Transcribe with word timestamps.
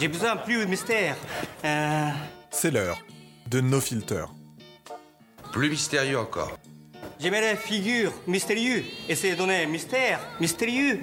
J'ai 0.00 0.08
besoin 0.08 0.36
plus 0.36 0.58
de 0.58 0.64
mystère. 0.66 1.16
Euh, 1.64 2.08
C'est 2.50 2.70
l'heure 2.70 2.98
de 3.48 3.60
No 3.60 3.80
Filter. 3.80 4.24
Plus 5.52 5.70
mystérieux 5.70 6.18
encore. 6.18 6.56
J'aimerais 7.18 7.56
figure 7.56 8.12
mystérieux. 8.26 8.84
Essayez 9.08 9.32
de 9.34 9.38
donner 9.38 9.66
mystère 9.66 10.20
mystérieux. 10.40 11.00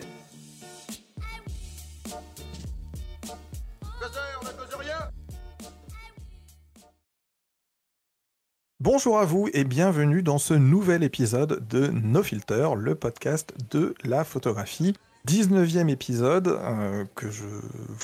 Bonjour 8.95 9.19
à 9.19 9.25
vous 9.25 9.49
et 9.53 9.65
bienvenue 9.65 10.23
dans 10.23 10.37
ce 10.37 10.53
nouvel 10.53 11.03
épisode 11.03 11.67
de 11.67 11.87
No 11.87 12.23
Filter, 12.23 12.69
le 12.77 12.95
podcast 12.95 13.53
de 13.69 13.93
la 14.05 14.23
photographie. 14.23 14.93
19e 15.27 15.89
épisode 15.89 16.47
euh, 16.47 17.03
que 17.13 17.29
je 17.29 17.43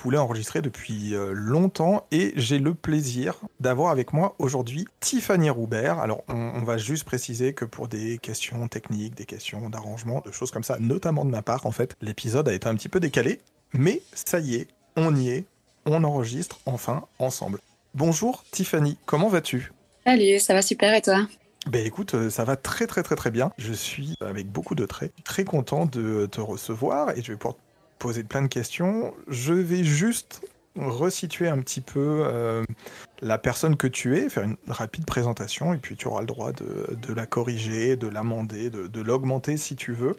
voulais 0.04 0.18
enregistrer 0.18 0.62
depuis 0.62 1.16
euh, 1.16 1.32
longtemps 1.32 2.06
et 2.12 2.34
j'ai 2.36 2.60
le 2.60 2.74
plaisir 2.74 3.40
d'avoir 3.62 3.92
avec 3.92 4.12
moi 4.12 4.36
aujourd'hui 4.38 4.86
Tiffany 5.00 5.50
Roubert. 5.50 5.98
Alors 6.00 6.26
on, 6.28 6.36
on 6.36 6.64
va 6.64 6.78
juste 6.78 7.06
préciser 7.06 7.54
que 7.54 7.64
pour 7.64 7.88
des 7.88 8.18
questions 8.18 8.68
techniques, 8.68 9.16
des 9.16 9.26
questions 9.26 9.70
d'arrangement, 9.70 10.22
de 10.26 10.34
choses 10.34 10.52
comme 10.52 10.66
ça, 10.66 10.76
notamment 10.78 11.24
de 11.24 11.30
ma 11.30 11.42
part 11.42 11.66
en 11.66 11.72
fait, 11.72 11.96
l'épisode 12.02 12.50
a 12.50 12.54
été 12.54 12.68
un 12.68 12.76
petit 12.76 12.90
peu 12.90 13.00
décalé, 13.00 13.40
mais 13.72 14.02
ça 14.14 14.40
y 14.40 14.56
est, 14.56 14.68
on 14.98 15.16
y 15.16 15.30
est, 15.30 15.46
on 15.86 16.04
enregistre 16.04 16.60
enfin 16.66 17.06
ensemble. 17.18 17.60
Bonjour 17.94 18.44
Tiffany, 18.52 18.98
comment 19.06 19.30
vas-tu? 19.30 19.72
Salut, 20.06 20.40
ça 20.40 20.54
va 20.54 20.62
super 20.62 20.94
et 20.96 21.02
toi? 21.02 21.28
Ben 21.68 21.86
écoute, 21.86 22.16
euh, 22.16 22.30
ça 22.32 22.44
va 22.44 22.56
très 22.56 22.88
très 22.88 23.04
très 23.04 23.16
très 23.16 23.30
bien. 23.30 23.52
Je 23.60 23.72
suis 23.72 24.16
avec 24.20 24.48
beaucoup 24.48 24.74
de 24.74 24.86
traits, 24.86 25.14
très 25.24 25.44
content 25.44 25.86
de 25.86 26.26
te 26.26 26.42
recevoir 26.42 27.12
et 27.12 27.22
je 27.22 27.32
vais 27.32 27.38
pouvoir 27.38 27.56
te 27.56 27.62
poser 28.00 28.24
plein 28.24 28.42
de 28.42 28.48
questions. 28.48 29.14
Je 29.28 29.54
vais 29.54 29.84
juste 29.84 30.42
resituer 30.76 31.50
un 31.50 31.60
petit 31.60 31.82
peu 31.82 32.24
euh, 32.26 32.64
la 33.22 33.38
personne 33.38 33.78
que 33.78 33.86
tu 33.86 34.18
es, 34.18 34.30
faire 34.30 34.44
une 34.44 34.58
rapide 34.68 35.06
présentation 35.06 35.74
et 35.74 35.78
puis 35.78 35.96
tu 35.96 36.08
auras 36.08 36.22
le 36.22 36.28
droit 36.28 36.52
de, 36.52 37.14
la 37.14 37.28
corriger, 37.28 37.96
de 37.96 38.08
l'amender, 38.08 38.72
de, 38.72 38.88
de 38.88 39.02
l'augmenter 39.02 39.58
si 39.58 39.76
tu 39.76 39.94
veux. 39.94 40.18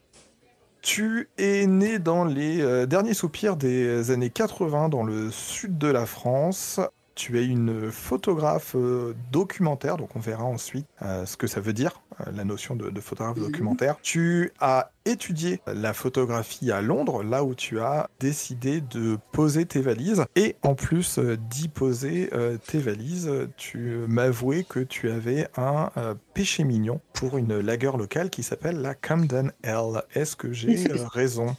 Tu 0.81 1.29
es 1.39 1.67
né 1.67 1.99
dans 1.99 2.25
les 2.25 2.61
euh, 2.61 2.87
derniers 2.87 3.15
soupirs 3.15 3.57
des 3.57 4.13
années 4.13 4.31
80 4.31 4.91
dans 4.91 5.03
le 5.03 5.33
sud 5.33 5.77
de 5.77 5.89
la 5.89 6.07
France. 6.07 6.81
Tu 7.15 7.39
es 7.39 7.45
une 7.47 7.91
photographe 7.91 8.75
euh, 8.75 9.15
documentaire, 9.31 9.97
donc 9.97 10.17
on 10.17 10.21
verra 10.21 10.45
ensuite 10.45 10.87
euh, 11.03 11.27
ce 11.27 11.37
que 11.37 11.47
ça 11.47 11.61
veut 11.61 11.73
dire, 11.75 12.01
euh, 12.21 12.31
la 12.35 12.45
notion 12.45 12.75
de, 12.75 12.89
de 12.91 13.01
photographe 13.01 13.37
Mhm. 13.37 13.45
documentaire. 13.47 13.97
Tu 14.03 14.51
as 14.61 14.91
étudié 15.05 15.61
la 15.67 15.93
photographie 15.93 16.71
à 16.71 16.81
Londres, 16.81 17.23
là 17.23 17.45
où 17.45 17.55
tu 17.55 17.81
as 17.81 18.09
décidé 18.21 18.81
de 18.81 19.19
poser 19.33 19.67
tes 19.67 19.81
valises. 19.81 20.25
Et 20.37 20.57
en 20.63 20.75
plus 20.75 21.19
d'y 21.19 21.69
poser 21.69 22.31
tes 22.69 22.79
valises, 22.79 23.31
tu 23.57 23.97
m'avouais 24.07 24.63
que 24.65 24.79
tu 24.81 25.11
avais 25.11 25.49
un 25.57 25.91
péché 26.35 26.63
mignon 26.65 27.01
pour 27.15 27.37
une 27.37 27.59
lagueur 27.59 27.97
locale 27.97 28.31
qui 28.31 28.43
s'appelle 28.45 28.81
la 28.81 28.95
Camden 28.95 29.53
L. 29.65 30.03
Est-ce 30.15 30.37
que 30.37 30.53
j'ai 30.53 30.77
raison? 31.13 31.57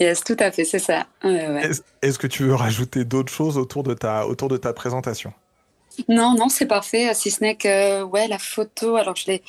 Yes, 0.00 0.24
tout 0.24 0.36
à 0.38 0.50
fait, 0.50 0.64
c'est 0.64 0.78
ça. 0.78 1.06
Ouais, 1.22 1.48
ouais. 1.48 1.70
Est-ce 2.02 2.18
que 2.18 2.26
tu 2.26 2.44
veux 2.44 2.54
rajouter 2.54 3.04
d'autres 3.04 3.32
choses 3.32 3.56
autour 3.58 3.82
de 3.82 3.94
ta, 3.94 4.26
autour 4.26 4.48
de 4.48 4.56
ta 4.56 4.72
présentation? 4.72 5.32
Non, 6.08 6.34
non, 6.34 6.48
c'est 6.48 6.66
parfait. 6.66 7.12
Si 7.14 7.30
ce 7.30 7.42
n'est 7.42 7.54
que, 7.54 8.02
ouais, 8.02 8.26
la 8.28 8.38
photo, 8.38 8.96
alors 8.96 9.14
je 9.16 9.26
l'ai, 9.26 9.42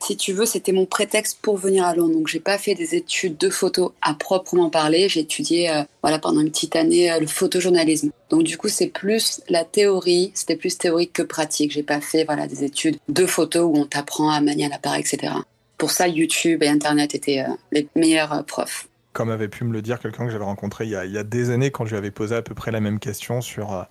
si 0.00 0.16
tu 0.16 0.32
veux, 0.32 0.46
c'était 0.46 0.72
mon 0.72 0.86
prétexte 0.86 1.38
pour 1.40 1.56
venir 1.56 1.84
à 1.84 1.94
Londres. 1.94 2.14
Donc, 2.14 2.28
j'ai 2.28 2.40
pas 2.40 2.58
fait 2.58 2.74
des 2.74 2.94
études 2.94 3.36
de 3.36 3.48
photo 3.48 3.94
à 4.02 4.14
proprement 4.14 4.70
parler. 4.70 5.08
J'ai 5.08 5.20
étudié, 5.20 5.70
euh, 5.70 5.82
voilà, 6.02 6.18
pendant 6.18 6.40
une 6.40 6.50
petite 6.50 6.76
année, 6.76 7.12
euh, 7.12 7.20
le 7.20 7.26
photojournalisme. 7.26 8.10
Donc, 8.30 8.42
du 8.42 8.58
coup, 8.58 8.68
c'est 8.68 8.88
plus 8.88 9.40
la 9.48 9.64
théorie, 9.64 10.32
c'était 10.34 10.56
plus 10.56 10.76
théorique 10.76 11.12
que 11.12 11.22
pratique. 11.22 11.72
J'ai 11.72 11.82
pas 11.84 12.00
fait, 12.00 12.24
voilà, 12.24 12.46
des 12.46 12.64
études 12.64 12.96
de 13.08 13.26
photo 13.26 13.60
où 13.60 13.76
on 13.76 13.86
t'apprend 13.86 14.30
à 14.30 14.40
manier 14.40 14.68
l'appareil, 14.68 15.00
etc. 15.00 15.32
Pour 15.78 15.90
ça, 15.90 16.08
YouTube 16.08 16.62
et 16.62 16.68
Internet 16.68 17.14
étaient 17.14 17.40
euh, 17.40 17.52
les 17.70 17.86
meilleurs 17.94 18.44
profs. 18.44 18.88
Comme 19.14 19.30
avait 19.30 19.48
pu 19.48 19.64
me 19.64 19.72
le 19.72 19.80
dire 19.80 19.98
quelqu'un 19.98 20.26
que 20.26 20.30
j'avais 20.30 20.44
rencontré 20.44 20.84
il 20.84 20.90
y, 20.90 20.96
a, 20.96 21.06
il 21.06 21.12
y 21.12 21.18
a 21.18 21.24
des 21.24 21.48
années 21.48 21.70
quand 21.70 21.86
je 21.86 21.90
lui 21.90 21.96
avais 21.96 22.10
posé 22.10 22.36
à 22.36 22.42
peu 22.42 22.54
près 22.54 22.70
la 22.70 22.80
même 22.80 22.98
question 22.98 23.40
sur 23.40 23.72
euh, 23.72 23.82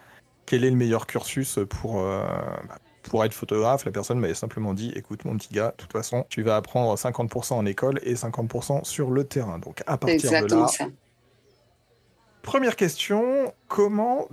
quel 0.46 0.64
est 0.64 0.70
le 0.70 0.76
meilleur 0.76 1.08
cursus 1.08 1.60
pour, 1.70 2.02
euh, 2.02 2.24
bah, 2.68 2.78
pour 3.04 3.24
être 3.26 3.34
photographe, 3.34 3.86
la 3.86 3.92
personne 3.92 4.20
m'avait 4.20 4.34
simplement 4.34 4.74
dit 4.74 4.92
écoute 4.96 5.26
mon 5.26 5.36
petit 5.38 5.54
gars, 5.54 5.72
de 5.72 5.78
toute 5.78 5.92
façon, 5.92 6.26
tu 6.30 6.44
vas 6.44 6.58
apprendre 6.58 6.96
50% 6.96 7.54
en 7.54 7.66
école 7.66 8.00
et 8.04 8.14
50% 8.14 8.84
sur 8.84 9.12
le 9.12 9.24
terrain. 9.24 9.60
Donc 9.60 9.82
à 9.88 9.98
partir 9.98 10.46
de 10.46 10.56
là, 10.56 10.68
ça. 10.68 10.86
Première 12.42 12.76
question, 12.76 13.54
comment 13.68 14.28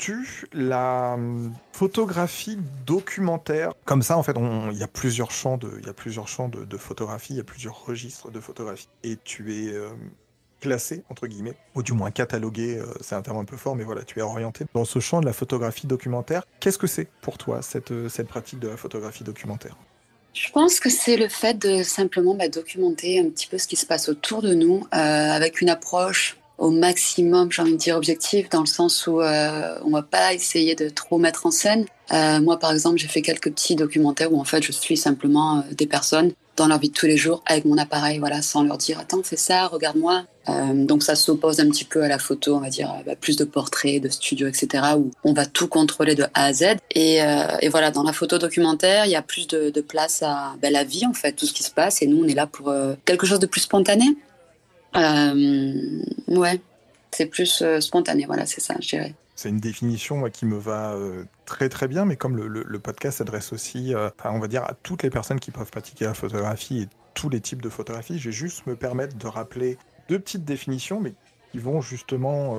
définirais-tu 0.00 0.46
la 0.52 1.14
hum, 1.14 1.52
photographie 1.72 2.58
documentaire? 2.86 3.72
Comme 3.84 4.02
ça, 4.02 4.16
en 4.16 4.22
fait, 4.22 4.36
il 4.72 4.78
y 4.78 4.82
a 4.82 4.88
plusieurs 4.88 5.30
champs 5.30 5.56
de, 5.56 5.70
il 5.78 5.86
y 5.86 5.90
a 5.90 5.92
plusieurs 5.92 6.28
champs 6.28 6.48
de, 6.48 6.76
photographie, 6.76 7.34
il 7.34 7.36
y 7.36 7.40
a 7.40 7.44
plusieurs 7.44 7.84
registres 7.84 8.30
de 8.30 8.40
photographie, 8.40 8.88
et 9.04 9.16
tu 9.22 9.54
es 9.54 9.72
euh, 9.72 9.90
classé 10.60 11.02
entre 11.08 11.26
guillemets, 11.26 11.56
ou 11.74 11.82
du 11.82 11.92
moins 11.92 12.10
catalogué, 12.10 12.78
euh, 12.78 12.86
c'est 13.00 13.14
un 13.14 13.22
terme 13.22 13.38
un 13.38 13.44
peu 13.44 13.56
fort, 13.56 13.76
mais 13.76 13.84
voilà, 13.84 14.02
tu 14.02 14.18
es 14.18 14.22
orienté 14.22 14.64
dans 14.74 14.84
ce 14.84 14.98
champ 14.98 15.20
de 15.20 15.26
la 15.26 15.32
photographie 15.32 15.86
documentaire. 15.86 16.42
Qu'est-ce 16.60 16.78
que 16.78 16.86
c'est 16.86 17.08
pour 17.20 17.38
toi 17.38 17.62
cette 17.62 17.92
euh, 17.92 18.08
cette 18.08 18.28
pratique 18.28 18.58
de 18.58 18.68
la 18.68 18.76
photographie 18.76 19.24
documentaire? 19.24 19.76
Je 20.32 20.48
pense 20.52 20.78
que 20.78 20.90
c'est 20.90 21.16
le 21.16 21.28
fait 21.28 21.58
de 21.58 21.82
simplement 21.82 22.34
bah, 22.34 22.48
documenter 22.48 23.18
un 23.18 23.30
petit 23.30 23.48
peu 23.48 23.58
ce 23.58 23.66
qui 23.66 23.74
se 23.74 23.84
passe 23.84 24.08
autour 24.08 24.42
de 24.42 24.54
nous 24.54 24.86
euh, 24.94 24.96
avec 24.96 25.60
une 25.60 25.68
approche 25.68 26.39
au 26.60 26.70
maximum, 26.70 27.50
j'ai 27.50 27.62
envie 27.62 27.72
de 27.72 27.78
dire 27.78 27.96
objective, 27.96 28.48
dans 28.50 28.60
le 28.60 28.66
sens 28.66 29.06
où 29.06 29.20
euh, 29.20 29.78
on 29.82 29.90
va 29.90 30.02
pas 30.02 30.34
essayer 30.34 30.74
de 30.74 30.90
trop 30.90 31.16
mettre 31.16 31.46
en 31.46 31.50
scène. 31.50 31.86
Euh, 32.12 32.38
moi, 32.40 32.58
par 32.58 32.70
exemple, 32.72 32.98
j'ai 32.98 33.08
fait 33.08 33.22
quelques 33.22 33.50
petits 33.50 33.76
documentaires 33.76 34.30
où 34.30 34.38
en 34.38 34.44
fait 34.44 34.62
je 34.62 34.70
suis 34.70 34.98
simplement 34.98 35.58
euh, 35.58 35.60
des 35.72 35.86
personnes 35.86 36.32
dans 36.56 36.66
leur 36.66 36.78
vie 36.78 36.90
de 36.90 36.94
tous 36.94 37.06
les 37.06 37.16
jours 37.16 37.42
avec 37.46 37.64
mon 37.64 37.78
appareil, 37.78 38.18
voilà, 38.18 38.42
sans 38.42 38.62
leur 38.62 38.76
dire 38.76 38.98
attends 38.98 39.22
fais 39.22 39.36
ça, 39.36 39.66
regarde-moi. 39.66 40.24
Donc 40.74 41.04
ça 41.04 41.14
s'oppose 41.14 41.60
un 41.60 41.68
petit 41.68 41.84
peu 41.84 42.02
à 42.02 42.08
la 42.08 42.18
photo, 42.18 42.56
on 42.56 42.60
va 42.60 42.70
dire 42.70 42.92
bah, 43.06 43.14
plus 43.14 43.36
de 43.36 43.44
portraits, 43.44 44.02
de 44.02 44.08
studio, 44.08 44.48
etc. 44.48 44.82
où 44.98 45.12
on 45.22 45.32
va 45.32 45.46
tout 45.46 45.68
contrôler 45.68 46.16
de 46.16 46.24
A 46.34 46.46
à 46.46 46.52
Z. 46.52 46.64
Et, 46.90 47.20
voilà, 47.70 47.92
dans 47.92 48.02
la 48.02 48.12
photo 48.12 48.36
documentaire, 48.36 49.06
il 49.06 49.12
y 49.12 49.16
a 49.16 49.22
plus 49.22 49.46
de, 49.46 49.80
place 49.80 50.24
à 50.24 50.56
bah, 50.60 50.70
la 50.70 50.82
vie 50.82 51.06
en 51.06 51.14
fait, 51.14 51.32
tout 51.32 51.46
ce 51.46 51.52
qui 51.52 51.62
se 51.62 51.70
passe. 51.70 52.02
Et 52.02 52.08
nous, 52.08 52.24
on 52.24 52.26
est 52.26 52.34
là 52.34 52.48
pour 52.48 52.74
quelque 53.04 53.26
chose 53.26 53.38
de 53.38 53.46
plus 53.46 53.60
spontané. 53.60 54.16
Euh, 54.96 56.02
ouais, 56.28 56.60
c'est 57.10 57.26
plus 57.26 57.62
euh, 57.62 57.80
spontané, 57.80 58.26
voilà, 58.26 58.46
c'est 58.46 58.60
ça, 58.60 58.74
je 58.80 58.88
dirais. 58.88 59.14
C'est 59.36 59.48
une 59.48 59.58
définition 59.60 60.28
qui 60.30 60.44
me 60.44 60.58
va 60.58 60.92
euh, 60.92 61.24
très 61.46 61.68
très 61.68 61.88
bien, 61.88 62.04
mais 62.04 62.16
comme 62.16 62.36
le, 62.36 62.46
le- 62.46 62.78
podcast 62.78 63.18
s'adresse 63.18 63.52
aussi, 63.52 63.94
on 64.24 64.38
va 64.38 64.48
dire, 64.48 64.64
à 64.64 64.74
toutes 64.82 65.02
les 65.02 65.10
personnes 65.10 65.40
qui 65.40 65.50
peuvent 65.50 65.70
pratiquer 65.70 66.04
la 66.04 66.14
photographie 66.14 66.82
et 66.82 66.88
tous 67.14 67.30
les 67.30 67.40
types 67.40 67.62
de 67.62 67.70
photographie, 67.70 68.18
je 68.18 68.28
vais 68.28 68.32
juste 68.32 68.66
me 68.66 68.76
permettre 68.76 69.16
de 69.16 69.26
rappeler 69.26 69.78
deux 70.08 70.18
petites 70.18 70.44
définitions, 70.44 71.00
mais 71.00 71.14
qui 71.52 71.58
vont 71.58 71.80
justement 71.80 72.58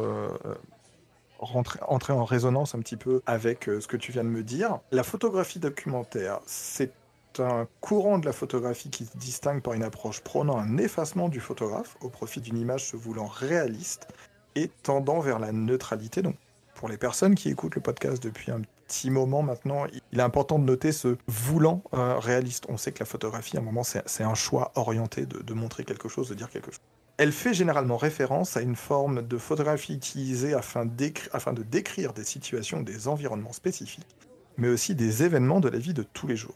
rentrer, 1.37 1.79
entrer 1.87 2.13
en 2.13 2.25
résonance 2.25 2.73
un 2.73 2.79
petit 2.79 2.97
peu 2.97 3.21
avec 3.27 3.65
ce 3.65 3.87
que 3.87 3.97
tu 3.97 4.11
viens 4.11 4.23
de 4.23 4.29
me 4.29 4.41
dire. 4.43 4.79
La 4.91 5.03
photographie 5.03 5.59
documentaire, 5.59 6.39
c'est 6.47 6.91
un 7.39 7.67
courant 7.79 8.19
de 8.19 8.25
la 8.25 8.33
photographie 8.33 8.89
qui 8.89 9.05
se 9.05 9.17
distingue 9.17 9.61
par 9.61 9.73
une 9.73 9.83
approche 9.83 10.21
prônant 10.21 10.57
un 10.57 10.77
effacement 10.77 11.29
du 11.29 11.39
photographe 11.39 11.97
au 12.01 12.09
profit 12.09 12.41
d'une 12.41 12.57
image 12.57 12.89
se 12.89 12.97
voulant 12.97 13.27
réaliste 13.27 14.07
et 14.55 14.69
tendant 14.83 15.19
vers 15.19 15.39
la 15.39 15.51
neutralité. 15.51 16.21
Donc, 16.21 16.35
pour 16.75 16.89
les 16.89 16.97
personnes 16.97 17.35
qui 17.35 17.49
écoutent 17.49 17.75
le 17.75 17.81
podcast 17.81 18.21
depuis 18.23 18.51
un 18.51 18.61
petit 18.87 19.09
moment 19.09 19.43
maintenant, 19.43 19.85
il 20.11 20.19
est 20.19 20.23
important 20.23 20.59
de 20.59 20.65
noter 20.65 20.91
ce 20.91 21.15
voulant 21.27 21.83
euh, 21.93 22.17
réaliste. 22.17 22.65
On 22.69 22.77
sait 22.77 22.91
que 22.91 22.99
la 22.99 23.05
photographie, 23.05 23.57
à 23.57 23.59
un 23.59 23.63
moment, 23.63 23.83
c'est 23.83 24.23
un 24.23 24.33
choix 24.33 24.71
orienté 24.75 25.25
de, 25.25 25.53
montrer 25.53 25.83
quelque 25.83 26.09
chose, 26.09 26.29
de 26.29 26.33
dire 26.33 26.49
quelque 26.49 26.71
chose. 26.71 26.81
Elle 27.17 27.31
fait 27.31 27.53
généralement 27.53 27.97
référence 27.97 28.57
à 28.57 28.61
une 28.61 28.75
forme 28.75 29.21
de 29.21 29.37
photographie 29.37 29.93
utilisée 29.93 30.53
afin, 30.53 30.89
afin 31.33 31.53
de 31.53 31.61
décrire 31.61 32.13
des 32.13 32.23
situations, 32.23 32.81
des 32.81 33.07
environnements 33.07 33.53
spécifiques, 33.53 34.07
mais 34.57 34.69
aussi 34.69 34.95
des 34.95 35.23
événements 35.23 35.59
de 35.59 35.69
la 35.69 35.77
vie 35.77 35.93
de 35.93 36.03
tous 36.03 36.25
les 36.25 36.35
jours. 36.35 36.55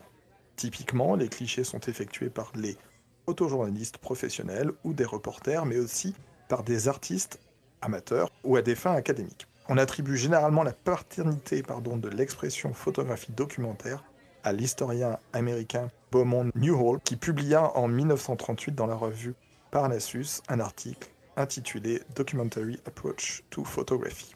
Typiquement, 0.56 1.16
les 1.16 1.28
clichés 1.28 1.64
sont 1.64 1.80
effectués 1.82 2.30
par 2.30 2.52
les 2.56 2.78
photojournalistes 3.26 3.98
professionnels 3.98 4.72
ou 4.84 4.94
des 4.94 5.06
reporters, 5.06 5.66
mais 5.66 5.80
aussi 5.80 6.16
par 6.48 6.64
des 6.64 6.88
artistes 6.88 7.40
amateurs 7.82 8.30
ou 8.44 8.56
à 8.56 8.62
des 8.62 8.76
fins 8.76 8.94
académiques. 8.94 9.48
On 9.68 9.78
attribue 9.78 10.18
généralement 10.18 10.64
la 10.64 10.74
paternité 10.74 11.64
pardon, 11.64 11.98
de 11.98 12.10
l'expression 12.10 12.74
photographie 12.74 13.32
documentaire 13.32 14.04
à 14.44 14.54
l'historien 14.54 15.18
américain 15.34 15.90
Beaumont 16.12 16.52
Newhall, 16.54 17.00
qui 17.04 17.16
publia 17.16 17.76
en 17.76 17.88
1938 17.88 18.76
dans 18.76 18.86
la 18.86 18.96
revue 18.96 19.34
Parnassus 19.72 20.42
un 20.48 20.60
article 20.60 21.10
intitulé 21.36 22.02
Documentary 22.16 22.80
Approach 22.86 23.44
to 23.50 23.64
Photography. 23.64 24.36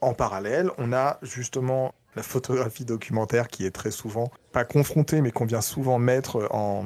En 0.00 0.14
parallèle, 0.14 0.70
on 0.78 0.92
a 0.92 1.18
justement 1.22 1.94
la 2.16 2.22
photographie 2.22 2.84
documentaire 2.84 3.48
qui 3.48 3.66
est 3.66 3.70
très 3.70 3.90
souvent, 3.90 4.30
pas 4.52 4.64
confrontée, 4.64 5.20
mais 5.20 5.30
qu'on 5.30 5.46
vient 5.46 5.60
souvent 5.60 5.98
mettre 5.98 6.48
en, 6.50 6.84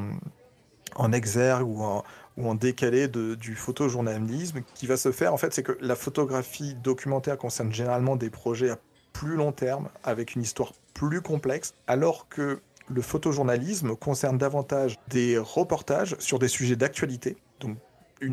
en 0.97 1.13
exergue 1.13 1.67
ou 1.67 1.83
en, 1.83 2.05
ou 2.37 2.49
en 2.49 2.55
décalé 2.55 3.09
du 3.09 3.55
photojournalisme 3.55 4.63
qui 4.75 4.87
va 4.87 4.97
se 4.97 5.13
faire. 5.13 5.35
En 5.35 5.37
fait, 5.37 5.53
c'est 5.53 5.63
que 5.63 5.77
la 5.81 5.97
photographie 5.97 6.75
documentaire 6.75 7.37
concerne 7.37 7.73
généralement 7.73 8.17
des 8.17 8.31
projets 8.31 8.71
à 8.71 8.79
plus 9.13 9.37
long 9.37 9.53
terme, 9.53 9.89
avec 10.05 10.35
une 10.35 10.43
histoire 10.43 10.73
plus 10.95 11.21
complexe, 11.21 11.75
alors 11.87 12.29
que 12.29 12.61
le 12.89 13.03
photojournalisme 13.03 13.97
concerne 13.97 14.39
davantage 14.39 14.97
des 15.09 15.37
reportages 15.39 16.17
sur 16.19 16.39
des 16.39 16.49
sujets 16.49 16.77
d'actualité. 16.77 17.37
Donc, 17.61 17.77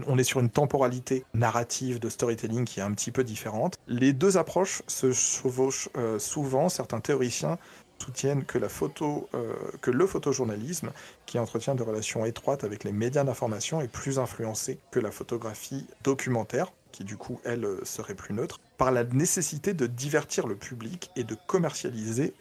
on 0.08 0.18
est 0.18 0.24
sur 0.24 0.40
une 0.40 0.50
temporalité 0.50 1.26
narrative 1.34 2.00
de 2.00 2.10
storytelling 2.10 2.66
qui 2.66 2.80
est 2.80 2.84
un 2.84 2.94
petit 2.94 3.12
peu 3.12 3.24
différente. 3.24 3.78
Les 3.88 4.14
deux 4.14 4.38
approches 4.38 4.82
se 4.88 5.12
chevauchent 5.12 5.90
euh, 5.98 6.20
souvent. 6.20 6.70
Certains 6.70 7.00
théoriciens 7.00 7.58
soutiennent 8.02 8.44
euh, 8.44 9.54
que 9.82 9.92
le 9.92 10.08
photojournalisme, 10.08 10.92
qui 11.26 11.40
entretient 11.40 11.76
des 11.76 11.84
relations 11.84 12.26
étroites 12.26 12.64
avec 12.64 12.84
les 12.84 12.92
médias 12.92 13.24
d'information, 13.24 13.82
est 13.82 13.88
plus 13.88 14.20
influencé 14.20 14.80
que 14.92 15.00
la 15.00 15.12
photographie 15.12 15.88
documentaire, 16.04 16.72
qui 16.92 17.04
du 17.04 17.18
coup, 17.18 17.40
elle, 17.44 17.66
euh, 17.66 17.84
serait 17.84 18.16
plus 18.16 18.34
neutre, 18.34 18.60
par 18.78 18.92
la 18.92 19.04
nécessité 19.04 19.74
de 19.74 19.88
divertir 19.88 20.48
le 20.48 20.56
public 20.56 21.10
et 21.16 21.24
de 21.24 21.36
commercialiser 21.48 22.34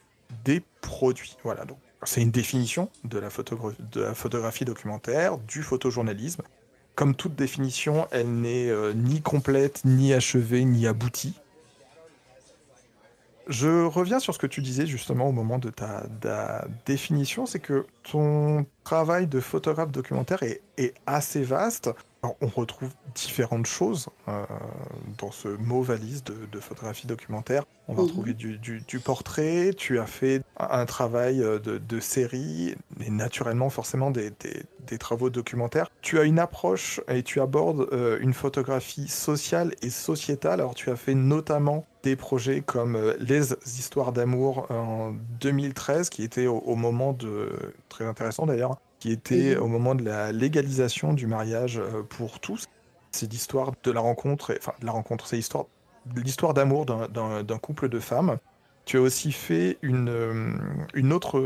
des 0.44 0.62
produits. 0.80 1.36
Voilà, 1.44 1.64
donc 1.64 1.78
c'est 2.04 2.20
une 2.20 2.30
définition 2.30 2.90
de 3.04 3.18
la, 3.18 3.30
photographie 3.30 4.64
documentaire, 4.64 5.38
du 5.38 5.62
photojournalisme. 5.62 6.42
Comme 6.94 7.14
toute 7.14 7.34
définition, 7.34 8.06
elle 8.12 8.40
n'est 8.40 8.68
euh, 8.68 8.92
ni 8.94 9.20
complète, 9.20 9.82
ni 9.84 10.12
achevée, 10.12 10.64
ni 10.64 10.86
aboutie. 10.86 11.34
Je 13.46 13.84
reviens 13.84 14.20
sur 14.20 14.32
ce 14.32 14.38
que 14.38 14.46
tu 14.46 14.62
disais 14.62 14.86
justement 14.86 15.28
au 15.28 15.32
moment 15.32 15.58
de 15.58 15.70
ta, 15.70 16.06
définition, 16.86 17.44
c'est 17.46 17.58
que 17.58 17.86
ton 18.02 18.64
travail 18.84 19.26
de 19.26 19.40
photographe 19.40 19.90
documentaire 19.90 20.42
est, 20.42 20.62
assez 21.06 21.42
vaste. 21.42 21.90
On 22.40 22.46
retrouve 22.46 22.90
différentes 23.14 23.66
choses 23.66 24.08
euh, 24.28 24.44
dans 25.18 25.30
ce 25.30 25.48
mot 25.48 25.82
valise 25.82 26.24
de, 26.24 26.60
photographie 26.60 27.06
documentaire. 27.06 27.64
On 27.88 27.94
va 27.94 28.02
retrouver 28.02 28.32
du, 28.32 29.00
portrait, 29.00 29.72
tu 29.76 29.98
as 29.98 30.06
fait 30.06 30.42
un 30.58 30.86
travail 30.86 31.42
euh, 31.42 31.58
de, 31.58 32.00
série, 32.00 32.74
et 33.04 33.10
naturellement 33.10 33.68
forcément 33.70 34.10
des, 34.10 34.32
travaux 34.98 35.28
documentaires. 35.28 35.90
Tu 36.00 36.18
as 36.18 36.24
une 36.24 36.38
approche 36.38 37.00
et 37.08 37.22
tu 37.22 37.40
abordes 37.40 37.88
euh, 37.92 38.18
une 38.20 38.32
photographie 38.32 39.08
sociale 39.08 39.74
et 39.82 39.90
sociétale. 39.90 40.60
Alors 40.60 40.74
tu 40.74 40.90
as 40.90 40.96
fait 40.96 41.14
notamment 41.14 41.84
des 42.04 42.16
projets 42.16 42.60
comme 42.60 42.96
euh, 42.96 43.14
Les 43.18 43.52
histoires 43.64 44.12
d'amour 44.12 44.70
en 44.70 45.12
2013, 45.40 46.10
qui 46.10 46.22
était 46.22 46.46
au, 46.46 46.76
moment 46.76 47.12
de... 47.12 47.50
très 47.88 48.06
intéressant 48.06 48.46
d'ailleurs, 48.46 48.78
qui 49.04 49.12
était 49.12 49.58
au 49.58 49.66
moment 49.66 49.94
de 49.94 50.02
la 50.02 50.32
légalisation 50.32 51.12
du 51.12 51.26
mariage 51.26 51.78
pour 52.08 52.40
tous. 52.40 52.68
C'est 53.12 53.30
l'histoire 53.30 53.72
de 53.82 53.90
la 53.90 54.00
rencontre, 54.00 54.56
enfin 54.58 54.72
de 54.80 54.86
la 54.86 54.92
rencontre, 54.92 55.26
c'est 55.26 55.36
l'histoire 55.36 55.66
l'histoire 56.16 56.54
d'amour 56.54 56.86
d'un 56.86 57.58
couple 57.58 57.90
de 57.90 58.00
femmes. 58.00 58.38
Tu 58.86 58.96
as 58.96 59.02
aussi 59.02 59.30
fait 59.30 59.76
une, 59.82 60.08
euh, 60.08 60.52
une 60.94 61.12
autre, 61.12 61.38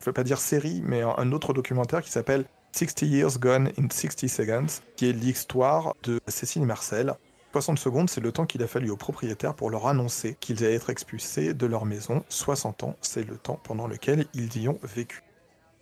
je 0.00 0.10
ne 0.10 0.12
pas 0.12 0.24
dire 0.24 0.40
série, 0.40 0.82
mais 0.84 1.02
un 1.02 1.30
autre 1.30 1.52
documentaire 1.52 2.02
qui 2.02 2.10
s'appelle 2.10 2.44
60 2.72 3.02
Years 3.02 3.38
Gone 3.38 3.70
in 3.78 3.86
60 3.88 4.28
Seconds, 4.28 4.82
qui 4.96 5.08
est 5.08 5.12
l'histoire 5.12 5.94
de 6.02 6.18
Cécile 6.26 6.66
Marcel. 6.66 7.14
60 7.52 7.78
secondes, 7.78 8.10
c'est 8.10 8.20
le 8.20 8.32
temps 8.32 8.46
qu'il 8.46 8.64
a 8.64 8.66
fallu 8.66 8.90
aux 8.90 8.96
propriétaires 8.96 9.54
pour 9.54 9.70
leur 9.70 9.86
annoncer 9.86 10.36
qu'ils 10.40 10.64
allaient 10.64 10.74
être 10.74 10.90
expulsés 10.90 11.54
de 11.54 11.66
leur 11.66 11.86
maison. 11.86 12.24
60 12.30 12.82
ans, 12.82 12.96
c'est 13.00 13.24
le 13.24 13.36
temps 13.36 13.60
pendant 13.62 13.86
lequel 13.86 14.26
ils 14.34 14.60
y 14.60 14.68
ont 14.68 14.80
vécu. 14.82 15.22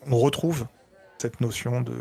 On 0.07 0.19
retrouve 0.19 0.67
cette 1.19 1.41
notion 1.41 1.81
de, 1.81 1.95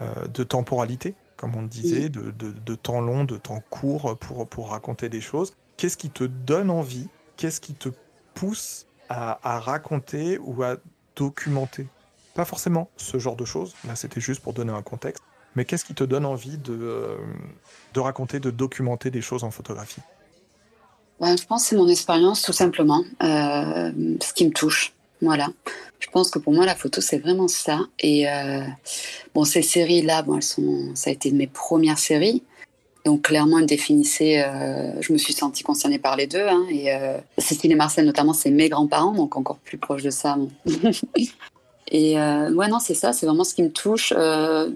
euh, 0.00 0.26
de 0.26 0.44
temporalité 0.44 1.14
comme 1.38 1.54
on 1.54 1.62
disait, 1.62 2.08
de, 2.10 2.74
temps 2.74 3.00
long, 3.00 3.24
de 3.24 3.36
temps 3.36 3.62
court 3.70 4.18
pour, 4.18 4.46
pour 4.46 4.70
raconter 4.70 5.08
des 5.08 5.20
choses. 5.20 5.54
Qu'est-ce 5.76 5.96
qui 5.96 6.10
te 6.10 6.24
donne 6.24 6.68
envie? 6.68 7.06
Qu'est-ce 7.36 7.60
qui 7.60 7.74
te 7.74 7.88
pousse 8.34 8.86
à, 9.08 9.38
raconter 9.60 10.38
ou 10.38 10.62
à 10.64 10.76
documenter? 11.16 11.86
Pas 12.34 12.44
forcément 12.44 12.90
ce 12.96 13.18
genre 13.18 13.36
de 13.36 13.44
choses, 13.44 13.74
là 13.86 13.96
c'était 13.96 14.20
juste 14.20 14.42
pour 14.42 14.52
donner 14.52 14.72
un 14.72 14.82
contexte, 14.82 15.22
mais 15.54 15.64
qu'est-ce 15.64 15.84
qui 15.84 15.94
te 15.94 16.04
donne 16.04 16.26
envie 16.26 16.58
de, 16.58 16.72
euh, 16.74 17.16
de 17.94 18.00
raconter, 18.00 18.38
de 18.40 18.50
documenter 18.50 19.10
des 19.10 19.22
choses 19.22 19.44
en 19.44 19.50
photographie? 19.50 20.02
Je 21.20 21.44
pense 21.46 21.62
que 21.62 21.68
c'est 21.68 21.76
mon 21.76 21.88
expérience 21.88 22.42
tout 22.42 22.52
simplement, 22.52 23.02
euh, 23.22 23.92
ce 24.20 24.32
qui 24.32 24.46
me 24.46 24.52
touche. 24.52 24.92
Voilà. 25.20 25.48
Je 25.98 26.08
pense 26.10 26.30
que 26.30 26.38
pour 26.38 26.52
moi, 26.52 26.64
la 26.64 26.74
photo, 26.74 27.00
c'est 27.00 27.18
vraiment 27.18 27.48
ça. 27.48 27.80
Et 27.98 28.28
euh, 28.28 28.62
bon, 29.34 29.44
ces 29.44 29.62
séries-là, 29.62 30.22
bon, 30.22 30.36
elles 30.36 30.42
sont, 30.42 30.90
ça 30.94 31.10
a 31.10 31.12
été 31.12 31.30
mes 31.32 31.46
premières 31.46 31.98
séries. 31.98 32.42
Donc 33.04 33.22
clairement, 33.22 33.58
elles 33.58 33.66
définissaient, 33.66 34.44
euh, 34.44 35.00
je 35.00 35.12
me 35.12 35.18
suis 35.18 35.32
sentie 35.32 35.62
concernée 35.62 35.98
par 35.98 36.16
les 36.16 36.26
deux. 36.26 36.46
Hein, 36.46 36.66
et 36.70 36.94
euh, 36.94 37.18
Cécile 37.38 37.72
et 37.72 37.74
Marcel, 37.74 38.04
notamment, 38.04 38.32
c'est 38.32 38.50
mes 38.50 38.68
grands-parents, 38.68 39.12
donc 39.12 39.36
encore 39.36 39.58
plus 39.58 39.78
proche 39.78 40.02
de 40.02 40.10
ça. 40.10 40.36
et 41.90 42.14
ouais, 42.16 42.68
non, 42.68 42.78
c'est 42.78 42.94
ça, 42.94 43.12
c'est 43.12 43.26
vraiment 43.26 43.44
ce 43.44 43.54
qui 43.54 43.62
me 43.62 43.70
touche. 43.70 44.12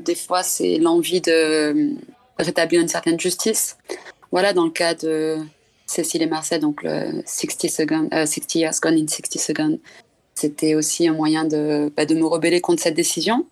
Des 0.04 0.14
fois, 0.14 0.42
c'est 0.42 0.78
l'envie 0.78 1.20
de 1.20 1.94
rétablir 2.38 2.80
une 2.80 2.88
certaine 2.88 3.20
justice. 3.20 3.76
Voilà, 4.32 4.54
dans 4.54 4.64
le 4.64 4.70
cas 4.70 4.94
de 4.94 5.38
Cécile 5.86 6.22
et 6.22 6.26
Marcel, 6.26 6.60
donc 6.60 6.82
le 6.82 7.22
60, 7.26 7.70
seconds, 7.70 8.08
60 8.10 8.54
Years 8.54 8.80
Gone 8.80 8.94
in 8.94 9.06
60 9.06 9.38
Seconds, 9.38 9.78
c'était 10.34 10.74
aussi 10.74 11.08
un 11.08 11.14
moyen 11.14 11.44
de, 11.44 11.92
bah, 11.96 12.06
de 12.06 12.14
me 12.14 12.24
rebeller 12.24 12.60
contre 12.60 12.82
cette 12.82 12.94
décision. 12.94 13.46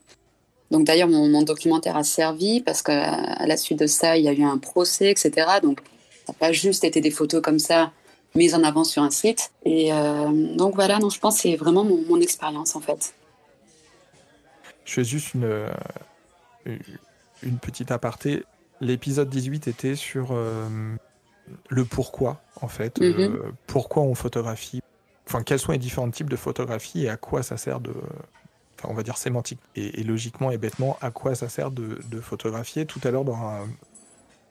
Donc 0.70 0.86
d'ailleurs, 0.86 1.08
mon, 1.08 1.42
documentaire 1.42 1.96
a 1.96 2.04
servi 2.04 2.60
parce 2.60 2.82
qu'à 2.82 3.46
la 3.46 3.56
suite 3.56 3.78
de 3.78 3.86
ça, 3.86 4.16
il 4.16 4.24
y 4.24 4.28
a 4.28 4.32
eu 4.32 4.42
un 4.42 4.58
procès, 4.58 5.10
etc. 5.10 5.32
Donc 5.62 5.80
ça 6.26 6.32
n'a 6.32 6.38
pas 6.38 6.52
juste 6.52 6.84
été 6.84 7.00
des 7.00 7.10
photos 7.10 7.42
comme 7.42 7.58
ça 7.58 7.92
mises 8.36 8.54
en 8.54 8.62
avant 8.62 8.84
sur 8.84 9.02
un 9.02 9.10
site. 9.10 9.50
Et 9.64 9.92
euh, 9.92 10.54
donc 10.56 10.76
voilà, 10.76 10.98
non, 10.98 11.10
je 11.10 11.18
pense 11.18 11.36
que 11.36 11.42
c'est 11.42 11.56
vraiment 11.56 11.84
mon, 11.84 12.20
expérience 12.20 12.76
en 12.76 12.80
fait. 12.80 13.14
Je 14.84 14.94
fais 14.94 15.04
juste 15.04 15.34
une, 15.34 15.44
euh, 15.44 15.68
une 17.42 17.58
petite 17.58 17.90
aparté. 17.90 18.44
L'épisode 18.80 19.28
18 19.28 19.68
était 19.68 19.96
sur 19.96 20.28
euh, 20.30 20.68
le 21.68 21.84
pourquoi, 21.84 22.40
en 22.60 22.68
fait. 22.68 22.98
Mm-hmm. 23.00 23.52
pourquoi 23.66 24.04
on 24.04 24.14
photographie 24.14 24.80
enfin, 25.30 25.44
quels 25.44 25.60
sont 25.60 25.72
les 25.72 25.78
différents 25.78 26.10
types 26.10 26.28
de 26.28 26.36
photographie 26.36 27.04
et 27.04 27.08
à 27.08 27.16
quoi 27.16 27.42
ça 27.42 27.56
sert 27.56 27.78
de, 27.80 27.92
enfin, 28.78 28.88
on 28.90 28.94
va 28.94 29.02
dire 29.02 29.16
sémantique 29.16 29.60
et, 29.76 30.02
logiquement 30.02 30.50
et 30.50 30.58
bêtement, 30.58 30.98
à 31.00 31.10
quoi 31.10 31.34
ça 31.34 31.48
sert 31.48 31.70
de, 31.70 32.20
photographier? 32.20 32.84
Tout 32.84 33.00
à 33.04 33.10
l'heure, 33.10 33.24
dans, 33.24 33.66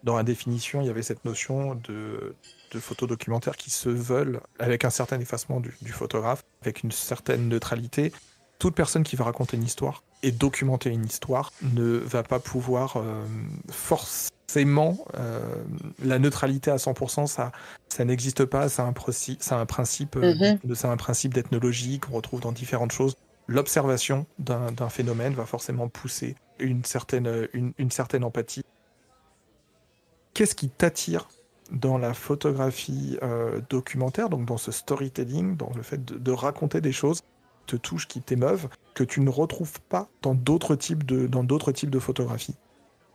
dans 0.04 0.16
la 0.16 0.24
définition, 0.24 0.82
il 0.82 0.88
y 0.88 0.90
avait 0.90 1.04
cette 1.04 1.26
notion 1.26 1.76
de, 1.76 2.36
de 2.72 2.80
photos 2.80 3.10
documentaires 3.10 3.58
qui 3.58 3.70
se 3.70 3.90
veulent 3.90 4.40
avec 4.58 4.86
un 4.86 4.90
certain 4.90 5.20
effacement 5.20 5.60
du, 5.60 5.92
photographe, 5.92 6.44
avec 6.62 6.84
une 6.84 6.92
certaine 6.92 7.50
neutralité. 7.50 8.14
Toute 8.58 8.76
personne 8.76 9.04
qui 9.04 9.16
va 9.16 9.26
raconter 9.26 9.58
une 9.58 9.64
histoire 9.64 10.04
et 10.24 10.32
documenter 10.32 10.90
une 10.90 11.06
histoire 11.06 11.52
ne 11.62 11.98
va 11.98 12.24
pas 12.24 12.40
pouvoir 12.40 12.98
euh, 12.98 13.26
forcer 13.70 14.30
forcément, 14.50 14.98
euh, 15.16 15.64
la 16.04 16.18
neutralité 16.18 16.72
à 16.72 16.78
100%, 16.78 17.28
ça, 17.28 17.52
ça 17.88 18.04
n'existe 18.04 18.46
pas. 18.46 18.68
C'est 18.68 18.82
un, 18.82 18.88
un 18.88 19.66
principe, 19.66 20.16
euh, 20.16 20.34
mhm. 20.64 20.74
c'est 20.74 20.88
un 20.88 20.98
principe 20.98 21.36
d'ethnologie 21.36 22.00
qu'on 22.00 22.14
retrouve 22.14 22.42
dans 22.42 22.52
différentes 22.52 22.92
choses. 22.92 23.16
L'observation 23.48 24.26
d'un 24.40 24.90
phénomène 24.90 25.34
va 25.34 25.46
forcément 25.46 25.88
pousser 25.88 26.36
une 26.58 26.84
certaine, 26.84 27.48
une, 27.54 27.92
certaine 27.92 28.24
empathie. 28.24 28.64
Qu'est-ce 30.34 30.56
qui 30.56 30.70
t'attire 30.70 31.28
dans 31.72 32.00
la 32.00 32.16
photographie 32.16 33.20
euh, 33.22 33.62
documentaire, 33.70 34.30
donc 34.30 34.46
dans 34.46 34.58
ce 34.58 34.72
storytelling, 34.72 35.58
dans 35.58 35.72
le 35.76 35.84
fait 35.84 36.04
de, 36.04 36.32
raconter 36.32 36.82
des 36.82 36.92
choses 36.92 37.22
qui 37.22 37.28
te 37.68 37.76
touchent, 37.76 38.08
qui 38.08 38.22
t'émeuvent, 38.22 38.68
que 38.96 39.04
tu 39.04 39.22
ne 39.22 39.30
retrouves 39.30 39.80
pas 39.90 40.10
dans 40.24 40.34
d'autres 40.34 40.76
types 40.76 41.06
de, 41.06 41.28
dans 41.28 41.44
d'autres 41.44 41.72
types 41.72 41.92
de 41.92 42.00
photographies? 42.00 42.56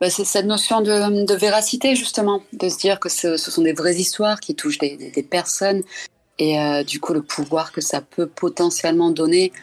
C'est 0.01 0.25
cette 0.25 0.45
notion 0.45 0.81
de, 0.81 1.35
véracité, 1.35 1.95
justement, 1.95 2.41
de 2.53 2.69
se 2.69 2.77
dire 2.77 2.99
que 2.99 3.09
ce, 3.09 3.37
sont 3.37 3.61
des 3.61 3.73
vraies 3.73 3.95
histoires 3.95 4.39
qui 4.39 4.55
touchent 4.55 4.77
des, 4.77 5.27
personnes 5.29 5.83
et 6.37 6.59
euh, 6.59 6.83
du 6.83 6.99
coup 6.99 7.13
le 7.13 7.21
pouvoir 7.21 7.71
que 7.71 7.79
ça 7.81 8.01
peut 8.01 8.27
potentiellement 8.27 9.09
donner. 9.09 9.53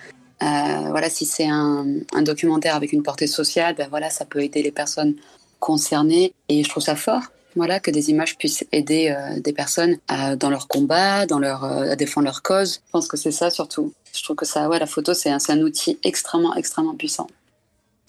Euh, 0.42 0.88
voilà, 0.88 1.10
si 1.10 1.26
c'est 1.26 1.46
un, 1.46 1.84
documentaire 2.22 2.74
avec 2.74 2.92
une 2.92 3.02
portée 3.02 3.26
sociale, 3.26 3.74
ben 3.76 3.88
voilà, 3.90 4.10
ça 4.10 4.24
peut 4.24 4.42
aider 4.42 4.62
les 4.62 4.72
personnes 4.72 5.14
concernées 5.60 6.32
et 6.48 6.64
je 6.64 6.68
trouve 6.68 6.82
ça 6.82 6.96
fort. 6.96 7.22
Voilà, 7.54 7.80
que 7.80 7.90
des 7.90 8.08
images 8.08 8.38
puissent 8.38 8.64
aider 8.72 9.14
euh, 9.14 9.38
des 9.38 9.52
personnes 9.52 9.98
dans 10.08 10.48
leur 10.48 10.68
combat, 10.68 11.26
dans 11.26 11.38
leur, 11.38 11.64
à 11.64 11.96
défendre 11.96 12.24
leur 12.24 12.40
cause. 12.40 12.80
Je 12.86 12.90
pense 12.90 13.06
que 13.06 13.18
c'est 13.18 13.30
ça 13.30 13.50
surtout. 13.50 13.92
Je 14.14 14.22
trouve 14.22 14.36
que 14.36 14.46
ça, 14.46 14.68
ouais, 14.70 14.78
la 14.78 14.86
photo, 14.86 15.12
c'est 15.12 15.30
un, 15.30 15.38
un 15.48 15.60
outil 15.60 15.98
extrêmement, 16.02 16.54
extrêmement 16.56 16.94
puissant. 16.94 17.26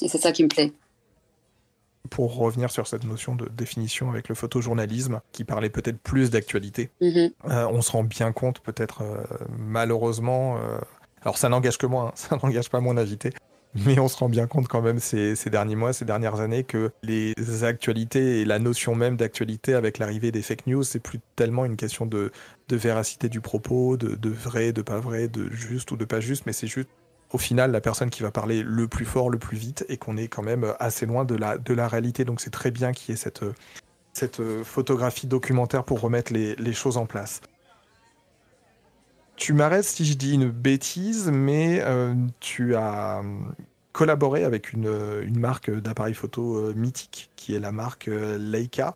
Et 0.01 0.08
c'est 0.08 0.22
ça 0.22 0.32
qui 0.32 0.44
me 0.44 0.50
plaît 0.50 0.72
pour 2.10 2.36
revenir 2.36 2.72
sur 2.72 2.88
cette 2.88 3.05
notion 3.05 3.36
de 3.36 3.48
définition 3.50 4.10
avec 4.10 4.29
le 4.29 4.36
photojournalisme, 4.36 5.22
qui 5.31 5.43
parlait 5.43 5.69
peut-être 5.69 6.00
plus 6.00 6.29
d'actualité, 6.29 6.91
mhm. 7.01 7.31
euh, 7.50 7.67
on 7.72 7.81
se 7.81 7.91
rend 7.91 8.03
bien 8.03 8.31
compte, 8.31 8.60
peut-être 8.60 9.01
euh, 9.01 9.24
malheureusement, 9.57 10.57
euh, 10.57 10.77
alors 11.22 11.38
ça 11.38 11.50
n'engage 11.50 11.77
que 11.77 11.86
moi, 11.86 12.10
hein, 12.10 12.12
ça 12.15 12.38
n'engage 12.41 12.69
pas 12.69 12.81
mon 12.81 12.98
invité, 12.98 13.31
Mais 13.75 13.98
on 14.00 14.07
se 14.07 14.17
rend 14.17 14.29
bien 14.29 14.45
compte 14.45 14.67
quand 14.67 14.81
même 14.81 15.00
ces, 15.00 15.36
derniers 15.50 15.75
mois, 15.75 15.93
ces 15.93 16.05
dernières 16.05 16.39
années, 16.39 16.63
que 16.63 16.91
les 17.01 17.33
actualités 17.63 18.41
et 18.41 18.45
la 18.45 18.60
notion 18.60 18.93
même 18.95 19.17
d'actualité 19.17 19.74
avec 19.74 19.98
l'arrivée 19.98 20.31
des 20.31 20.41
fake 20.41 20.67
news, 20.67 20.83
c'est 20.83 21.00
plus 21.00 21.19
tellement 21.36 21.65
une 21.65 21.75
question 21.75 22.05
de, 22.05 22.31
véracité 22.69 23.29
du 23.29 23.41
propos, 23.41 23.98
de, 23.98 24.15
de, 24.15 24.29
vrai, 24.29 24.74
de 24.74 24.81
pas 24.81 25.00
vrai, 25.00 25.27
de 25.27 25.51
juste 25.51 25.91
ou 25.91 25.98
de 25.98 26.05
pas 26.05 26.19
juste, 26.19 26.45
mais 26.45 26.53
c'est 26.53 26.67
juste 26.67 26.89
au 27.33 27.37
final 27.37 27.71
la 27.71 27.81
personne 27.81 28.09
qui 28.09 28.23
va 28.23 28.31
parler 28.31 28.63
le 28.63 28.87
plus 28.87 29.05
fort, 29.05 29.29
le 29.29 29.39
plus 29.39 29.57
vite, 29.57 29.85
et 29.89 29.97
qu'on 29.97 30.15
est 30.17 30.27
quand 30.27 30.43
même 30.43 30.73
assez 30.79 31.05
loin 31.05 31.25
de 31.25 31.35
la, 31.35 31.57
de 31.57 31.73
la 31.73 31.87
réalité. 31.87 32.23
Donc 32.23 32.39
c'est 32.39 32.51
très 32.51 32.71
bien 32.71 32.93
qu'il 32.93 33.11
y 33.11 33.13
ait 33.13 33.21
cette, 33.21 33.43
cette 34.13 34.41
photographie 34.63 35.27
documentaire 35.27 35.83
pour 35.83 35.99
remettre 35.99 36.31
les, 36.31 36.55
les 36.55 36.73
choses 36.73 36.97
en 36.97 37.05
place. 37.05 37.41
Tu 39.35 39.53
m'arrêtes 39.53 39.85
si 39.85 40.05
je 40.05 40.13
dis 40.13 40.35
une 40.35 40.49
bêtise, 40.49 41.31
mais 41.33 41.81
euh, 41.81 42.13
tu 42.39 42.75
as 42.75 43.19
euh, 43.19 43.23
collaboré 43.91 44.43
avec 44.43 44.73
une, 44.73 44.85
euh, 44.85 45.23
une 45.25 45.39
marque 45.39 45.71
d'appareils 45.71 46.13
photo 46.13 46.71
mythique, 46.75 47.31
qui 47.35 47.55
est 47.55 47.59
la 47.59 47.71
marque 47.71 48.05
Leica, 48.07 48.95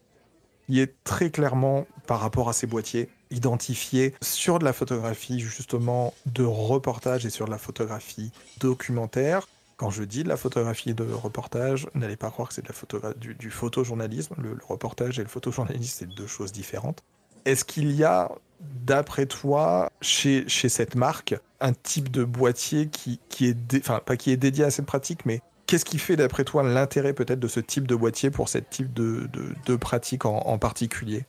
qui 0.68 0.80
est 0.80 0.94
très 1.04 1.32
clairement, 1.32 1.88
par 2.06 2.20
rapport 2.20 2.50
à 2.50 2.54
ses 2.54 2.68
boîtiers, 2.68 3.10
identifié 3.32 4.14
sur 4.22 4.60
de 4.60 4.66
la 4.66 4.74
photographie 4.74 5.40
justement 5.40 6.14
de 6.26 6.44
reportage 6.44 7.26
et 7.26 7.30
sur 7.30 7.46
de 7.46 7.52
la 7.52 7.58
photographie 7.58 8.32
documentaire. 8.60 9.48
Quand 9.78 9.92
je 9.92 10.04
dis 10.04 10.24
de 10.24 10.30
la 10.30 10.38
photographie 10.38 10.94
de 10.94 11.04
reportage, 11.04 11.88
n'allez 11.94 12.18
pas 12.18 12.32
croire 12.32 12.48
que 12.48 12.56
c'est 12.56 12.64
de 12.64 13.00
la 13.02 13.14
du, 13.14 13.52
photojournalisme. 13.52 14.36
Le, 14.40 14.58
reportage 14.68 15.20
et 15.20 15.22
le 15.22 15.28
photojournalisme, 15.28 15.96
c'est 16.00 16.16
deux 16.16 16.26
choses 16.26 16.52
différentes. 16.52 17.04
Est-ce 17.46 17.64
qu'il 17.64 17.92
y 17.92 18.04
a 18.04 18.32
d'après 18.60 19.28
toi, 19.28 19.92
chez, 20.02 20.48
chez 20.48 20.70
cette 20.70 20.96
marque, 20.96 21.36
un 21.60 21.74
type 21.74 22.12
de 22.12 22.24
boîtier 22.24 22.88
qui, 22.88 23.20
qui 23.30 23.48
est, 23.48 23.76
enfin, 23.78 24.02
pas 24.04 24.18
qui 24.18 24.32
est 24.32 24.38
dédié 24.38 24.66
à 24.66 24.72
cette 24.72 24.86
pratique, 24.86 25.26
mais 25.26 25.42
qu'est-ce 25.68 25.86
qui 25.86 26.00
fait, 26.00 26.16
d'après 26.16 26.44
toi, 26.44 26.64
l'intérêt 26.64 27.14
peut-être 27.14 27.40
de 27.40 27.48
ce 27.48 27.60
type 27.60 27.88
de 27.88 27.96
boîtier 27.96 28.32
pour 28.32 28.50
ce 28.50 28.58
type 28.58 28.94
de, 28.94 29.30
de, 29.66 29.76
pratique 29.76 30.26
en, 30.26 30.58
particulier? 30.58 31.26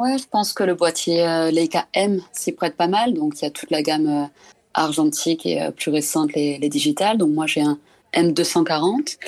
Ouais, 0.00 0.16
je 0.16 0.26
pense 0.26 0.54
que 0.54 0.62
le 0.62 0.74
boîtier 0.74 1.22
euh, 1.28 1.50
Leica 1.50 1.86
M 1.92 2.22
s'y 2.32 2.52
prête 2.52 2.74
pas 2.74 2.86
mal. 2.86 3.12
Donc, 3.12 3.34
il 3.36 3.44
y 3.44 3.46
a 3.46 3.50
toute 3.50 3.70
la 3.70 3.82
gamme 3.82 4.08
euh, 4.08 4.24
argentique 4.72 5.44
et 5.44 5.60
euh, 5.60 5.72
plus 5.72 5.90
récente, 5.90 6.32
les, 6.32 6.56
les 6.56 6.70
digitales. 6.70 7.18
Donc, 7.18 7.28
moi, 7.32 7.46
j'ai 7.46 7.60
un 7.60 7.78
M240 8.14 9.18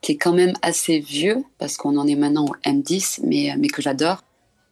qui 0.00 0.12
est 0.12 0.16
quand 0.16 0.32
même 0.32 0.54
assez 0.62 1.00
vieux 1.00 1.44
parce 1.58 1.76
qu'on 1.76 1.98
en 1.98 2.06
est 2.06 2.16
maintenant 2.16 2.46
au 2.46 2.54
M10, 2.66 3.20
mais, 3.24 3.54
mais 3.58 3.68
que 3.68 3.82
j'adore. 3.82 4.24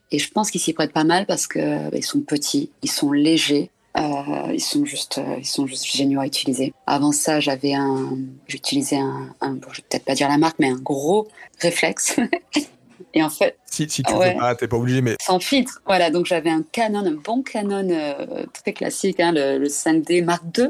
Et 0.09 0.17
je 0.17 0.31
pense 0.31 0.49
qu'ils 0.49 0.61
s'y 0.61 0.73
prêtent 0.73 0.93
pas 0.93 1.03
mal 1.03 1.27
parce 1.27 1.45
que 1.45 1.91
bah, 1.91 2.01
sont 2.01 2.21
petits, 2.21 2.71
ils 2.81 2.89
sont 2.89 3.11
légers, 3.11 3.69
euh, 3.97 4.51
ils 4.51 4.63
sont 4.63 4.83
juste, 4.83 5.19
euh, 5.19 5.35
ils 5.37 5.45
sont 5.45 5.67
juste 5.67 5.85
géniaux 5.85 6.21
à 6.21 6.25
utiliser. 6.25 6.73
Avant 6.87 7.11
ça, 7.11 7.39
j'avais 7.39 7.75
un, 7.75 8.17
j'utilisais 8.47 8.97
un, 8.97 9.35
un 9.41 9.51
bon, 9.51 9.67
je 9.71 9.77
vais 9.77 9.87
peut-être 9.89 10.05
pas 10.05 10.15
dire 10.15 10.27
la 10.27 10.39
marque, 10.39 10.57
mais 10.57 10.69
un 10.69 10.79
gros 10.79 11.27
réflexe. 11.59 12.17
Et 13.13 13.23
en 13.23 13.29
fait, 13.29 13.57
si, 13.65 13.89
si 13.89 14.03
tu 14.03 14.13
ouais, 14.13 14.33
veux 14.33 14.39
pas, 14.39 14.55
t'es 14.55 14.67
pas 14.67 14.77
obligé, 14.77 15.01
mais 15.01 15.15
sans 15.21 15.39
filtre. 15.39 15.81
Voilà, 15.85 16.09
donc 16.09 16.25
j'avais 16.25 16.49
un 16.49 16.63
Canon, 16.71 17.05
un 17.05 17.11
bon 17.11 17.41
Canon 17.43 17.89
euh, 17.89 18.45
très 18.53 18.73
classique, 18.73 19.19
hein, 19.19 19.31
le, 19.33 19.57
le 19.57 19.67
5D 19.67 20.23
Mark 20.23 20.43
II, 20.57 20.69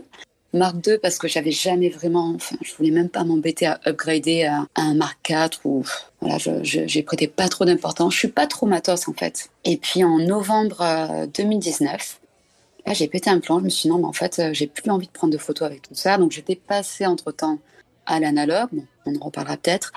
Mark 0.53 0.75
II 0.85 0.97
parce 1.01 1.17
que 1.17 1.27
j'avais 1.27 1.51
jamais 1.51 1.89
vraiment, 1.89 2.33
enfin, 2.35 2.57
je 2.61 2.73
voulais 2.75 2.91
même 2.91 3.09
pas 3.09 3.23
m'embêter 3.23 3.65
à 3.67 3.79
upgrader 3.87 4.43
à, 4.43 4.65
un 4.75 4.93
Mark 4.95 5.29
IV 5.29 5.49
ou 5.63 5.83
voilà, 6.19 6.37
j'ai 6.63 7.03
prêté 7.03 7.27
pas 7.27 7.47
trop 7.47 7.65
d'importance. 7.65 8.13
Je 8.13 8.19
suis 8.19 8.27
pas 8.27 8.47
trop 8.47 8.65
matos 8.65 9.07
en 9.07 9.13
fait. 9.13 9.49
Et 9.63 9.77
puis 9.77 10.03
en 10.03 10.17
novembre 10.19 11.27
2019, 11.33 11.91
euh, 11.91 12.87
là 12.87 12.93
j'ai 12.93 13.07
pété 13.07 13.29
un 13.29 13.39
plan. 13.39 13.59
Je 13.59 13.63
me 13.65 13.69
suis 13.69 13.83
dit 13.83 13.89
non, 13.89 13.99
mais 13.99 14.07
en 14.07 14.13
fait, 14.13 14.39
euh, 14.39 14.49
j'ai 14.53 14.67
plus 14.67 14.89
envie 14.89 15.07
de 15.07 15.11
prendre 15.11 15.33
de 15.33 15.37
photos 15.37 15.67
avec 15.67 15.83
tout 15.83 15.95
ça. 15.95 16.17
Donc 16.17 16.31
j'étais 16.31 16.55
passé 16.55 17.05
entre 17.05 17.31
temps 17.31 17.59
à 18.05 18.19
l'analogue. 18.19 18.69
Bon, 18.71 18.85
on 19.05 19.15
en 19.15 19.25
reparlera 19.25 19.57
peut-être. 19.57 19.91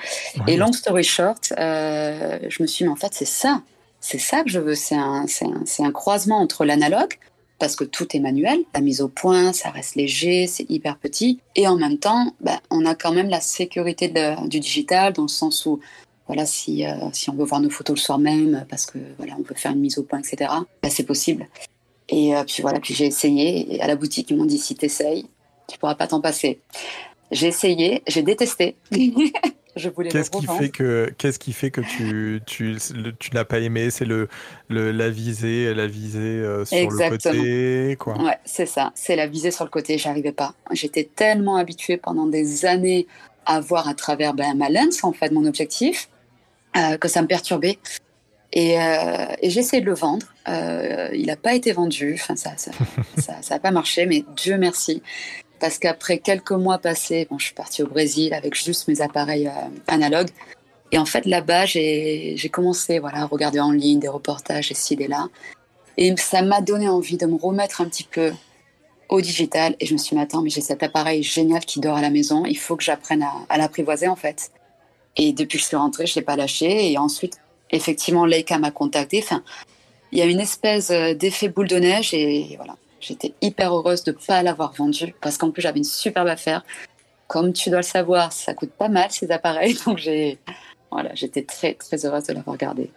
Et 0.46 0.56
long 0.56 0.72
story 0.72 1.04
short, 1.04 1.52
euh, 1.58 2.38
je 2.48 2.62
me 2.62 2.66
suis 2.66 2.78
dit 2.78 2.84
mais 2.84 2.90
en 2.90 2.96
fait 2.96 3.12
c'est 3.12 3.24
ça, 3.24 3.62
c'est 4.00 4.18
ça 4.18 4.42
que 4.42 4.50
je 4.50 4.60
veux. 4.60 4.74
C'est 4.74 4.96
un, 4.96 5.24
un, 5.42 5.84
un 5.84 5.92
croisement 5.92 6.38
entre 6.38 6.64
l'analogue 6.64 7.14
parce 7.58 7.76
que 7.76 7.84
tout 7.84 8.14
est 8.14 8.20
manuel. 8.20 8.60
La 8.74 8.80
mise 8.80 9.00
au 9.00 9.08
point, 9.08 9.52
ça 9.52 9.70
reste 9.70 9.94
léger, 9.94 10.46
c'est 10.46 10.68
hyper 10.68 10.98
petit. 10.98 11.40
Et 11.54 11.66
en 11.66 11.76
même 11.76 11.98
temps, 11.98 12.34
ben, 12.40 12.58
on 12.70 12.84
a 12.84 12.94
quand 12.94 13.12
même 13.12 13.28
la 13.28 13.40
sécurité 13.40 14.12
du 14.46 14.60
digital 14.60 15.12
dans 15.12 15.22
le 15.22 15.28
sens 15.28 15.64
où, 15.66 15.80
voilà, 16.26 16.46
si, 16.46 16.86
euh, 16.86 16.94
si 17.12 17.30
on 17.30 17.34
veut 17.34 17.44
voir 17.44 17.60
nos 17.60 17.70
photos 17.70 17.96
le 17.96 18.00
soir 18.02 18.18
même, 18.18 18.66
parce 18.68 18.86
que 18.86 18.98
voilà, 19.18 19.34
on 19.38 19.42
veut 19.42 19.54
faire 19.54 19.72
une 19.72 19.80
mise 19.80 19.98
au 19.98 20.02
point, 20.02 20.20
etc., 20.20 20.50
ben, 20.82 20.90
c'est 20.90 21.04
possible. 21.04 21.48
Et 22.08 22.36
euh, 22.36 22.44
puis 22.44 22.60
voilà, 22.60 22.80
puis 22.80 22.94
j'ai 22.94 23.06
essayé. 23.06 23.74
Et 23.74 23.80
à 23.80 23.86
la 23.86 23.96
boutique, 23.96 24.30
ils 24.30 24.36
m'ont 24.36 24.44
dit 24.44 24.58
si 24.58 24.74
tu 24.74 24.84
essayes, 24.84 25.26
tu 25.68 25.78
pourras 25.78 25.94
pas 25.94 26.06
t'en 26.06 26.20
passer. 26.20 26.60
J'ai 27.34 27.48
essayé, 27.48 28.02
j'ai 28.06 28.22
détesté. 28.22 28.76
je 29.76 29.88
voulais 29.88 30.08
qu'est-ce 30.08 30.30
qui 30.30 30.46
fait 30.46 30.68
que 30.68 31.12
qu'est-ce 31.18 31.40
qui 31.40 31.52
fait 31.52 31.72
que 31.72 31.80
tu 31.80 32.40
tu, 32.46 32.76
tu 33.18 33.34
n'as 33.34 33.44
pas 33.44 33.58
aimé? 33.58 33.90
C'est 33.90 34.04
le, 34.04 34.28
le, 34.68 34.92
la 34.92 35.10
visée 35.10 35.74
la 35.74 35.88
visée 35.88 36.20
euh, 36.20 36.64
sur 36.64 36.88
le 36.88 37.10
côté 37.10 37.96
quoi. 37.98 38.16
Ouais 38.22 38.38
c'est 38.44 38.66
ça. 38.66 38.92
C'est 38.94 39.16
la 39.16 39.26
visée 39.26 39.50
sur 39.50 39.64
le 39.64 39.70
côté. 39.70 39.98
J'arrivais 39.98 40.30
pas. 40.30 40.54
J'étais 40.70 41.08
tellement 41.12 41.56
habituée 41.56 41.96
pendant 41.96 42.26
des 42.26 42.66
années 42.66 43.08
à 43.46 43.58
voir 43.58 43.88
à 43.88 43.94
travers 43.94 44.32
ben, 44.32 44.54
ma 44.56 44.70
lens 44.70 45.02
en 45.02 45.12
fait 45.12 45.32
mon 45.32 45.44
objectif 45.44 46.08
euh, 46.76 46.96
que 46.98 47.08
ça 47.08 47.20
me 47.20 47.26
perturbait. 47.26 47.78
Et, 48.52 48.80
euh, 48.80 49.26
et 49.42 49.50
j'ai 49.50 49.58
essayé 49.58 49.82
de 49.82 49.86
le 49.86 49.94
vendre. 49.94 50.26
Il 51.12 51.26
n'a 51.26 51.36
pas 51.36 51.54
été 51.54 51.72
vendu. 51.72 52.14
Enfin 52.14 52.36
ça 52.36 52.52
ça 52.56 52.70
ça, 53.18 53.42
ça 53.42 53.54
a 53.56 53.58
pas 53.58 53.72
marché 53.72 54.06
mais 54.06 54.24
Dieu 54.36 54.56
merci 54.56 55.02
parce 55.60 55.78
qu'après 55.78 56.18
quelques 56.18 56.52
mois 56.52 56.78
passés, 56.78 57.26
bon, 57.30 57.38
je 57.38 57.46
suis 57.46 57.54
partie 57.54 57.82
au 57.82 57.86
Brésil 57.86 58.34
avec 58.34 58.54
juste 58.54 58.88
mes 58.88 59.00
appareils 59.00 59.48
euh, 59.48 59.68
analogues. 59.86 60.30
Et 60.92 60.98
en 60.98 61.06
fait, 61.06 61.26
là-bas, 61.26 61.66
j'ai 61.66 62.50
commencé 62.52 62.98
voilà, 62.98 63.22
à 63.22 63.26
regarder 63.26 63.60
en 63.60 63.72
ligne 63.72 63.98
des 63.98 64.08
reportages 64.08 64.70
ici 64.70 64.96
et 64.98 65.08
là. 65.08 65.28
Et 65.96 66.14
ça 66.16 66.42
m'a 66.42 66.60
donné 66.60 66.88
envie 66.88 67.16
de 67.16 67.26
me 67.26 67.36
remettre 67.36 67.80
un 67.80 67.86
petit 67.86 68.04
peu 68.04 68.32
au 69.08 69.20
digital. 69.20 69.76
Et 69.80 69.86
je 69.86 69.92
me 69.92 69.98
suis 69.98 70.14
dit, 70.14 70.22
attends, 70.22 70.42
mais 70.42 70.50
j'ai 70.50 70.60
cet 70.60 70.82
appareil 70.82 71.22
génial 71.22 71.64
qui 71.64 71.80
dort 71.80 71.96
à 71.96 72.02
la 72.02 72.10
maison. 72.10 72.44
Il 72.46 72.58
faut 72.58 72.76
que 72.76 72.84
j'apprenne 72.84 73.22
à, 73.22 73.32
à 73.48 73.58
l'apprivoiser, 73.58 74.08
en 74.08 74.16
fait. 74.16 74.50
Et 75.16 75.32
depuis 75.32 75.58
que 75.58 75.62
je 75.62 75.68
suis 75.68 75.76
rentrée, 75.76 76.06
je 76.06 76.12
ne 76.12 76.16
l'ai 76.16 76.24
pas 76.24 76.36
lâché. 76.36 76.92
Et 76.92 76.98
ensuite, 76.98 77.38
effectivement, 77.70 78.26
Leica 78.26 78.58
m'a 78.58 78.70
contacté. 78.70 79.20
Enfin, 79.22 79.42
il 80.12 80.18
y 80.18 80.22
a 80.22 80.26
une 80.26 80.40
espèce 80.40 80.90
euh, 80.90 81.14
d'effet 81.14 81.48
boule 81.48 81.68
de 81.68 81.76
neige. 81.76 82.14
Et 82.14 82.54
voilà, 82.56 82.76
J'étais 83.06 83.34
hyper 83.42 83.74
heureuse 83.74 84.02
de 84.04 84.12
ne 84.12 84.16
pas 84.16 84.42
l'avoir 84.42 84.72
vendu 84.72 85.14
parce 85.20 85.36
qu'en 85.36 85.50
plus 85.50 85.62
j'avais 85.62 85.78
une 85.78 85.84
superbe 85.84 86.28
affaire. 86.28 86.64
Comme 87.26 87.52
tu 87.52 87.70
dois 87.70 87.80
le 87.80 87.84
savoir, 87.84 88.32
ça 88.32 88.54
coûte 88.54 88.70
pas 88.70 88.88
mal 88.88 89.10
ces 89.10 89.30
appareils, 89.30 89.76
donc 89.86 89.98
j'ai 89.98 90.38
voilà, 90.90 91.14
j'étais 91.14 91.42
très 91.42 91.74
très 91.74 92.04
heureuse 92.06 92.24
de 92.24 92.32
l'avoir 92.32 92.56
gardé. 92.56 92.90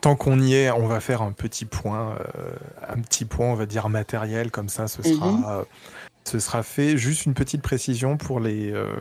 Tant 0.00 0.16
qu'on 0.16 0.38
y 0.40 0.54
est, 0.54 0.70
on 0.70 0.86
va 0.86 1.00
faire 1.00 1.22
un 1.22 1.32
petit 1.32 1.64
point, 1.64 2.16
euh, 2.36 2.50
un 2.88 3.00
petit 3.00 3.24
point, 3.24 3.46
on 3.46 3.54
va 3.54 3.66
dire 3.66 3.88
matériel, 3.88 4.50
comme 4.50 4.68
ça, 4.68 4.86
ce 4.86 5.02
sera, 5.02 5.30
mhm. 5.32 5.64
ce 6.24 6.38
sera 6.38 6.62
fait. 6.62 6.96
Juste 6.96 7.26
une 7.26 7.34
petite 7.34 7.62
précision 7.62 8.16
pour 8.16 8.38
les, 8.38 8.70
euh, 8.70 8.92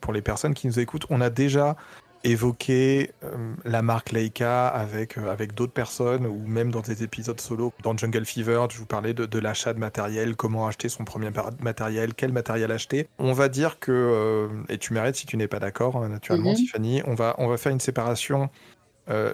pour 0.00 0.14
les 0.14 0.22
personnes 0.22 0.54
qui 0.54 0.66
nous 0.66 0.78
écoutent. 0.78 1.04
On 1.10 1.20
a 1.20 1.28
déjà 1.28 1.76
évoquer 2.24 3.12
euh, 3.22 3.54
la 3.64 3.82
marque 3.82 4.12
Leica 4.12 4.68
avec, 4.68 5.18
euh, 5.18 5.30
avec 5.30 5.54
d'autres 5.54 5.72
personnes 5.72 6.26
ou 6.26 6.46
même 6.46 6.70
dans 6.70 6.80
des 6.80 7.02
épisodes 7.02 7.40
solo. 7.40 7.72
Dans 7.82 7.96
Jungle 7.96 8.24
Fever, 8.24 8.66
je 8.70 8.78
vous 8.78 8.86
parlais 8.86 9.14
de, 9.14 9.38
l'achat 9.38 9.72
de 9.72 9.78
matériel, 9.78 10.36
comment 10.36 10.66
acheter 10.66 10.88
son 10.88 11.04
premier 11.04 11.30
matériel, 11.60 12.14
quel 12.14 12.32
matériel 12.32 12.72
acheter. 12.72 13.08
On 13.18 13.32
va 13.32 13.48
dire 13.48 13.78
que, 13.78 13.92
euh, 13.92 14.48
et 14.68 14.78
tu 14.78 14.92
m'arrêtes 14.92 15.16
si 15.16 15.26
tu 15.26 15.36
n'es 15.36 15.48
pas 15.48 15.60
d'accord, 15.60 15.96
hein, 15.96 16.08
naturellement, 16.08 16.50
mhm. 16.50 16.56
Tiffany, 16.56 17.02
on 17.06 17.14
va, 17.14 17.34
on 17.38 17.48
va 17.48 17.56
faire 17.56 17.72
une 17.72 17.80
séparation 17.80 18.50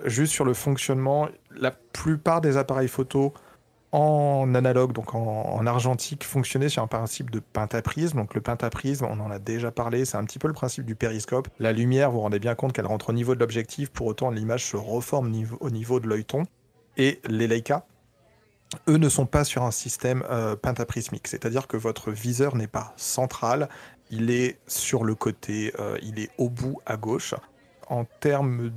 juste 0.05 0.35
sur 0.35 0.45
le 0.45 0.53
fonctionnement. 0.53 1.31
La 1.57 1.71
plupart 1.71 2.43
des 2.43 2.59
appareils 2.59 2.89
photo 2.89 3.33
en 3.93 4.55
analogue, 4.55 4.93
donc 4.93 5.15
en, 5.15 5.67
argentique, 5.67 6.25
fonctionnait 6.25 6.71
sur 6.71 6.83
un 6.83 6.87
principe 6.87 7.31
de 7.31 7.41
pentaprisme. 7.41 8.17
Donc 8.17 8.35
le 8.35 8.41
pentaprisme, 8.41 9.05
on 9.05 9.21
en 9.21 9.31
a 9.31 9.39
déjà 9.39 9.71
parlé, 9.71 10.07
c'est 10.07 10.17
un 10.17 10.25
petit 10.25 10.39
peu 10.39 10.49
le 10.49 10.55
principe 10.55 10.87
du 10.87 10.95
périscope. 10.95 11.49
La 11.59 11.73
lumière, 11.73 12.11
vous 12.11 12.17
vous 12.17 12.23
rendez 12.23 12.39
bien 12.39 12.55
compte 12.55 12.73
qu'elle 12.73 12.87
rentre 12.87 13.11
au 13.11 13.13
niveau 13.13 13.35
de 13.35 13.41
l'objectif, 13.41 13.91
pour 13.91 14.07
autant 14.07 14.31
l'image 14.31 14.65
se 14.65 14.77
reforme 14.77 15.33
au 15.61 15.71
niveau 15.71 16.01
de 16.01 16.09
l'œilleton. 16.09 16.45
Et 16.97 17.21
les 17.29 17.47
Leica, 17.47 17.85
eux 18.89 18.97
ne 18.97 19.09
sont 19.09 19.27
pas 19.27 19.45
sur 19.45 19.63
un 19.63 19.71
système 19.71 20.25
euh, 20.31 20.57
pentaprismique, 20.57 21.29
c'est-à-dire 21.29 21.67
que 21.67 21.77
votre 21.77 22.11
viseur 22.11 22.57
n'est 22.57 22.67
pas 22.67 22.95
central, 22.97 23.69
il 24.11 24.31
est 24.31 24.59
sur 24.67 25.05
le 25.05 25.15
côté, 25.15 25.73
euh, 25.79 25.99
il 26.03 26.19
est 26.19 26.31
au 26.39 26.49
bout 26.49 26.81
à 26.87 26.97
gauche. 26.97 27.35
En 27.89 28.05
termes 28.05 28.71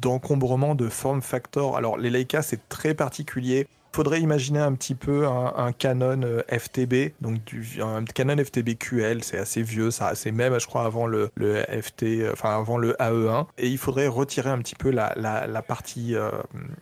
d'encombrement 0.00 0.74
de, 0.74 0.88
form 0.88 1.20
factor, 1.20 1.76
alors 1.76 1.98
les 1.98 2.08
Leica 2.08 2.40
c'est 2.40 2.68
très 2.70 2.94
particulier 2.94 3.66
faudrait 3.94 4.20
imaginer 4.20 4.58
un 4.58 4.72
petit 4.72 4.94
peu 4.94 5.26
un, 5.26 5.72
Canon 5.72 6.22
euh, 6.22 6.42
FTB, 6.50 7.12
donc 7.20 7.38
un 7.80 8.04
Canon 8.04 8.42
FTB 8.42 8.76
QL, 8.78 9.22
c'est 9.22 9.38
assez 9.38 9.62
vieux, 9.62 9.90
c'est 9.90 10.32
même, 10.32 10.58
je 10.58 10.66
crois, 10.66 10.84
avant 10.84 11.06
le, 11.06 11.30
FT, 11.36 12.02
euh, 12.02 12.30
enfin 12.32 12.56
avant 12.56 12.78
le 12.78 12.94
AE1, 12.94 13.46
et 13.58 13.68
il 13.68 13.78
faudrait 13.78 14.08
retirer 14.08 14.50
un 14.50 14.58
petit 14.58 14.74
peu 14.74 14.90
la, 14.90 15.14
la, 15.16 15.62
partie 15.62 16.14
euh, 16.14 16.30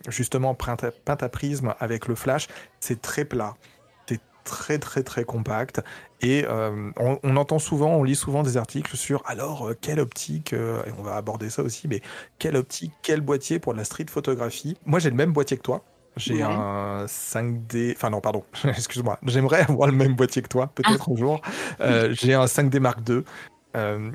justement 0.07 0.55
pentaprisme 0.55 1.75
avec 1.79 2.07
le 2.07 2.15
flash. 2.15 2.47
C'est 2.79 3.01
très 3.01 3.25
plat, 3.25 3.55
c'est 4.07 4.21
très 4.43 4.79
très 4.79 5.03
très 5.03 5.23
compact 5.23 5.81
et 6.21 6.45
euh, 6.47 6.91
on, 6.97 7.35
entend 7.35 7.57
souvent, 7.57 7.95
on 7.95 8.03
lit 8.03 8.15
souvent 8.15 8.43
des 8.43 8.57
articles 8.57 8.95
sur 8.95 9.23
alors 9.25 9.69
euh, 9.69 9.77
quelle 9.79 9.99
optique, 9.99 10.53
euh, 10.53 10.83
et 10.85 10.91
on 10.99 11.01
va 11.01 11.15
aborder 11.15 11.49
ça 11.49 11.63
aussi, 11.63 11.87
mais 11.87 12.01
quelle 12.37 12.55
optique, 12.55 12.93
quel 13.01 13.21
boîtier 13.21 13.57
pour 13.59 13.73
la 13.73 13.83
street 13.83 14.05
photographie? 14.09 14.77
Moi 14.85 14.99
j'ai 14.99 15.09
le 15.09 15.15
même 15.15 15.33
boîtier 15.33 15.57
que 15.57 15.63
toi. 15.63 15.83
J'ai 16.17 16.41
un 16.41 17.05
5D, 17.05 17.93
enfin 17.95 18.09
non 18.09 18.19
pardon, 18.19 18.43
excuse-moi, 18.65 19.17
j'aimerais 19.23 19.61
avoir 19.61 19.89
le 19.89 19.95
même 19.95 20.13
boîtier 20.13 20.41
que 20.41 20.49
toi, 20.49 20.67
peut-être 20.73 21.09
un 21.09 21.15
jour. 21.15 21.41
j'ai 22.11 22.33
un 22.33 22.45
5D 22.45 22.79
Mark 22.79 22.99
II. 23.07 23.23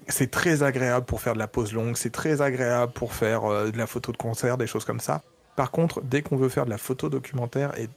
c'est 0.09 0.31
très 0.31 0.63
agréable 0.63 1.07
pour 1.07 1.21
faire 1.21 1.35
de 1.35 1.39
la 1.39 1.49
pose 1.49 1.73
longue, 1.73 1.97
c'est 1.97 2.13
très 2.13 2.43
agréable 2.43 2.93
pour 2.93 3.15
faire 3.15 3.43
de 3.73 3.79
la 3.79 3.87
photo 3.87 4.13
de 4.13 4.17
concert, 4.19 4.59
des 4.59 4.67
choses 4.67 4.85
comme 4.85 5.01
ça. 5.01 5.23
Par 5.57 5.71
contre, 5.71 6.03
dès 6.03 6.21
qu'on 6.21 6.37
veut 6.37 6.51
faire 6.51 6.67
de 6.67 6.71
la 6.71 6.79
photo 6.79 7.09
documentaire 7.09 7.79
et 7.79 7.89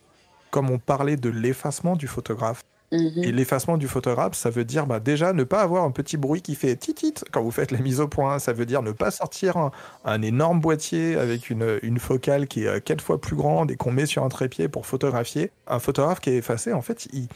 comme 0.49 0.71
on 0.71 0.79
parlait 0.79 1.17
de 1.17 1.29
l'effacement 1.29 1.95
du 1.95 2.07
photographe, 2.07 2.63
mhm. 2.91 3.23
et 3.23 3.31
l'effacement 3.31 3.77
du 3.77 3.87
photographe, 3.87 4.35
ça 4.35 4.49
veut 4.49 4.65
dire 4.65 4.85
bah, 4.85 4.99
déjà 4.99 5.33
ne 5.33 5.43
pas 5.43 5.61
avoir 5.61 5.83
un 5.83 5.91
petit 5.91 6.17
bruit 6.17 6.41
qui 6.41 6.55
fait 6.55 6.75
titit 6.75 7.13
quand 7.31 7.41
vous 7.41 7.51
faites 7.51 7.71
la 7.71 7.79
mise 7.79 7.99
au 7.99 8.07
point. 8.07 8.39
Ça 8.39 8.53
veut 8.53 8.65
dire 8.65 8.81
ne 8.81 8.91
pas 8.91 9.11
sortir 9.11 9.71
un, 10.05 10.21
énorme 10.21 10.59
boîtier 10.59 11.15
avec 11.15 11.49
une, 11.49 11.99
focale 11.99 12.47
qui 12.47 12.63
est 12.63 12.67
euh, 12.67 12.79
quatre 12.79 13.01
fois 13.01 13.19
plus 13.19 13.35
grande 13.35 13.71
et 13.71 13.75
qu'on 13.75 13.91
met 13.91 14.05
sur 14.05 14.23
un 14.23 14.29
trépied 14.29 14.67
pour 14.67 14.85
photographier. 14.85 15.51
Un 15.67 15.79
photographe 15.79 16.19
qui 16.19 16.29
est 16.29 16.37
effacé, 16.37 16.73
en 16.73 16.81
fait, 16.81 17.07
il, 17.13 17.27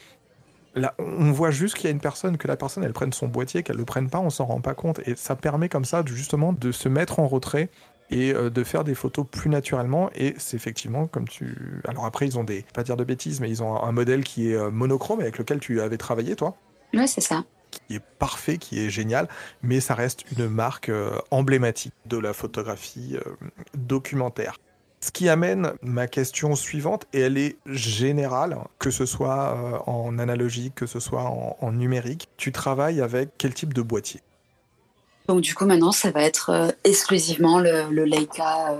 on 0.98 1.32
voit 1.32 1.52
juste 1.52 1.76
qu'il 1.76 1.86
y 1.86 1.88
a 1.88 1.92
une 1.92 2.00
personne, 2.00 2.38
que 2.38 2.48
la 2.48 2.56
personne 2.56 2.84
elle 2.84 2.94
prenne 2.94 3.14
son 3.14 3.28
boîtier, 3.28 3.64
qu'elle 3.64 3.78
le 3.78 3.86
prenne 3.86 4.10
pas, 4.10 4.20
on 4.20 4.30
s'en 4.30 4.46
rend 4.46 4.62
pas 4.62 4.74
compte. 4.74 5.00
Et 5.06 5.16
ça 5.16 5.36
permet 5.36 5.70
comme 5.70 5.86
ça 5.86 6.04
justement 6.06 6.54
de 6.54 6.72
se 6.72 6.90
mettre 6.90 7.20
en 7.20 7.28
retrait 7.28 7.70
et 8.14 8.32
euh, 8.32 8.50
de 8.50 8.64
faire 8.64 8.84
des 8.84 8.96
photos 8.96 9.26
plus 9.30 9.50
naturellement. 9.50 10.10
Et 10.16 10.36
c'est 10.38 10.56
effectivement 10.56 11.08
comme 11.08 11.28
tu. 11.28 11.82
Alors 11.88 12.06
après, 12.06 12.26
ils 12.28 12.38
ont 12.38 12.44
des. 12.44 12.64
Pas 12.74 12.84
dire 12.84 12.96
de 12.96 13.04
bêtises, 13.04 13.42
mais 13.42 13.50
ils 13.50 13.62
ont 13.64 13.84
un 13.84 13.92
modèle 13.92 14.24
qui 14.24 14.52
est 14.52 14.56
euh, 14.56 14.70
monochrome 14.70 15.20
avec 15.20 15.38
lequel 15.38 15.60
tu 15.60 15.82
avais 15.82 15.98
travaillé, 15.98 16.36
toi. 16.36 16.56
Oui, 16.94 17.08
c'est 17.08 17.22
ça. 17.22 17.44
Qui 17.88 17.96
est 17.96 18.04
parfait, 18.20 18.58
qui 18.60 18.80
est 18.80 18.92
génial, 18.92 19.28
mais 19.64 19.80
ça 19.80 19.96
reste 19.96 20.24
une 20.38 20.48
marque 20.48 20.90
euh, 20.90 21.18
emblématique 21.32 21.94
de 22.06 22.18
la 22.18 22.32
photographie 22.32 23.18
documentaire. 23.74 24.60
Ce 25.00 25.12
qui 25.12 25.28
amène 25.28 25.74
ma 25.82 26.08
question 26.08 26.56
suivante, 26.56 27.08
et 27.14 27.22
elle 27.22 27.38
est 27.38 27.58
générale, 27.66 28.58
que 28.78 28.92
ce 28.92 29.06
soit 29.06 29.84
en 29.86 30.18
analogique, 30.18 30.76
que 30.76 30.86
ce 30.86 31.02
soit 31.02 31.24
en 31.24 31.72
numérique. 31.74 32.30
Tu 32.38 32.54
travailles 32.54 33.02
avec 33.02 33.32
quel 33.38 33.54
type 33.54 33.74
de 33.74 33.82
boîtier? 33.82 34.22
Donc 35.28 35.42
du 35.42 35.56
coup 35.56 35.66
maintenant 35.66 35.92
ça 35.92 36.12
va 36.12 36.22
être 36.24 36.50
euh, 36.50 36.72
exclusivement 36.84 37.60
le, 37.60 38.04
Leica 38.04 38.80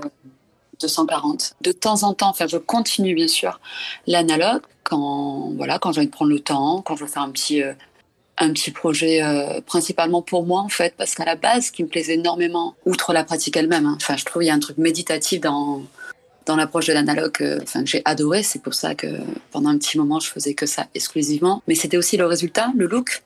240. 0.80 1.42
Euh, 1.42 1.54
de 1.62 1.72
temps 1.72 2.02
en 2.02 2.14
temps, 2.14 2.28
enfin 2.28 2.46
je 2.46 2.58
continue 2.58 3.14
bien 3.14 3.28
sûr 3.28 3.60
l'analogue 4.06 4.62
quand 4.82 5.52
voilà 5.56 5.78
quand 5.78 5.92
j'ai 5.92 6.00
envie 6.00 6.08
de 6.08 6.12
prendre 6.12 6.30
le 6.30 6.40
temps, 6.40 6.82
quand 6.82 6.96
je 6.96 7.04
veux 7.04 7.10
faire 7.10 7.22
un 7.22 7.30
petit 7.30 7.62
euh, 7.62 7.72
un 8.36 8.52
petit 8.52 8.72
projet 8.72 9.22
principalement 9.64 10.20
pour 10.20 10.44
moi 10.44 10.60
en 10.60 10.68
fait 10.68 10.94
parce 10.96 11.14
qu'à 11.14 11.24
la 11.24 11.36
base 11.36 11.66
ce 11.66 11.72
qui 11.72 11.84
me 11.84 11.88
plaisait 11.88 12.14
énormément 12.14 12.74
outre 12.84 13.12
la 13.12 13.22
pratique 13.22 13.56
elle-même, 13.56 13.86
hein, 13.86 13.96
enfin 14.00 14.16
je 14.16 14.24
trouve 14.24 14.42
il 14.42 14.46
y 14.46 14.50
a 14.50 14.54
un 14.54 14.58
truc 14.58 14.76
méditatif 14.76 15.40
dans 15.40 15.82
dans 16.44 16.56
l'approche 16.56 16.88
de 16.88 16.92
l'analogue 16.92 17.60
enfin 17.62 17.84
que 17.84 17.90
j'ai 17.90 18.02
adoré, 18.04 18.42
c'est 18.42 18.60
pour 18.60 18.74
ça 18.74 18.96
que 18.96 19.06
pendant 19.52 19.70
un 19.70 19.78
petit 19.78 19.98
moment 19.98 20.18
je 20.18 20.28
faisais 20.28 20.54
que 20.54 20.66
ça 20.66 20.88
exclusivement, 20.96 21.62
mais 21.68 21.76
c'était 21.76 21.96
aussi 21.96 22.16
le 22.16 22.26
résultat, 22.26 22.72
le 22.74 22.86
look. 22.86 23.22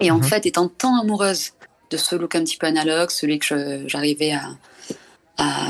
Et 0.00 0.10
en 0.10 0.18
mhm. 0.18 0.24
fait, 0.24 0.46
étant 0.46 0.68
tant 0.68 1.00
amoureuse 1.00 1.52
de 1.90 1.96
ce 1.96 2.14
look 2.14 2.34
un 2.34 2.44
petit 2.44 2.56
peu 2.56 2.66
analogue, 2.66 3.10
celui 3.10 3.38
que 3.38 3.84
j'arrivais 3.86 4.32
à, 4.32 4.56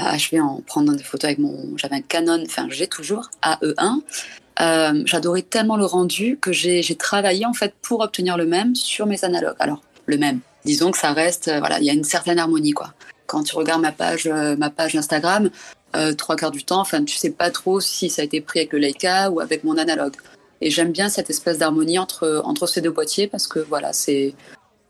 achever 0.06 0.40
en 0.40 0.62
prenant 0.66 0.92
des 0.92 1.02
photos 1.02 1.24
avec 1.24 1.38
mon. 1.38 1.76
J'avais 1.76 1.96
un 1.96 2.00
Canon, 2.00 2.42
enfin 2.46 2.66
j'ai 2.70 2.86
toujours, 2.86 3.30
AE1. 3.42 4.00
Euh, 4.60 5.02
J'adorais 5.04 5.42
tellement 5.42 5.76
le 5.76 5.84
rendu 5.84 6.38
que 6.40 6.52
j'ai 6.52 6.82
travaillé 6.96 7.46
en 7.46 7.52
fait 7.52 7.74
pour 7.82 8.00
obtenir 8.00 8.36
le 8.36 8.46
même 8.46 8.74
sur 8.74 9.06
mes 9.06 9.24
analogues. 9.24 9.56
Alors, 9.58 9.82
le 10.06 10.16
même. 10.16 10.40
Disons 10.64 10.90
que 10.90 10.98
ça 10.98 11.12
reste, 11.12 11.48
euh, 11.48 11.60
voilà, 11.60 11.78
il 11.78 11.84
y 11.84 11.90
a 11.90 11.92
une 11.92 12.04
certaine 12.04 12.38
harmonie 12.38 12.72
quoi. 12.72 12.94
Quand 13.26 13.42
tu 13.42 13.54
regardes 13.56 13.82
ma 13.82 13.92
page, 13.92 14.26
euh, 14.26 14.56
ma 14.56 14.70
page 14.70 14.96
Instagram, 14.96 15.50
trois 16.16 16.36
quarts 16.36 16.50
du 16.50 16.64
temps, 16.64 16.80
enfin, 16.80 17.04
tu 17.04 17.16
sais 17.16 17.30
pas 17.30 17.50
trop 17.50 17.80
si 17.80 18.10
ça 18.10 18.22
a 18.22 18.24
été 18.24 18.40
pris 18.40 18.60
avec 18.60 18.72
le 18.72 18.78
Leica 18.78 19.30
ou 19.30 19.40
avec 19.40 19.64
mon 19.64 19.76
analogue. 19.76 20.16
Et 20.60 20.70
j'aime 20.70 20.92
bien 20.92 21.08
cette 21.08 21.30
espèce 21.30 21.58
d'harmonie 21.58 21.98
entre, 21.98 22.42
entre 22.44 22.66
ces 22.66 22.80
deux 22.80 22.90
boîtiers 22.90 23.26
parce 23.26 23.46
que 23.46 23.60
voilà, 23.60 23.92
c'est 23.92 24.34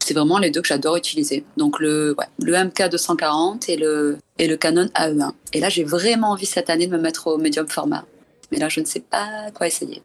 c'est 0.09 0.14
vraiment 0.14 0.38
les 0.38 0.51
deux 0.51 0.62
que 0.62 0.68
j'adore 0.68 0.97
utiliser. 0.97 1.44
Donc 1.59 1.81
le, 1.81 2.16
le 2.42 2.64
MK 2.64 2.88
240 2.90 3.68
et 3.68 3.77
le, 3.77 4.18
et 4.38 4.49
le 4.49 4.57
Canon 4.57 4.87
AE1. 4.94 5.33
Et 5.53 5.61
là, 5.61 5.68
j'ai 5.68 5.85
vraiment 5.85 6.31
envie 6.31 6.47
cette 6.47 6.71
année 6.71 6.87
de 6.87 6.97
me 6.97 7.01
mettre 7.01 7.27
au 7.27 7.37
médium 7.37 7.68
format. 7.68 8.05
Mais 8.51 8.59
là, 8.59 8.71
je 8.71 8.81
ne 8.81 8.87
sais 8.87 9.01
pas 9.01 9.51
quoi 9.53 9.66
essayer. 9.66 10.03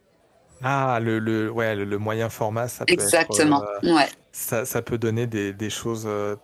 Ah, 0.62 1.00
le, 1.02 1.20
le, 1.20 1.50
ouais, 1.50 1.74
le, 1.76 1.98
moyen 1.98 2.30
format, 2.30 2.68
ça 2.68 2.86
peut 2.86 2.94
Exactement, 2.94 3.64
euh, 3.84 3.96
ouais. 3.96 4.08
Ça, 4.34 4.66
ça, 4.66 4.82
peut 4.82 4.98
donner 4.98 5.26
des, 5.26 5.54
des, 5.54 5.70
choses 5.70 6.04
euh, 6.06 6.36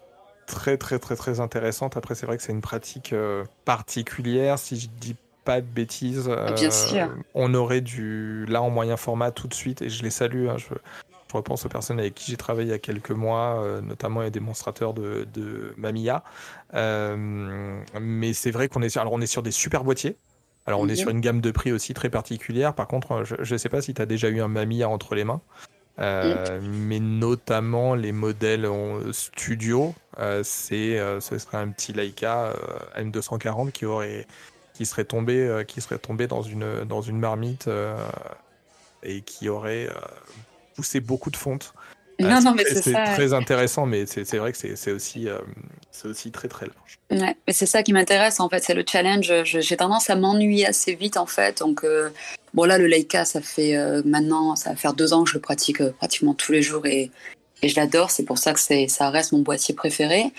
très, 0.47 0.77
très, 0.77 0.97
très, 0.99 1.17
très 1.17 1.41
intéressantes. 1.41 1.97
Après, 1.97 2.15
c'est 2.15 2.25
vrai 2.25 2.37
que 2.37 2.43
c'est 2.43 2.51
une 2.53 2.61
pratique 2.61 3.11
euh, 3.11 3.43
particulière. 3.65 4.57
Si 4.57 4.79
je 4.79 4.87
dis 4.99 5.15
pas 5.43 5.59
de 5.59 5.65
bêtises, 5.65 6.29
Bien 6.55 6.71
sûr. 6.71 7.09
on 7.33 7.53
aurait 7.53 7.81
du 7.81 8.45
là 8.47 8.61
en 8.61 8.69
moyen 8.69 8.95
format 8.95 9.31
tout 9.31 9.47
de 9.47 9.53
suite, 9.53 9.81
et 9.81 9.89
je 9.89 10.03
les 10.03 10.11
salue. 10.11 10.47
Hein, 10.47 10.57
je, 10.57 10.75
je 11.29 11.37
repense 11.37 11.65
aux 11.65 11.69
personnes 11.69 11.99
avec 11.99 12.15
qui 12.15 12.31
j'ai 12.31 12.37
travaillé 12.37 12.69
il 12.69 12.71
y 12.71 12.75
a 12.75 12.79
quelques 12.79 13.11
mois, 13.11 13.61
euh, 13.61 13.81
notamment 13.81 14.21
les 14.21 14.31
démonstrateurs 14.31 14.93
de, 14.93 15.27
de 15.33 15.73
Mamiya. 15.77 16.23
Euh, 16.73 17.79
mais 18.01 18.33
c'est 18.33 18.51
vrai 18.51 18.67
qu'on 18.67 18.81
est 18.81 18.89
sur, 18.89 19.01
alors 19.01 19.13
on 19.13 19.21
est 19.21 19.27
sur 19.27 19.43
des 19.43 19.51
super 19.51 19.83
boîtiers. 19.83 20.15
Alors 20.65 20.79
on 20.79 20.87
est 20.87 20.91
mhm. 20.91 20.97
sur 20.97 21.09
une 21.09 21.21
gamme 21.21 21.41
de 21.41 21.51
prix 21.51 21.71
aussi 21.71 21.93
très 21.93 22.09
particulière. 22.09 22.73
Par 22.73 22.87
contre, 22.87 23.23
je 23.23 23.53
ne 23.53 23.57
sais 23.57 23.69
pas 23.69 23.81
si 23.81 23.93
tu 23.93 24.01
as 24.01 24.05
déjà 24.05 24.29
eu 24.29 24.41
un 24.41 24.47
Mamiya 24.47 24.89
entre 24.89 25.15
les 25.15 25.23
mains. 25.23 25.41
Euh, 25.99 26.59
mais 26.63 26.99
notamment 26.99 27.93
les 27.93 28.13
modèles 28.13 28.65
en 28.65 29.11
studio, 29.11 29.93
c'est 30.43 30.97
ce 31.19 31.37
serait 31.37 31.57
un 31.57 31.69
petit 31.69 31.91
Leica 31.91 32.53
M240 32.97 33.71
qui 33.71 33.85
aurait 33.85 34.25
qui 34.73 34.85
serait 34.85 35.03
tombé 35.03 35.63
qui 35.67 35.81
serait 35.81 35.97
tombé 35.97 36.27
dans 36.27 36.41
une 36.41 36.85
dans 36.85 37.01
une 37.01 37.19
marmite 37.19 37.69
et 39.03 39.21
qui 39.21 39.49
aurait 39.49 39.89
pousser 40.79 41.01
beaucoup 41.01 41.29
de 41.29 41.35
fonte. 41.35 41.73
Non, 42.19 42.41
non, 42.41 42.53
mais 42.53 42.63
c'est 42.65 42.91
très 42.91 43.33
intéressant, 43.33 43.85
mais 43.85 44.05
c'est 44.05 44.37
vrai 44.37 44.51
que 44.51 44.57
c'est 44.57 44.91
aussi, 44.91 45.27
euh, 45.27 45.37
aussi 46.03 46.31
très 46.31 46.47
très 46.47 46.67
large. 46.67 46.99
Ouais, 47.11 47.35
mais 47.47 47.53
c'est 47.53 47.65
ça 47.65 47.81
qui 47.81 47.93
m'intéresse 47.93 48.39
en 48.39 48.49
fait, 48.49 48.63
c'est 48.63 48.73
le 48.73 48.83
challenge. 48.89 49.31
J'ai 49.43 49.77
tendance 49.77 50.09
à 50.09 50.15
m'ennuyer 50.15 50.65
assez 50.65 50.95
vite 50.95 51.17
en 51.17 51.25
fait. 51.25 51.59
Donc, 51.59 51.83
euh, 51.83 52.09
bon, 52.53 52.65
là, 52.65 52.77
le 52.77 52.87
Leica, 52.87 53.23
ça 53.25 53.41
fait 53.41 53.75
euh, 53.77 54.01
maintenant, 54.05 54.55
ça 54.55 54.71
va 54.71 54.75
faire 54.75 54.93
deux 54.93 55.13
ans 55.13 55.23
que 55.23 55.29
je 55.29 55.35
le 55.35 55.41
pratique 55.41 55.81
pratiquement 55.91 56.33
tous 56.33 56.51
les 56.51 56.61
jours 56.61 56.85
et, 56.85 57.09
et 57.61 57.69
je 57.69 57.75
l'adore. 57.77 58.11
C'est 58.11 58.25
pour 58.25 58.37
ça 58.37 58.53
que 58.53 58.59
ça 58.59 59.09
reste 59.09 59.31
mon 59.31 59.39
boîtier 59.39 59.73
préféré. 59.73 60.33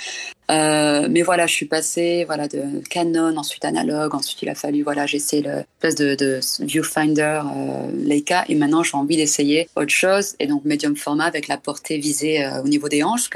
Euh, 0.50 1.06
mais 1.08 1.22
voilà, 1.22 1.46
je 1.46 1.54
suis 1.54 1.66
passée 1.66 2.24
voilà 2.24 2.48
de 2.48 2.80
Canon, 2.88 3.36
ensuite 3.36 3.64
analogue, 3.64 4.14
ensuite 4.14 4.42
il 4.42 4.48
a 4.48 4.56
fallu 4.56 4.82
voilà 4.82 5.06
j'ai 5.06 5.18
essayé 5.18 5.42
l'espèce 5.42 5.94
de, 5.94 6.16
de, 6.16 6.40
viewfinder 6.64 7.42
euh, 7.44 7.90
Leica 7.92 8.44
et 8.48 8.56
maintenant 8.56 8.82
j'ai 8.82 8.96
envie 8.96 9.16
d'essayer 9.16 9.68
autre 9.76 9.90
chose 9.90 10.34
et 10.40 10.48
donc 10.48 10.64
médium 10.64 10.96
format 10.96 11.26
avec 11.26 11.46
la 11.46 11.56
portée 11.56 11.98
visée 11.98 12.44
euh, 12.44 12.62
au 12.62 12.68
niveau 12.68 12.88
des 12.88 13.04
hanches, 13.04 13.30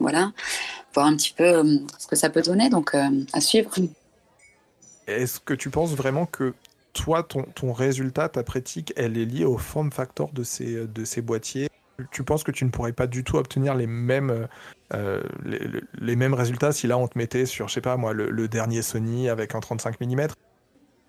voilà, 0.00 0.32
voir 0.92 1.06
un 1.06 1.16
petit 1.16 1.32
peu 1.32 1.44
euh, 1.44 1.78
ce 1.98 2.06
que 2.06 2.16
ça 2.16 2.28
peut 2.28 2.42
donner 2.42 2.68
donc 2.68 2.94
à 2.94 3.40
suivre. 3.40 3.70
Est-ce 5.06 5.40
que 5.40 5.54
tu 5.54 5.70
penses 5.70 5.94
vraiment 5.94 6.26
que 6.26 6.52
toi, 6.92 7.22
ton, 7.22 7.72
résultat, 7.72 8.28
ta 8.28 8.42
pratique, 8.42 8.92
elle 8.96 9.16
est 9.16 9.24
liée 9.24 9.44
au 9.44 9.56
form 9.56 9.90
factor 9.92 10.30
de 10.32 10.42
ces 10.42 11.22
boîtiers? 11.22 11.68
Tu 12.10 12.22
penses 12.22 12.44
que 12.44 12.50
tu 12.50 12.64
ne 12.64 12.70
pourrais 12.70 12.92
pas 12.92 13.06
du 13.06 13.24
tout 13.24 13.36
obtenir 13.36 13.74
les 13.74 13.86
mêmes, 13.86 14.48
euh, 14.94 15.22
les, 16.00 16.16
mêmes 16.16 16.34
résultats 16.34 16.72
si 16.72 16.86
là 16.86 16.98
on 16.98 17.08
te 17.08 17.16
mettait 17.16 17.46
sur, 17.46 17.68
je 17.68 17.74
sais 17.74 17.80
pas 17.80 17.96
moi, 17.96 18.12
le, 18.12 18.48
dernier 18.48 18.82
Sony 18.82 19.28
avec 19.28 19.54
un 19.54 19.60
35 19.60 20.00
mm 20.00 20.28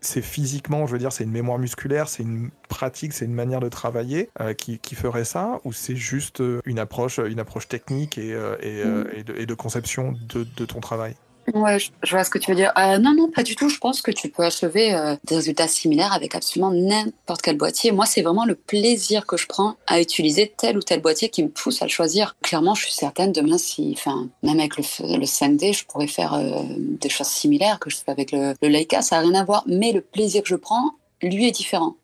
c'est 0.03 0.23
physiquement, 0.23 0.87
je 0.87 0.93
veux 0.93 0.97
dire, 0.97 1.11
c'est 1.11 1.23
une 1.23 1.31
mémoire 1.31 1.59
musculaire, 1.59 2.09
c'est 2.09 2.23
une 2.23 2.49
pratique, 2.69 3.13
c'est 3.13 3.25
une 3.25 3.35
manière 3.35 3.59
de 3.59 3.69
travailler 3.69 4.29
euh, 4.39 4.55
qui, 4.55 4.95
ferait 4.95 5.25
ça, 5.25 5.59
ou 5.63 5.73
c'est 5.73 5.95
juste 5.95 6.41
euh, 6.41 6.59
une 6.65 6.79
approche, 6.79 7.19
une 7.19 7.39
approche 7.39 7.67
technique 7.67 8.17
et, 8.17 8.33
mm. 8.33 9.05
et, 9.37 9.45
de, 9.45 9.53
conception 9.53 10.15
de 10.27 10.65
ton 10.65 10.79
travail? 10.79 11.15
Ouais, 11.53 11.79
je, 11.79 12.11
vois 12.11 12.23
ce 12.23 12.29
que 12.29 12.37
tu 12.37 12.51
veux 12.51 12.55
dire. 12.55 12.71
Euh, 12.77 12.97
non, 12.97 13.13
non, 13.13 13.29
pas 13.29 13.43
du 13.43 13.55
tout. 13.55 13.69
Je 13.69 13.77
pense 13.77 14.01
que 14.01 14.11
tu 14.11 14.29
peux 14.29 14.43
achever 14.43 14.93
euh, 14.93 15.15
des 15.25 15.35
résultats 15.35 15.67
similaires 15.67 16.13
avec 16.13 16.35
absolument 16.35 16.71
n'importe 16.71 17.41
quel 17.41 17.57
boîtier. 17.57 17.91
Moi, 17.91 18.05
c'est 18.05 18.21
vraiment 18.21 18.45
le 18.45 18.55
plaisir 18.55 19.25
que 19.25 19.37
je 19.37 19.47
prends 19.47 19.75
à 19.87 19.99
utiliser 19.99 20.53
tel 20.55 20.77
ou 20.77 20.81
tel 20.81 21.01
boîtier 21.01 21.29
qui 21.29 21.43
me 21.43 21.49
pousse 21.49 21.81
à 21.81 21.85
le 21.85 21.91
choisir. 21.91 22.35
Clairement, 22.41 22.75
je 22.75 22.83
suis 22.83 22.93
certaine 22.93 23.31
demain, 23.31 23.57
si, 23.57 23.93
enfin, 23.97 24.29
même 24.43 24.59
avec 24.59 24.77
le, 24.77 24.83
le 25.17 25.25
5D, 25.25 25.73
je 25.77 25.85
pourrais 25.85 26.07
faire 26.07 26.33
euh, 26.33 26.63
des 26.77 27.09
choses 27.09 27.27
similaires 27.27 27.79
que 27.79 27.89
je 27.89 27.97
fais 27.97 28.11
avec 28.11 28.31
le, 28.31 28.53
le 28.61 28.67
Leica. 28.67 29.01
Ça 29.01 29.17
n'a 29.17 29.27
rien 29.27 29.41
à 29.41 29.43
voir, 29.43 29.63
mais 29.67 29.91
le 29.91 30.01
plaisir 30.01 30.43
que 30.43 30.49
je 30.49 30.55
prends, 30.55 30.91
lui, 31.21 31.47
est 31.47 31.51
différent. 31.51 31.95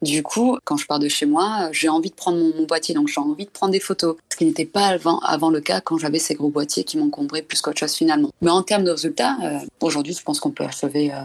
Du 0.00 0.22
coup, 0.22 0.56
quand 0.64 0.76
je 0.76 0.86
pars 0.86 1.00
de 1.00 1.08
chez 1.08 1.26
moi, 1.26 1.70
j'ai 1.72 1.88
envie 1.88 2.10
de 2.10 2.14
prendre 2.14 2.38
mon, 2.38 2.64
boîtier, 2.66 2.94
donc 2.94 3.08
j'ai 3.08 3.20
envie 3.20 3.46
de 3.46 3.50
prendre 3.50 3.72
des 3.72 3.80
photos. 3.80 4.16
Ce 4.30 4.36
qui 4.36 4.44
n'était 4.44 4.64
pas 4.64 4.96
avant, 5.24 5.50
le 5.50 5.60
cas 5.60 5.80
quand 5.80 5.98
j'avais 5.98 6.20
ces 6.20 6.34
gros 6.34 6.50
boîtiers 6.50 6.84
qui 6.84 6.98
m'encombraient 6.98 7.42
plus 7.42 7.60
qu'autre 7.60 7.80
chose 7.80 7.94
finalement. 7.94 8.30
Mais 8.40 8.50
en 8.50 8.62
termes 8.62 8.84
de 8.84 8.92
résultats, 8.92 9.36
euh, 9.42 9.58
aujourd'hui, 9.80 10.14
je 10.14 10.22
pense 10.22 10.38
qu'on 10.38 10.52
peut 10.52 10.64
achever 10.64 11.12
euh, 11.12 11.16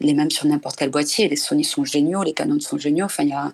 les 0.00 0.14
mêmes 0.14 0.30
sur 0.30 0.46
n'importe 0.46 0.76
quel 0.76 0.90
boîtier. 0.90 1.28
Les 1.28 1.36
Sony 1.36 1.64
sont 1.64 1.84
géniaux, 1.84 2.22
les 2.22 2.32
Canon 2.32 2.60
sont 2.60 2.78
géniaux. 2.78 3.04
Enfin, 3.04 3.24
il 3.24 3.28
y 3.28 3.32
a, 3.32 3.52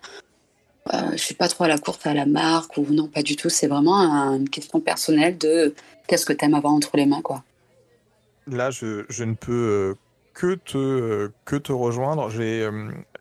euh, 0.94 1.10
je 1.12 1.16
suis 1.16 1.34
pas 1.34 1.48
trop 1.48 1.64
à 1.64 1.68
la 1.68 1.78
course 1.78 2.06
à 2.06 2.14
la 2.14 2.26
marque 2.26 2.76
ou 2.76 2.86
non, 2.90 3.08
pas 3.08 3.22
du 3.22 3.34
tout. 3.34 3.48
C'est 3.48 3.66
vraiment 3.66 4.08
une 4.34 4.48
question 4.48 4.78
personnelle 4.78 5.36
de 5.36 5.74
qu'est-ce 6.06 6.26
que 6.26 6.32
tu 6.32 6.44
aimes 6.44 6.54
avoir 6.54 6.72
entre 6.72 6.96
les 6.96 7.06
mains, 7.06 7.22
quoi. 7.22 7.42
Là, 8.46 8.70
je, 8.70 9.04
je 9.08 9.24
ne 9.24 9.34
peux 9.34 9.96
que 10.32 10.54
te, 10.54 11.30
que 11.44 11.56
te 11.56 11.72
rejoindre. 11.72 12.30
J'ai, 12.30 12.68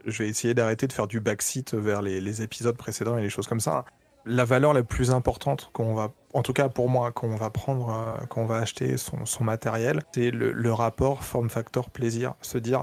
je 0.05 0.23
vais 0.23 0.29
essayer 0.29 0.53
d'arrêter 0.53 0.87
de 0.87 0.93
faire 0.93 1.07
du 1.07 1.19
backseat 1.19 1.73
vers 1.73 2.01
les, 2.01 2.21
les, 2.21 2.41
épisodes 2.41 2.75
précédents 2.75 3.17
et 3.17 3.21
les 3.21 3.29
choses 3.29 3.47
comme 3.47 3.59
ça 3.59 3.85
la 4.25 4.45
valeur 4.45 4.73
la 4.73 4.83
plus 4.83 5.11
importante 5.11 5.69
qu'on 5.73 5.93
va, 5.93 6.11
en 6.33 6.43
tout 6.43 6.53
cas 6.53 6.69
pour 6.69 6.89
moi, 6.89 7.11
qu'on 7.11 7.35
va 7.35 7.49
prendre, 7.49 7.89
euh, 7.89 8.25
qu'on 8.27 8.45
va 8.45 8.57
acheter 8.57 8.97
son, 8.97 9.25
son 9.25 9.43
matériel, 9.43 10.01
c'est 10.13 10.31
le, 10.31 10.73
rapport 10.73 11.23
form 11.23 11.49
factor 11.49 11.89
plaisir. 11.89 12.33
Se 12.41 12.57
dire, 12.57 12.81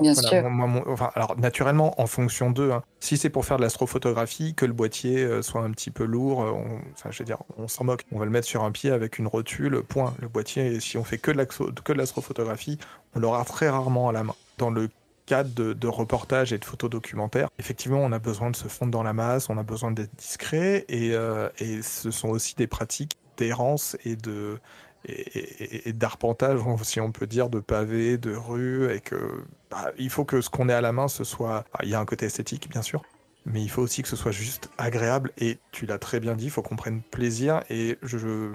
enfin, 0.86 1.10
alors 1.14 1.38
naturellement 1.38 2.00
en 2.00 2.06
fonction 2.06 2.50
d'eux, 2.50 2.72
hein. 2.72 2.82
si 3.00 3.16
c'est 3.16 3.30
pour 3.30 3.44
faire 3.44 3.56
de 3.56 3.62
l'astrophotographie, 3.62 4.54
que 4.54 4.66
le 4.66 4.72
boîtier 4.72 5.24
euh, 5.24 5.42
soit 5.42 5.62
un 5.62 5.70
petit 5.70 5.90
peu 5.90 6.04
lourd, 6.04 6.42
euh, 6.42 6.50
on, 6.50 6.78
enfin 6.92 7.10
je 7.10 7.18
veux 7.18 7.24
dire, 7.24 7.38
on 7.56 7.66
s'en 7.66 7.84
moque. 7.84 8.04
On 8.12 8.18
va 8.18 8.24
le 8.24 8.30
mettre 8.30 8.46
sur 8.46 8.62
un 8.62 8.70
pied 8.70 8.90
avec 8.90 9.18
une 9.18 9.26
rotule, 9.26 9.82
point. 9.82 10.14
Le 10.20 10.28
boîtier, 10.28 10.78
si 10.80 10.98
on 10.98 11.04
fait 11.04 11.18
que 11.18 11.32
de 11.32 11.92
l'astrophotographie, 11.94 12.78
on 13.14 13.20
l'aura 13.20 13.44
très 13.44 13.68
rarement 13.68 14.08
à 14.08 14.12
la 14.12 14.22
main. 14.22 14.34
Dans 14.58 14.70
le 14.70 14.90
cadre 15.30 15.54
de, 15.54 15.72
de 15.74 15.86
reportage 15.86 16.52
et 16.52 16.58
de 16.58 16.64
photos 16.64 16.90
documentaires, 16.90 17.50
effectivement, 17.60 18.00
on 18.00 18.10
a 18.10 18.18
besoin 18.18 18.50
de 18.50 18.56
se 18.56 18.66
fondre 18.66 18.90
dans 18.90 19.04
la 19.04 19.12
masse, 19.12 19.48
on 19.48 19.58
a 19.58 19.62
besoin 19.62 19.92
d'être 19.92 20.12
discret, 20.16 20.84
et, 20.88 21.12
euh, 21.12 21.48
et, 21.60 21.82
ce 21.82 22.10
sont 22.10 22.30
aussi 22.30 22.56
des 22.56 22.66
pratiques 22.66 23.16
d'errance 23.36 23.96
et 24.04 24.16
de 24.16 24.58
et, 25.06 25.92
d'arpentage, 25.92 26.58
si 26.82 27.00
on 27.00 27.12
peut 27.12 27.28
dire, 27.28 27.48
de 27.48 27.60
pavés, 27.60 28.18
de 28.18 28.34
rues, 28.34 28.92
et 28.92 29.00
que 29.00 29.44
bah, 29.70 29.92
il 29.98 30.10
faut 30.10 30.24
que 30.24 30.40
ce 30.40 30.50
qu'on 30.50 30.68
ait 30.68 30.74
à 30.74 30.80
la 30.80 30.92
main, 30.92 31.06
ce 31.06 31.22
soit, 31.22 31.64
bah, 31.72 31.78
il 31.84 31.88
y 31.88 31.94
a 31.94 32.00
un 32.00 32.04
côté 32.04 32.26
esthétique, 32.26 32.68
bien 32.68 32.82
sûr, 32.82 33.02
mais 33.46 33.62
il 33.62 33.70
faut 33.70 33.82
aussi 33.82 34.02
que 34.02 34.08
ce 34.08 34.16
soit 34.16 34.32
juste 34.32 34.68
agréable. 34.78 35.30
Et 35.38 35.58
tu 35.70 35.86
l'as 35.86 35.98
très 35.98 36.18
bien 36.18 36.34
dit, 36.34 36.46
il 36.46 36.50
faut 36.50 36.60
qu'on 36.60 36.76
prenne 36.76 37.00
plaisir. 37.02 37.62
Et 37.70 37.96
je, 38.02 38.52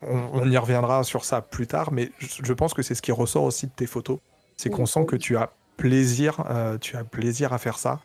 on, 0.00 0.48
y 0.48 0.56
reviendra 0.56 1.02
sur 1.02 1.24
ça 1.24 1.42
plus 1.42 1.66
tard, 1.66 1.92
mais 1.92 2.10
je, 2.18 2.42
je 2.42 2.52
pense 2.54 2.72
que 2.72 2.82
c'est 2.82 2.94
ce 2.94 3.02
qui 3.02 3.12
ressort 3.12 3.42
aussi 3.42 3.66
de 3.66 3.72
tes 3.72 3.86
photos, 3.86 4.18
c'est 4.56 4.70
qu'on 4.70 4.86
sent 4.86 5.04
que 5.04 5.16
tu 5.16 5.36
as 5.36 5.52
plaisir, 5.80 6.44
euh, 6.50 6.78
tu 6.78 6.96
as 6.96 7.04
plaisir 7.04 7.52
à 7.52 7.58
faire 7.58 7.78
ça. 7.78 8.00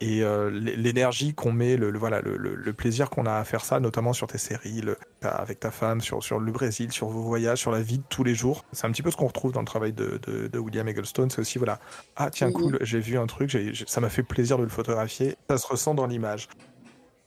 Et 0.00 0.22
euh, 0.22 0.48
l'énergie 0.50 1.34
qu'on 1.34 1.50
met, 1.50 1.76
le, 1.76 1.90
voilà, 1.98 2.20
le, 2.20 2.72
plaisir 2.72 3.10
qu'on 3.10 3.26
a 3.26 3.32
à 3.32 3.42
faire 3.42 3.64
ça, 3.64 3.80
notamment 3.80 4.12
sur 4.12 4.28
tes 4.28 4.38
séries, 4.38 4.80
avec 5.22 5.58
ta 5.58 5.72
femme, 5.72 6.00
sur, 6.00 6.22
sur 6.22 6.38
le 6.38 6.52
Brésil, 6.52 6.92
sur 6.92 7.08
vos 7.08 7.22
voyages, 7.22 7.58
sur 7.58 7.72
la 7.72 7.82
vie 7.82 7.98
de 7.98 8.04
tous 8.08 8.22
les 8.22 8.36
jours. 8.36 8.64
C'est 8.70 8.86
un 8.86 8.92
petit 8.92 9.02
peu 9.02 9.10
ce 9.10 9.16
qu'on 9.16 9.26
retrouve 9.26 9.50
dans 9.50 9.60
le 9.60 9.66
travail 9.66 9.92
de, 9.92 10.20
de, 10.24 10.58
William 10.58 10.86
Egglestone. 10.86 11.30
C'est 11.30 11.40
aussi, 11.40 11.58
voilà, 11.58 11.80
ah 12.14 12.30
tiens, 12.30 12.52
cool, 12.52 12.78
j'ai 12.80 13.00
vu 13.00 13.18
un 13.18 13.26
truc, 13.26 13.58
ça 13.88 14.00
m'a 14.00 14.08
fait 14.08 14.22
plaisir 14.22 14.56
de 14.56 14.62
le 14.62 14.68
photographier. 14.68 15.34
Ça 15.50 15.58
se 15.58 15.66
ressent 15.66 15.94
dans 15.94 16.06
l'image. 16.06 16.48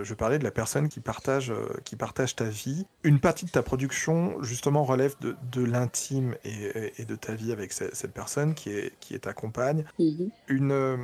Je 0.04 0.14
parlais 0.14 0.40
de 0.40 0.44
la 0.44 0.52
personne 0.52 0.90
qui 0.90 1.00
partage, 1.00 1.52
euh, 1.52 1.68
qui 1.84 1.96
partage 1.96 2.36
ta 2.36 2.46
vie. 2.46 2.86
Une 3.04 3.20
partie 3.20 3.46
de 3.46 3.52
ta 3.52 3.64
production, 3.64 4.42
justement, 4.44 4.84
relève 4.84 5.16
de, 5.22 5.36
de 5.52 5.64
l'intime 5.64 6.36
et, 6.44 6.94
et, 6.98 7.06
de 7.06 7.16
ta 7.16 7.34
vie 7.34 7.52
avec 7.52 7.74
cette, 7.74 8.14
personne 8.14 8.54
qui 8.54 8.70
est, 8.70 8.94
qui 9.00 9.14
est 9.16 9.20
ta 9.20 9.34
compagne. 9.34 9.86
Mhm. 10.00 10.30
Une, 10.48 10.72
euh, 10.72 10.98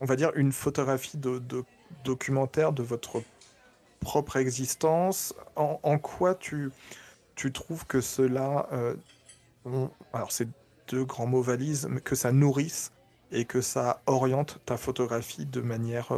on 0.00 0.04
va 0.04 0.16
dire, 0.16 0.32
une 0.34 0.52
photographie 0.52 1.18
de, 1.18 1.38
de, 1.38 1.64
documentaire 2.04 2.72
de 2.72 2.82
votre 2.82 3.22
propre 4.00 4.36
existence. 4.36 5.34
En, 5.56 5.80
en 5.82 5.98
quoi 5.98 6.34
tu, 6.34 6.70
tu 7.34 7.52
trouves 7.52 7.86
que 7.86 8.00
cela. 8.00 8.68
Euh, 8.72 8.94
alors, 10.12 10.32
c'est 10.32 10.48
deux 10.88 11.04
grands 11.04 11.26
mots 11.26 11.42
valises, 11.42 11.86
mais 11.90 12.00
que 12.00 12.14
ça 12.14 12.32
nourrisse 12.32 12.92
et 13.32 13.44
que 13.44 13.60
ça 13.60 14.02
oriente 14.06 14.60
ta 14.64 14.76
photographie 14.76 15.46
de 15.46 15.60
manière 15.60 16.12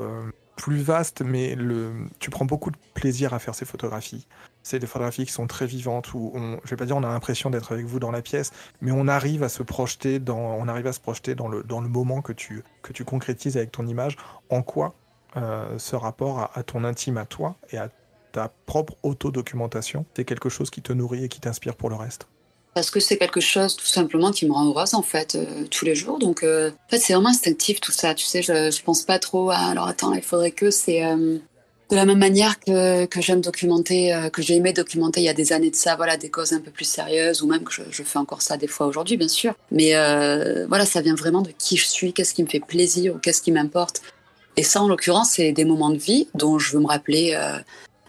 plus 0.63 0.81
vaste, 0.81 1.23
mais 1.23 1.57
le, 1.57 2.07
tu 2.21 2.31
prends 2.31 2.45
beaucoup 2.45 2.71
de 2.71 2.77
plaisir 2.95 3.35
à 3.35 3.41
faire 3.41 3.57
ces 3.57 3.65
photographies. 3.65 4.29
C'est 4.63 4.79
des 4.79 4.87
photographies 4.87 5.27
qui 5.27 5.33
sont 5.33 5.49
très 5.49 5.67
vivantes, 5.67 6.15
où 6.15 6.31
on, 6.37 6.61
je 6.63 6.71
vais 6.71 6.77
pas 6.77 6.85
dire 6.85 6.97
on 6.97 7.03
a 7.03 7.09
l'impression 7.09 7.51
d'être 7.51 7.73
avec 7.73 7.85
vous 7.85 7.99
dans 7.99 8.13
la 8.13 8.23
pièce, 8.23 8.53
mais 8.81 8.93
on 8.93 9.09
arrive 9.09 9.43
à 9.43 9.49
se 9.49 9.65
projeter 9.65 10.21
dans, 10.21 10.39
on 10.39 10.69
arrive 10.69 10.87
à 10.87 10.93
se 10.93 11.01
projeter 11.01 11.35
dans 11.35 11.49
le, 11.49 11.65
dans 11.65 11.81
le 11.81 11.89
moment 11.89 12.23
que 12.23 12.33
tu, 12.33 12.63
que 12.83 12.93
tu 12.93 13.05
concrétises 13.05 13.57
avec 13.57 13.73
ton 13.73 13.89
image. 13.89 14.17
En 14.51 14.63
quoi 14.63 14.95
euh, 15.37 15.77
ce 15.79 15.97
rapport 15.97 16.49
à, 16.55 16.63
ton 16.63 16.85
intime 16.85 17.17
à 17.17 17.27
toi 17.27 17.57
et 17.73 17.79
à 17.79 17.89
ta 18.31 18.49
propre 18.65 18.95
autodocumentation, 19.03 20.07
c'est 20.15 20.25
quelque 20.25 20.49
chose 20.49 20.71
qui 20.71 20.81
te 20.81 20.93
nourrit 20.93 21.25
et 21.25 21.29
qui 21.29 21.41
t'inspire 21.41 21.75
pour 21.75 21.91
le 21.91 21.97
reste? 21.97 22.29
Parce 22.75 22.91
que 22.91 23.01
c'est 23.01 23.19
quelque 23.19 23.41
chose 23.41 23.77
tout 23.77 23.87
simplement 23.87 24.31
qui 24.31 24.47
me 24.47 24.53
rend 24.53 24.67
heureuse 24.67 24.95
en 24.95 25.03
fait 25.03 25.35
euh, 25.35 25.65
tous 25.71 25.85
les 25.85 25.95
jours. 25.95 26.19
Donc 26.19 26.43
euh, 26.43 26.71
en 26.71 26.91
fait 26.91 26.99
c'est 26.99 27.13
vraiment 27.13 27.29
instinctif 27.29 27.81
tout 27.81 27.93
ça. 27.93 28.15
Tu 28.15 28.25
sais, 28.25 28.43
je, 28.43 28.71
je 28.71 28.83
pense 28.83 29.03
pas 29.03 29.19
trop 29.19 29.51
à 29.51 29.57
alors 29.57 29.87
attends 29.89 30.13
il 30.15 30.23
faudrait 30.23 30.51
que 30.53 30.71
c'est 30.71 31.05
euh, 31.05 31.39
de 31.91 31.97
la 31.97 32.07
même 32.07 32.19
manière 32.19 32.59
que, 32.59 33.05
que 33.05 33.21
j'aime 33.21 33.43
documenter, 33.43 34.17
que 34.33 34.41
j'ai 34.41 34.57
aimé 34.57 34.73
documenter 34.73 35.21
il 35.21 35.25
y 35.25 35.29
a 35.29 35.35
des 35.35 35.53
années 35.53 35.71
de 35.71 35.77
ça, 35.77 35.95
voilà 35.95 36.17
des 36.17 36.31
causes 36.31 36.55
un 36.55 36.61
peu 36.61 36.71
plus 36.71 36.87
sérieuses 36.87 37.43
ou 37.43 37.47
même 37.47 37.65
que 37.65 37.73
je, 37.73 37.83
je 37.91 38.03
fais 38.03 38.19
encore 38.19 38.41
ça 38.41 38.57
des 38.57 38.67
fois 38.67 38.87
aujourd'hui 38.87 39.19
bien 39.19 39.29
sûr. 39.29 39.53
Mais 39.71 39.93
voilà 40.69 40.87
ça 40.87 41.03
vient 41.03 41.15
vraiment 41.15 41.43
de 41.43 41.51
qui 41.51 41.77
je 41.77 41.87
suis, 41.87 42.15
qu'est-ce 42.15 42.33
qui 42.33 42.43
me 42.43 42.49
fait 42.49 42.61
plaisir 42.61 43.15
ou 43.15 43.19
qu'est-ce 43.19 43.43
qui 43.43 43.53
m'importe. 43.53 44.01
Et 44.57 44.63
ça 44.63 44.81
en 44.81 44.89
l'occurrence 44.89 45.33
c'est 45.33 45.53
des 45.53 45.67
moments 45.67 45.91
de 45.91 45.99
vie 45.99 46.29
dont 46.35 46.59
je 46.59 46.73
veux 46.73 46.81
me 46.81 46.87
rappeler 46.87 47.37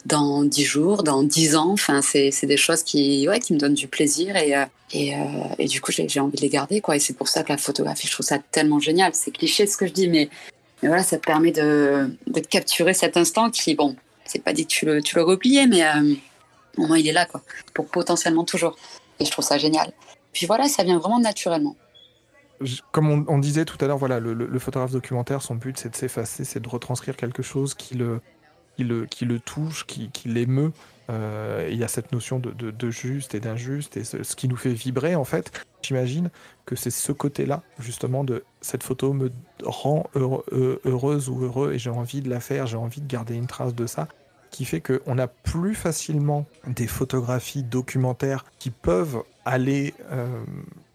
dans 0.06 0.44
dix 0.44 0.66
jours, 0.66 1.04
dans 1.04 1.24
dix 1.24 1.56
ans. 1.56 1.72
Enfin, 1.72 2.02
c'est, 2.02 2.46
des 2.46 2.58
choses 2.58 2.84
qui, 2.84 3.28
ouais, 3.28 3.40
qui 3.40 3.54
me 3.54 3.60
donnent 3.60 3.74
du 3.74 3.88
plaisir 3.88 4.36
et, 4.36 4.56
euh, 4.56 4.66
et, 4.92 5.16
euh, 5.16 5.20
et 5.58 5.66
du 5.68 5.82
coup, 5.82 5.92
j'ai, 5.92 6.20
envie 6.20 6.36
de 6.36 6.42
les 6.42 6.50
garder. 6.50 6.82
Quoi. 6.82 6.96
Et 6.96 7.00
c'est 7.00 7.14
pour 7.14 7.28
ça 7.28 7.44
que 7.44 7.50
la 7.50 7.58
photographie, 7.58 8.08
je 8.08 8.14
trouve 8.14 8.26
ça 8.26 8.40
tellement 8.40 8.80
génial. 8.80 9.12
C'est 9.14 9.32
cliché 9.32 9.68
ce 9.68 9.78
que 9.78 9.88
je 9.88 9.94
dis, 9.94 10.08
mais, 10.08 10.30
mais 10.82 10.90
voilà, 10.90 11.04
ça 11.04 11.18
te 11.18 11.26
permet 11.26 11.52
de, 11.52 12.16
de, 12.28 12.40
capturer 12.42 12.94
cet 12.94 13.18
instant 13.18 13.50
qui, 13.50 13.76
bon, 13.76 13.96
c'est 14.26 14.44
pas 14.44 14.54
dit 14.54 14.66
que 14.66 14.72
tu 14.72 14.86
le, 14.86 15.02
tu 15.02 15.16
le 15.16 15.24
repliais, 15.24 15.68
mais 15.68 15.84
euh, 15.84 16.16
au 16.78 16.88
moins 16.88 16.98
il 16.98 17.08
est 17.08 17.14
là, 17.14 17.26
quoi, 17.26 17.42
pour 17.74 17.88
potentiellement 17.88 18.44
toujours. 18.44 18.76
Et 19.20 19.26
je 19.26 19.32
trouve 19.32 19.46
ça 19.46 19.58
génial. 19.58 19.92
Puis 20.34 20.46
voilà, 20.46 20.68
ça 20.68 20.84
vient 20.84 20.98
vraiment 20.98 21.20
naturellement. 21.20 21.76
Comme 22.92 23.26
on, 23.28 23.40
disait 23.40 23.66
tout 23.66 23.78
à 23.82 23.88
l'heure, 23.88 23.98
voilà, 23.98 24.20
le, 24.22 24.34
le, 24.34 24.60
photographe 24.60 24.92
documentaire, 24.92 25.42
son 25.42 25.56
but 25.56 25.78
c'est 25.78 25.90
de 25.90 25.96
s'effacer, 25.98 26.46
c'est 26.46 26.62
de 26.62 26.70
retranscrire 26.70 27.18
quelque 27.18 27.44
chose 27.44 27.74
qui 27.74 27.96
le, 27.96 28.22
qui 28.76 28.84
le, 28.84 29.40
touche, 29.40 29.86
qui, 29.86 30.10
l'émeut. 30.26 30.72
Euh, 31.10 31.68
il 31.72 31.78
y 31.78 31.84
a 31.84 31.88
cette 31.88 32.12
notion 32.12 32.40
de, 32.40 32.90
juste 32.90 33.36
et 33.36 33.40
d'injuste, 33.40 33.98
et 33.98 34.04
ce, 34.04 34.36
qui 34.36 34.48
nous 34.48 34.56
fait 34.56 34.74
vibrer 34.74 35.16
en 35.16 35.26
fait. 35.26 35.52
J'imagine 35.82 36.30
que 36.66 36.76
c'est 36.76 36.92
ce 36.92 37.12
côté-là, 37.12 37.62
justement, 37.80 38.24
de 38.24 38.44
cette 38.62 38.84
photo 38.84 39.12
me 39.14 39.32
rend 39.64 40.10
euh, 40.16 40.80
heureuse 40.86 41.30
ou 41.30 41.44
heureux, 41.44 41.74
et 41.74 41.80
j'ai 41.80 41.90
envie 41.90 42.22
de 42.22 42.30
la 42.30 42.40
faire, 42.40 42.68
j'ai 42.68 42.78
envie 42.78 43.02
de 43.02 43.08
garder 43.08 43.36
une 43.36 43.48
trace 43.48 43.76
de 43.76 43.86
ça, 43.86 44.08
qui 44.50 44.66
fait 44.66 44.82
qu'on 44.82 45.18
a 45.18 45.28
plus 45.28 45.76
facilement 45.76 46.46
des 46.68 46.88
photographies 46.88 47.64
documentaires 47.64 48.46
qui 48.60 48.70
peuvent 48.70 49.24
aller 49.46 49.94
euh, 50.12 50.28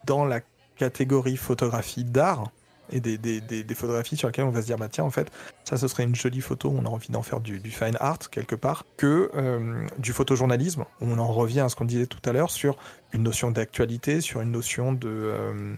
dans 0.05 0.25
la 0.25 0.39
catégorie 0.77 1.37
photographie 1.37 2.05
d'art, 2.05 2.51
et 2.91 2.99
des, 2.99 3.17
des, 3.17 3.41
des, 3.41 3.75
photographies 3.75 4.17
sur 4.17 4.27
lesquelles 4.27 4.45
on 4.45 4.51
va 4.51 4.61
se 4.61 4.65
dire 4.65 4.77
bah 4.77 4.89
tiens 4.89 5.03
en 5.03 5.09
fait 5.09 5.31
ça 5.63 5.77
ce 5.77 5.87
serait 5.87 6.03
une 6.03 6.15
jolie 6.15 6.41
photo 6.41 6.73
on 6.75 6.85
a 6.85 6.89
envie 6.89 7.11
d'en 7.11 7.21
faire 7.21 7.39
du, 7.39 7.59
fine 7.69 7.97
art 7.99 8.29
quelque 8.31 8.55
part 8.55 8.85
que 8.97 9.31
euh, 9.35 9.87
du 9.97 10.13
photojournalisme. 10.13 10.85
On 11.01 11.17
en 11.19 11.27
revient 11.27 11.61
à 11.61 11.69
ce 11.69 11.75
qu'on 11.75 11.85
disait 11.85 12.07
tout 12.07 12.21
à 12.27 12.33
l'heure 12.33 12.51
sur 12.51 12.77
une 13.13 13.23
notion 13.23 13.51
d'actualité 13.51 14.21
sur 14.21 14.41
une 14.41 14.51
notion 14.51 14.93
de 14.93 15.09
euh, 15.09 15.75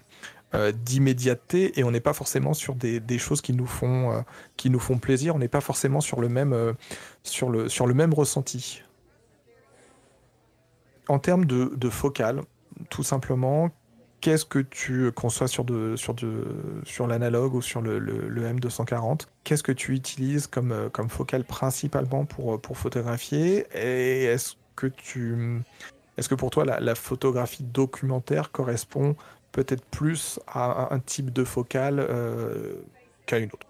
euh, 0.54 0.71
d'immédiateté 0.71 1.80
et 1.80 1.84
on 1.84 1.91
n'est 1.91 2.02
pas 2.02 2.13
forcément 2.13 2.54
sur 2.54 2.76
des, 2.76 3.00
des, 3.00 3.17
choses 3.17 3.41
qui 3.41 3.54
nous 3.54 3.67
font 3.67 4.24
qui 4.58 4.69
nous 4.69 4.80
font 4.80 4.97
plaisir. 4.97 5.36
On 5.36 5.39
n'est 5.39 5.47
pas 5.47 5.62
forcément 5.62 6.02
sur 6.02 6.19
le 6.19 6.30
même 6.30 6.76
sur 7.24 7.50
le 7.50 7.69
sur 7.69 7.88
le 7.88 7.93
même 7.93 8.13
ressenti. 8.13 8.84
En 11.08 11.19
termes 11.19 11.45
de, 11.45 11.74
de 11.76 11.89
focale 11.89 12.41
tout 12.89 13.04
simplement 13.04 13.69
qu'est-ce 14.22 14.46
que 14.46 14.60
tu 14.60 15.12
conçois 15.12 15.48
sur, 15.48 15.66
sur, 15.96 16.16
sur 16.86 17.08
l'analogue 17.08 17.56
ou 17.56 17.62
sur 17.62 17.82
le, 17.82 18.00
le, 18.00 18.54
M240 18.54 19.22
Qu'est-ce 19.44 19.64
que 19.64 19.72
tu 19.72 19.94
utilises 19.94 20.48
comme, 20.48 20.72
euh, 20.72 20.90
comme 20.90 21.10
focale 21.10 21.44
principalement 21.44 22.26
pour, 22.26 22.54
euh, 22.54 22.58
pour 22.58 22.78
photographier? 22.78 23.66
Et 23.74 24.26
est-ce 24.26 24.54
que, 24.76 24.92
est-ce 26.18 26.30
que 26.30 26.36
pour 26.36 26.52
toi 26.52 26.64
la, 26.64 26.80
la 26.80 26.96
photographie 26.96 27.64
documentaire 27.64 28.52
correspond 28.52 29.16
peut-être 29.52 29.84
plus 29.86 30.40
à 30.48 30.94
un, 30.94 31.00
type 31.00 31.34
de 31.34 31.44
focale 31.44 32.00
euh, 32.00 32.76
qu'à 33.26 33.40
une 33.40 33.50
autre? 33.52 33.68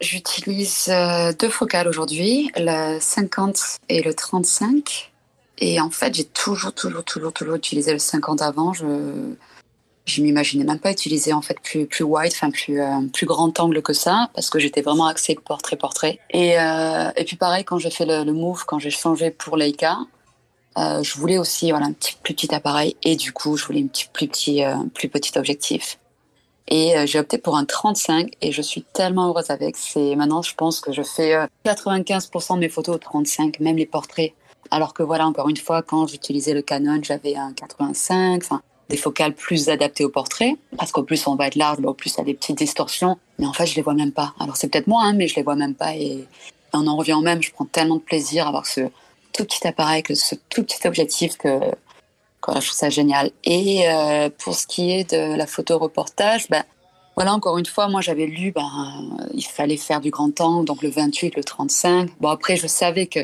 J'utilise 0.00 0.90
deux 1.40 1.48
focales 1.48 1.88
aujourd'hui, 1.88 2.52
le 2.56 3.00
50 3.00 3.78
et 3.88 4.00
le 4.00 4.14
35. 4.14 5.10
Et 5.58 5.80
en 5.80 5.90
fait, 5.90 6.14
j'ai 6.14 6.24
toujours, 6.24 6.72
toujours, 6.72 7.04
toujours, 7.04 7.32
toujours 7.32 7.56
utilisé 7.56 7.92
le 7.92 7.98
50 7.98 8.42
avant. 8.42 8.72
Je 8.72 9.34
je 10.08 10.22
m'imaginais 10.22 10.64
même 10.64 10.78
pas 10.78 10.90
utiliser 10.90 11.32
en 11.32 11.42
fait 11.42 11.60
plus 11.60 11.86
plus 11.86 12.04
wide, 12.04 12.32
enfin 12.34 12.50
plus 12.50 12.80
euh, 12.80 13.02
plus 13.12 13.26
grand 13.26 13.58
angle 13.60 13.82
que 13.82 13.92
ça, 13.92 14.30
parce 14.34 14.50
que 14.50 14.58
j'étais 14.58 14.82
vraiment 14.82 15.06
axée 15.06 15.36
portrait 15.44 15.76
portrait. 15.76 16.18
Et 16.30 16.58
euh, 16.58 17.10
et 17.16 17.24
puis 17.24 17.36
pareil 17.36 17.64
quand 17.64 17.78
j'ai 17.78 17.90
fait 17.90 18.06
le, 18.06 18.32
move, 18.32 18.64
quand 18.66 18.78
j'ai 18.78 18.90
changé 18.90 19.30
pour 19.30 19.56
Leica, 19.56 19.98
euh, 20.78 21.02
je 21.02 21.14
voulais 21.18 21.38
aussi 21.38 21.70
voilà 21.70 21.86
un 21.86 21.92
petit 21.92 22.16
plus 22.22 22.34
petit 22.34 22.54
appareil 22.54 22.96
et 23.02 23.16
du 23.16 23.32
coup 23.32 23.56
je 23.56 23.64
voulais 23.66 23.82
un 23.82 23.86
petit 23.86 24.06
plus 24.12 24.28
petit 24.28 24.62
plus 24.94 25.08
petit 25.08 25.38
objectif. 25.38 25.98
Et 26.70 26.94
j'ai 27.06 27.18
opté 27.18 27.38
pour 27.38 27.56
un 27.56 27.64
35 27.64 28.30
et 28.42 28.52
je 28.52 28.60
suis 28.60 28.82
tellement 28.82 29.28
heureuse 29.28 29.48
avec. 29.48 29.74
C'est 29.74 30.14
maintenant, 30.16 30.42
je 30.42 30.54
pense 30.54 30.80
que 30.80 30.92
je 30.92 31.00
fais 31.00 31.34
95% 31.64 32.56
de 32.56 32.60
mes 32.60 32.68
photos 32.68 32.96
au 32.96 32.98
35, 32.98 33.60
même 33.60 33.78
les 33.78 33.86
portraits. 33.86 34.34
Alors 34.70 34.94
que 34.94 35.02
voilà, 35.02 35.26
encore 35.26 35.48
une 35.48 35.56
fois, 35.56 35.82
quand 35.82 36.06
j'utilisais 36.06 36.54
le 36.54 36.62
Canon, 36.62 37.00
j'avais 37.02 37.36
un 37.36 37.52
85, 37.52 38.42
enfin, 38.44 38.62
des 38.88 38.96
focales 38.96 39.34
plus 39.34 39.68
adaptées 39.68 40.04
au 40.04 40.08
portrait, 40.08 40.56
parce 40.76 40.92
qu'au 40.92 41.02
plus 41.02 41.26
on 41.26 41.36
va 41.36 41.46
être 41.46 41.56
large, 41.56 41.78
au 41.84 41.94
plus 41.94 42.14
il 42.14 42.18
y 42.18 42.20
a 42.20 42.24
des 42.24 42.34
petites 42.34 42.58
distorsions, 42.58 43.18
mais 43.38 43.46
en 43.46 43.52
fait 43.52 43.66
je 43.66 43.76
les 43.76 43.82
vois 43.82 43.94
même 43.94 44.12
pas. 44.12 44.34
Alors 44.40 44.56
c'est 44.56 44.68
peut-être 44.68 44.86
moi, 44.86 45.02
hein, 45.04 45.12
mais 45.12 45.28
je 45.28 45.36
les 45.36 45.42
vois 45.42 45.56
même 45.56 45.74
pas 45.74 45.94
et 45.94 46.26
on 46.72 46.86
en 46.86 46.96
revient 46.96 47.18
même. 47.22 47.42
Je 47.42 47.52
prends 47.52 47.66
tellement 47.66 47.96
de 47.96 48.00
plaisir 48.00 48.46
à 48.46 48.48
avoir 48.48 48.66
ce 48.66 48.80
tout 49.32 49.44
petit 49.44 49.66
appareil, 49.66 50.02
ce 50.14 50.34
tout 50.48 50.62
petit 50.64 50.86
objectif 50.86 51.36
que, 51.36 51.48
je 52.46 52.52
trouve 52.52 52.62
ça 52.62 52.88
génial. 52.88 53.30
Et 53.44 53.88
euh, 53.88 54.30
pour 54.38 54.54
ce 54.54 54.66
qui 54.66 54.90
est 54.92 55.12
de 55.12 55.36
la 55.36 55.46
photo 55.46 55.78
reportage, 55.78 56.48
ben, 56.48 56.64
voilà, 57.14 57.34
encore 57.34 57.58
une 57.58 57.66
fois, 57.66 57.88
moi 57.88 58.00
j'avais 58.00 58.26
lu, 58.26 58.52
ben, 58.52 58.70
il 59.34 59.44
fallait 59.44 59.76
faire 59.76 60.00
du 60.00 60.10
grand 60.10 60.30
temps, 60.30 60.62
donc 60.62 60.82
le 60.82 60.88
28, 60.88 61.36
le 61.36 61.44
35. 61.44 62.10
Bon, 62.20 62.28
après, 62.28 62.56
je 62.56 62.66
savais 62.66 63.06
que 63.06 63.20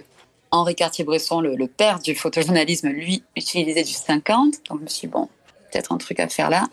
Henri 0.54 0.74
Cartier-Bresson, 0.74 1.40
le, 1.40 1.66
père 1.66 1.98
du 1.98 2.14
photojournalisme, 2.14 2.88
lui, 2.88 3.24
utilisait 3.36 3.82
du 3.82 3.92
50. 3.92 4.54
Donc 4.68 4.78
je 4.78 4.84
me 4.84 4.88
suis 4.88 5.08
dit, 5.08 5.12
bon, 5.12 5.28
peut-être 5.70 5.92
un 5.92 5.98
truc 5.98 6.20
à 6.20 6.28
faire 6.28 6.50
là. 6.50 6.66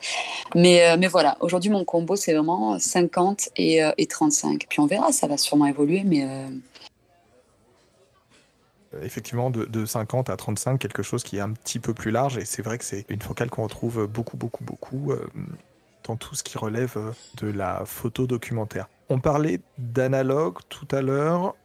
Mais, 0.56 0.84
euh, 0.84 0.98
mais 1.00 1.08
voilà, 1.08 1.38
aujourd'hui, 1.39 1.70
mon 1.70 1.84
combo, 1.84 2.15
c'est 2.15 2.34
vraiment 2.34 2.78
50 2.80 3.50
et, 3.58 3.84
euh, 3.84 3.91
et, 3.98 4.08
35. 4.08 4.65
Puis 4.70 4.80
on 4.80 4.86
verra, 4.86 5.12
ça 5.12 5.28
va 5.28 5.38
sûrement 5.38 5.65
évoluer, 5.65 6.04
mais 6.06 6.26
effectivement 9.02 9.50
de, 9.50 9.86
50 9.86 10.30
à 10.30 10.38
35, 10.38 10.78
quelque 10.78 11.04
chose 11.04 11.24
qui 11.24 11.38
est 11.38 11.41
un 11.41 11.52
petit 11.52 11.80
peu 11.80 11.94
plus 11.94 12.12
large. 12.12 12.38
Et 12.38 12.46
c'est 12.46 12.62
vrai 12.62 12.78
que 12.78 12.84
c'est 12.84 13.06
une 13.10 13.22
focale 13.22 13.50
qu'on 13.50 13.63
retrouve 13.63 14.08
beaucoup, 14.08 14.38
beaucoup, 14.38 14.63
beaucoup 14.63 15.12
euh, 15.12 15.28
dans 16.04 16.15
tout 16.15 16.36
ce 16.36 16.44
qui 16.44 16.58
relève 16.58 16.94
euh, 16.98 17.12
de 17.41 17.48
la 17.48 17.84
photo 17.86 18.28
documentaire. 18.28 18.88
On 19.10 19.20
parlait 19.20 19.62
d'analogue 19.78 20.58
tout 20.70 20.88
à 20.91 21.02
l'heure. 21.02 21.56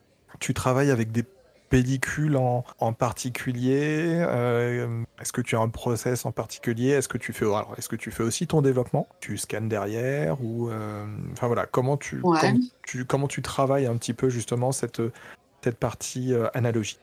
Tu 0.40 0.54
travailles 0.54 0.90
avec 0.90 1.12
des 1.12 1.24
pellicules 1.68 2.36
en, 2.36 2.92
particulier 2.92 4.14
euh, 4.14 5.02
Est-ce 5.20 5.32
que 5.32 5.40
tu 5.40 5.56
as 5.56 5.60
un 5.60 5.68
process 5.68 6.24
en 6.24 6.32
particulier 6.32 6.90
Est-ce 6.90 7.08
que 7.08 7.18
tu 7.18 7.32
fais 7.32 7.46
est-ce 7.76 7.88
que 7.88 7.96
tu 7.96 8.10
fais 8.10 8.22
aussi 8.22 8.46
ton 8.46 8.62
développement? 8.62 9.08
Tu 9.20 9.36
scannes 9.36 9.68
derrière 9.68 10.40
ou 10.42 10.70
enfin 11.32 11.46
voilà 11.46 11.66
comment 11.66 11.96
tu, 11.96 12.22
tu, 12.86 13.04
comment 13.04 13.28
tu 13.28 13.42
travailles 13.42 13.86
un 13.86 13.96
petit 13.96 14.14
peu 14.14 14.28
justement 14.28 14.72
cette 14.72 15.02
cette 15.62 15.78
partie 15.78 16.32
analogique 16.54 17.00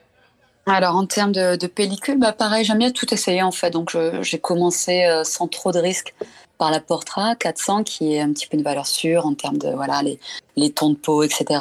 alors 0.66 0.96
en 0.96 1.04
termes 1.04 1.32
de, 1.32 1.66
pellicule, 1.66 2.18
bah 2.18 2.32
pareil, 2.32 2.64
j'aime 2.64 2.78
bien 2.78 2.90
tout 2.90 3.12
essayer 3.12 3.42
en 3.42 3.52
fait. 3.52 3.70
Donc 3.70 3.96
j'ai 4.22 4.38
commencé 4.38 5.04
euh, 5.04 5.24
sans 5.24 5.46
trop 5.46 5.72
de 5.72 5.78
risques 5.78 6.14
par 6.56 6.70
la 6.70 6.80
Portra 6.80 7.34
400 7.34 7.84
qui 7.84 8.14
est 8.14 8.20
un 8.20 8.32
petit 8.32 8.46
peu 8.46 8.56
une 8.56 8.62
valeur 8.62 8.86
sûre 8.86 9.26
en 9.26 9.34
termes 9.34 9.58
de 9.58 9.68
voilà 9.68 10.02
les, 10.02 10.18
les 10.56 10.70
tons 10.72 10.90
de 10.90 10.96
peau, 10.96 11.22
etc. 11.22 11.60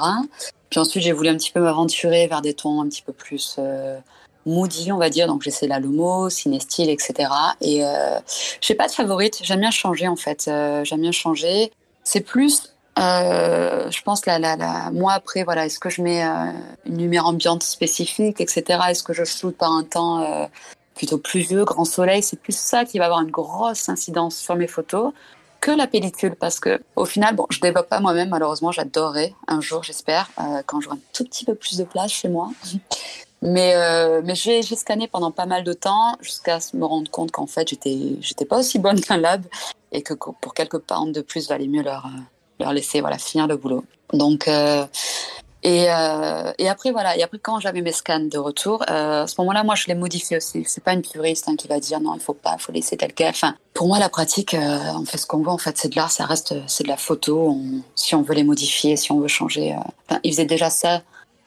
Puis 0.74 0.80
ensuite 0.80 1.04
j'ai 1.04 1.12
voulu 1.12 1.30
un 1.30 1.36
petit 1.36 1.52
peu 1.52 1.60
m'aventurer 1.60 2.26
vers 2.26 2.42
des 2.42 2.56
tons 2.56 2.82
un 2.82 2.90
petit 2.90 3.04
peu 3.04 3.14
plus 3.14 3.58
euh, 3.60 4.00
moody, 4.48 4.92
on 4.92 4.98
va 4.98 5.12
dire. 5.12 5.28
Donc 5.28 5.44
j'essaie 5.44 5.68
la 5.68 5.78
Lumo, 5.78 6.32
Cinestyle, 6.32 6.90
etc. 6.90 7.30
Et 7.62 7.86
euh, 7.86 8.18
j'ai 8.60 8.74
pas 8.74 8.88
de 8.88 8.92
favorite. 8.92 9.40
J'aime 9.44 9.60
bien 9.60 9.70
changer 9.70 10.08
en 10.08 10.16
fait. 10.16 10.46
Euh, 10.48 10.84
j'aime 10.84 11.02
bien 11.02 11.12
changer. 11.12 11.72
C'est 12.04 12.22
plus 12.22 12.74
euh, 12.98 13.92
je 13.92 14.02
pense 14.02 14.26
la, 14.26 14.40
la, 14.40 14.90
moi 14.92 15.14
après 15.14 15.44
voilà 15.44 15.68
est-ce 15.68 15.78
que 15.78 15.92
je 15.92 16.02
mets 16.02 16.24
euh, 16.24 16.52
une 16.88 16.98
lumière 16.98 17.28
ambiante 17.28 17.64
spécifique 17.64 18.40
etc 18.40 18.80
est-ce 18.90 19.02
que 19.02 19.14
je 19.14 19.24
shoot 19.24 19.58
par 19.58 19.72
un 19.72 19.84
temps 19.84 20.50
plutôt 20.96 21.20
pluvieux 21.20 21.66
grand 21.66 21.86
soleil? 21.86 22.24
C'est 22.24 22.40
plus 22.40 22.58
ça 22.58 22.84
qui 22.86 22.98
va 22.98 23.06
avoir 23.06 23.22
une 23.22 23.32
grosse 23.32 23.90
incidence 23.90 24.36
sur 24.38 24.56
mes 24.56 24.68
photos 24.68 25.14
que 25.64 25.72
la 25.72 25.88
pellicule 25.88 26.36
parce 26.36 26.60
que 26.60 26.82
au 26.98 27.06
final 27.06 27.36
bon 27.38 27.46
je 27.50 27.60
développe 27.62 27.88
pas 27.88 28.02
moi-même 28.02 28.30
malheureusement 28.30 28.74
j'adorerais 28.74 29.34
un 29.48 29.62
jour 29.62 29.82
j'espère 29.82 30.30
euh, 30.40 30.62
quand 30.66 30.82
j'aurai 30.82 30.98
un 30.98 31.06
tout 31.14 31.24
petit 31.24 31.46
peu 31.46 31.56
plus 31.56 31.78
de 31.78 31.86
place 31.86 32.12
chez 32.12 32.28
moi 32.28 32.50
mais 33.42 33.74
mais 34.24 34.36
j'ai 34.36 34.62
scanné 34.62 35.08
pendant 35.08 35.32
pas 35.32 35.46
mal 35.46 35.64
de 35.64 35.74
temps 35.74 36.18
jusqu'à 36.22 36.60
me 36.74 36.86
rendre 36.86 37.10
compte 37.10 37.32
qu'en 37.32 37.48
fait 37.48 37.68
j'étais 37.70 38.46
pas 38.46 38.60
aussi 38.60 38.78
bonne 38.78 39.00
qu'un 39.00 39.18
lab 39.18 39.46
et 39.94 40.02
que 40.02 40.14
pour 40.14 40.54
quelques 40.54 40.80
pounds 40.80 41.14
de 41.14 41.22
plus 41.22 41.48
valait 41.48 41.68
mieux 41.68 41.84
leur 41.84 42.10
leur 42.60 42.74
laisser 42.74 43.02
voilà 43.02 43.18
finir 43.18 43.48
le 43.48 43.58
boulot. 43.58 43.84
Donc 44.12 44.48
euh, 44.48 44.86
et, 45.64 45.86
euh, 45.90 46.52
et 46.58 46.68
après 46.68 46.92
voilà 46.92 47.18
et 47.18 47.24
après 47.24 47.40
quand 47.42 47.60
j'avais 47.60 47.82
mes 47.82 47.94
scans 47.94 48.20
de 48.20 48.38
retour, 48.38 48.84
euh, 48.90 49.24
à 49.24 49.28
ce 49.28 49.36
moment-là 49.40 49.64
moi 49.64 49.76
je 49.76 49.88
les 49.88 49.96
modifie 49.96 50.36
aussi. 50.36 50.64
C'est 50.68 50.84
pas 50.84 50.94
une 50.94 51.02
puriste 51.02 51.48
hein, 51.48 51.56
qui 51.56 51.68
va 51.68 51.80
dire 51.80 52.02
non 52.02 52.14
il 52.16 52.22
faut 52.22 52.34
pas, 52.34 52.56
il 52.60 52.62
faut 52.62 52.72
laisser 52.72 52.98
tel 52.98 53.14
quel. 53.14 53.30
Enfin 53.30 53.56
pour 53.74 53.88
moi 53.88 53.98
la 53.98 54.10
pratique, 54.10 54.56
on 54.60 55.06
fait 55.06 55.18
ce 55.18 55.26
qu'on 55.26 55.42
veut 55.42 55.50
en 55.50 55.58
fait. 55.58 55.78
C'est 55.78 55.90
de 55.90 55.96
l'art, 55.96 56.12
ça 56.12 56.26
reste 56.26 56.54
c'est 56.68 56.84
de 56.84 56.90
la 56.90 56.98
photo. 56.98 57.58
si 57.96 58.14
on 58.14 58.22
veut 58.22 58.36
les 58.36 58.44
modifier, 58.44 58.98
si 58.98 59.12
on 59.12 59.20
veut 59.20 59.28
changer. 59.28 59.76
Enfin 60.10 60.20
ils 60.24 60.34
faisaient 60.34 60.46
déjà 60.46 60.70
ça 60.70 61.02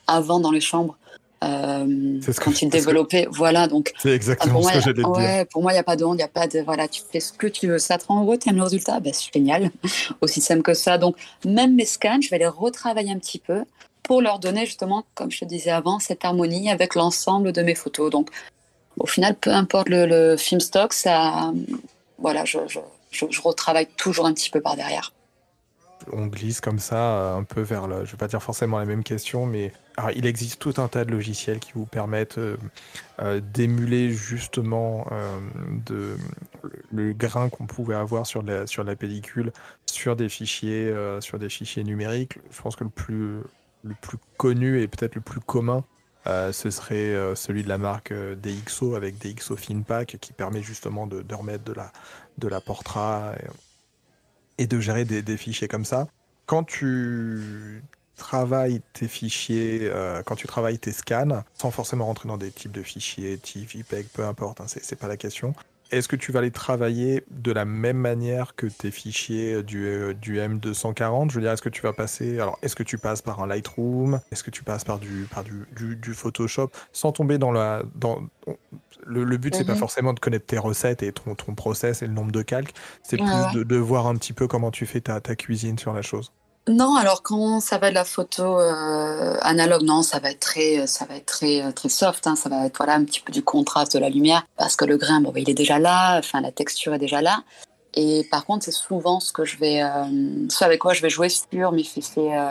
avant 0.06 0.40
dans 0.40 0.50
les 0.50 0.60
chambres. 0.60 0.96
Euh, 1.44 2.20
quand 2.42 2.62
il 2.62 2.70
développait, 2.70 3.28
voilà 3.30 3.68
donc. 3.68 3.92
C'est 3.98 4.12
exactement 4.12 4.62
ce 4.62 4.72
que 4.72 4.80
j'allais 4.80 5.02
dire. 5.02 5.46
Pour 5.50 5.62
moi, 5.62 5.72
il 5.72 5.74
n'y 5.74 5.80
a 5.80 5.84
pas 5.84 5.96
de 5.96 6.04
honte, 6.04 6.14
il 6.14 6.18
n'y 6.18 6.22
a 6.22 6.28
pas 6.28 6.46
de 6.46 6.60
voilà, 6.60 6.88
tu 6.88 7.02
fais 7.10 7.20
ce 7.20 7.32
que 7.32 7.46
tu 7.46 7.68
veux, 7.68 7.78
ça 7.78 7.98
te 7.98 8.06
rend 8.06 8.22
heureux, 8.22 8.38
aimes 8.46 8.56
le 8.56 8.62
résultat, 8.62 9.00
ben, 9.00 9.12
c'est 9.12 9.32
génial, 9.32 9.70
aussi 10.22 10.40
simple 10.40 10.62
que 10.62 10.72
ça. 10.72 10.96
Donc 10.96 11.16
même 11.44 11.74
mes 11.74 11.84
scans, 11.84 12.20
je 12.22 12.30
vais 12.30 12.38
les 12.38 12.46
retravailler 12.46 13.12
un 13.12 13.18
petit 13.18 13.38
peu 13.38 13.64
pour 14.06 14.22
leur 14.22 14.38
donner 14.38 14.66
justement, 14.66 15.04
comme 15.14 15.30
je 15.30 15.40
te 15.40 15.44
disais 15.44 15.70
avant, 15.70 15.98
cette 15.98 16.24
harmonie 16.24 16.70
avec 16.70 16.94
l'ensemble 16.94 17.52
de 17.52 17.62
mes 17.62 17.74
photos. 17.74 18.10
Donc 18.10 18.30
au 18.98 19.06
final, 19.06 19.34
peu 19.34 19.50
importe 19.50 19.88
le, 19.88 20.36
film 20.36 20.60
stock, 20.60 20.92
ça, 20.92 21.52
voilà, 22.18 22.44
je, 22.44 22.58
je, 22.68 22.80
je 23.10 23.40
retravaille 23.42 23.88
toujours 23.96 24.26
un 24.26 24.32
petit 24.32 24.50
peu 24.50 24.60
par 24.60 24.76
derrière 24.76 25.12
on 26.12 26.26
glisse 26.26 26.60
comme 26.60 26.78
ça 26.78 26.96
euh, 26.96 27.36
un 27.36 27.44
peu 27.44 27.60
vers 27.60 27.86
le. 27.86 28.04
Je 28.04 28.12
vais 28.12 28.16
pas 28.16 28.28
dire 28.28 28.42
forcément 28.42 28.78
la 28.78 28.84
même 28.84 29.02
question, 29.02 29.46
mais 29.46 29.72
il 30.14 30.26
existe 30.26 30.60
tout 30.60 30.74
un 30.76 30.88
tas 30.88 31.04
de 31.04 31.10
logiciels 31.10 31.58
qui 31.58 31.72
vous 31.74 31.86
permettent 31.86 32.38
euh, 32.38 32.56
euh, 33.20 33.40
d'émuler 33.40 34.10
justement 34.10 35.06
de, 35.86 36.16
le 36.92 37.12
grain 37.12 37.48
qu'on 37.48 37.66
pouvait 37.66 37.94
avoir 37.94 38.26
sur 38.26 38.42
la, 38.42 38.66
sur 38.66 38.84
la 38.84 38.94
pellicule 38.94 39.52
sur 39.86 40.16
des 40.16 40.28
fichiers, 40.28 40.92
sur 41.20 41.38
des 41.38 41.48
fichiers 41.48 41.84
numériques. 41.84 42.38
Je 42.50 42.60
pense 42.60 42.76
que 42.76 42.84
le 42.84 42.90
plus, 42.90 43.38
le 43.82 43.94
plus 44.00 44.18
connu 44.36 44.80
et 44.80 44.88
peut-être 44.88 45.14
le 45.14 45.20
plus 45.20 45.40
commun, 45.40 45.84
ce 46.26 46.70
serait 46.70 47.14
celui 47.36 47.62
de 47.62 47.68
la 47.68 47.78
marque 47.78 48.12
DxO 48.12 48.96
avec 48.96 49.16
DxO 49.18 49.56
FinPack 49.56 50.16
qui 50.20 50.32
permet 50.32 50.60
justement 50.60 51.06
de, 51.06 51.22
de 51.22 51.34
remettre 51.34 51.62
de 51.62 51.72
la, 51.72 51.92
de 52.38 52.48
la 52.48 52.60
portrait 52.60 53.38
et 54.58 54.66
de 54.66 54.80
gérer 54.80 55.04
des, 55.04 55.36
fichiers 55.36 55.68
comme 55.68 55.84
ça. 55.84 56.08
Quand 56.46 56.64
tu 56.64 57.82
travailles 58.16 58.80
tes 58.92 59.08
fichiers, 59.08 59.80
euh, 59.82 60.22
quand 60.22 60.36
tu 60.36 60.46
travailles 60.46 60.78
tes 60.78 60.92
scans, 60.92 61.42
sans 61.54 61.70
forcément 61.70 62.06
rentrer 62.06 62.28
dans 62.28 62.38
des 62.38 62.50
types 62.50 62.72
de 62.72 62.82
fichiers, 62.82 63.36
TIFF, 63.38 63.74
IPEG, 63.74 64.06
peu 64.12 64.24
importe, 64.24 64.60
hein, 64.60 64.66
c'est 64.66 64.98
pas 64.98 65.08
la 65.08 65.16
question. 65.16 65.54
Est-ce 65.90 66.08
que 66.08 66.16
tu 66.16 66.32
vas 66.32 66.40
les 66.40 66.50
travailler 66.50 67.24
de 67.30 67.52
la 67.52 67.64
même 67.64 67.96
manière 67.96 68.54
que 68.56 68.66
tes 68.66 68.90
fichiers 68.90 69.62
du, 69.62 69.86
euh, 69.86 70.14
du 70.14 70.38
M240 70.38 71.30
Je 71.30 71.36
veux 71.36 71.40
dire, 71.42 71.52
est-ce 71.52 71.62
que 71.62 71.68
tu 71.68 71.82
vas 71.82 71.92
passer. 71.92 72.40
Alors, 72.40 72.58
est-ce 72.62 72.74
que 72.74 72.82
tu 72.82 72.98
passes 72.98 73.22
par 73.22 73.42
un 73.42 73.46
Lightroom? 73.46 74.20
Est-ce 74.32 74.42
que 74.42 74.50
tu 74.50 74.64
passes 74.64 74.84
par 74.84 74.98
du, 74.98 75.26
par 75.32 75.44
du, 75.44 75.96
du, 75.96 76.14
Photoshop? 76.14 76.70
Sans 76.92 77.12
tomber 77.12 77.38
dans 77.38 77.52
la. 77.52 77.82
Dans, 77.94 78.22
le, 79.06 79.36
but, 79.36 79.54
c'est 79.54 79.64
pas 79.64 79.74
mhm. 79.74 79.78
forcément 79.78 80.12
de 80.12 80.20
connaître 80.20 80.46
tes 80.46 80.58
recettes 80.58 81.02
et 81.02 81.12
ton, 81.12 81.34
ton 81.34 81.54
process 81.54 82.02
et 82.02 82.06
le 82.06 82.12
nombre 82.12 82.32
de 82.32 82.42
calques. 82.42 82.74
C'est 83.02 83.16
plus 83.16 83.26
de, 83.54 83.62
de, 83.62 83.76
voir 83.76 84.06
un 84.06 84.16
petit 84.16 84.32
peu 84.32 84.48
comment 84.48 84.70
tu 84.70 84.86
fais 84.86 85.00
ta, 85.00 85.20
ta 85.20 85.36
cuisine 85.36 85.78
sur 85.78 85.92
la 85.92 86.02
chose. 86.02 86.32
Non, 86.68 86.96
alors 86.96 87.22
quand 87.22 87.60
ça 87.60 87.78
va 87.78 87.90
de 87.90 87.94
la 87.94 88.04
photo 88.04 88.58
euh, 88.58 89.36
analogue, 89.42 89.82
non, 89.82 90.02
ça 90.02 90.18
va 90.18 90.32
être 90.32 90.40
très, 90.40 90.86
ça 90.88 91.04
va 91.04 91.16
être 91.16 91.26
très, 91.26 91.62
euh, 91.62 91.70
très 91.70 91.88
soft. 91.88 92.26
Hein, 92.26 92.34
ça 92.34 92.48
va 92.48 92.66
être 92.66 92.76
voilà 92.76 92.94
un 92.94 93.04
petit 93.04 93.20
peu 93.20 93.32
du 93.32 93.42
contraste 93.42 93.94
de 93.94 94.00
la 94.00 94.08
lumière 94.08 94.44
parce 94.56 94.74
que 94.74 94.84
le 94.84 94.96
grain, 94.96 95.20
bon, 95.20 95.30
bah, 95.30 95.38
il 95.38 95.48
est 95.48 95.54
déjà 95.54 95.78
là. 95.78 96.18
Enfin, 96.18 96.40
la 96.40 96.50
texture 96.50 96.92
est 96.94 96.98
déjà 96.98 97.22
là. 97.22 97.44
Et 97.96 98.24
par 98.30 98.44
contre, 98.44 98.64
c'est 98.64 98.72
souvent 98.72 99.20
ce 99.20 99.32
que 99.32 99.44
je 99.44 99.56
vais, 99.56 99.82
euh, 99.82 99.88
ce 100.50 100.64
avec 100.64 100.80
quoi 100.80 100.92
je 100.92 101.00
vais 101.00 101.10
jouer 101.10 101.30
sur 101.30 101.72
mes 101.72 101.82
fichiers 101.82 102.36
euh, 102.36 102.50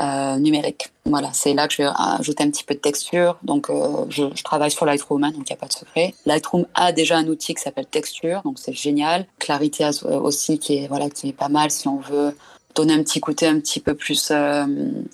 euh, 0.00 0.36
numériques. 0.36 0.90
Voilà, 1.04 1.30
c'est 1.32 1.54
là 1.54 1.68
que 1.68 1.74
je 1.74 1.82
vais 1.82 1.88
ajouter 2.18 2.42
un 2.42 2.50
petit 2.50 2.64
peu 2.64 2.74
de 2.74 2.80
texture. 2.80 3.38
Donc, 3.44 3.70
euh, 3.70 4.06
je, 4.08 4.24
je, 4.34 4.42
travaille 4.42 4.72
sur 4.72 4.86
Lightroom, 4.86 5.22
hein, 5.22 5.30
donc 5.30 5.48
il 5.48 5.52
n'y 5.52 5.56
a 5.56 5.56
pas 5.56 5.68
de 5.68 5.72
secret. 5.72 6.14
Lightroom 6.26 6.66
a 6.74 6.90
déjà 6.90 7.18
un 7.18 7.28
outil 7.28 7.54
qui 7.54 7.62
s'appelle 7.62 7.86
Texture, 7.86 8.42
donc 8.44 8.58
c'est 8.58 8.72
génial. 8.72 9.24
Clarité 9.38 9.88
aussi, 10.04 10.58
qui 10.58 10.78
est 10.78 10.88
voilà, 10.88 11.08
qui 11.10 11.28
est 11.28 11.32
pas 11.32 11.48
mal 11.48 11.70
si 11.70 11.86
on 11.86 11.98
veut 11.98 12.34
donner 12.74 12.94
un 12.94 13.02
petit 13.02 13.20
côté 13.20 13.46
un 13.46 13.58
petit 13.60 13.80
peu 13.80 13.94
plus 13.94 14.30
euh, 14.30 14.64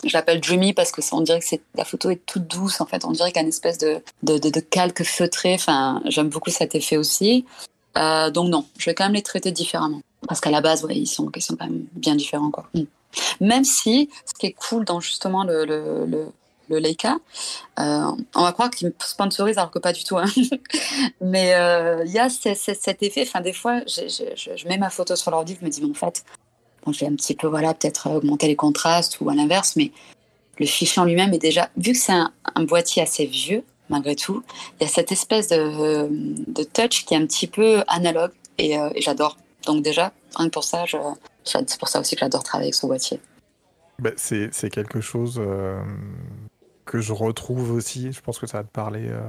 je 0.05 0.13
l'appelle 0.13 0.41
dreamy 0.41 0.73
parce 0.73 0.93
que 0.93 1.01
on 1.13 1.21
dirait 1.21 1.41
que 1.41 1.57
la 1.75 1.85
photo 1.85 2.11
est 2.11 2.25
toute 2.27 2.47
douce 2.47 2.81
en 2.81 2.87
fait 2.87 3.05
on 3.05 3.13
dirait 3.13 3.33
une 3.35 3.49
espèce 3.49 3.79
de, 3.79 4.01
de, 4.23 4.39
de, 4.39 4.61
calque 4.61 5.03
feutré 5.05 5.55
enfin 5.55 6.03
j'aime 6.07 6.29
beaucoup 6.29 6.51
cet 6.51 6.75
effet 6.75 6.97
aussi 6.97 7.45
euh, 7.97 8.31
donc 8.31 8.49
non 8.49 8.67
je 8.79 8.91
vais 8.91 8.95
quand 8.95 9.05
même 9.05 9.15
les 9.15 9.23
traiter 9.23 9.53
différemment 9.53 10.01
parce 10.29 10.41
qu'à 10.41 10.51
la 10.51 10.61
base 10.61 10.85
ouais, 10.85 10.97
ils 10.97 11.07
sont 11.07 11.31
quand 11.31 11.61
même 11.61 11.85
bien 11.93 12.15
différents 12.15 12.53
mm. 12.75 12.83
même 13.41 13.65
si 13.65 14.11
ce 14.27 14.35
qui 14.39 14.47
est 14.47 14.53
cool 14.53 14.85
dans 14.85 15.01
justement 15.01 15.45
le, 15.45 15.65
le, 15.65 16.07
le 16.69 16.79
Leica. 16.79 17.19
Euh, 17.79 18.11
on 18.35 18.43
va 18.43 18.53
croire 18.53 18.71
qu'il 18.71 18.89
me 18.89 18.93
sponsorise 18.99 19.57
alors 19.57 19.71
que 19.71 19.79
pas 19.79 19.93
du 19.93 20.03
tout. 20.03 20.19
Hein. 20.19 20.27
Mais 21.21 21.53
il 22.05 22.11
y 22.11 22.19
a 22.19 22.29
cet 22.29 23.03
effet. 23.05 23.23
Enfin, 23.23 23.41
des 23.41 23.53
fois, 23.53 23.83
je, 23.87 24.69
mets 24.69 24.79
ma 24.79 24.91
photo 24.91 25.15
sur 25.15 25.31
l'ordi, 25.31 25.57
je 25.61 25.65
me 25.65 25.71
dis, 25.71 25.81
mais 25.81 25.91
en 25.91 25.95
fait, 25.95 26.25
bon, 26.87 26.93
je 26.93 27.01
vais 27.01 27.07
un 27.07 27.15
petit 27.17 27.35
peu, 27.35 27.49
voilà, 27.49 27.75
peut-être 27.75 28.09
augmenter 28.09 28.47
les 28.47 28.57
contrastes 28.57 29.21
ou 29.21 29.29
à 29.29 29.35
l'inverse, 29.35 29.75
mais 29.77 29.93
le 30.59 30.67
fichier 30.67 31.03
en 31.03 31.05
lui-même 31.05 31.35
est 31.35 31.39
déjà, 31.39 31.69
vu 31.77 31.93
que 31.93 31.99
c'est 31.99 32.13
un, 32.13 32.33
boîtier 32.65 33.03
assez 33.03 33.27
vieux, 33.27 33.63
malgré 33.91 34.17
tout, 34.17 34.43
il 34.81 34.85
y 34.85 34.87
a 34.87 34.91
cette 34.91 35.13
espèce 35.13 35.49
de, 35.49 36.09
de 36.09 36.63
touch 36.63 37.05
qui 37.05 37.13
est 37.13 37.19
un 37.19 37.27
petit 37.27 37.47
peu 37.47 37.83
analogue 37.89 38.33
et, 38.57 38.73
et 38.73 39.01
j'adore. 39.03 39.37
Donc 39.67 39.83
déjà, 39.83 40.13
rien 40.37 40.47
que 40.47 40.53
pour 40.53 40.65
ça, 40.65 40.85
c'est 41.45 41.79
pour 41.79 41.89
ça 41.89 42.01
aussi 42.01 42.15
que 42.15 42.21
j'adore 42.21 42.43
travailler 42.43 42.69
avec 42.69 42.75
ce 42.75 42.87
boîtier. 42.87 43.21
Bah, 43.99 44.11
c'est, 44.17 44.51
quelque 44.71 45.01
chose 45.01 45.41
euh, 45.43 45.83
que 46.85 47.01
je 47.01 47.13
retrouve 47.13 47.73
aussi. 47.73 48.13
Je 48.13 48.21
pense 48.21 48.39
que 48.39 48.47
ça 48.47 48.59
va 48.59 48.65
te 48.65 48.73
parler 48.73 49.09
euh, 49.09 49.23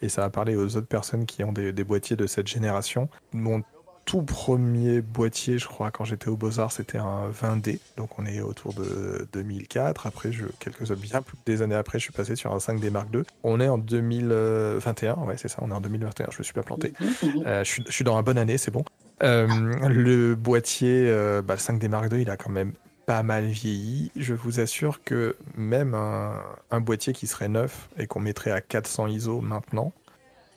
et 0.00 0.08
ça 0.08 0.22
va 0.22 0.30
parler 0.30 0.54
aux 0.54 0.76
autres 0.76 0.86
personnes 0.86 1.26
qui 1.26 1.42
ont 1.42 1.52
des, 1.52 1.72
boîtiers 1.84 2.16
de 2.16 2.26
cette 2.26 2.46
génération. 2.46 3.08
Mon 3.32 3.62
tout 4.06 4.22
premier 4.22 5.02
boîtier, 5.02 5.58
je 5.58 5.66
crois, 5.66 5.90
quand 5.90 6.04
j'étais 6.04 6.28
au 6.28 6.36
Beaux-Arts, 6.36 6.72
c'était 6.72 6.98
un 6.98 7.28
20D. 7.30 7.80
Donc 7.96 8.18
on 8.18 8.24
est 8.24 8.40
autour 8.40 8.72
de 8.72 9.28
2004. 9.32 10.06
Après, 10.06 10.30
je, 10.30 10.44
quelques 10.60 10.90
bien 10.94 11.22
plus 11.22 11.36
des 11.44 11.60
années 11.60 11.74
après, 11.74 11.98
je 11.98 12.04
suis 12.04 12.12
passé 12.12 12.36
sur 12.36 12.52
un 12.52 12.58
5D 12.58 12.90
Mark 12.90 13.08
II. 13.12 13.22
On 13.42 13.60
est 13.60 13.68
en 13.68 13.78
2021. 13.78 15.14
Ouais, 15.16 15.36
c'est 15.36 15.48
ça, 15.48 15.58
on 15.60 15.70
est 15.70 15.74
en 15.74 15.80
2021. 15.80 16.28
Je 16.30 16.38
me 16.38 16.44
suis 16.44 16.54
pas 16.54 16.62
planté. 16.62 16.92
Mhm. 17.00 17.42
Euh, 17.46 17.64
je, 17.64 17.68
suis, 17.68 17.84
je, 17.84 17.92
suis, 17.92 18.04
dans 18.04 18.14
la 18.14 18.22
bonne 18.22 18.38
année, 18.38 18.58
c'est 18.58 18.70
bon. 18.70 18.84
Euh, 19.24 19.48
le 19.88 20.36
boîtier, 20.36 21.06
euh, 21.08 21.42
bah, 21.42 21.54
le 21.54 21.60
5D 21.60 21.88
Mark 21.88 22.12
II, 22.12 22.22
il 22.22 22.30
a 22.30 22.36
quand 22.36 22.50
même 22.50 22.72
pas 23.06 23.24
mal 23.24 23.46
vieilli. 23.46 24.12
Je 24.14 24.34
vous 24.34 24.60
assure 24.60 25.02
que 25.02 25.36
même 25.56 25.94
un, 25.94 26.80
boîtier 26.80 27.12
qui 27.12 27.26
serait 27.26 27.48
neuf 27.48 27.88
et 27.98 28.06
qu'on 28.06 28.20
mettrait 28.20 28.52
à 28.52 28.60
400 28.60 29.08
ISO 29.08 29.40
maintenant, 29.40 29.92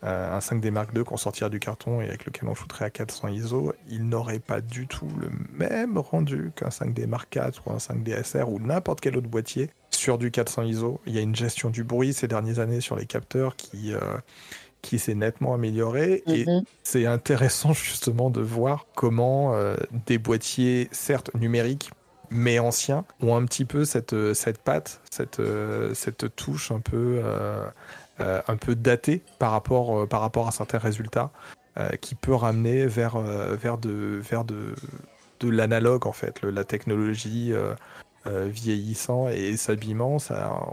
euh, 0.03 0.35
un 0.35 0.39
5D 0.39 0.71
Mark 0.71 0.91
II 0.95 1.03
qu'on 1.03 1.17
sortirait 1.17 1.49
du 1.49 1.59
carton 1.59 2.01
et 2.01 2.07
avec 2.07 2.25
lequel 2.25 2.47
on 2.47 2.55
foutrait 2.55 2.85
à 2.85 2.89
400 2.89 3.29
ISO, 3.29 3.73
il 3.89 4.07
n'aurait 4.07 4.39
pas 4.39 4.62
du 4.62 4.88
tout 4.88 5.09
le 5.19 5.29
même 5.51 5.97
rendu 5.97 6.51
qu'un 6.55 6.69
5D 6.69 7.07
Mark 7.07 7.35
IV 7.35 7.62
ou 7.65 7.71
un 7.71 7.77
5D 7.77 8.23
SR 8.23 8.49
ou 8.49 8.59
n'importe 8.59 9.01
quel 9.01 9.17
autre 9.17 9.27
boîtier 9.27 9.69
sur 9.91 10.17
du 10.17 10.31
400 10.31 10.63
ISO. 10.63 11.01
Il 11.05 11.13
y 11.13 11.17
a 11.17 11.21
une 11.21 11.35
gestion 11.35 11.69
du 11.69 11.83
bruit 11.83 12.13
ces 12.13 12.27
dernières 12.27 12.59
années 12.59 12.81
sur 12.81 12.95
les 12.95 13.05
capteurs 13.05 13.55
qui, 13.55 13.93
qui 14.81 14.99
s'est 14.99 15.15
nettement 15.15 15.53
amélioré. 15.53 16.23
Et 16.27 16.45
mhm. 16.45 16.63
c'est 16.83 17.05
intéressant 17.05 17.73
justement 17.73 18.29
de 18.29 18.41
voir 18.41 18.85
comment 18.95 19.53
euh, 19.53 19.75
des 20.05 20.17
boîtiers, 20.17 20.89
certes 20.91 21.33
numériques, 21.35 21.91
mais 22.29 22.59
anciens, 22.59 23.05
ont 23.21 23.35
un 23.35 23.45
petit 23.45 23.65
peu 23.65 23.85
cette, 23.85 24.13
euh, 24.13 24.33
cette 24.33 24.59
patte, 24.59 25.01
cette, 25.09 25.39
euh, 25.39 25.93
cette 25.93 26.35
touche 26.35 26.71
un 26.71 26.79
peu, 26.79 27.21
un 28.19 28.58
peu 28.58 28.75
datée 28.75 29.21
par 29.39 29.51
rapport, 29.51 30.08
par 30.08 30.21
rapport 30.21 30.47
à 30.47 30.51
certains 30.51 30.77
résultats, 30.77 31.32
qui 32.01 32.15
peut 32.15 32.34
ramener 32.34 32.86
vers, 32.86 33.17
vers, 33.19 33.77
de, 33.77 34.19
vers 34.21 34.43
de, 34.43 34.75
de 35.39 35.49
l'analogue 35.49 36.08
en 36.08 36.12
fait, 36.12 36.41
la 36.43 36.63
technologie 36.63 37.53
euh, 38.27 38.49
vieillissant 38.51 39.29
et 39.29 39.55
ça, 39.55 39.73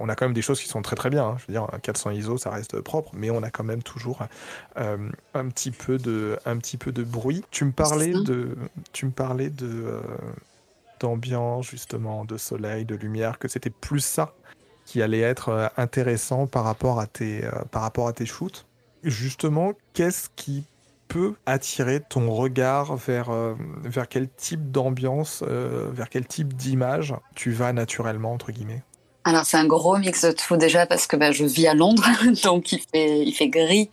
on 0.01 0.09
a 0.09 0.17
quand 0.17 0.25
même 0.25 0.35
des 0.35 0.43
choses 0.43 0.61
qui 0.61 0.67
sont 0.67 0.83
très 0.83 0.97
très 0.97 1.11
bien. 1.11 1.25
Hein. 1.25 1.37
Je 1.39 1.47
veux 1.47 1.53
dire, 1.53 1.69
400 1.81 2.11
ISO, 2.11 2.39
ça 2.39 2.51
reste 2.51 2.81
propre, 2.81 3.13
mais 3.15 3.31
on 3.31 3.41
a 3.45 3.51
quand 3.51 3.63
même 3.63 3.85
toujours 3.85 4.25
euh, 4.79 4.97
un 5.33 5.49
petit 5.49 5.71
peu 5.71 5.97
de, 5.97 6.41
un 6.45 6.57
petit 6.57 6.77
peu 6.77 6.91
de 6.91 7.05
bruit. 7.05 7.45
Tu 7.53 7.65
me 7.65 7.71
parlais 7.71 8.13
de, 8.13 8.57
tu 8.93 9.07
me 9.07 9.13
parlais 9.13 9.49
de 9.49 9.69
euh, 9.69 10.01
d'ambiance 10.99 11.71
justement, 11.71 12.25
de 12.25 12.37
soleil, 12.37 12.85
de 12.85 12.97
lumière, 12.97 13.39
que 13.39 13.47
c'était 13.47 13.71
plus 13.71 14.01
ça 14.01 14.35
qui 14.87 15.03
allait 15.03 15.21
être 15.21 15.71
intéressant 15.77 16.47
par 16.47 16.65
rapport 16.65 17.01
à 17.01 17.07
tes, 17.07 17.43
par 17.71 17.83
rapport 17.83 18.09
à 18.09 18.15
tes 18.15 18.25
shoots. 18.25 18.65
Justement, 19.03 19.73
qu'est-ce 19.93 20.29
qui 20.35 20.65
peut 21.09 21.35
attirer 21.47 22.01
ton 22.01 22.31
regard 22.31 22.97
vers, 22.97 23.31
euh, 23.31 23.55
vers 23.85 24.09
quel 24.09 24.29
type 24.29 24.71
d'ambiance, 24.71 25.43
euh, 25.47 25.89
vers 25.93 26.09
quel 26.09 26.27
type 26.27 26.55
d'image 26.55 27.15
tu 27.35 27.53
vas 27.53 27.73
naturellement, 27.73 28.33
entre 28.33 28.53
guillemets? 28.53 28.83
Alors 29.25 29.45
c'est 29.45 29.57
un 29.57 29.67
gros 29.67 29.99
mix 29.99 30.25
de 30.25 30.33
tout 30.33 30.57
déjà 30.57 30.87
parce 30.87 31.07
que 31.07 31.17
bah, 31.17 31.33
je 31.33 31.45
vis 31.45 31.67
à 31.67 31.75
Londres, 31.75 32.07
donc 32.45 32.73
il 32.73 32.81
fait, 32.81 33.21
il 33.25 33.33
fait 33.33 33.49
gris 33.49 33.91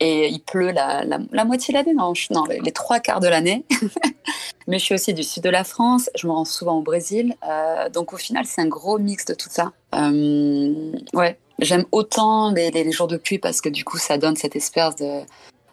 et 0.00 0.28
il 0.28 0.40
pleut 0.40 0.72
la, 0.72 1.04
la, 1.04 1.44
moitié 1.44 1.72
de 1.72 1.78
l'année, 1.78 1.94
non, 1.94 2.12
non 2.30 2.44
les, 2.44 2.72
trois 2.72 2.98
quarts 2.98 3.20
de 3.20 3.28
l'année. 3.28 3.64
Mais 4.66 4.78
je 4.78 4.84
suis 4.84 4.94
aussi 4.94 5.14
du 5.14 5.22
sud 5.22 5.44
de 5.44 5.48
la 5.48 5.62
France, 5.62 6.10
je 6.16 6.26
me 6.26 6.32
rends 6.32 6.44
souvent 6.44 6.78
au 6.78 6.82
Brésil, 6.82 7.34
euh, 7.48 7.88
donc 7.88 8.12
au 8.12 8.16
final 8.16 8.44
c'est 8.44 8.60
un 8.60 8.66
gros 8.66 8.98
mix 8.98 9.24
de 9.24 9.34
tout 9.34 9.48
ça. 9.50 9.72
Ouais, 9.92 11.38
j'aime 11.58 11.84
autant 11.92 12.52
les, 12.52 12.92
jours 12.92 13.08
de 13.08 13.16
pluie 13.16 13.38
parce 13.38 13.60
que 13.60 13.68
du 13.68 13.84
coup 13.84 13.98
ça 13.98 14.18
donne 14.18 14.36
cette 14.36 14.56
espèce 14.56 14.96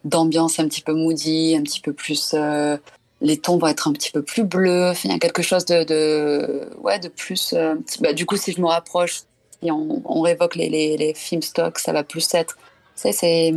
d'ambiance 0.04 0.60
un 0.60 0.68
petit 0.68 0.82
peu 0.82 0.94
moody, 0.94 1.56
un 1.58 1.64
petit 1.64 1.82
peu 1.82 1.94
plus. 1.94 2.32
Euh, 2.34 2.78
les 3.22 3.38
tons 3.38 3.58
vont 3.58 3.68
être 3.68 3.88
un 3.88 3.94
petit 3.94 4.12
peu 4.12 4.22
plus 4.22 4.44
bleus. 4.44 4.94
il 5.04 5.12
y 5.12 5.14
a 5.14 5.20
quelque 5.20 5.42
chose 5.42 5.66
de, 5.66 6.70
ouais, 6.82 7.00
de 7.00 7.10
plus. 7.10 7.54
Euh, 7.54 7.76
bah, 8.00 8.14
du 8.14 8.26
coup, 8.26 8.38
si 8.38 8.54
je 8.54 8.62
me 8.62 8.68
rapproche, 8.68 9.24
si 9.62 9.72
on, 9.72 10.22
révoque 10.22 10.56
les, 10.56 10.70
les, 10.70 11.14
films 11.14 11.42
stock, 11.42 11.80
ça 11.80 11.92
va 11.92 12.04
plus 12.04 12.34
être. 12.34 12.58
c'est 12.96 13.12
ces 13.12 13.54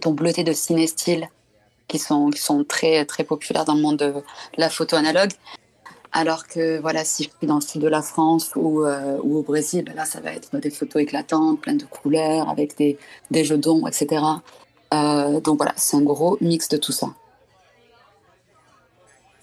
tons 0.00 0.12
bleutés 0.12 0.42
de 0.42 0.52
ciné-style 0.52 1.28
qui 1.86 1.98
sont, 1.98 2.30
qui 2.30 2.40
sont 2.40 2.64
très, 2.64 3.04
très 3.04 3.22
populaires 3.22 3.64
dans 3.64 3.74
le 3.74 3.82
monde 3.82 3.98
de 3.98 4.14
la 4.56 4.68
photo 4.68 4.96
analogue. 4.96 5.30
Alors 6.18 6.46
que 6.46 6.80
voilà, 6.80 7.04
si 7.04 7.24
je 7.24 7.28
suis 7.28 7.46
dans 7.46 7.56
le 7.56 7.60
sud 7.60 7.82
de 7.82 7.88
la 7.88 8.00
France 8.00 8.52
ou, 8.56 8.86
euh, 8.86 9.18
au 9.18 9.42
Brésil, 9.42 9.84
ben 9.84 9.94
là, 9.94 10.06
ça 10.06 10.18
va 10.18 10.32
être 10.32 10.56
des 10.56 10.70
photos 10.70 11.02
éclatantes, 11.02 11.60
pleines 11.60 11.76
de 11.76 11.84
couleurs, 11.84 12.48
avec 12.48 12.74
des, 12.78 12.96
des 13.30 13.44
jeux 13.44 13.58
d'ombre, 13.58 13.86
etc. 13.86 14.24
Euh, 14.94 15.40
donc 15.40 15.58
voilà, 15.58 15.74
c'est 15.76 15.94
un 15.94 16.00
gros 16.00 16.38
mix 16.40 16.70
de 16.70 16.78
tout 16.78 16.92
ça. 16.92 17.08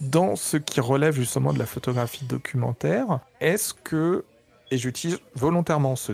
Dans 0.02 0.36
ce 0.36 0.58
qui 0.58 0.82
relève 0.82 1.14
justement 1.14 1.54
de 1.54 1.60
la 1.60 1.68
photographie 1.68 2.26
documentaire, 2.26 3.20
est-ce 3.40 3.76
que, 3.76 4.26
et 4.72 4.80
j'utilise 4.80 5.20
volontairement 5.36 5.96
ce 5.96 6.14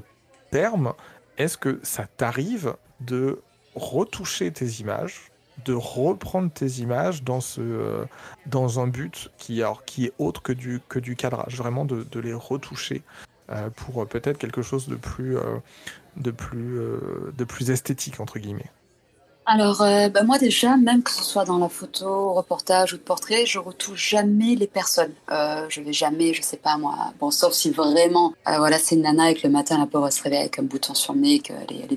terme, 0.52 0.94
est-ce 1.38 1.58
que 1.58 1.80
ça 1.84 2.06
t'arrive 2.18 2.76
de 3.00 3.42
retoucher 3.76 4.52
tes 4.52 4.68
images, 4.82 5.32
de 5.66 5.74
reprendre 5.74 6.52
tes 6.52 6.68
images 6.80 7.24
dans, 7.24 7.42
ce, 7.42 7.62
euh, 7.62 8.06
dans 8.46 8.80
un 8.80 8.88
but 8.88 9.32
qui, 9.38 9.62
qui 9.86 10.06
est 10.06 10.14
autre 10.18 10.42
que 10.42 10.54
du, 10.54 10.82
que 10.90 11.00
du 11.00 11.16
cadrage, 11.16 11.56
vraiment 11.56 11.86
de, 11.86 12.04
de 12.04 12.20
les 12.20 12.34
retoucher 12.34 13.02
euh, 13.50 13.70
pour 13.70 14.08
peut-être 14.08 14.38
quelque 14.38 14.62
chose 14.62 14.88
de 14.88 14.96
plus, 14.96 15.38
de, 16.18 16.32
plus, 16.32 16.80
de 17.38 17.44
plus 17.44 17.72
esthétique, 17.72 18.20
entre 18.20 18.40
guillemets 18.40 18.72
alors, 19.52 19.82
euh, 19.82 20.10
bah, 20.10 20.22
moi 20.22 20.38
déjà, 20.38 20.78
même 20.78 21.02
que 21.02 21.10
ce 21.10 21.24
soit 21.24 21.44
dans 21.44 21.58
la 21.58 21.70
photo, 21.70 22.34
reportage 22.34 22.94
ou 22.94 22.98
de 22.98 23.02
portrait, 23.02 23.48
je 23.48 23.58
retouche 23.58 24.10
jamais 24.12 24.54
les 24.54 24.68
personnes. 24.68 25.14
Euh, 25.32 25.66
je 25.70 25.82
vais 25.82 25.92
jamais, 25.92 26.36
je 26.36 26.44
sais 26.44 26.58
pas 26.58 26.78
moi, 26.78 26.96
bon, 27.20 27.32
sauf 27.32 27.54
si 27.54 27.72
vraiment, 27.72 28.36
euh, 28.48 28.60
voilà, 28.60 28.78
c'est 28.78 28.94
une 28.94 29.02
nana 29.02 29.32
et 29.32 29.34
que 29.34 29.48
le 29.48 29.52
matin 29.52 29.80
la 29.80 29.88
pauvre 29.88 30.12
se 30.12 30.22
réveille 30.22 30.42
avec 30.42 30.60
un 30.60 30.64
bouton 30.64 30.94
sur 30.94 31.14
le 31.14 31.22
nez 31.22 31.34
et 31.36 31.40
qu'elle 31.40 31.72
est, 31.72 31.80
elle 31.84 31.92
est 31.92 31.96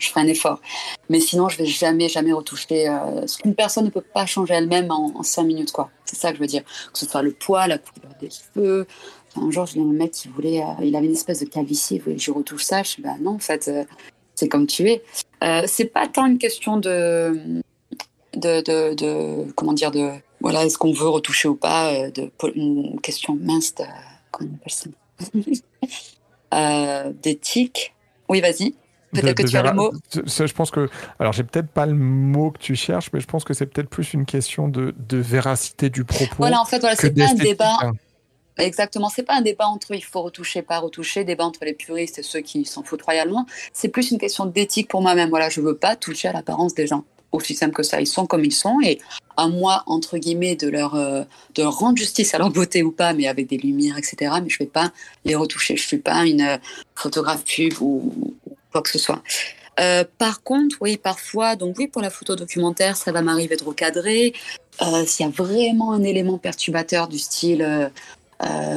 je 0.00 0.10
fais 0.10 0.20
un 0.20 0.26
effort. 0.26 0.60
Mais 1.08 1.20
sinon, 1.20 1.48
je 1.48 1.58
vais 1.58 1.66
jamais, 1.66 2.08
jamais 2.08 2.32
retoucher. 2.32 2.88
Euh, 2.88 3.26
ce 3.26 3.38
qu'une 3.38 3.54
personne 3.54 3.84
ne 3.84 3.90
peut 3.90 4.00
pas 4.00 4.26
changer 4.26 4.54
elle-même 4.54 4.90
en, 4.90 5.12
en 5.14 5.22
cinq 5.22 5.44
minutes, 5.44 5.72
quoi. 5.72 5.90
C'est 6.10 6.16
ça 6.16 6.30
que 6.30 6.36
je 6.36 6.40
veux 6.40 6.46
dire. 6.48 6.64
Que 6.64 6.98
ce 6.98 7.06
soit 7.06 7.22
le 7.22 7.32
poids, 7.32 7.68
la 7.68 7.78
couleur 7.78 8.12
des 8.20 8.30
cheveux. 8.30 8.86
un 9.36 9.50
jour, 9.50 9.66
j'ai 9.66 9.80
un 9.80 9.84
mec 9.84 10.10
qui 10.10 10.28
voulait, 10.28 10.60
euh, 10.60 10.82
il 10.82 10.96
avait 10.96 11.06
une 11.06 11.12
espèce 11.12 11.40
de 11.40 11.46
calvitie, 11.46 11.96
il 11.96 12.02
voulait 12.02 12.16
que 12.16 12.22
je 12.22 12.32
retouche 12.32 12.64
ça. 12.64 12.82
Je 12.82 12.96
dis, 12.96 13.02
bah 13.02 13.14
non, 13.20 13.32
en 13.32 13.38
fait, 13.38 13.68
euh, 13.68 13.84
c'est 14.34 14.48
comme 14.48 14.66
tu 14.66 14.90
es. 14.90 15.02
Euh, 15.44 15.62
c'est 15.66 15.84
pas 15.84 16.08
tant 16.08 16.26
une 16.26 16.38
question 16.38 16.78
de, 16.78 17.62
de, 18.34 18.60
de, 18.94 19.52
comment 19.52 19.72
dire, 19.72 19.90
de 19.90 20.10
voilà, 20.40 20.64
est-ce 20.64 20.78
qu'on 20.78 20.92
veut 20.92 21.08
retoucher 21.08 21.48
ou 21.48 21.54
pas, 21.54 22.10
de, 22.10 22.30
une 22.54 23.00
question 23.00 23.38
mince, 23.40 23.74
de, 23.74 23.84
comment 24.32 24.50
on 24.52 24.56
appelle 24.56 24.72
ça? 26.52 27.12
D'éthique. 27.22 27.94
Oui, 28.28 28.40
vas-y. 28.40 28.74
Peut-être 29.12 29.36
que 29.36 29.46
tu 29.46 29.56
as 29.56 29.62
le 29.62 29.72
mot. 29.72 29.92
Je 30.14 30.52
pense 30.52 30.70
que, 30.70 30.88
alors 31.18 31.32
j'ai 31.32 31.42
peut-être 31.42 31.68
pas 31.68 31.86
le 31.86 31.94
mot 31.94 32.50
que 32.52 32.58
tu 32.58 32.76
cherches, 32.76 33.10
mais 33.12 33.20
je 33.20 33.26
pense 33.26 33.44
que 33.44 33.54
c'est 33.54 33.66
peut-être 33.66 33.88
plus 33.88 34.14
une 34.14 34.24
question 34.24 34.68
de, 34.68 34.94
de, 35.08 35.18
véracité 35.18 35.90
du 35.90 36.04
propos. 36.04 36.36
Voilà, 36.38 36.60
en 36.60 36.64
fait, 36.64 36.78
voilà, 36.78 36.96
c'est 36.96 37.10
pas 37.10 37.30
un 37.30 37.34
débat. 37.34 37.76
Hein. 37.82 37.92
Exactement, 38.58 39.08
c'est 39.08 39.22
pas 39.22 39.34
un 39.36 39.40
débat 39.40 39.66
entre 39.66 39.94
il 39.94 40.04
faut 40.04 40.22
retoucher, 40.22 40.62
pas 40.62 40.78
retoucher, 40.78 41.24
débat 41.24 41.44
entre 41.44 41.64
les 41.64 41.72
puristes 41.72 42.18
et 42.18 42.22
ceux 42.22 42.40
qui 42.40 42.64
s'en 42.64 42.82
foutent 42.82 43.02
royalement. 43.02 43.46
C'est 43.72 43.88
plus 43.88 44.10
une 44.10 44.18
question 44.18 44.46
d'éthique 44.46 44.88
pour 44.88 45.02
moi-même. 45.02 45.30
Voilà, 45.30 45.48
je 45.48 45.60
veux 45.60 45.76
pas 45.76 45.96
toucher 45.96 46.28
à 46.28 46.32
l'apparence 46.32 46.74
des 46.74 46.86
gens. 46.86 47.04
Aussi 47.32 47.54
simple 47.54 47.74
que 47.74 47.84
ça, 47.84 48.00
ils 48.00 48.08
sont 48.08 48.26
comme 48.26 48.44
ils 48.44 48.52
sont 48.52 48.80
et 48.82 48.98
à 49.36 49.46
moi 49.46 49.84
entre 49.86 50.18
guillemets 50.18 50.56
de 50.56 50.68
leur 50.68 50.96
euh, 50.96 51.22
de 51.54 51.62
rendre 51.62 51.96
justice 51.96 52.34
à 52.34 52.38
leur 52.38 52.50
beauté 52.50 52.82
ou 52.82 52.90
pas, 52.90 53.12
mais 53.12 53.28
avec 53.28 53.46
des 53.46 53.56
lumières, 53.56 53.96
etc. 53.96 54.32
Mais 54.42 54.48
je 54.48 54.58
vais 54.58 54.66
pas 54.66 54.92
les 55.24 55.36
retoucher. 55.36 55.76
Je 55.76 55.86
suis 55.86 55.98
pas 55.98 56.26
une 56.26 56.42
euh, 56.42 56.58
photographe 56.96 57.44
pub 57.44 57.74
ou, 57.80 58.34
quoi 58.70 58.82
que 58.82 58.90
ce 58.90 58.98
soit. 58.98 59.22
Euh, 59.78 60.04
par 60.18 60.42
contre, 60.42 60.76
oui, 60.80 60.96
parfois, 60.96 61.56
donc 61.56 61.76
oui, 61.78 61.88
pour 61.88 62.02
la 62.02 62.10
photo 62.10 62.36
documentaire, 62.36 62.96
ça 62.96 63.12
va 63.12 63.22
m'arriver 63.22 63.56
de 63.56 63.64
recadrer. 63.64 64.34
S'il 65.06 65.26
y 65.26 65.28
a 65.28 65.32
vraiment 65.32 65.92
un 65.92 66.02
élément 66.02 66.38
perturbateur 66.38 67.08
du 67.08 67.18
style 67.18 67.90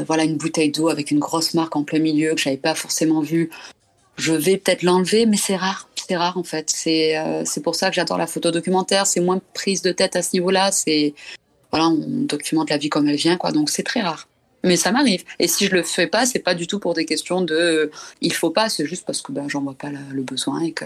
voilà 0.06 0.26
une 0.26 0.36
bouteille 0.36 0.72
d'eau 0.72 0.90
avec 0.90 1.12
une 1.12 1.20
grosse 1.20 1.54
marque 1.54 1.78
en 1.78 1.84
plein 1.84 2.00
milieu 2.00 2.36
que 2.36 2.42
j'avais 2.42 2.58
pas 2.58 2.76
forcément 2.76 3.22
vue. 3.22 3.50
Je 4.18 4.34
vais 4.34 4.58
peut-être 4.58 4.84
l'enlever, 4.84 5.26
mais 5.26 5.38
c'est 5.38 5.56
rare. 5.56 5.88
C'est 5.96 6.18
rare 6.18 6.38
en 6.38 6.44
fait. 6.44 6.70
C'est 6.70 7.16
c'est 7.46 7.64
pour 7.64 7.76
ça 7.76 7.90
que 7.90 7.96
j'adore 7.96 8.18
la 8.18 8.28
photo 8.28 8.52
documentaire. 8.52 9.08
C'est 9.08 9.22
moins 9.22 9.40
prise 9.54 9.82
de 9.82 9.94
tête 9.94 10.18
à 10.18 10.22
ce 10.22 10.32
niveau-là. 10.34 10.74
C'est 10.74 11.14
voilà, 11.74 11.88
on 11.88 12.26
documente 12.26 12.70
la 12.70 12.78
vie 12.78 12.90
comme 12.90 13.08
elle 13.10 13.16
vient, 13.16 13.36
quoi. 13.36 13.52
Donc 13.52 13.72
c'est 13.72 13.82
très 13.82 14.02
rare. 14.02 14.28
Mais 14.64 14.78
ça 14.78 14.92
m'arrive. 14.92 15.24
Et 15.40 15.48
si 15.48 15.66
je 15.66 15.76
le 15.76 15.84
fais 15.84 16.08
pas, 16.08 16.26
c'est 16.26 16.40
pas 16.40 16.56
du 16.56 16.68
tout 16.68 16.80
pour 16.80 16.94
des 16.94 17.06
questions 17.06 17.42
de 17.42 17.54
euh, 17.54 17.92
il 18.22 18.34
faut 18.34 18.50
pas, 18.50 18.70
c'est 18.70 18.86
juste 18.86 19.06
parce 19.06 19.22
que 19.22 19.32
ben, 19.32 19.50
j'en 19.50 19.62
vois 19.62 19.74
pas 19.74 19.90
le 19.90 20.22
besoin 20.22 20.62
et 20.62 20.72
que, 20.72 20.86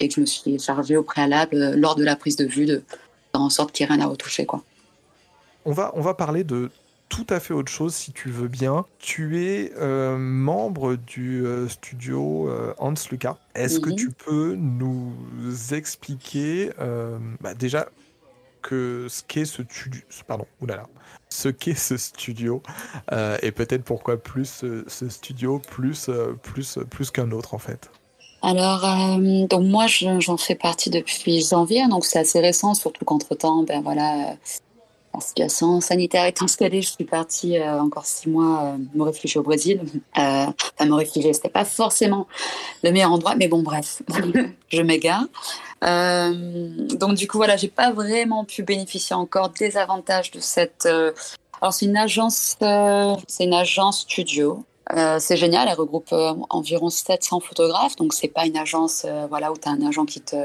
et 0.00 0.08
que 0.08 0.14
je 0.14 0.20
me 0.20 0.26
suis 0.26 0.58
chargée 0.58 0.96
au 0.96 1.02
préalable 1.02 1.56
euh, 1.56 1.76
lors 1.76 1.94
de 1.94 2.04
la 2.04 2.14
prise 2.14 2.36
de 2.36 2.44
vue 2.44 2.66
de 2.66 2.82
faire 3.32 3.40
en 3.40 3.48
sorte 3.48 3.72
qu'il 3.72 3.86
n'y 3.86 3.92
ait 3.92 3.96
rien 3.96 4.04
à 4.04 4.08
retoucher. 4.08 4.44
Quoi. 4.44 4.62
On, 5.64 5.72
va, 5.72 5.92
on 5.94 6.02
va 6.02 6.12
parler 6.12 6.44
de 6.44 6.70
tout 7.08 7.26
à 7.30 7.40
fait 7.40 7.54
autre 7.54 7.72
chose 7.72 7.94
si 7.94 8.12
tu 8.12 8.28
veux 8.28 8.48
bien. 8.48 8.84
Tu 8.98 9.42
es 9.44 9.72
euh, 9.78 10.18
membre 10.18 10.96
du 10.96 11.44
studio 11.68 12.48
Hans 12.78 12.94
Lucas. 13.10 13.36
Est-ce 13.54 13.80
que 13.80 13.90
mhm. 13.90 13.96
tu 13.96 14.10
peux 14.10 14.54
nous 14.54 15.14
expliquer 15.72 16.70
bah, 17.40 17.54
déjà 17.54 17.88
que 18.62 19.06
ce 19.08 19.22
qu'est 19.26 19.44
ce 19.44 19.62
studio, 19.62 20.02
pardon, 20.28 20.46
oulala, 20.60 20.86
ce 21.32 21.48
qu'est 21.48 21.74
ce 21.74 21.96
studio 21.96 22.62
euh, 23.12 23.38
et 23.42 23.52
peut-être 23.52 23.84
pourquoi 23.84 24.16
plus 24.16 24.64
ce, 24.88 25.08
studio 25.08 25.58
plus 25.58 26.08
euh, 26.08 26.32
plus 26.42 26.78
plus 26.90 27.10
qu'un 27.10 27.30
autre 27.30 27.54
en 27.54 27.58
fait. 27.58 27.90
Alors 28.42 28.84
euh, 28.84 29.46
donc 29.46 29.66
moi 29.66 29.86
j'en 29.86 30.36
fais 30.36 30.54
partie 30.54 30.90
depuis 30.90 31.42
janvier 31.42 31.86
donc 31.88 32.04
c'est 32.04 32.18
assez 32.18 32.40
récent 32.40 32.74
surtout 32.74 33.04
qu'entre 33.04 33.34
temps 33.34 33.62
ben 33.62 33.82
voilà 33.82 34.36
la 35.14 35.20
situation 35.20 35.80
sanitaire 35.80 36.24
est 36.24 36.40
installée, 36.42 36.82
je 36.82 36.90
suis 36.90 37.04
partie 37.04 37.58
euh, 37.58 37.80
encore 37.80 38.06
six 38.06 38.28
mois 38.28 38.62
euh, 38.62 38.76
me 38.94 39.02
réfugier 39.02 39.40
au 39.40 39.42
Brésil. 39.42 39.80
Euh, 40.18 40.46
enfin, 40.46 40.86
me 40.86 40.94
réfugier, 40.94 41.32
c'était 41.32 41.48
pas 41.48 41.64
forcément 41.64 42.28
le 42.84 42.92
meilleur 42.92 43.12
endroit, 43.12 43.34
mais 43.34 43.48
bon, 43.48 43.62
bref, 43.62 44.02
je 44.68 44.82
m'égare. 44.82 45.24
donc, 45.82 47.14
du 47.14 47.26
coup, 47.26 47.38
voilà, 47.38 47.56
j'ai 47.56 47.68
pas 47.68 47.90
vraiment 47.90 48.44
pu 48.44 48.62
bénéficier 48.62 49.16
encore 49.16 49.50
des 49.50 49.76
avantages 49.76 50.30
de 50.30 50.38
cette. 50.40 50.86
Alors, 51.60 51.74
c'est 51.74 51.86
une 51.86 51.96
agence, 51.96 52.56
c'est 52.60 53.44
une 53.44 53.54
agence 53.54 54.00
studio. 54.02 54.64
c'est 55.18 55.36
génial, 55.36 55.68
elle 55.68 55.74
regroupe 55.74 56.14
environ 56.50 56.88
700 56.88 57.40
photographes, 57.40 57.96
donc 57.96 58.14
c'est 58.14 58.28
pas 58.28 58.46
une 58.46 58.56
agence, 58.56 59.06
voilà, 59.28 59.50
où 59.50 59.56
tu 59.56 59.68
as 59.68 59.72
un 59.72 59.86
agent 59.86 60.04
qui 60.04 60.20
te 60.20 60.36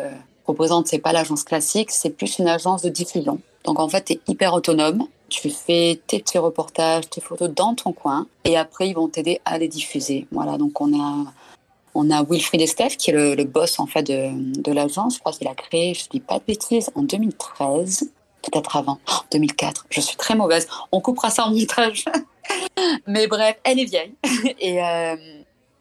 représente, 0.47 0.87
c'est 0.87 0.99
pas 0.99 1.13
l'agence 1.13 1.43
classique, 1.43 1.91
c'est 1.91 2.11
plus 2.11 2.39
une 2.39 2.47
agence 2.47 2.81
de 2.81 2.89
diffusion. 2.89 3.39
Donc 3.65 3.79
en 3.79 3.89
fait, 3.89 4.05
tu 4.05 4.13
es 4.13 4.19
hyper 4.27 4.53
autonome. 4.53 5.07
Tu 5.27 5.49
fais 5.49 5.99
tes 6.05 6.19
petits 6.19 6.37
reportages, 6.37 7.09
tes 7.09 7.19
photos 7.19 7.49
dans 7.49 7.73
ton 7.73 7.91
coin 7.91 8.27
et 8.43 8.57
après, 8.57 8.89
ils 8.89 8.93
vont 8.93 9.07
t'aider 9.07 9.41
à 9.43 9.57
les 9.57 9.67
diffuser. 9.67 10.27
Voilà, 10.31 10.57
donc 10.57 10.79
on 10.79 10.93
a, 10.99 11.25
on 11.95 12.11
a 12.11 12.23
Wilfried 12.23 12.61
Estef 12.61 12.95
qui 12.95 13.09
est 13.09 13.35
le, 13.35 13.43
boss 13.43 13.79
en 13.79 13.87
fait 13.87 14.03
de, 14.03 14.61
de 14.61 14.71
l'agence. 14.71 15.15
Je 15.15 15.19
crois 15.19 15.31
qu'il 15.31 15.47
a 15.47 15.55
créé, 15.55 15.95
je 15.95 16.07
dis 16.09 16.19
pas 16.19 16.37
de 16.37 16.43
bêtises, 16.45 16.91
en 16.93 17.01
2013, 17.01 18.11
peut-être 18.43 18.75
avant, 18.77 18.99
2004. 19.31 19.87
Je 19.89 19.99
suis 19.99 20.15
très 20.15 20.35
mauvaise. 20.35 20.67
On 20.91 21.01
coupera 21.01 21.31
ça 21.31 21.45
en 21.45 21.51
montage. 21.51 22.05
Mais 23.07 23.25
bref, 23.25 23.57
elle 23.63 23.79
est 23.79 23.85
vieille. 23.85 24.13
et, 24.59 24.83
euh, 24.83 25.15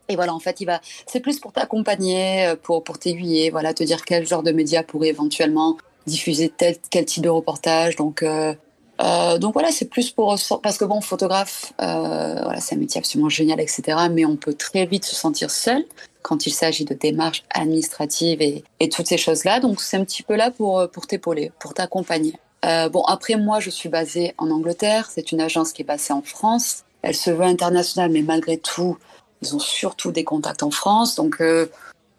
et 0.08 0.16
voilà, 0.16 0.34
en 0.34 0.40
fait, 0.40 0.60
il 0.60 0.66
va. 0.66 0.80
C'est 1.06 1.20
plus 1.20 1.38
pour 1.38 1.52
t'accompagner, 1.52 2.46
euh, 2.46 2.56
pour, 2.56 2.82
pour 2.84 2.98
t'aiguiller, 2.98 3.50
voilà, 3.50 3.74
te 3.74 3.82
dire 3.82 4.04
quel 4.04 4.26
genre 4.26 4.42
de 4.42 4.52
médias 4.52 4.82
pourrait 4.82 5.08
éventuellement 5.08 5.76
diffuser 6.06 6.48
tel 6.48 6.76
quel 6.90 7.04
type 7.04 7.22
de 7.22 7.28
reportage. 7.28 7.96
Donc 7.96 8.22
euh, 8.22 8.54
euh, 9.00 9.38
donc 9.38 9.54
voilà, 9.54 9.70
c'est 9.70 9.86
plus 9.86 10.10
pour 10.10 10.36
parce 10.62 10.78
que 10.78 10.84
bon, 10.84 11.00
photographe, 11.00 11.72
euh, 11.80 12.40
voilà, 12.42 12.60
c'est 12.60 12.76
un 12.76 12.78
métier 12.78 13.00
absolument 13.00 13.28
génial, 13.28 13.60
etc. 13.60 13.98
Mais 14.10 14.24
on 14.24 14.36
peut 14.36 14.54
très 14.54 14.86
vite 14.86 15.04
se 15.04 15.14
sentir 15.14 15.50
seul 15.50 15.84
quand 16.22 16.46
il 16.46 16.52
s'agit 16.52 16.84
de 16.84 16.94
démarches 16.94 17.44
administratives 17.50 18.40
et, 18.40 18.64
et 18.80 18.88
toutes 18.88 19.08
ces 19.08 19.18
choses-là. 19.18 19.60
Donc 19.60 19.80
c'est 19.80 19.96
un 19.96 20.04
petit 20.04 20.22
peu 20.22 20.36
là 20.36 20.50
pour 20.50 20.88
pour 20.90 21.06
t'épauler, 21.06 21.52
pour 21.58 21.74
t'accompagner. 21.74 22.34
Euh, 22.64 22.88
bon 22.88 23.02
après 23.02 23.36
moi, 23.36 23.60
je 23.60 23.70
suis 23.70 23.88
basée 23.88 24.34
en 24.38 24.50
Angleterre. 24.50 25.08
C'est 25.10 25.32
une 25.32 25.40
agence 25.40 25.72
qui 25.72 25.82
est 25.82 25.84
basée 25.84 26.12
en 26.12 26.22
France. 26.22 26.84
Elle 27.02 27.14
se 27.14 27.30
veut 27.30 27.42
internationale, 27.42 28.10
mais 28.10 28.22
malgré 28.22 28.56
tout, 28.56 28.96
ils 29.42 29.54
ont 29.54 29.58
surtout 29.58 30.12
des 30.12 30.24
contacts 30.24 30.62
en 30.62 30.70
France. 30.70 31.14
Donc 31.16 31.40
euh, 31.40 31.66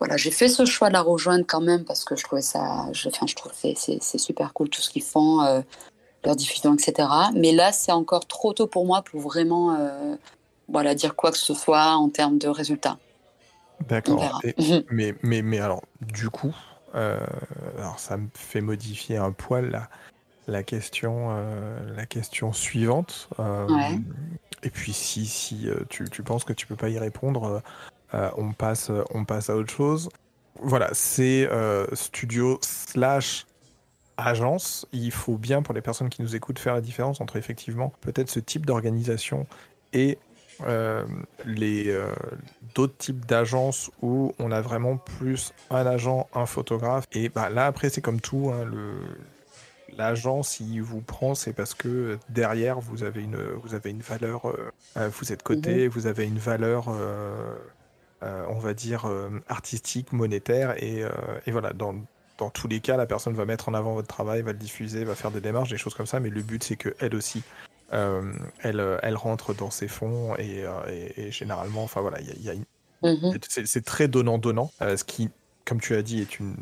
voilà, 0.06 0.18
j'ai 0.18 0.30
fait 0.30 0.50
ce 0.50 0.66
choix 0.66 0.90
de 0.90 0.94
la 0.94 1.02
rejoindre 1.02 1.46
quand 1.48 1.62
même 1.62 1.84
parce 1.84 2.04
que 2.04 2.16
je 2.16 2.24
trouvais 2.24 2.44
ça, 2.44 2.86
je, 2.94 3.10
enfin, 3.10 3.26
je 3.26 3.34
trouve 3.34 3.52
c'est, 3.56 4.20
super 4.20 4.54
cool 4.54 4.70
tout 4.70 4.80
ce 4.80 4.92
qu'ils 4.92 5.02
font, 5.02 5.42
euh, 5.42 5.62
leur 6.24 6.36
diffusion, 6.36 6.76
etc. 6.76 7.10
Mais 7.34 7.52
là, 7.52 7.72
c'est 7.72 7.92
encore 7.92 8.28
trop 8.28 8.54
tôt 8.54 8.68
pour 8.68 8.86
moi 8.86 9.02
pour 9.02 9.20
vraiment, 9.20 9.76
euh, 9.80 10.16
voilà, 10.70 10.94
dire 10.94 11.16
quoi 11.16 11.32
que 11.32 11.40
ce 11.40 11.56
soit 11.56 11.96
en 11.96 12.10
termes 12.10 12.38
de 12.38 12.48
résultats. 12.48 13.00
D'accord. 13.88 14.42
mais, 14.92 15.16
mais, 15.24 15.42
mais 15.42 15.60
alors, 15.60 15.82
du 16.02 16.30
coup, 16.30 16.56
euh, 16.94 17.20
alors 17.80 17.98
ça 17.98 18.16
me 18.16 18.28
fait 18.36 18.62
modifier 18.62 19.18
un 19.18 19.32
poil 19.32 19.72
la, 19.72 19.90
la 20.46 20.62
question, 20.62 21.36
la 21.96 22.06
question 22.06 22.54
suivante. 22.54 23.28
Et 24.62 24.70
puis, 24.70 24.94
si, 24.94 25.26
si 25.26 25.68
tu, 25.90 26.08
tu, 26.12 26.22
penses 26.22 26.44
que 26.44 26.54
tu 26.54 26.68
peux 26.68 26.76
pas 26.76 26.90
y 26.90 27.00
répondre, 27.00 27.64
on, 28.14 28.54
passe, 28.54 28.92
on 29.14 29.26
passe 29.26 29.50
à 29.50 29.56
autre 29.56 29.74
chose. 29.74 30.10
Voilà, 30.62 30.90
c'est 30.94 31.48
euh, 31.52 31.86
studio 31.94 32.60
slash 32.62 33.46
agence. 34.18 34.88
Il 34.94 35.12
faut 35.12 35.38
bien, 35.38 35.62
pour 35.62 35.74
les 35.74 35.82
personnes 35.82 36.10
qui 36.10 36.22
nous 36.22 36.36
écoutent, 36.36 36.60
faire 36.60 36.76
la 36.76 36.82
différence 36.82 37.20
entre 37.20 37.36
effectivement 37.36 37.94
peut-être 38.02 38.30
ce 38.30 38.40
type 38.40 38.66
d'organisation 38.66 39.48
et 39.92 40.18
euh, 40.66 41.04
les 41.46 41.94
d'autres 42.74 42.98
types 42.98 43.26
d'agences 43.26 43.92
où 44.02 44.34
on 44.40 44.52
a 44.52 44.62
vraiment 44.62 44.96
plus 44.96 45.54
un 45.70 45.86
agent, 45.86 46.30
un 46.34 46.46
photographe. 46.46 47.06
Et 47.12 47.28
bah, 47.28 47.50
là, 47.50 47.66
après, 47.66 47.90
c'est 47.90 48.02
comme 48.02 48.22
tout. 48.22 48.52
Hein, 48.54 48.64
le, 48.64 48.94
l'agent, 49.98 50.44
s'il 50.44 50.82
vous 50.82 51.02
prend, 51.02 51.36
c'est 51.36 51.54
parce 51.54 51.74
que 51.74 52.18
derrière, 52.30 52.80
vous 52.80 53.04
avez 53.04 53.24
une, 53.24 53.38
vous 53.64 53.74
avez 53.76 53.90
une 53.90 54.02
valeur, 54.02 54.54
vous 54.96 55.34
êtes 55.34 55.44
coté, 55.44 55.86
mhm. 55.86 55.90
vous 55.90 56.08
avez 56.08 56.26
une 56.26 56.40
valeur 56.40 56.88
euh, 56.90 57.56
on 58.50 58.60
va 58.60 58.74
dire, 58.74 59.06
euh, 59.06 59.30
artistique, 59.48 60.14
monétaire. 60.14 60.76
Euh, 60.82 61.10
et, 61.46 61.52
voilà, 61.52 61.74
dans, 61.74 61.96
dans, 62.38 62.50
tous 62.50 62.68
les 62.68 62.80
cas, 62.80 62.98
la 62.98 63.06
personne 63.06 63.34
va 63.34 63.46
mettre 63.46 63.70
en 63.70 63.74
avant 63.74 63.94
votre 63.94 64.08
travail, 64.08 64.42
va 64.42 64.52
le 64.52 64.58
diffuser, 64.58 65.04
va 65.04 65.16
faire 65.16 65.32
des 65.32 65.42
démarches, 65.42 65.70
des 65.70 65.78
choses 65.78 65.94
comme 65.94 66.06
ça. 66.06 66.20
Mais 66.20 66.30
le 66.30 66.42
but, 66.42 66.64
c'est 66.64 66.76
qu'elle 66.76 67.16
aussi, 67.16 67.44
elle, 67.92 69.00
elle 69.02 69.16
rentre 69.16 69.54
dans 69.54 69.72
ses 69.72 69.88
fonds. 69.88 70.36
Et, 70.38 70.66
généralement, 71.32 71.84
enfin 71.84 72.02
voilà, 72.02 72.20
il 72.22 72.44
y 72.44 72.50
a, 72.50 72.54
mhm. 73.04 73.38
c'est 73.50 73.86
très 73.86 74.08
donnant-donnant. 74.08 74.72
ce 74.80 75.04
qui, 75.04 75.30
comme 75.66 75.80
tu 75.80 75.96
as 75.96 76.02
dit, 76.02 76.22
est 76.22 76.40
une. 76.40 76.56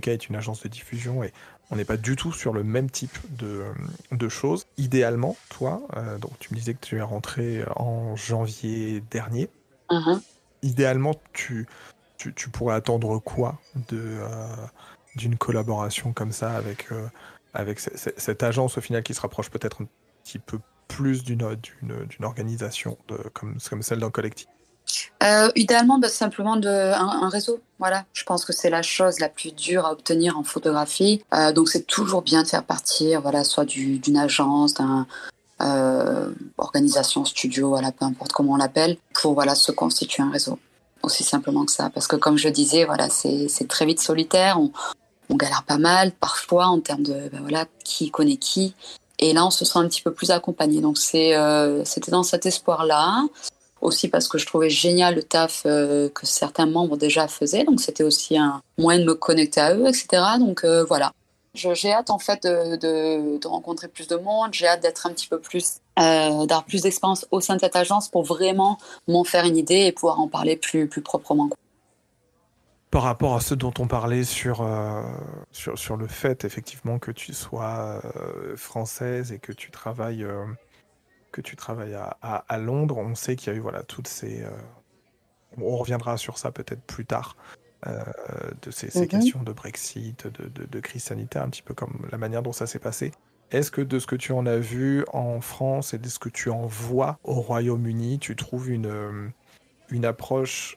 cas 0.00 0.12
est 0.12 0.28
une 0.28 0.36
agence 0.36 0.62
de 0.62 0.68
diffusion 0.68 1.22
et 1.22 1.32
on 1.70 1.76
n'est 1.76 1.84
pas 1.84 1.98
du 1.98 2.16
tout 2.16 2.32
sur 2.32 2.54
le 2.54 2.64
même 2.64 2.90
type 2.90 3.18
de, 3.36 3.64
de 4.10 4.28
choses. 4.28 4.66
Idéalement, 4.78 5.36
toi, 5.50 5.82
donc 6.20 6.32
tu 6.38 6.52
me 6.52 6.58
disais 6.58 6.74
que 6.74 6.84
tu 6.84 6.96
es 6.96 7.02
rentré 7.02 7.64
en 7.76 8.16
janvier 8.16 9.02
dernier. 9.10 9.48
Mhm 9.90 10.20
idéalement, 10.62 11.14
tu, 11.32 11.66
pourrais 12.52 12.74
attendre 12.74 13.18
quoi 13.18 13.58
euh, 13.92 14.48
d'une 15.16 15.36
collaboration 15.36 16.12
comme 16.12 16.32
ça 16.32 16.52
avec, 16.52 16.86
euh, 16.92 17.74
cette 18.16 18.42
agence 18.42 18.78
au 18.78 18.80
final 18.80 19.02
qui 19.02 19.14
se 19.14 19.20
rapproche 19.20 19.50
peut-être 19.50 19.82
un 19.82 19.86
petit 20.24 20.38
peu 20.38 20.58
plus 20.86 21.22
d'une 21.22 21.56
d'une 21.56 22.24
organisation 22.24 22.96
comme 23.34 23.82
celle 23.82 23.98
d'un 23.98 24.10
collectif? 24.10 24.48
Euh, 25.22 25.50
idéalement, 25.54 25.98
bah, 25.98 26.08
simplement 26.08 26.56
de, 26.56 26.68
un, 26.68 27.28
réseau. 27.28 27.60
Voilà, 27.78 28.06
je 28.14 28.24
pense 28.24 28.44
que 28.44 28.54
c'est 28.54 28.70
la 28.70 28.82
chose 28.82 29.20
la 29.20 29.28
plus 29.28 29.52
dure 29.54 29.84
à 29.84 29.92
obtenir 29.92 30.38
en 30.38 30.44
photographie. 30.44 31.22
donc 31.54 31.68
c'est 31.68 31.86
toujours 31.86 32.22
bien 32.22 32.42
de 32.42 32.48
faire 32.48 32.64
partir, 32.64 33.20
voilà, 33.20 33.44
soit 33.44 33.64
d'une 33.64 34.16
agence, 34.16 34.74
d'un 34.74 35.06
euh, 35.60 36.30
organisation, 36.56 37.24
studio, 37.24 37.70
voilà, 37.70 37.92
peu 37.92 38.04
importe 38.04 38.32
comment 38.32 38.52
on 38.52 38.56
l'appelle, 38.56 38.96
pour 39.14 39.34
voilà 39.34 39.54
se 39.54 39.72
constituer 39.72 40.22
un 40.22 40.30
réseau. 40.30 40.58
Aussi 41.02 41.24
simplement 41.24 41.64
que 41.64 41.72
ça, 41.72 41.90
parce 41.90 42.06
que 42.06 42.16
comme 42.16 42.38
je 42.38 42.48
disais, 42.48 42.84
voilà, 42.84 43.08
c'est 43.08 43.68
très 43.68 43.86
vite 43.86 44.00
solitaire. 44.00 44.60
On, 44.60 44.72
on, 45.30 45.36
galère 45.36 45.62
pas 45.62 45.78
mal 45.78 46.12
parfois 46.12 46.66
en 46.66 46.80
termes 46.80 47.04
de 47.04 47.28
ben 47.30 47.40
voilà 47.40 47.66
qui 47.84 48.10
connaît 48.10 48.36
qui. 48.36 48.74
Et 49.20 49.32
là, 49.32 49.46
on 49.46 49.50
se 49.50 49.64
sent 49.64 49.78
un 49.78 49.88
petit 49.88 50.02
peu 50.02 50.12
plus 50.12 50.30
accompagné. 50.30 50.80
Donc 50.80 50.98
c'est 50.98 51.36
euh, 51.36 51.84
c'était 51.84 52.10
dans 52.10 52.22
cet 52.22 52.46
espoir-là. 52.46 53.24
Aussi 53.80 54.08
parce 54.08 54.26
que 54.26 54.38
je 54.38 54.46
trouvais 54.46 54.70
génial 54.70 55.14
le 55.14 55.22
taf 55.22 55.62
euh, 55.64 56.08
que 56.08 56.26
certains 56.26 56.66
membres 56.66 56.96
déjà 56.96 57.28
faisaient. 57.28 57.64
Donc 57.64 57.80
c'était 57.80 58.02
aussi 58.02 58.36
un 58.36 58.60
moyen 58.76 59.00
de 59.00 59.04
me 59.04 59.14
connecter 59.14 59.60
à 59.60 59.76
eux, 59.76 59.86
etc. 59.86 60.22
Donc 60.40 60.64
euh, 60.64 60.84
voilà, 60.84 61.12
j'ai 61.58 61.92
hâte 61.92 62.10
en 62.10 62.18
fait 62.18 62.44
de, 62.44 63.46
rencontrer 63.46 63.88
plus 63.88 64.08
de 64.08 64.16
monde, 64.16 64.52
j'ai 64.52 64.66
hâte 64.66 64.82
d'être 64.82 65.06
un 65.06 65.10
petit 65.10 65.28
peu 65.28 65.40
plus, 65.40 65.80
euh, 65.98 66.46
d'avoir 66.46 66.64
plus 66.64 66.82
d'expérience 66.82 67.26
au 67.30 67.40
sein 67.40 67.56
de 67.56 67.60
cette 67.60 67.76
agence 67.76 68.08
pour 68.08 68.22
vraiment 68.22 68.78
m'en 69.06 69.24
faire 69.24 69.44
une 69.44 69.56
idée 69.56 69.86
et 69.86 69.92
pouvoir 69.92 70.20
en 70.20 70.28
parler 70.28 70.56
plus, 70.56 70.88
plus 70.88 71.02
proprement. 71.02 71.50
Par 72.90 73.02
rapport 73.02 73.34
à 73.34 73.40
ce 73.40 73.54
dont 73.54 73.74
on 73.78 73.86
parlait 73.86 74.24
sur, 74.24 74.62
euh, 74.62 75.02
sur, 75.52 75.78
sur, 75.78 75.96
le 75.96 76.06
fait 76.06 76.44
effectivement 76.44 76.98
que 76.98 77.10
tu 77.10 77.34
sois 77.34 78.00
euh, 78.16 78.56
française 78.56 79.30
et 79.32 79.38
que 79.38 79.52
tu 79.52 79.70
travailles 79.70 80.26
que 81.30 81.42
tu 81.42 81.54
travailles 81.56 81.98
à, 82.22 82.58
Londres. 82.58 82.96
On 82.96 83.14
sait 83.14 83.36
qu'il 83.36 83.52
y 83.52 83.56
a 83.56 83.58
eu 83.58 83.60
voilà 83.60 83.82
toutes 83.82 84.08
ces. 84.08 84.42
On 85.60 85.76
reviendra 85.76 86.16
sur 86.16 86.38
ça 86.38 86.50
peut-être 86.50 86.82
plus 86.82 87.04
tard. 87.04 87.36
Euh, 87.86 88.02
de 88.62 88.70
ces, 88.72 88.98
mhm. 88.98 89.06
questions 89.06 89.42
de 89.42 89.52
Brexit, 89.52 90.26
de, 90.26 90.80
crise 90.80 91.04
sanitaire, 91.04 91.42
un 91.42 91.48
petit 91.48 91.62
peu 91.62 91.74
comme 91.74 92.08
la 92.10 92.18
manière 92.18 92.42
dont 92.42 92.52
ça 92.52 92.66
s'est 92.66 92.80
passé. 92.80 93.12
Est-ce 93.50 93.70
que 93.70 93.80
de 93.80 93.98
ce 93.98 94.06
que 94.06 94.16
tu 94.16 94.32
en 94.32 94.46
as 94.46 94.58
vu 94.58 95.04
en 95.12 95.40
France 95.40 95.94
et 95.94 95.98
de 95.98 96.08
ce 96.08 96.18
que 96.18 96.28
tu 96.28 96.50
en 96.50 96.66
vois 96.66 97.18
au 97.22 97.34
Royaume-Uni, 97.34 98.18
tu 98.18 98.34
trouves 98.36 98.68
une, 98.68 99.32
une 99.90 100.04
approche 100.04 100.76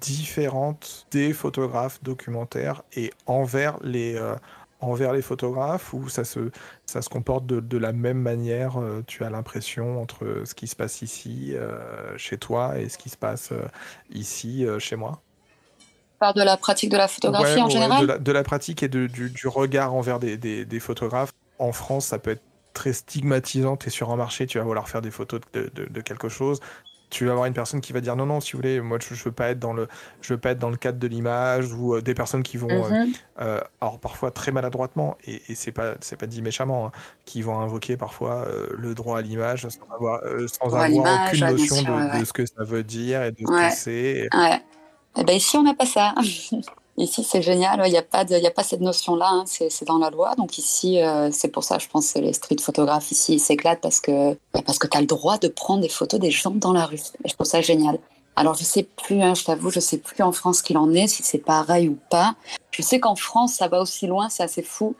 différente 0.00 1.06
des 1.10 1.32
photographes 1.32 2.02
documentaires 2.02 2.82
et 2.94 3.10
envers 3.26 3.78
les, 3.82 4.20
envers 4.80 5.12
les 5.12 5.22
photographes 5.22 5.92
ou 5.94 6.08
ça 6.08 6.24
se, 6.24 6.50
ça 6.84 7.02
se 7.02 7.08
comporte 7.08 7.46
de, 7.46 7.78
la 7.78 7.92
même 7.92 8.20
manière 8.20 8.78
euh, 8.78 9.02
Tu 9.06 9.24
as 9.24 9.30
l'impression 9.30 10.00
entre 10.00 10.42
ce 10.44 10.54
qui 10.54 10.66
se 10.66 10.76
passe 10.76 11.02
ici, 11.02 11.52
euh, 11.54 12.16
chez 12.16 12.38
toi, 12.38 12.78
et 12.78 12.88
ce 12.88 12.98
qui 12.98 13.08
se 13.08 13.16
passe 13.16 13.52
euh, 13.52 13.66
ici, 14.10 14.66
chez 14.78 14.96
moi? 14.96 15.22
Par 16.18 16.34
de 16.34 16.42
la 16.42 16.56
pratique 16.56 16.90
de 16.90 16.96
la 16.96 17.08
photographie 17.08 17.60
en 17.60 17.68
général 17.68 18.22
de 18.22 18.32
la, 18.32 18.42
pratique 18.42 18.82
et 18.82 18.88
du, 18.88 19.08
du, 19.08 19.48
regard 19.48 19.94
envers 19.94 20.18
des, 20.18 20.36
des, 20.36 20.64
des, 20.64 20.80
photographes. 20.80 21.32
En 21.58 21.72
France, 21.72 22.06
ça 22.06 22.18
peut 22.18 22.30
être 22.30 22.42
très 22.72 22.92
stigmatisant. 22.92 23.76
Tu 23.76 23.88
es 23.88 23.90
sur 23.90 24.10
un 24.10 24.16
marché, 24.16 24.46
tu 24.46 24.58
vas 24.58 24.64
vouloir 24.64 24.88
faire 24.88 25.02
des 25.02 25.10
photos 25.10 25.40
de, 25.52 26.00
quelque 26.00 26.28
chose 26.28 26.60
tu 27.08 27.24
vas 27.24 27.32
avoir 27.32 27.46
une 27.46 27.54
personne 27.54 27.80
qui 27.80 27.92
va 27.92 28.00
dire 28.00 28.16
non 28.16 28.26
non 28.26 28.40
si 28.40 28.52
vous 28.52 28.58
voulez 28.58 28.80
moi 28.80 28.98
je, 29.00 29.14
veux 29.14 29.30
pas 29.30 29.50
être 29.50 29.60
dans 29.60 29.72
le 29.72 29.86
je 30.22 30.34
veux 30.34 30.40
pas 30.40 30.50
être 30.50 30.58
dans 30.58 30.70
le 30.70 30.76
cadre 30.76 30.98
de 30.98 31.06
l'image 31.06 31.72
ou 31.72 31.94
euh, 31.94 32.02
des 32.02 32.14
personnes 32.14 32.42
qui 32.42 32.56
vont 32.56 32.68
euh, 32.68 33.04
mhm. 33.04 33.12
euh, 33.40 33.60
alors 33.80 34.00
parfois 34.00 34.32
très 34.32 34.50
maladroitement 34.50 35.16
et, 35.24 35.40
et 35.48 35.54
c'est 35.54 35.70
pas 35.70 35.94
c'est 36.00 36.16
pas 36.16 36.26
dit 36.26 36.42
méchamment 36.42 36.86
hein, 36.86 36.92
qui 37.24 37.42
vont 37.42 37.60
invoquer 37.60 37.96
parfois 37.96 38.48
le 38.76 38.92
droit 38.94 39.20
à 39.20 39.22
l'image 39.22 39.68
sans 39.68 39.94
avoir 39.94 40.20
sans 40.48 40.74
avoir 40.74 41.28
aucune 41.28 41.46
notion 41.46 41.76
de, 42.18 42.24
ce 42.24 42.32
que 42.32 42.44
ça 42.44 42.64
veut 42.64 42.82
dire 42.82 43.22
et 43.22 43.30
de 43.30 43.38
ce 43.38 43.44
que 43.44 43.74
c'est 43.74 44.28
ouais. 44.36 44.62
Eh 45.18 45.24
ben 45.24 45.36
ici 45.36 45.56
on 45.56 45.62
n'a 45.62 45.74
pas 45.74 45.86
ça 45.86 46.14
Ici, 46.98 47.24
c'est 47.24 47.42
génial. 47.42 47.82
Il 47.86 47.90
n'y 47.90 47.98
a, 47.98 48.02
pas 48.50 48.62
cette 48.62 48.80
notion-là. 48.80 49.28
Hein. 49.28 49.44
C'est 49.46 49.84
dans 49.84 49.98
la 49.98 50.08
loi. 50.10 50.34
Donc 50.36 50.56
ici, 50.56 51.02
euh, 51.02 51.30
c'est 51.30 51.48
pour 51.48 51.62
ça, 51.62 51.78
je 51.78 51.88
pense 51.88 52.12
que 52.12 52.20
les 52.20 52.32
street 52.32 52.56
photographes 52.60 53.10
ici 53.10 53.38
s'éclatent 53.38 53.82
parce 53.82 54.00
que, 54.00 54.32
bah, 54.54 54.62
parce 54.64 54.78
que 54.78 54.86
tu 54.86 54.96
as 54.96 55.00
le 55.00 55.06
droit 55.06 55.36
de 55.36 55.48
prendre 55.48 55.82
des 55.82 55.90
photos 55.90 56.18
des 56.18 56.30
gens 56.30 56.52
dans 56.52 56.72
la 56.72 56.86
rue. 56.86 57.00
Je 57.24 57.32
trouve 57.34 57.46
ça 57.46 57.60
génial. 57.60 57.98
Alors, 58.34 58.54
je 58.54 58.64
sais 58.64 58.82
plus, 58.82 59.22
hein, 59.22 59.34
je 59.34 59.44
t'avoue, 59.44 59.70
je 59.70 59.80
sais 59.80 59.98
plus 59.98 60.22
en 60.22 60.32
France 60.32 60.62
qu'il 60.62 60.76
en 60.76 60.92
est, 60.92 61.06
si 61.06 61.22
c'est 61.22 61.38
pareil 61.38 61.88
ou 61.88 61.98
pas. 62.10 62.34
Je 62.70 62.82
sais 62.82 63.00
qu'en 63.00 63.16
France, 63.16 63.54
ça 63.54 63.68
va 63.68 63.80
aussi 63.80 64.06
loin, 64.06 64.28
c'est 64.28 64.42
assez 64.42 64.62
fou 64.62 64.94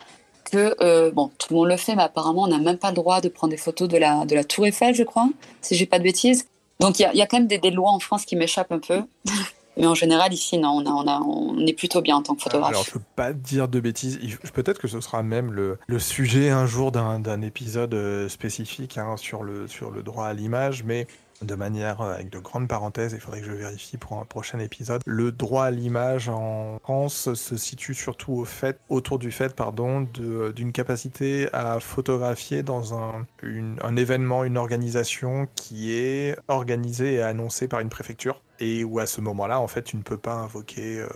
que, 0.45 0.75
euh, 0.81 1.11
bon, 1.11 1.31
tout 1.39 1.49
le 1.51 1.57
monde 1.57 1.69
le 1.69 1.77
fait, 1.77 1.97
mais 1.97 2.03
apparemment, 2.03 2.43
on 2.43 2.47
n'a 2.47 2.59
même 2.59 2.79
pas 2.79 2.91
le 2.91 2.95
droit 2.95 3.21
de 3.21 3.29
prendre 3.29 3.51
des 3.51 3.59
photos 3.59 3.89
de 3.89 3.99
la, 3.99 4.25
Tour 4.45 4.67
Eiffel, 4.67 4.95
je 4.95 5.03
crois, 5.03 5.29
si 5.61 5.75
j'ai 5.75 5.87
pas 5.87 5.99
de 5.99 6.05
bêtises. 6.05 6.47
Donc, 6.81 6.99
il 6.99 7.11
y 7.12 7.23
a, 7.23 7.27
quand 7.27 7.39
même 7.39 7.47
des 7.47 7.71
lois 7.71 7.91
en 7.91 7.99
France 7.99 8.25
qui 8.25 8.37
m'échappent 8.37 8.73
un 8.73 8.79
peu. 8.79 9.03
Mais 9.77 9.87
en 9.87 9.95
général, 9.95 10.33
ici, 10.33 10.59
non, 10.59 10.70
on, 10.70 10.87
a, 10.87 10.91
on, 10.91 11.07
a, 11.07 11.20
on 11.20 11.66
est 11.66 11.74
plutôt 11.74 12.01
bien 12.01 12.16
en 12.16 12.22
tant 12.22 12.35
que 12.35 12.43
photographe. 12.43 12.70
Alors, 12.70 12.85
je 12.85 12.93
peux 12.93 13.03
pas 13.14 13.33
dire 13.33 13.68
de 13.68 13.81
bêtises. 13.81 14.18
Peut-être 14.55 14.81
que 14.81 14.89
ce 14.89 15.01
sera 15.01 15.22
même 15.22 15.53
le, 15.53 15.79
le 15.87 15.99
sujet 15.99 16.51
un 16.51 16.66
jour 16.66 16.93
d'un 16.93 17.43
épisode 17.43 17.95
euh, 17.95 18.29
spécifique 18.29 18.99
hein, 18.99 19.16
sur, 19.16 19.43
le, 19.43 19.68
sur 19.68 19.91
le 19.91 20.03
droit 20.03 20.27
à 20.27 20.33
l'image, 20.33 20.85
mais 20.85 21.07
de 21.43 21.55
manière 21.55 22.01
euh, 22.01 22.14
avec 22.14 22.31
de 22.31 22.39
grandes 22.39 22.68
parenthèses, 22.68 23.12
il 23.12 23.20
faudrait 23.20 23.41
que 23.41 23.47
je 23.47 23.53
vérifie 23.53 23.99
pour 23.99 24.18
un 24.18 24.24
prochain 24.24 24.59
épisode. 24.59 25.03
Le 25.05 25.31
droit 25.33 25.66
à 25.66 25.70
l'image 25.70 26.31
en 26.31 26.79
France 26.83 27.35
se 27.35 27.57
situe 27.59 27.95
surtout 27.95 28.33
au 28.33 28.45
fait, 28.47 28.79
autour 28.89 29.18
du 29.18 29.31
fait 29.31 29.55
pardon, 29.55 30.09
d'une 30.55 30.72
capacité 30.72 31.49
à 31.53 31.81
photographier 31.81 32.62
dans 32.62 32.95
un, 32.95 33.27
un 33.43 33.97
événement, 33.97 34.45
une 34.45 34.57
organisation 34.57 35.47
qui 35.55 35.93
est 35.93 36.37
organisée 36.49 37.14
et 37.14 37.22
annoncée 37.22 37.68
par 37.68 37.81
une 37.81 37.91
préfecture 37.91 38.41
et 38.61 38.84
où 38.84 38.98
à 38.98 39.07
ce 39.07 39.20
moment-là, 39.20 39.61
en 39.61 39.68
fait, 39.68 39.82
tu 39.82 39.96
ne 39.96 40.02
peux 40.02 40.16
pas 40.16 40.34
invoquer, 40.34 41.00
euh, 41.00 41.09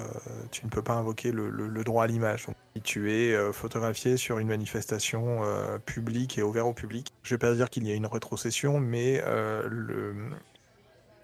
tu 0.50 0.64
ne 0.64 0.70
peux 0.70 0.82
pas 0.82 0.94
invoquer 0.94 1.32
le, 1.32 1.84
droit 1.84 2.04
à 2.04 2.06
l'image. 2.06 2.46
Si 2.76 2.82
tu 2.82 3.12
es 3.12 3.34
euh, 3.34 3.52
photographié 3.52 4.16
sur 4.16 4.38
une 4.38 4.48
manifestation 4.48 5.42
euh, 5.44 5.78
publique 5.78 6.38
et 6.38 6.42
ouverte 6.42 6.66
au 6.66 6.72
public, 6.72 7.12
je 7.22 7.34
ne 7.34 7.38
vais 7.38 7.46
pas 7.46 7.54
dire 7.54 7.70
qu'il 7.70 7.86
y 7.86 7.92
a 7.92 7.94
une 7.94 8.06
rétrocession, 8.06 8.80
mais 8.80 9.22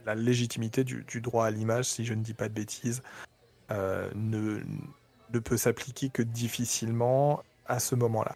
la 0.06 0.14
légitimité 0.14 0.84
du, 0.84 1.20
droit 1.20 1.46
à 1.46 1.50
l'image, 1.50 1.86
si 1.86 2.04
je 2.04 2.14
ne 2.14 2.22
dis 2.22 2.34
pas 2.34 2.48
de 2.48 2.54
bêtises, 2.54 3.02
ne 3.70 4.60
peut 5.44 5.56
s'appliquer 5.56 6.08
que 6.08 6.22
difficilement 6.22 7.42
à 7.66 7.78
ce 7.78 7.94
moment-là. 7.94 8.34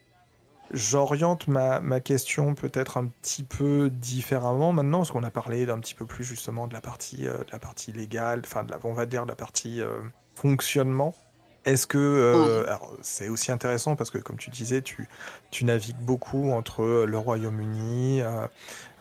J'oriente 0.72 1.48
ma, 1.48 1.80
ma, 1.80 1.98
question 1.98 2.54
peut-être 2.54 2.96
un 2.96 3.06
petit 3.06 3.42
peu 3.42 3.90
différemment 3.90 4.72
maintenant, 4.72 4.98
parce 4.98 5.10
qu'on 5.10 5.24
a 5.24 5.30
parlé 5.30 5.66
d'un 5.66 5.80
petit 5.80 5.94
peu 5.94 6.06
plus 6.06 6.22
justement 6.22 6.68
de 6.68 6.74
la 6.74 6.80
partie, 6.80 7.26
euh, 7.26 7.38
de 7.38 7.50
la 7.52 7.58
partie 7.58 7.90
légale, 7.90 8.42
enfin, 8.44 8.62
de 8.62 8.70
la, 8.70 8.78
on 8.84 8.92
va 8.92 9.06
dire 9.06 9.24
de 9.24 9.30
la 9.30 9.34
partie 9.34 9.80
euh, 9.80 9.98
fonctionnement. 10.36 11.16
Est-ce 11.64 11.86
que 11.86 11.98
euh, 11.98 12.74
c'est 13.02 13.28
aussi 13.28 13.52
intéressant 13.52 13.96
parce 13.96 14.10
que 14.10 14.18
comme 14.18 14.38
tu 14.38 14.48
disais, 14.48 14.80
tu, 14.80 15.08
tu 15.50 15.64
navigues 15.64 15.98
beaucoup 15.98 16.52
entre 16.52 17.04
le 17.04 17.18
Royaume-Uni, 17.18 18.22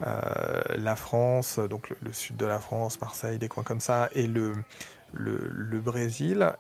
la 0.02 0.96
France, 0.98 1.58
donc 1.60 1.94
le, 2.02 2.12
sud 2.12 2.36
de 2.36 2.46
la 2.46 2.60
France, 2.60 3.00
Marseille, 3.00 3.38
des 3.38 3.48
coins 3.48 3.64
comme 3.64 3.80
ça, 3.80 4.10
et 4.14 4.28
le, 4.28 4.56
le, 5.14 5.38
le 5.50 5.80
Brésil. 5.80 6.52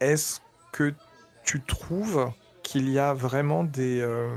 Est-ce 0.00 0.40
que 0.72 0.92
tu 1.42 1.62
trouves 1.62 2.30
qu'il 2.66 2.90
y 2.90 2.98
a 2.98 3.14
vraiment 3.14 3.62
des, 3.62 4.00
euh, 4.00 4.28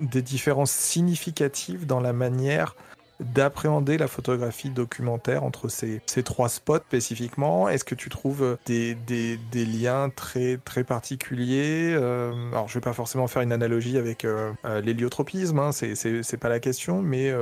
des 0.00 0.20
différences 0.20 0.72
significatives 0.72 1.86
dans 1.86 2.00
la 2.00 2.12
manière 2.12 2.74
d'appréhender 3.20 3.98
la 3.98 4.08
photographie 4.08 4.70
documentaire 4.70 5.44
entre 5.44 5.68
ces, 5.68 6.02
ces 6.06 6.24
trois 6.24 6.48
spots 6.48 6.78
spécifiquement. 6.78 7.68
Est-ce 7.68 7.84
que 7.84 7.94
tu 7.94 8.08
trouves 8.08 8.58
des, 8.66 8.96
des, 8.96 9.38
des, 9.52 9.64
liens 9.64 10.10
très, 10.10 10.58
très 10.64 10.82
particuliers 10.82 11.94
euh, 11.94 12.32
Alors, 12.50 12.66
je 12.66 12.74
vais 12.74 12.80
pas 12.80 12.94
forcément 12.94 13.28
faire 13.28 13.42
une 13.42 13.52
analogie 13.52 13.96
avec 13.96 14.24
euh, 14.24 14.52
l'héliotropisme, 14.82 15.60
hein, 15.60 15.70
c'est 15.70 16.36
pas 16.40 16.48
la 16.48 16.58
question, 16.58 17.00
mais 17.00 17.32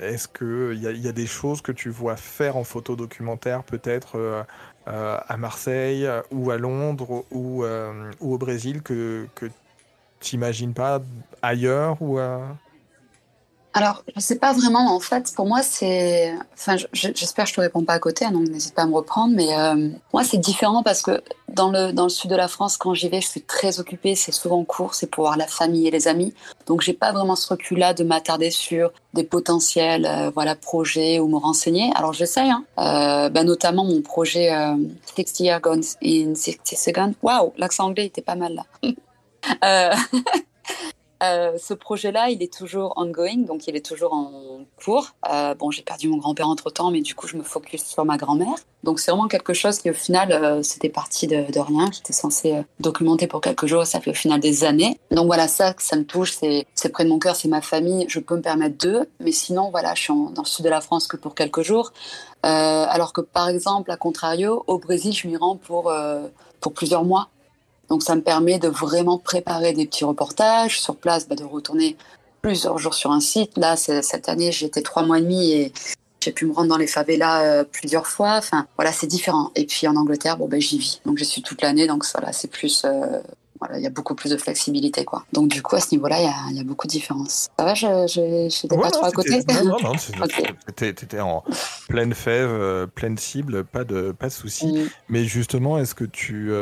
est-ce 0.00 0.26
qu'il 0.26 0.82
y, 0.82 0.88
a, 0.88 0.90
y 0.90 1.06
a 1.06 1.12
des 1.12 1.26
choses 1.26 1.62
que 1.62 1.70
tu 1.70 1.88
vois 1.90 2.16
faire 2.16 2.56
en 2.56 2.64
photo 2.64 2.96
documentaire 2.96 3.62
peut-être 3.62 4.16
euh, 4.16 4.42
à 4.88 5.36
Marseille 5.36 6.06
euh, 6.06 6.22
ou 6.30 6.50
à 6.50 6.56
Londres 6.56 7.24
ou, 7.30 7.64
euh, 7.64 8.10
au 8.20 8.38
Brésil 8.38 8.82
que, 8.82 9.26
que 9.34 9.46
tu 10.20 10.36
n'imagines 10.36 10.74
pas 10.74 11.00
ailleurs 11.42 12.00
ou 12.00 12.18
alors, 13.78 14.02
je 14.08 14.14
ne 14.16 14.20
sais 14.20 14.38
pas 14.40 14.52
vraiment. 14.52 14.92
En 14.92 14.98
fait, 14.98 15.32
pour 15.36 15.46
moi, 15.46 15.62
c'est. 15.62 16.34
Enfin, 16.54 16.74
j'espère 16.92 17.44
que 17.44 17.50
je 17.50 17.52
ne 17.52 17.56
te 17.56 17.60
réponds 17.60 17.84
pas 17.84 17.92
à 17.92 18.00
côté, 18.00 18.24
hein, 18.24 18.32
donc 18.32 18.48
n'hésite 18.48 18.74
pas 18.74 18.82
à 18.82 18.86
me 18.86 18.94
reprendre. 18.94 19.36
Mais 19.36 19.56
euh, 19.56 19.90
moi, 20.12 20.24
c'est 20.24 20.38
différent 20.38 20.82
parce 20.82 21.00
que 21.00 21.22
dans 21.48 21.70
le, 21.70 21.92
dans 21.92 22.02
le 22.02 22.08
sud 22.08 22.28
de 22.28 22.34
la 22.34 22.48
France, 22.48 22.76
quand 22.76 22.92
j'y 22.94 23.08
vais, 23.08 23.20
je 23.20 23.28
suis 23.28 23.42
très 23.42 23.78
occupée. 23.78 24.16
C'est 24.16 24.32
souvent 24.32 24.64
court, 24.64 24.94
c'est 24.94 25.06
pour 25.06 25.22
voir 25.24 25.36
la 25.36 25.46
famille 25.46 25.86
et 25.86 25.92
les 25.92 26.08
amis. 26.08 26.34
Donc, 26.66 26.80
j'ai 26.80 26.92
pas 26.92 27.12
vraiment 27.12 27.36
ce 27.36 27.50
recul-là 27.50 27.94
de 27.94 28.02
m'attarder 28.02 28.50
sur 28.50 28.90
des 29.14 29.22
potentiels 29.22 30.06
euh, 30.06 30.30
voilà, 30.34 30.56
projets 30.56 31.20
ou 31.20 31.28
me 31.28 31.36
renseigner. 31.36 31.92
Alors, 31.94 32.12
j'essaye. 32.12 32.50
Hein. 32.50 32.64
Euh, 32.80 33.28
ben, 33.28 33.44
notamment 33.44 33.84
mon 33.84 34.02
projet 34.02 34.50
60 35.14 35.38
Year 35.38 35.60
Guns 35.60 35.94
in 36.02 36.34
60 36.34 36.66
Seconds. 36.66 37.14
Waouh, 37.22 37.52
l'accent 37.56 37.84
anglais 37.84 38.06
était 38.06 38.22
pas 38.22 38.34
mal 38.34 38.60
là. 38.82 38.92
Euh, 41.22 41.58
ce 41.58 41.74
projet-là, 41.74 42.30
il 42.30 42.42
est 42.42 42.52
toujours 42.52 42.92
ongoing, 42.96 43.38
donc 43.38 43.66
il 43.66 43.74
est 43.74 43.84
toujours 43.84 44.12
en 44.12 44.60
cours. 44.82 45.14
Euh, 45.28 45.54
bon, 45.54 45.70
j'ai 45.70 45.82
perdu 45.82 46.08
mon 46.08 46.18
grand-père 46.18 46.48
entre-temps, 46.48 46.90
mais 46.90 47.00
du 47.00 47.14
coup, 47.14 47.26
je 47.26 47.36
me 47.36 47.42
focus 47.42 47.84
sur 47.84 48.04
ma 48.04 48.16
grand-mère. 48.16 48.54
Donc 48.84 49.00
c'est 49.00 49.10
vraiment 49.10 49.26
quelque 49.26 49.52
chose 49.52 49.78
qui, 49.80 49.90
au 49.90 49.94
final, 49.94 50.30
euh, 50.30 50.62
c'était 50.62 50.88
parti 50.88 51.26
de, 51.26 51.44
rien. 51.58 51.90
J'étais 51.92 52.12
censée 52.12 52.62
documenter 52.78 53.26
pour 53.26 53.40
quelques 53.40 53.66
jours, 53.66 53.84
ça 53.84 54.00
fait 54.00 54.10
au 54.10 54.14
final 54.14 54.38
des 54.38 54.62
années. 54.62 55.00
Donc 55.10 55.26
voilà, 55.26 55.48
ça, 55.48 55.74
ça 55.78 55.96
me 55.96 56.04
touche, 56.04 56.32
c'est 56.32 56.92
près 56.92 57.04
de 57.04 57.08
mon 57.08 57.18
cœur, 57.18 57.34
c'est 57.34 57.48
ma 57.48 57.62
famille, 57.62 58.06
je 58.08 58.20
peux 58.20 58.36
me 58.36 58.42
permettre 58.42 58.78
d'eux. 58.78 59.08
Mais 59.18 59.32
sinon, 59.32 59.70
voilà, 59.70 59.94
je 59.94 60.02
suis 60.02 60.12
dans 60.14 60.42
le 60.42 60.48
sud 60.48 60.64
de 60.64 60.70
la 60.70 60.80
France 60.80 61.08
que 61.08 61.16
pour 61.16 61.34
quelques 61.34 61.62
jours. 61.62 61.92
alors 62.42 63.12
que, 63.12 63.20
par 63.20 63.48
exemple, 63.48 63.90
à 63.90 63.96
contrario, 63.96 64.62
au 64.68 64.78
Brésil, 64.78 65.12
je 65.12 65.26
m'y 65.26 65.36
rends 65.36 65.56
pour, 65.56 65.92
pour 66.60 66.72
plusieurs 66.72 67.04
mois. 67.04 67.28
Donc 67.88 68.02
ça 68.02 68.14
me 68.14 68.22
permet 68.22 68.58
de 68.58 68.68
vraiment 68.68 69.18
préparer 69.18 69.72
des 69.72 69.86
petits 69.86 70.04
reportages 70.04 70.80
sur 70.80 70.96
place, 70.96 71.28
bah, 71.28 71.36
de 71.36 71.44
retourner 71.44 71.96
plusieurs 72.42 72.78
jours 72.78 72.94
sur 72.94 73.12
un 73.12 73.20
site. 73.20 73.56
Là, 73.56 73.76
cette 73.76 74.28
année, 74.28 74.52
j'étais 74.52 74.82
trois 74.82 75.02
mois 75.02 75.18
et 75.18 75.22
demi 75.22 75.52
et 75.52 75.72
j'ai 76.20 76.32
pu 76.32 76.46
me 76.46 76.52
rendre 76.52 76.68
dans 76.68 76.76
les 76.76 76.86
favelas 76.86 77.42
euh, 77.42 77.64
plusieurs 77.64 78.06
fois. 78.06 78.36
Enfin, 78.36 78.66
voilà, 78.76 78.92
c'est 78.92 79.06
différent. 79.06 79.50
Et 79.54 79.64
puis 79.66 79.86
en 79.86 79.96
Angleterre, 79.96 80.36
bon, 80.36 80.48
ben, 80.48 80.60
j'y 80.60 80.78
vis. 80.78 81.00
Donc 81.06 81.18
je 81.18 81.24
suis 81.24 81.42
toute 81.42 81.62
l'année, 81.62 81.86
donc 81.86 82.04
voilà, 82.12 82.32
c'est 82.32 82.48
plus. 82.48 82.84
Euh, 82.84 83.20
voilà, 83.60 83.76
il 83.76 83.82
y 83.82 83.86
a 83.88 83.90
beaucoup 83.90 84.14
plus 84.14 84.30
de 84.30 84.36
flexibilité, 84.36 85.04
quoi. 85.04 85.24
Donc 85.32 85.48
du 85.48 85.62
coup, 85.62 85.74
à 85.74 85.80
ce 85.80 85.92
niveau-là, 85.92 86.20
il 86.50 86.56
y 86.56 86.60
a, 86.60 86.64
beaucoup 86.64 86.86
de 86.86 86.92
différences. 86.92 87.48
Ça 87.58 87.64
va, 87.64 87.74
je 87.74 87.86
n'étais 88.44 88.76
pas 88.76 88.90
trop 88.90 89.04
à 89.04 89.10
côté? 89.10 89.40
Non, 89.48 89.64
non, 89.64 89.76
non, 89.82 89.92
okay. 90.22 90.88
étais 90.88 91.18
en 91.18 91.42
pleine 91.88 92.14
fève, 92.14 92.50
euh, 92.50 92.86
pleine 92.86 93.18
cible, 93.18 93.64
pas 93.64 93.82
de, 93.82 94.12
pas 94.12 94.28
de 94.28 94.32
souci. 94.32 94.66
Mm. 94.68 94.90
Mais 95.08 95.24
justement, 95.24 95.76
est-ce 95.76 95.96
que 95.96 96.04
tu 96.04 96.52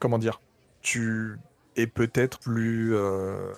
comment 0.00 0.18
dire, 0.18 0.40
tu 0.82 1.38
es 1.76 1.86
peut-être 1.86 2.40
plus, 2.40 2.96
euh, 2.96 3.52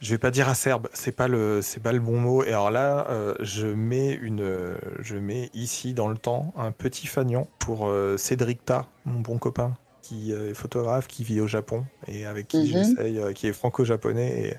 je 0.00 0.10
vais 0.10 0.18
pas 0.18 0.32
dire 0.32 0.48
acerbe, 0.48 0.88
c'est 0.92 1.12
pas 1.14 1.28
le, 1.28 1.62
c'est 1.62 1.80
pas 1.80 1.92
le 1.92 2.00
bon 2.00 2.18
mot. 2.18 2.42
Et 2.42 2.48
alors 2.48 2.72
là, 2.72 3.06
euh, 3.10 3.34
je 3.40 3.68
mets 3.68 4.12
une, 4.12 4.76
je 4.98 5.16
mets 5.16 5.50
ici 5.54 5.94
dans 5.94 6.08
le 6.08 6.18
temps 6.18 6.52
un 6.56 6.72
petit 6.72 7.06
fanion 7.06 7.46
pour 7.60 7.86
euh, 7.86 8.16
Cédric 8.16 8.64
Ta, 8.64 8.88
mon 9.04 9.20
bon 9.20 9.38
copain, 9.38 9.74
qui 10.02 10.32
est 10.32 10.54
photographe, 10.54 11.06
qui 11.06 11.22
vit 11.22 11.40
au 11.40 11.46
Japon 11.46 11.84
et 12.08 12.26
avec 12.26 12.48
qui 12.48 12.58
Mhm. 12.62 12.66
j'essaye, 12.72 13.18
euh, 13.20 13.32
qui 13.32 13.46
est 13.46 13.52
franco-japonais 13.52 14.48
et 14.48 14.54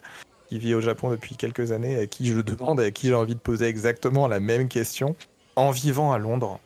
qui 0.47 0.59
vit 0.59 0.75
au 0.75 0.81
Japon 0.81 1.09
depuis 1.09 1.35
quelques 1.35 1.71
années, 1.73 1.97
à 1.99 2.07
qui 2.07 2.27
je 2.27 2.39
demande, 2.39 2.79
et 2.79 2.85
à 2.85 2.91
qui 2.91 3.07
j'ai 3.07 3.13
envie 3.15 3.35
de 3.35 3.39
poser 3.39 3.65
exactement 3.65 4.27
la 4.27 4.39
même 4.39 4.69
question, 4.69 5.15
en 5.55 5.71
vivant 5.71 6.13
à 6.13 6.19
Londres 6.19 6.59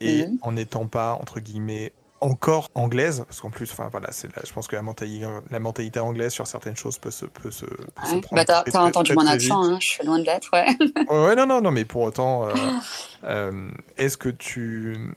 et 0.00 0.26
Mhm. 0.26 0.38
en 0.42 0.52
n'étant 0.52 0.86
pas 0.88 1.14
entre 1.14 1.40
guillemets 1.40 1.92
encore 2.20 2.70
anglaise, 2.74 3.24
parce 3.26 3.40
qu'en 3.40 3.50
plus, 3.50 3.70
enfin 3.72 3.88
voilà, 3.90 4.10
c'est 4.12 4.34
là, 4.34 4.42
je 4.46 4.52
pense 4.52 4.66
que 4.68 4.76
la 4.76 4.82
mentalité, 4.82 5.26
la 5.50 5.60
mentalité 5.60 6.00
anglaise 6.00 6.32
sur 6.32 6.46
certaines 6.46 6.76
choses 6.76 6.98
peut 6.98 7.10
se, 7.10 7.26
peut 7.26 7.50
se, 7.50 7.66
peut 7.66 8.06
se 8.06 8.16
Ouais. 8.16 8.20
prendre 8.20 8.44
Bah, 8.46 8.62
t'as 8.64 8.80
entendu 8.82 9.12
très, 9.12 9.14
mon 9.14 9.26
accent, 9.26 9.62
hein, 9.62 9.78
je 9.80 9.86
suis 9.86 10.06
loin 10.06 10.18
de 10.18 10.24
l'être, 10.24 10.50
ouais. 10.52 10.66
Ouais, 11.08 11.26
ouais, 11.26 11.36
non, 11.36 11.46
non, 11.46 11.60
non, 11.60 11.70
mais 11.70 11.84
pour 11.84 12.02
autant, 12.02 12.48
euh, 12.48 12.54
euh, 13.24 13.70
est-ce 13.98 14.16
que 14.16 14.30
tu, 14.30 15.12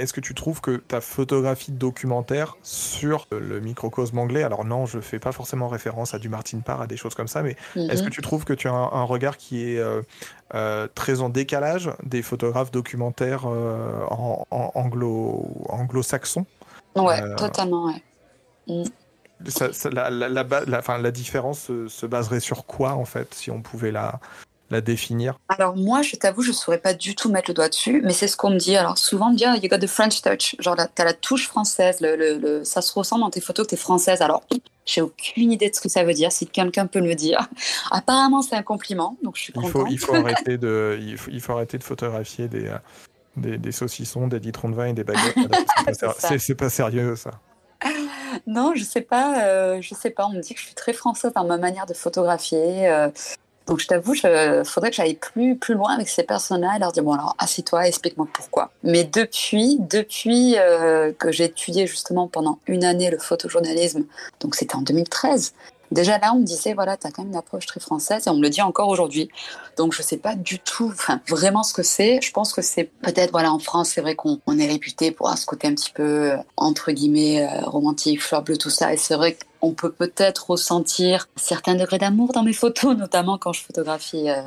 est-ce 0.00 0.12
que 0.12 0.20
tu 0.20 0.34
trouves 0.34 0.60
que 0.60 0.76
ta 0.76 1.00
photographie 1.00 1.72
documentaire 1.72 2.56
sur 2.62 3.26
le 3.30 3.60
microcosme 3.60 4.18
anglais, 4.18 4.42
alors 4.42 4.64
non, 4.64 4.86
je 4.86 5.00
fais 5.00 5.18
pas 5.18 5.32
forcément 5.32 5.68
référence 5.68 6.14
à 6.14 6.18
du 6.18 6.28
Martin 6.28 6.60
Parr, 6.60 6.82
à 6.82 6.86
des 6.86 6.96
choses 6.96 7.14
comme 7.14 7.28
ça, 7.28 7.42
mais 7.42 7.56
est-ce 7.76 8.02
Mhm. 8.02 8.08
que 8.08 8.14
tu 8.14 8.22
trouves 8.22 8.44
que 8.44 8.52
tu 8.52 8.68
as 8.68 8.72
un, 8.72 8.92
un 8.92 9.04
regard 9.04 9.36
qui 9.36 9.62
est 9.72 9.78
euh, 9.78 10.02
euh, 10.54 10.88
très 10.94 11.20
en 11.20 11.28
décalage 11.28 11.90
des 12.02 12.22
photographes 12.22 12.70
documentaires 12.70 13.44
euh, 13.46 14.00
en, 14.10 14.46
en- 14.50 14.70
anglo, 14.74 15.46
anglo-saxons? 15.68 16.46
Ouais, 16.96 17.20
Euh, 17.20 17.36
totalement, 17.36 17.86
ouais. 17.86 18.84
Ça- 19.46 19.72
ça- 19.72 19.90
la, 19.90 20.10
la, 20.10 20.28
la, 20.28 20.44
ba- 20.44 20.64
la- 20.66 20.80
enfin, 20.80 20.98
la 20.98 21.10
différence 21.10 21.60
se, 21.60 21.88
se 21.88 22.04
baserait 22.06 22.40
sur 22.40 22.66
quoi, 22.66 22.92
en 22.92 23.04
fait, 23.06 23.32
si 23.34 23.50
on 23.50 23.62
pouvait 23.62 23.90
la, 23.90 24.20
la 24.70 24.80
définir 24.80 25.38
Alors 25.48 25.76
moi, 25.76 26.02
je 26.02 26.16
t'avoue, 26.16 26.42
je 26.42 26.52
saurais 26.52 26.78
pas 26.78 26.94
du 26.94 27.14
tout 27.14 27.30
mettre 27.30 27.50
le 27.50 27.54
doigt 27.54 27.68
dessus, 27.68 28.00
mais 28.04 28.12
c'est 28.12 28.28
ce 28.28 28.36
qu'on 28.36 28.50
me 28.50 28.58
dit. 28.58 28.76
Alors 28.76 28.98
souvent, 28.98 29.28
on 29.28 29.32
me 29.32 29.36
dit, 29.36 29.44
Ah, 29.44 29.56
you 29.56 29.68
got 29.68 29.78
the 29.78 29.86
French 29.86 30.22
touch. 30.22 30.54
Genre, 30.58 30.76
t'as 30.94 31.04
la 31.04 31.12
touche 31.12 31.46
française, 31.48 32.00
le, 32.00 32.16
le- 32.16 32.38
le- 32.38 32.64
ça 32.64 32.80
se 32.82 32.92
ressent 32.92 33.18
dans 33.18 33.30
tes 33.30 33.40
photos 33.40 33.66
que 33.66 33.70
t'es 33.70 33.76
française. 33.76 34.22
Alors, 34.22 34.42
j'ai 34.86 35.02
aucune 35.02 35.52
idée 35.52 35.70
de 35.70 35.74
ce 35.74 35.80
que 35.80 35.88
ça 35.88 36.04
veut 36.04 36.14
dire, 36.14 36.30
si 36.32 36.46
quelqu'un 36.46 36.86
peut 36.86 37.00
me 37.00 37.08
le 37.08 37.14
dire. 37.14 37.48
Apparemment, 37.90 38.42
c'est 38.42 38.56
un 38.56 38.62
compliment, 38.62 39.16
donc 39.22 39.36
je 39.36 39.42
suis 39.42 39.52
il 39.56 39.68
faut, 39.68 39.86
il, 39.86 39.98
faut 39.98 40.14
arrêter 40.14 40.56
de, 40.56 40.98
il, 41.00 41.16
faut, 41.18 41.30
il 41.32 41.40
faut 41.40 41.52
arrêter 41.52 41.78
de 41.78 41.84
photographier 41.84 42.48
des, 42.48 42.68
euh, 42.68 42.78
des, 43.36 43.58
des 43.58 43.72
saucissons, 43.72 44.28
des 44.28 44.38
litrons 44.38 44.68
de 44.68 44.74
vin 44.76 44.86
et 44.86 44.92
des 44.92 45.04
baguettes. 45.04 45.34
pas, 46.00 46.38
c'est 46.38 46.54
pas 46.54 46.70
sérieux, 46.70 47.16
ça. 47.16 47.32
Non, 48.46 48.72
je 48.74 48.84
sais 48.84 49.00
pas, 49.00 49.44
euh, 49.44 49.78
je 49.80 49.94
sais 49.94 50.10
pas. 50.10 50.26
On 50.26 50.30
me 50.32 50.40
dit 50.40 50.54
que 50.54 50.60
je 50.60 50.66
suis 50.66 50.74
très 50.74 50.92
française 50.92 51.32
dans 51.34 51.44
ma 51.44 51.56
manière 51.56 51.86
de 51.86 51.94
photographier. 51.94 52.88
euh, 52.88 53.08
donc 53.66 53.78
je 53.78 53.86
t'avoue, 53.86 54.14
il 54.14 54.62
faudrait 54.64 54.90
que 54.90 54.96
j'aille 54.96 55.14
plus, 55.14 55.56
plus 55.56 55.74
loin 55.74 55.94
avec 55.94 56.08
ces 56.08 56.22
personnes-là 56.22 56.72
et 56.76 56.78
leur 56.78 56.92
dire 56.92 57.04
bon 57.04 57.12
alors 57.12 57.36
assis-toi, 57.38 57.86
explique-moi 57.86 58.26
pourquoi. 58.32 58.70
Mais 58.82 59.04
depuis, 59.04 59.78
depuis 59.78 60.56
euh, 60.58 61.12
que 61.12 61.30
j'ai 61.30 61.44
étudié 61.44 61.86
justement 61.86 62.26
pendant 62.26 62.58
une 62.66 62.84
année 62.84 63.10
le 63.10 63.18
photojournalisme, 63.18 64.04
donc 64.40 64.54
c'était 64.56 64.74
en 64.74 64.82
2013. 64.82 65.54
Déjà 65.90 66.18
là, 66.18 66.32
on 66.34 66.38
me 66.38 66.44
disait 66.44 66.72
voilà, 66.74 66.96
t'as 66.96 67.10
quand 67.10 67.22
même 67.22 67.32
une 67.32 67.38
approche 67.38 67.66
très 67.66 67.80
française 67.80 68.26
et 68.26 68.30
on 68.30 68.36
me 68.36 68.42
le 68.42 68.48
dit 68.48 68.62
encore 68.62 68.88
aujourd'hui. 68.88 69.28
Donc 69.76 69.92
je 69.92 70.02
sais 70.02 70.18
pas 70.18 70.36
du 70.36 70.58
tout, 70.60 70.92
vraiment 71.28 71.62
ce 71.62 71.74
que 71.74 71.82
c'est. 71.82 72.20
Je 72.22 72.30
pense 72.32 72.52
que 72.52 72.62
c'est 72.62 72.84
peut-être 72.84 73.32
voilà 73.32 73.52
en 73.52 73.58
France, 73.58 73.90
c'est 73.94 74.00
vrai 74.00 74.14
qu'on 74.14 74.40
on 74.46 74.58
est 74.58 74.66
réputé 74.66 75.10
pour 75.10 75.28
ce 75.36 75.46
côté 75.46 75.66
un 75.66 75.74
petit 75.74 75.90
peu 75.92 76.32
euh, 76.32 76.36
entre 76.56 76.92
guillemets 76.92 77.42
euh, 77.42 77.60
romantique, 77.62 78.22
fleur 78.22 78.42
bleue, 78.42 78.56
tout 78.56 78.70
ça. 78.70 78.92
Et 78.92 78.96
c'est 78.96 79.16
vrai 79.16 79.36
qu'on 79.60 79.72
peut 79.72 79.90
peut-être 79.90 80.50
ressentir 80.50 81.28
un 81.36 81.40
certain 81.40 81.74
degré 81.74 81.98
d'amour 81.98 82.32
dans 82.32 82.42
mes 82.44 82.52
photos, 82.52 82.96
notamment 82.98 83.38
quand 83.38 83.52
je 83.52 83.62
photographie. 83.62 84.30
euh, 84.30 84.42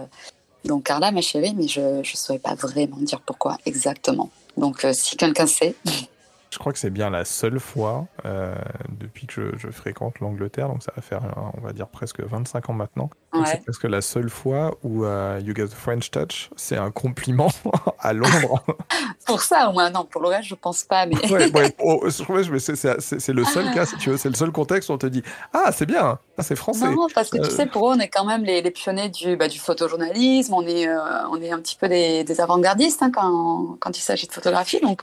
donc 0.66 0.84
Carla, 0.84 1.12
ma 1.12 1.20
chérie, 1.22 1.54
mais 1.58 1.68
je 1.68 2.02
je 2.04 2.16
saurais 2.16 2.40
pas 2.40 2.56
vraiment 2.56 2.96
dire 2.98 3.20
pourquoi 3.20 3.58
exactement. 3.66 4.30
Donc 4.56 4.86
si 4.94 5.18
quelqu'un 5.18 5.46
sait, 5.46 5.76
Je 6.54 6.60
crois 6.60 6.72
que 6.72 6.78
c'est 6.78 6.92
bien 6.92 7.10
la 7.10 7.26
seule 7.26 7.60
fois 7.60 8.06
euh, 8.26 8.54
depuis 9.00 9.26
que 9.26 9.34
je, 9.34 9.58
je 9.58 9.72
fréquente 9.72 10.20
l'Angleterre, 10.20 10.68
donc 10.70 10.84
ça 10.84 10.94
va 10.96 11.02
faire, 11.02 11.24
euh, 11.26 11.42
on 11.58 11.62
va 11.62 11.74
dire, 11.74 11.88
presque 11.88 12.22
25 12.22 12.70
ans 12.70 12.74
maintenant. 12.74 13.10
Ouais. 13.34 13.42
C'est 13.48 13.64
presque 13.64 13.86
la 13.86 14.02
seule 14.02 14.30
fois 14.30 14.78
où 14.84 15.04
euh, 15.04 15.42
You 15.44 15.56
Get 15.56 15.70
the 15.70 15.74
French 15.74 16.12
Touch, 16.12 16.52
c'est 16.56 16.78
un 16.78 16.92
compliment 16.92 17.50
à 18.00 18.14
Londres. 18.14 18.64
pour 19.26 19.42
ça 19.42 19.70
au 19.70 19.74
moins 19.74 19.90
non, 19.90 20.06
pour 20.06 20.22
le 20.22 20.28
reste 20.28 20.48
je 20.50 20.54
pense 20.56 20.84
pas, 20.84 21.08
mais 21.08 21.16
ouais, 21.32 21.52
ouais, 21.52 21.76
oh, 21.84 22.08
c'est- 22.10 23.34
le 23.34 23.44
seul 23.46 23.74
cas, 23.74 23.86
si 23.88 23.98
tu 23.98 24.12
veux, 24.12 24.18
c'est 24.18 24.30
le 24.30 24.36
seul 24.36 24.52
contexte 24.52 24.90
où 24.90 24.94
on 24.94 24.98
te 25.00 25.08
dit 25.08 25.24
Ah, 25.54 25.72
c'est 25.72 25.88
bien, 25.88 26.20
ah, 26.38 26.44
c'est 26.44 26.56
français. 26.56 26.90
Non, 26.92 27.08
parce 27.16 27.32
que 27.32 27.38
tu 27.38 27.48
Euh. 27.48 27.50
sais, 27.50 27.66
pour 27.66 27.90
eux, 27.90 27.96
on 27.96 28.00
est 28.00 28.10
quand 28.10 28.26
même 28.26 28.44
les, 28.44 28.62
les 28.62 28.72
pionniers 28.72 29.10
du, 29.10 29.36
bah, 29.38 29.48
du 29.48 29.58
photojournalisme. 29.58 30.54
On 30.54 30.66
est, 30.68 30.88
on 31.32 31.42
est 31.42 31.52
un 31.52 31.60
petit 31.60 31.76
peu 31.78 31.90
des, 31.90 32.24
des 32.24 32.42
avant-gardistes 32.42 33.02
hein, 33.02 33.12
quand, 33.12 33.78
quand 33.80 33.98
il 33.98 34.02
s'agit 34.02 34.28
de 34.28 34.32
photographie. 34.32 34.80
Donc, 34.82 35.02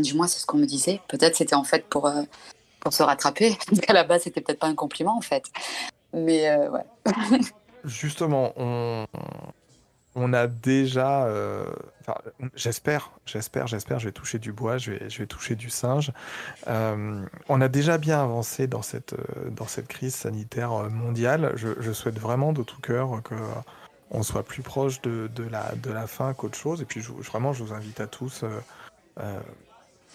du 0.00 0.14
moins, 0.14 0.26
c'est 0.26 0.38
ce 0.38 0.46
qu'on 0.46 0.58
me 0.58 0.66
disait. 0.66 1.00
Peut-être 1.08 1.36
c'était 1.36 1.54
en 1.54 1.64
fait 1.64 1.86
pour, 1.86 2.06
euh, 2.06 2.22
pour 2.80 2.92
se 2.92 3.02
rattraper. 3.02 3.56
Donc, 3.72 3.88
à 3.88 3.92
la 3.92 4.04
base, 4.04 4.22
c'était 4.22 4.40
peut-être 4.40 4.60
pas 4.60 4.68
un 4.68 4.74
compliment 4.74 5.16
en 5.16 5.22
fait. 5.22 5.44
Mais 6.12 6.48
euh, 6.48 6.70
ouais. 6.70 6.84
Justement, 7.84 8.52
on, 8.56 9.06
on 10.16 10.32
a 10.32 10.46
déjà, 10.46 11.26
euh, 11.26 11.66
j'espère, 12.54 13.12
j'espère, 13.26 13.66
j'espère, 13.66 13.98
je 14.00 14.06
vais 14.06 14.12
toucher 14.12 14.38
du 14.38 14.50
bois, 14.50 14.78
je 14.78 14.92
vais, 14.92 15.10
je 15.10 15.18
vais 15.18 15.26
toucher 15.26 15.54
du 15.54 15.70
singe. 15.70 16.10
Euh, 16.66 17.24
on 17.48 17.60
a 17.60 17.68
déjà 17.68 17.98
bien 17.98 18.20
avancé 18.20 18.66
dans 18.66 18.82
cette, 18.82 19.14
dans 19.50 19.66
cette 19.66 19.86
crise 19.86 20.14
sanitaire 20.14 20.70
mondiale. 20.90 21.52
Je, 21.54 21.92
souhaite 21.92 22.18
vraiment 22.18 22.52
de 22.52 22.62
tout 22.62 22.80
cœur 22.80 23.22
que 23.22 23.34
on 24.10 24.22
soit 24.22 24.42
plus 24.42 24.62
proche 24.62 25.02
de, 25.02 25.28
de 25.34 25.44
la, 25.44 25.74
de 25.74 25.90
la 25.90 26.06
fin 26.06 26.32
qu'autre 26.32 26.56
chose. 26.56 26.80
Et 26.80 26.86
puis, 26.86 27.00
vraiment, 27.00 27.52
je 27.52 27.62
vous 27.62 27.74
invite 27.74 28.00
à 28.00 28.06
tous 28.06 28.42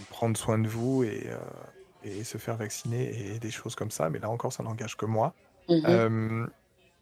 prendre 0.10 0.38
soin 0.38 0.60
de 0.60 0.68
vous 0.68 1.04
et, 1.04 1.28
euh, 1.30 1.38
et 2.04 2.24
se 2.24 2.38
faire 2.38 2.58
vacciner 2.58 3.34
et 3.34 3.39
des 3.39 3.52
choses 3.52 3.76
comme 3.76 3.91
ça. 3.91 4.10
Mais 4.10 4.20
là 4.20 4.30
encore, 4.30 4.54
ça 4.54 4.64
n'engage 4.64 4.97
que 4.97 5.06
moi. 5.06 5.34
Mhm. 5.70 5.84
Euh, 5.88 6.47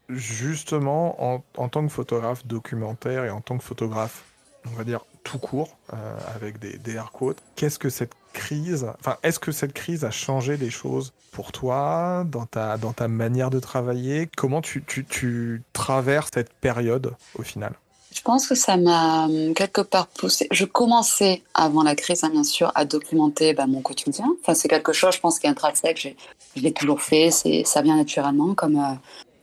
justement, 0.09 1.33
en, 1.33 1.43
en 1.57 1.69
tant 1.69 1.83
que 1.85 1.91
photographe 1.91 2.45
documentaire 2.45 3.25
et 3.25 3.29
en 3.29 3.41
tant 3.41 3.57
que 3.57 3.63
photographe, 3.63 4.23
on 4.65 4.75
va 4.75 4.83
dire 4.83 5.05
tout 5.23 5.39
court, 5.39 5.77
euh, 5.93 6.17
avec 6.35 6.59
des, 6.59 6.77
des 6.77 6.95
air 6.95 7.11
quotes, 7.11 7.41
qu'est-ce 7.55 7.79
que 7.79 7.89
cette 7.89 8.13
crise, 8.33 8.87
enfin, 8.99 9.17
est-ce 9.23 9.39
que 9.39 9.51
cette 9.51 9.73
crise 9.73 10.05
a 10.05 10.11
changé 10.11 10.57
des 10.57 10.69
choses 10.69 11.13
pour 11.31 11.51
toi, 11.51 12.25
dans 12.27 12.45
ta, 12.45 12.77
dans 12.77 12.93
ta 12.93 13.07
manière 13.07 13.49
de 13.49 13.59
travailler? 13.59 14.29
Comment 14.35 14.61
tu, 14.61 14.83
tu, 14.83 15.05
tu 15.05 15.63
traverses 15.73 16.31
cette 16.33 16.53
période 16.53 17.15
au 17.35 17.43
final? 17.43 17.73
Je 18.13 18.21
pense 18.21 18.47
que 18.47 18.55
ça 18.55 18.75
m'a 18.77 19.25
hum, 19.25 19.53
quelque 19.53 19.81
part 19.81 20.07
poussé. 20.07 20.47
Je 20.51 20.65
commençais 20.65 21.43
avant 21.53 21.83
la 21.83 21.95
crise, 21.95 22.23
hein, 22.23 22.29
bien 22.29 22.43
sûr, 22.43 22.71
à 22.75 22.85
documenter 22.85 23.53
bah, 23.53 23.67
mon 23.67 23.81
quotidien. 23.81 24.25
Enfin, 24.41 24.55
c'est 24.55 24.67
quelque 24.67 24.93
chose, 24.93 25.15
je 25.15 25.19
pense, 25.19 25.39
qui 25.39 25.47
est 25.47 25.49
intrinsèque. 25.49 26.15
Je 26.55 26.61
l'ai 26.61 26.71
toujours 26.73 27.01
fait. 27.01 27.31
C'est, 27.31 27.63
ça 27.65 27.81
vient 27.81 27.95
naturellement, 27.95 28.55
comme, 28.55 28.77
euh, 28.77 28.95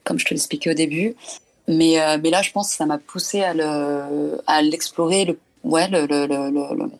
comme 0.05 0.19
je 0.19 0.25
te 0.25 0.31
l'expliquais 0.31 0.71
au 0.71 0.75
début. 0.75 1.15
Mais, 1.69 2.01
euh, 2.01 2.19
mais 2.23 2.31
là, 2.31 2.43
je 2.43 2.51
pense 2.53 2.71
que 2.71 2.77
ça 2.77 2.87
m'a 2.87 2.99
poussé 2.99 3.43
à, 3.43 3.55
le, 3.55 4.41
à 4.47 4.63
l'explorer, 4.63 5.25
le, 5.25 5.39
ouais, 5.65 5.89
le, 5.89 6.07
le, 6.07 6.27
le, 6.27 6.91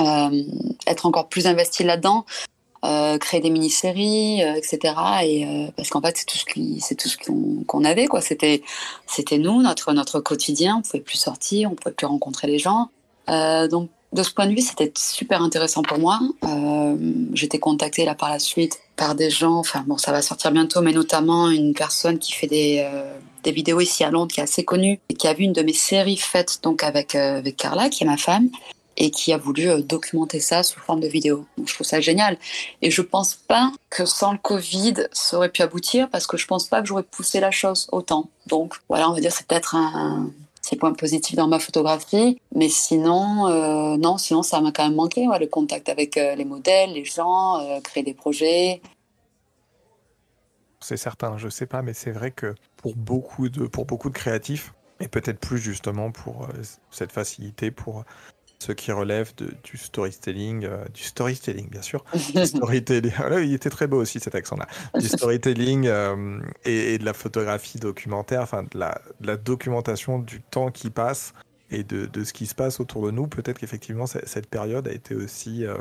euh, 0.00 0.42
être 0.86 1.06
encore 1.06 1.28
plus 1.28 1.46
investi 1.46 1.84
là-dedans. 1.84 2.24
Euh, 2.84 3.18
créer 3.18 3.40
des 3.40 3.50
mini-séries, 3.50 4.42
euh, 4.42 4.54
etc. 4.54 4.94
Et 5.24 5.44
euh, 5.44 5.70
parce 5.76 5.90
qu'en 5.90 6.00
fait, 6.00 6.16
c'est 6.16 6.26
tout 6.26 6.38
ce 6.38 6.44
c'est 6.80 6.94
tout 6.94 7.08
qu'on, 7.66 7.84
avait, 7.84 8.06
quoi. 8.06 8.20
C'était, 8.20 8.62
nous, 9.38 9.62
notre, 9.62 9.92
notre 9.92 10.20
quotidien. 10.20 10.76
On 10.78 10.82
pouvait 10.82 11.02
plus 11.02 11.18
sortir, 11.18 11.70
on 11.70 11.74
pouvait 11.74 11.94
plus 11.94 12.06
rencontrer 12.06 12.46
les 12.46 12.58
gens. 12.58 12.90
Euh, 13.28 13.68
donc, 13.68 13.90
de 14.12 14.22
ce 14.22 14.30
point 14.30 14.46
de 14.46 14.52
vue, 14.52 14.62
c'était 14.62 14.92
super 14.96 15.42
intéressant 15.42 15.82
pour 15.82 15.98
moi. 15.98 16.18
Euh, 16.44 16.96
J'étais 17.34 17.58
contactée 17.58 18.04
là 18.04 18.14
par 18.14 18.30
la 18.30 18.38
suite 18.38 18.80
par 18.96 19.14
des 19.14 19.30
gens, 19.30 19.58
enfin 19.58 19.84
bon, 19.86 19.96
ça 19.96 20.12
va 20.12 20.22
sortir 20.22 20.50
bientôt, 20.50 20.80
mais 20.80 20.92
notamment 20.92 21.50
une 21.50 21.72
personne 21.72 22.18
qui 22.18 22.32
fait 22.32 22.48
des, 22.48 22.80
euh, 22.80 23.16
des 23.44 23.52
vidéos 23.52 23.80
ici 23.80 24.02
à 24.02 24.10
Londres, 24.10 24.32
qui 24.32 24.40
est 24.40 24.42
assez 24.42 24.64
connue, 24.64 24.98
et 25.08 25.14
qui 25.14 25.28
a 25.28 25.34
vu 25.34 25.44
une 25.44 25.52
de 25.52 25.62
mes 25.62 25.72
séries 25.72 26.16
faites 26.16 26.58
donc 26.62 26.82
avec, 26.82 27.14
euh, 27.14 27.38
avec 27.38 27.56
Carla, 27.56 27.90
qui 27.90 28.02
est 28.02 28.06
ma 28.06 28.16
femme, 28.16 28.48
et 28.98 29.10
qui 29.10 29.32
a 29.32 29.38
voulu 29.38 29.70
euh, 29.70 29.80
documenter 29.80 30.40
ça 30.40 30.62
sous 30.62 30.80
forme 30.80 31.00
de 31.00 31.06
vidéo. 31.06 31.46
Je 31.64 31.72
trouve 31.72 31.86
ça 31.86 32.00
génial. 32.00 32.36
Et 32.82 32.90
je 32.90 33.00
pense 33.00 33.34
pas 33.34 33.72
que 33.90 34.04
sans 34.04 34.32
le 34.32 34.38
Covid, 34.38 34.94
ça 35.12 35.38
aurait 35.38 35.50
pu 35.50 35.62
aboutir, 35.62 36.10
parce 36.10 36.26
que 36.26 36.36
je 36.36 36.46
pense 36.46 36.66
pas 36.66 36.82
que 36.82 36.88
j'aurais 36.88 37.04
poussé 37.04 37.40
la 37.40 37.52
chose 37.52 37.88
autant. 37.92 38.28
Donc 38.46 38.74
voilà, 38.88 39.08
on 39.08 39.14
va 39.14 39.20
dire 39.20 39.32
c'est 39.32 39.46
peut-être 39.46 39.76
un, 39.76 40.30
c'est 40.62 40.76
point 40.76 40.92
positif 40.92 41.36
dans 41.36 41.46
ma 41.46 41.60
photographie. 41.60 42.40
Mais 42.54 42.68
sinon, 42.68 43.46
euh, 43.46 43.96
non, 43.96 44.18
sinon 44.18 44.42
ça 44.42 44.60
m'a 44.60 44.72
quand 44.72 44.84
même 44.84 44.96
manqué, 44.96 45.26
le 45.26 45.46
contact 45.46 45.88
avec 45.88 46.16
euh, 46.16 46.34
les 46.34 46.44
modèles, 46.44 46.92
les 46.92 47.04
gens, 47.04 47.80
créer 47.84 48.02
des 48.02 48.14
projets. 48.14 48.82
C'est 50.80 50.96
certain, 50.96 51.38
je 51.38 51.48
sais 51.48 51.66
pas, 51.66 51.82
mais 51.82 51.94
c'est 51.94 52.12
vrai 52.12 52.32
que 52.32 52.54
pour 52.76 52.96
beaucoup 52.96 53.48
de, 53.48 53.66
pour 53.66 53.84
beaucoup 53.84 54.10
de 54.10 54.14
créatifs, 54.14 54.74
et 55.00 55.06
peut-être 55.06 55.38
plus 55.38 55.58
justement 55.58 56.10
pour 56.10 56.48
cette 56.90 57.12
facilité 57.12 57.70
pour 57.70 58.04
ce 58.58 58.72
qui 58.72 58.90
relève 58.90 59.34
de, 59.36 59.52
du 59.62 59.76
storytelling, 59.76 60.64
euh, 60.64 60.84
du 60.92 61.02
storytelling 61.02 61.68
bien 61.68 61.82
sûr, 61.82 62.04
du 62.34 62.44
storytelling. 62.44 63.12
Ah 63.18 63.40
il 63.40 63.54
était 63.54 63.70
très 63.70 63.86
beau 63.86 64.00
aussi 64.00 64.20
cet 64.20 64.34
accent-là, 64.34 64.66
du 64.98 65.08
storytelling 65.08 65.86
euh, 65.86 66.40
et, 66.64 66.98
de 66.98 67.04
la 67.04 67.12
photographie 67.12 67.78
documentaire, 67.78 68.42
enfin 68.42 68.64
de 68.64 68.78
la, 68.78 69.00
de 69.20 69.26
la, 69.26 69.36
documentation 69.36 70.18
du 70.18 70.40
temps 70.40 70.70
qui 70.70 70.90
passe 70.90 71.34
et 71.70 71.84
de, 71.84 72.06
de, 72.06 72.24
ce 72.24 72.32
qui 72.32 72.46
se 72.46 72.54
passe 72.54 72.80
autour 72.80 73.06
de 73.06 73.10
nous. 73.12 73.28
Peut-être 73.28 73.58
qu'effectivement 73.58 74.06
cette 74.06 74.48
période 74.48 74.88
a 74.88 74.92
été 74.92 75.14
aussi 75.14 75.64
euh, 75.64 75.76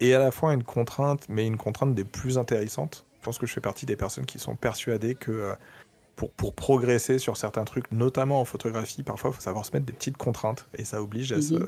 et 0.00 0.14
à 0.14 0.18
la 0.18 0.30
fois 0.30 0.52
une 0.52 0.64
contrainte, 0.64 1.26
mais 1.28 1.46
une 1.46 1.56
contrainte 1.56 1.94
des 1.94 2.04
plus 2.04 2.38
intéressantes. 2.38 3.06
Je 3.20 3.24
pense 3.24 3.38
que 3.38 3.46
je 3.46 3.52
fais 3.52 3.60
partie 3.60 3.86
des 3.86 3.96
personnes 3.96 4.26
qui 4.26 4.38
sont 4.38 4.56
persuadées 4.56 5.14
que 5.14 5.54
pour, 6.14 6.30
pour, 6.30 6.54
progresser 6.54 7.18
sur 7.18 7.36
certains 7.36 7.64
trucs, 7.64 7.90
notamment 7.90 8.40
en 8.40 8.44
photographie, 8.44 9.02
parfois 9.02 9.30
il 9.30 9.34
faut 9.34 9.40
savoir 9.40 9.66
se 9.66 9.72
mettre 9.72 9.84
des 9.84 9.92
petites 9.92 10.16
contraintes 10.16 10.68
et 10.78 10.84
ça 10.84 11.02
oblige 11.02 11.32
à 11.32 11.42
se, 11.42 11.54
mhm 11.54 11.66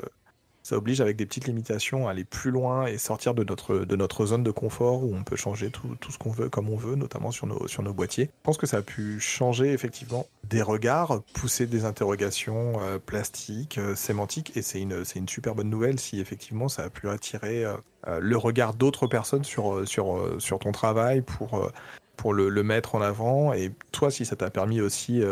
ça 0.68 0.76
oblige 0.76 1.00
avec 1.00 1.16
des 1.16 1.24
petites 1.24 1.46
limitations 1.46 2.08
à 2.08 2.10
aller 2.10 2.24
plus 2.24 2.50
loin 2.50 2.84
et 2.84 2.98
sortir 2.98 3.32
de 3.32 3.42
notre, 3.42 3.78
de 3.78 3.96
notre 3.96 4.26
zone 4.26 4.42
de 4.42 4.50
confort 4.50 5.02
où 5.02 5.14
on 5.14 5.24
peut 5.24 5.34
changer 5.34 5.70
tout, 5.70 5.96
tout 5.98 6.12
ce 6.12 6.18
qu'on 6.18 6.30
veut 6.30 6.50
comme 6.50 6.68
on 6.68 6.76
veut, 6.76 6.94
notamment 6.94 7.30
sur 7.30 7.46
nos, 7.46 7.66
sur 7.68 7.82
nos 7.82 7.94
boîtiers. 7.94 8.26
Je 8.26 8.42
pense 8.42 8.58
que 8.58 8.66
ça 8.66 8.76
a 8.76 8.82
pu 8.82 9.18
changer 9.18 9.72
effectivement 9.72 10.26
des 10.44 10.60
regards, 10.60 11.22
pousser 11.32 11.66
des 11.66 11.86
interrogations 11.86 12.82
euh, 12.82 12.98
plastiques, 12.98 13.78
euh, 13.78 13.94
sémantiques, 13.94 14.58
et 14.58 14.62
c'est 14.62 14.82
une, 14.82 15.04
une 15.16 15.28
super 15.28 15.54
bonne 15.54 15.70
nouvelle 15.70 15.98
si 15.98 16.20
effectivement 16.20 16.68
ça 16.68 16.82
a 16.82 16.90
pu 16.90 17.08
attirer 17.08 17.64
euh, 17.64 18.18
le 18.20 18.36
regard 18.36 18.74
d'autres 18.74 19.06
personnes 19.06 19.44
sur, 19.44 19.88
sur, 19.88 20.36
sur 20.38 20.58
ton 20.58 20.72
travail 20.72 21.22
pour, 21.22 21.72
pour 22.18 22.34
le, 22.34 22.50
le, 22.50 22.62
mettre 22.62 22.94
en 22.94 23.00
avant, 23.00 23.54
et 23.54 23.72
toi 23.90 24.10
si 24.10 24.26
ça 24.26 24.36
t'a 24.36 24.50
permis 24.50 24.82
aussi, 24.82 25.22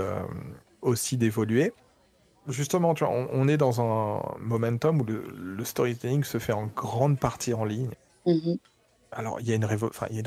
aussi 0.81 1.19
d'évoluer 1.19 1.75
justement, 2.49 2.95
tu 2.95 3.05
vois, 3.05 3.13
on, 3.33 3.49
est 3.49 3.57
dans 3.57 3.81
un 3.81 4.23
momentum 4.41 5.01
où 5.01 5.05
le, 5.05 5.65
storytelling 5.65 6.25
se 6.25 6.39
fait 6.39 6.53
en 6.53 6.67
grande 6.67 7.19
partie 7.19 7.55
en 7.55 7.65
ligne. 7.65 7.91
Mhm. 8.27 8.59
Alors, 9.13 9.41
il 9.41 9.49
y, 9.49 9.53
a 9.53 9.55
une 9.55 9.65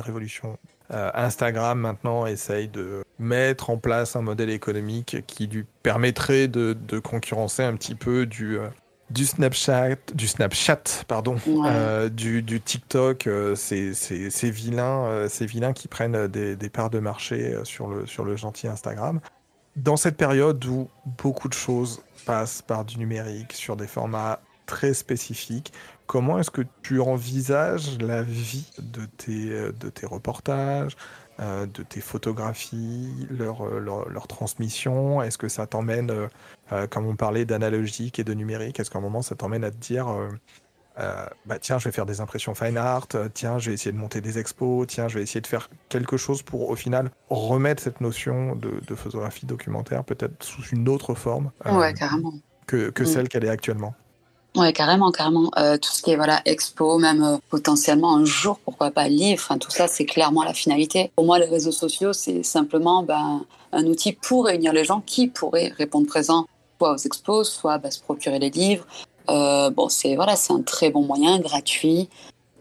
révolution. 0.01 0.57
Euh, 0.91 1.11
Instagram, 1.13 1.80
maintenant, 1.80 2.26
essaye 2.26 2.67
de 2.67 3.03
mettre 3.20 3.70
en 3.70 3.78
place 3.78 4.15
un 4.15 4.22
modèle 4.22 4.49
économique 4.49 5.17
qui 5.28 5.47
lui 5.47 5.65
permettrait 5.84 6.47
de, 6.47 6.76
concurrencer 6.99 7.61
un 7.61 7.76
petit 7.76 7.93
peu 7.93 8.26
du, 8.26 8.57
euh, 8.57 8.67
du 9.11 9.26
Snapchat, 9.26 9.97
du 10.13 10.28
Snapchat, 10.28 11.03
pardon, 11.07 11.36
euh, 11.65 12.09
du, 12.09 12.61
TikTok, 12.61 13.30
ces, 13.55 13.93
vilains, 14.43 15.28
ces 15.30 15.45
vilains 15.45 15.74
qui 15.74 15.88
prennent 15.88 16.28
des, 16.28 16.55
des, 16.55 16.70
parts 16.70 16.89
de 16.89 16.99
marché 16.99 17.55
sur 17.65 17.89
le, 17.89 18.07
sur 18.07 18.26
le 18.26 18.36
gentil 18.36 18.67
Instagram. 18.67 19.20
Dans 19.80 19.97
cette 19.97 20.17
période 20.17 20.63
où 20.65 20.89
beaucoup 21.05 21.47
de 21.47 21.53
choses 21.53 22.01
passe 22.25 22.61
par 22.61 22.86
du 22.86 22.97
numérique 22.97 23.53
sur 23.53 23.75
des 23.75 23.88
formats 23.88 24.39
très 24.65 24.93
spécifiques. 24.93 25.73
Comment 26.05 26.39
est-ce 26.39 26.51
que 26.51 26.61
tu 26.84 26.99
envisages 26.99 27.97
la 27.99 28.21
vie 28.21 28.71
de 28.80 29.05
tes, 29.05 29.49
de 29.49 29.89
tes 29.89 30.05
reportages, 30.05 30.95
euh, 31.39 31.65
de 31.65 31.82
tes 31.82 32.01
photographies, 32.01 33.27
leur, 33.32 33.65
leur, 33.65 34.27
transmission? 34.27 35.21
Est-ce 35.21 35.38
que 35.38 35.49
ça 35.49 35.65
t'emmène, 35.65 36.11
euh, 36.71 36.88
comme 36.88 37.07
on 37.07 37.15
parlait 37.15 37.45
d'analogique 37.45 38.19
et 38.19 38.23
de 38.23 38.34
numérique, 38.34 38.80
est-ce 38.80 38.91
qu'à 38.91 38.99
un 38.99 39.01
moment 39.01 39.21
ça 39.21 39.36
t'emmène 39.36 39.63
à 39.63 39.71
te 39.71 39.77
dire 39.77 40.07
euh, 41.00 41.26
bah, 41.45 41.60
tiens, 41.60 41.80
je 41.80 41.86
vais 41.86 41.91
faire 41.91 42.06
des 42.06 42.22
impressions 42.22 42.56
fine 42.56 42.78
art, 42.78 43.08
tiens, 43.34 43.60
je 43.60 43.70
vais 43.70 43.74
essayer 43.74 43.91
de 43.91 43.97
monter 43.97 44.22
des 44.22 44.38
expos, 44.38 44.86
tiens, 44.88 45.08
je 45.08 45.18
vais 45.18 45.24
essayer 45.24 45.41
de 45.41 45.47
faire 45.47 45.70
quelque 45.89 46.18
chose 46.18 46.41
pour 46.41 46.70
au 46.70 46.76
final 46.76 47.12
remettre 47.30 47.82
cette 47.82 48.02
notion 48.02 48.56
de, 48.56 48.82
de 48.86 48.95
photographie 48.95 49.45
documentaire 49.45 50.04
peut-être 50.04 50.43
sous 50.43 50.64
une 50.72 50.89
autre 50.89 51.14
forme 51.14 51.52
ouais, 51.66 51.93
carrément. 51.93 52.34
que, 52.68 52.89
que 52.89 53.04
mm. 53.04 53.06
celle 53.06 53.30
qu'elle 53.30 53.45
est 53.45 53.50
actuellement. 53.50 53.93
Ouais, 54.56 54.74
carrément, 54.74 55.12
carrément. 55.12 55.52
Euh, 55.58 55.78
tout 55.78 55.91
ce 55.91 56.02
qui 56.02 56.12
est 56.12 56.16
voilà 56.16 56.41
expo, 56.45 56.97
même 56.97 57.24
euh, 57.24 57.38
potentiellement 57.50 58.16
un 58.16 58.26
jour, 58.26 58.60
pourquoi 58.66 58.89
pas 58.89 59.08
livre. 59.08 59.41
Enfin, 59.43 59.60
tout 59.60 59.70
ça, 59.70 59.88
c'est 59.88 60.06
clairement 60.06 60.43
la 60.43 60.54
finalité. 60.54 61.12
Pour 61.16 61.26
moi, 61.26 61.38
les 61.38 61.45
réseaux 61.45 61.72
sociaux, 61.72 62.14
c'est 62.14 62.41
simplement 62.41 63.04
ben, 63.04 63.45
un 63.72 63.86
outil 63.86 64.14
pour 64.14 64.45
réunir 64.45 64.74
les 64.74 64.86
gens 64.86 65.02
qui 65.02 65.28
pourraient 65.28 65.72
répondre 65.78 66.08
présent, 66.08 66.47
soit 66.80 66.93
aux 66.93 66.97
expos, 66.97 67.47
soit 67.47 67.78
ben, 67.78 67.91
se 67.91 68.02
procurer 68.02 68.39
les 68.39 68.50
livres. 68.50 68.86
Euh, 69.30 69.69
bon, 69.69 69.89
c'est 69.89 70.15
voilà, 70.15 70.36
c'est 70.36 70.53
un 70.53 70.61
très 70.61 70.89
bon 70.89 71.03
moyen, 71.03 71.39
gratuit, 71.39 72.09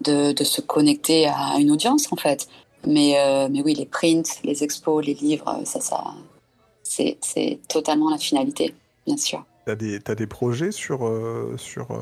de, 0.02 0.32
de, 0.32 0.44
se 0.44 0.60
connecter 0.60 1.26
à 1.26 1.56
une 1.58 1.70
audience 1.70 2.12
en 2.12 2.16
fait. 2.16 2.48
Mais, 2.86 3.16
mais 3.50 3.60
oui, 3.62 3.74
les 3.74 3.86
prints, 3.86 4.40
les 4.44 4.62
expos, 4.62 5.04
les 5.04 5.14
livres, 5.14 5.60
ça, 5.64 5.80
ça, 5.80 6.14
c'est 6.88 7.58
totalement 7.68 8.10
la 8.10 8.18
finalité, 8.18 8.74
bien 9.06 9.16
sûr. 9.16 9.44
Tu 9.66 9.72
as, 9.72 10.10
as, 10.10 10.14
des 10.14 10.26
projets 10.26 10.72
sur, 10.72 11.06
euh, 11.06 11.54
sur, 11.58 11.90
euh, 11.90 11.98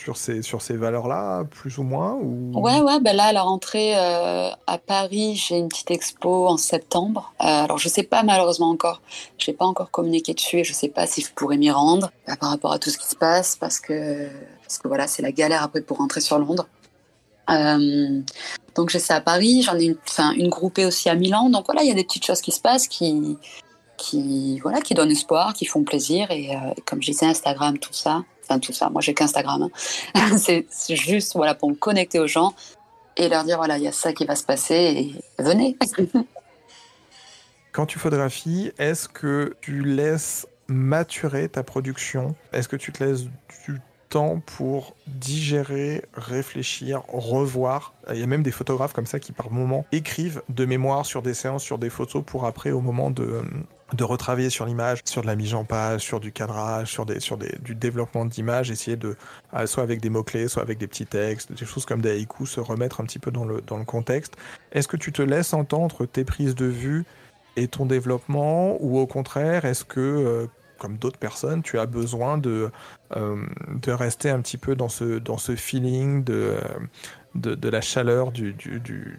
sur 0.00 0.16
ces, 0.16 0.40
sur 0.40 0.62
ces 0.62 0.76
valeurs-là, 0.76 1.44
plus 1.44 1.76
ou 1.78 1.82
moins 1.82 2.14
ou... 2.14 2.52
Ouais, 2.54 2.80
ouais, 2.80 3.00
ben 3.00 3.14
là, 3.14 3.24
à 3.24 3.32
la 3.32 3.42
rentrée 3.42 3.92
euh, 3.96 4.48
à 4.66 4.78
Paris, 4.78 5.36
j'ai 5.36 5.58
une 5.58 5.68
petite 5.68 5.90
expo 5.90 6.48
en 6.48 6.56
septembre. 6.56 7.34
alors, 7.38 7.76
je 7.76 7.88
sais 7.88 8.02
pas 8.02 8.22
malheureusement 8.22 8.70
encore, 8.70 9.02
je 9.36 9.50
n'ai 9.50 9.56
pas 9.56 9.66
encore 9.66 9.90
communiqué 9.90 10.32
dessus 10.32 10.60
et 10.60 10.64
je 10.64 10.72
sais 10.72 10.88
pas 10.88 11.06
si 11.06 11.20
je 11.20 11.30
pourrais 11.34 11.58
m'y 11.58 11.70
rendre 11.70 12.10
bah, 12.26 12.36
par 12.36 12.48
rapport 12.48 12.72
à 12.72 12.78
tout 12.78 12.88
ce 12.88 12.96
qui 12.96 13.06
se 13.06 13.16
passe 13.16 13.56
parce 13.56 13.78
que, 13.78 14.26
parce 14.62 14.78
que 14.78 14.88
voilà, 14.88 15.06
c'est 15.06 15.22
la 15.22 15.32
galère 15.32 15.62
après 15.62 15.82
pour 15.82 15.98
rentrer 15.98 16.22
sur 16.22 16.38
Londres. 16.38 16.66
donc, 17.48 18.88
j'ai 18.88 19.00
ça 19.00 19.16
à 19.16 19.20
Paris, 19.20 19.62
j'en 19.62 19.78
ai 19.78 19.84
une, 19.84 19.98
une 20.36 20.48
groupée 20.48 20.86
aussi 20.86 21.10
à 21.10 21.14
Milan. 21.14 21.50
Donc, 21.50 21.66
voilà, 21.66 21.82
il 21.82 21.88
y 21.88 21.92
a 21.92 21.94
des 21.94 22.04
petites 22.04 22.24
choses 22.24 22.40
qui 22.40 22.52
se 22.52 22.60
passent 22.60 22.88
qui, 22.88 23.36
qui, 23.98 24.58
voilà, 24.60 24.80
qui 24.80 24.94
donnent 24.94 25.10
espoir, 25.10 25.52
qui 25.52 25.66
font 25.66 25.84
plaisir. 25.84 26.30
Et 26.30 26.56
euh, 26.56 26.58
comme 26.86 27.02
je 27.02 27.10
disais, 27.10 27.26
Instagram, 27.26 27.78
tout 27.78 27.92
ça, 27.92 28.22
enfin 28.50 28.58
tout 28.58 28.72
ça, 28.72 28.90
moi 28.90 29.00
j'ai 29.00 29.14
qu'Instagram, 29.14 29.68
hein. 30.14 30.36
c'est 30.38 30.66
juste 30.96 31.34
voilà, 31.34 31.54
pour 31.54 31.70
me 31.70 31.76
connecter 31.76 32.18
aux 32.18 32.26
gens 32.26 32.54
et 33.16 33.28
leur 33.28 33.44
dire 33.44 33.58
voilà, 33.58 33.78
il 33.78 33.84
y 33.84 33.88
a 33.88 33.92
ça 33.92 34.12
qui 34.12 34.24
va 34.24 34.34
se 34.34 34.44
passer 34.44 34.74
et 35.38 35.42
venez. 35.42 35.76
Quand 37.72 37.86
tu 37.86 38.00
photographies, 38.00 38.72
est-ce 38.78 39.08
que 39.08 39.54
tu 39.60 39.82
laisses 39.82 40.48
maturer 40.66 41.48
ta 41.48 41.62
production? 41.62 42.34
Est-ce 42.52 42.68
que 42.68 42.76
tu 42.76 42.90
te 42.90 43.04
laisses 43.04 43.24
du 43.66 43.80
temps 44.08 44.40
pour 44.44 44.96
digérer, 45.06 46.02
réfléchir, 46.14 47.02
revoir? 47.06 47.94
Il 48.12 48.18
y 48.18 48.24
a 48.24 48.26
même 48.26 48.42
des 48.42 48.50
photographes 48.50 48.92
comme 48.92 49.06
ça 49.06 49.20
qui 49.20 49.30
par 49.30 49.52
moment 49.52 49.86
écrivent 49.92 50.42
de 50.48 50.64
mémoire 50.64 51.06
sur 51.06 51.22
des 51.22 51.34
séances, 51.34 51.62
sur 51.62 51.78
des 51.78 51.90
photos 51.90 52.24
pour 52.26 52.44
après 52.44 52.72
au 52.72 52.80
moment 52.80 53.12
de, 53.12 53.42
de 53.92 54.04
retravailler 54.04 54.50
sur 54.50 54.66
l'image, 54.66 55.00
sur 55.04 55.22
de 55.22 55.26
la 55.26 55.36
mise 55.36 55.54
en 55.54 55.64
page, 55.64 56.00
sur 56.02 56.20
du 56.20 56.32
cadrage, 56.32 56.88
sur, 56.90 57.06
des, 57.06 57.18
du 57.60 57.74
développement 57.74 58.24
d'image, 58.24 58.70
essayer 58.70 58.96
de, 58.96 59.16
euh, 59.54 59.66
soit 59.66 59.82
avec 59.82 60.00
des 60.00 60.10
mots-clés, 60.10 60.48
soit 60.48 60.62
avec 60.62 60.78
des 60.78 60.86
petits 60.86 61.06
textes, 61.06 61.52
des 61.52 61.66
choses 61.66 61.86
comme 61.86 62.00
des 62.00 62.10
haïkus, 62.10 62.50
se 62.50 62.60
remettre 62.60 63.00
un 63.00 63.04
petit 63.04 63.18
peu 63.18 63.30
dans 63.30 63.44
le, 63.44 63.60
dans 63.60 63.78
le 63.78 63.84
contexte. 63.84 64.36
Est-ce 64.72 64.88
que 64.88 64.96
tu 64.96 65.12
te 65.12 65.22
laisses 65.22 65.52
entendre 65.52 66.06
tes 66.06 66.24
prises 66.24 66.54
de 66.54 66.66
vue 66.66 67.04
et 67.56 67.68
ton 67.68 67.86
développement, 67.86 68.76
ou 68.80 68.98
au 68.98 69.06
contraire, 69.06 69.64
est-ce 69.64 69.84
que, 69.84 70.00
euh, 70.00 70.46
comme 70.78 70.96
d'autres 70.96 71.18
personnes, 71.18 71.62
tu 71.62 71.78
as 71.78 71.86
besoin 71.86 72.38
de, 72.38 72.70
euh, 73.16 73.44
de 73.74 73.92
rester 73.92 74.30
un 74.30 74.40
petit 74.40 74.56
peu 74.56 74.76
dans 74.76 74.88
ce, 74.88 75.18
dans 75.18 75.36
ce 75.36 75.56
feeling 75.56 76.22
de, 76.24 76.56
de, 77.34 77.68
la 77.68 77.80
chaleur 77.80 78.32
du, 78.32 78.52
du, 78.52 78.80
du, 78.80 79.18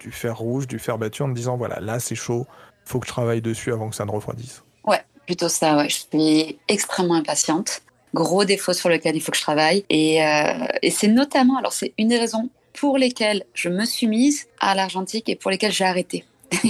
du, 0.00 0.10
fer 0.10 0.36
rouge, 0.36 0.66
du 0.66 0.78
fer 0.78 0.96
battu, 0.96 1.22
en 1.22 1.28
te 1.28 1.34
disant, 1.34 1.56
voilà, 1.56 1.80
là 1.80 1.98
c'est 1.98 2.14
chaud, 2.14 2.46
faut 2.84 2.98
que 2.98 3.06
je 3.06 3.12
travaille 3.12 3.40
dessus 3.40 3.72
avant 3.72 3.88
que 3.90 3.96
ça 3.96 4.04
ne 4.04 4.10
refroidisse. 4.10 4.62
Ouais, 4.84 5.00
plutôt 5.26 5.48
ça. 5.48 5.76
Ouais. 5.76 5.88
Je 5.88 5.96
suis 6.10 6.58
extrêmement 6.68 7.14
impatiente. 7.14 7.82
Gros 8.14 8.44
défaut 8.44 8.74
sur 8.74 8.88
lequel 8.88 9.16
il 9.16 9.20
faut 9.20 9.32
que 9.32 9.38
je 9.38 9.42
travaille. 9.42 9.84
Et, 9.88 10.22
euh, 10.22 10.66
c'est 10.90 11.08
notamment, 11.08 11.56
alors 11.58 11.72
c'est 11.72 11.94
une 11.98 12.08
des 12.08 12.18
raisons 12.18 12.50
pour 12.74 12.98
lesquelles 12.98 13.44
je 13.54 13.68
me 13.68 13.84
suis 13.84 14.06
mise 14.06 14.46
à 14.60 14.74
l'argentique 14.74 15.28
et 15.28 15.36
pour 15.36 15.50
lesquelles 15.50 15.72
j'ai 15.72 15.84
arrêté. 15.84 16.24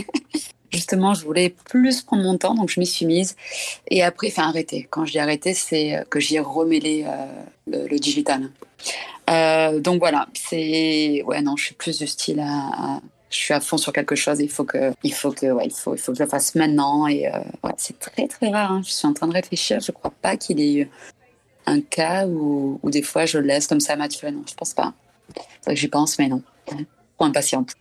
Justement, 0.73 1.13
je 1.13 1.25
voulais 1.25 1.51
plus 1.51 2.01
prendre 2.01 2.23
mon 2.23 2.39
temps, 2.39 2.55
donc 2.55 2.71
je 2.71 2.81
m'y 2.81 2.87
suis 2.87 3.05
mise. 3.05 3.37
Et 3.89 4.03
après, 4.03 4.29
enfin 4.29 4.49
arrêter. 4.49 4.87
Quand 4.89 5.05
je 5.05 5.13
dis 5.13 5.19
arrêter, 5.19 5.53
c'est 5.53 6.05
que 6.09 6.19
j'y 6.19 6.37
ai 6.37 6.41
remêlé 6.41 7.05
euh, 7.07 7.87
le, 7.89 7.99
digital. 7.99 8.51
Euh, 9.29 9.81
donc 9.81 9.99
voilà, 9.99 10.27
c'est 10.35 11.23
ouais 11.27 11.43
non, 11.43 11.57
je 11.57 11.67
suis 11.67 11.75
plus 11.75 11.99
du 11.99 12.07
style 12.07 12.41
à, 12.41 13.01
je 13.33 13.39
suis 13.39 13.55
à 13.55 13.61
fond 13.61 13.79
sur 13.79 13.93
quelque 13.93 14.15
chose. 14.15 14.41
Il 14.41 14.51
faut 14.51 14.65
que, 14.65 14.93
il 15.03 15.15
faut 15.15 15.33
que, 15.33 15.47
ouais, 15.47 15.67
il 15.67 15.73
faut, 15.73 15.95
il 15.95 15.99
faut 15.99 16.13
que 16.13 16.19
je 16.19 16.23
le 16.23 16.29
fasse 16.29 16.55
maintenant. 16.55 17.07
Et 17.07 17.27
euh, 17.27 17.39
ouais, 17.65 17.73
c'est 17.79 17.99
très 17.99 18.29
très 18.29 18.51
rare. 18.51 18.73
Hein. 18.73 18.83
Je 18.85 18.91
suis 18.91 19.07
en 19.07 19.15
train 19.15 19.27
de 19.27 19.33
réfléchir. 19.33 19.81
Je 19.81 19.91
crois 19.91 20.13
pas 20.23 20.37
qu'il 20.37 20.61
y 20.61 20.79
ait 20.79 20.83
eu 20.83 20.91
un 21.67 21.81
cas 21.81 22.27
où, 22.27 22.79
où, 22.83 22.91
des 22.91 23.03
fois 23.03 23.25
je 23.25 23.39
laisse 23.39 23.67
comme 23.67 23.81
ça 23.81 23.97
maturer. 23.97 24.33
Non, 24.33 24.45
je 24.49 24.55
pense 24.55 24.75
pas. 24.75 24.93
C'est 25.63 25.71
que 25.71 25.77
j'y 25.77 25.89
pense, 25.89 26.19
mais 26.19 26.29
non. 26.29 26.43
Trop 26.67 27.25
impatiente. 27.25 27.75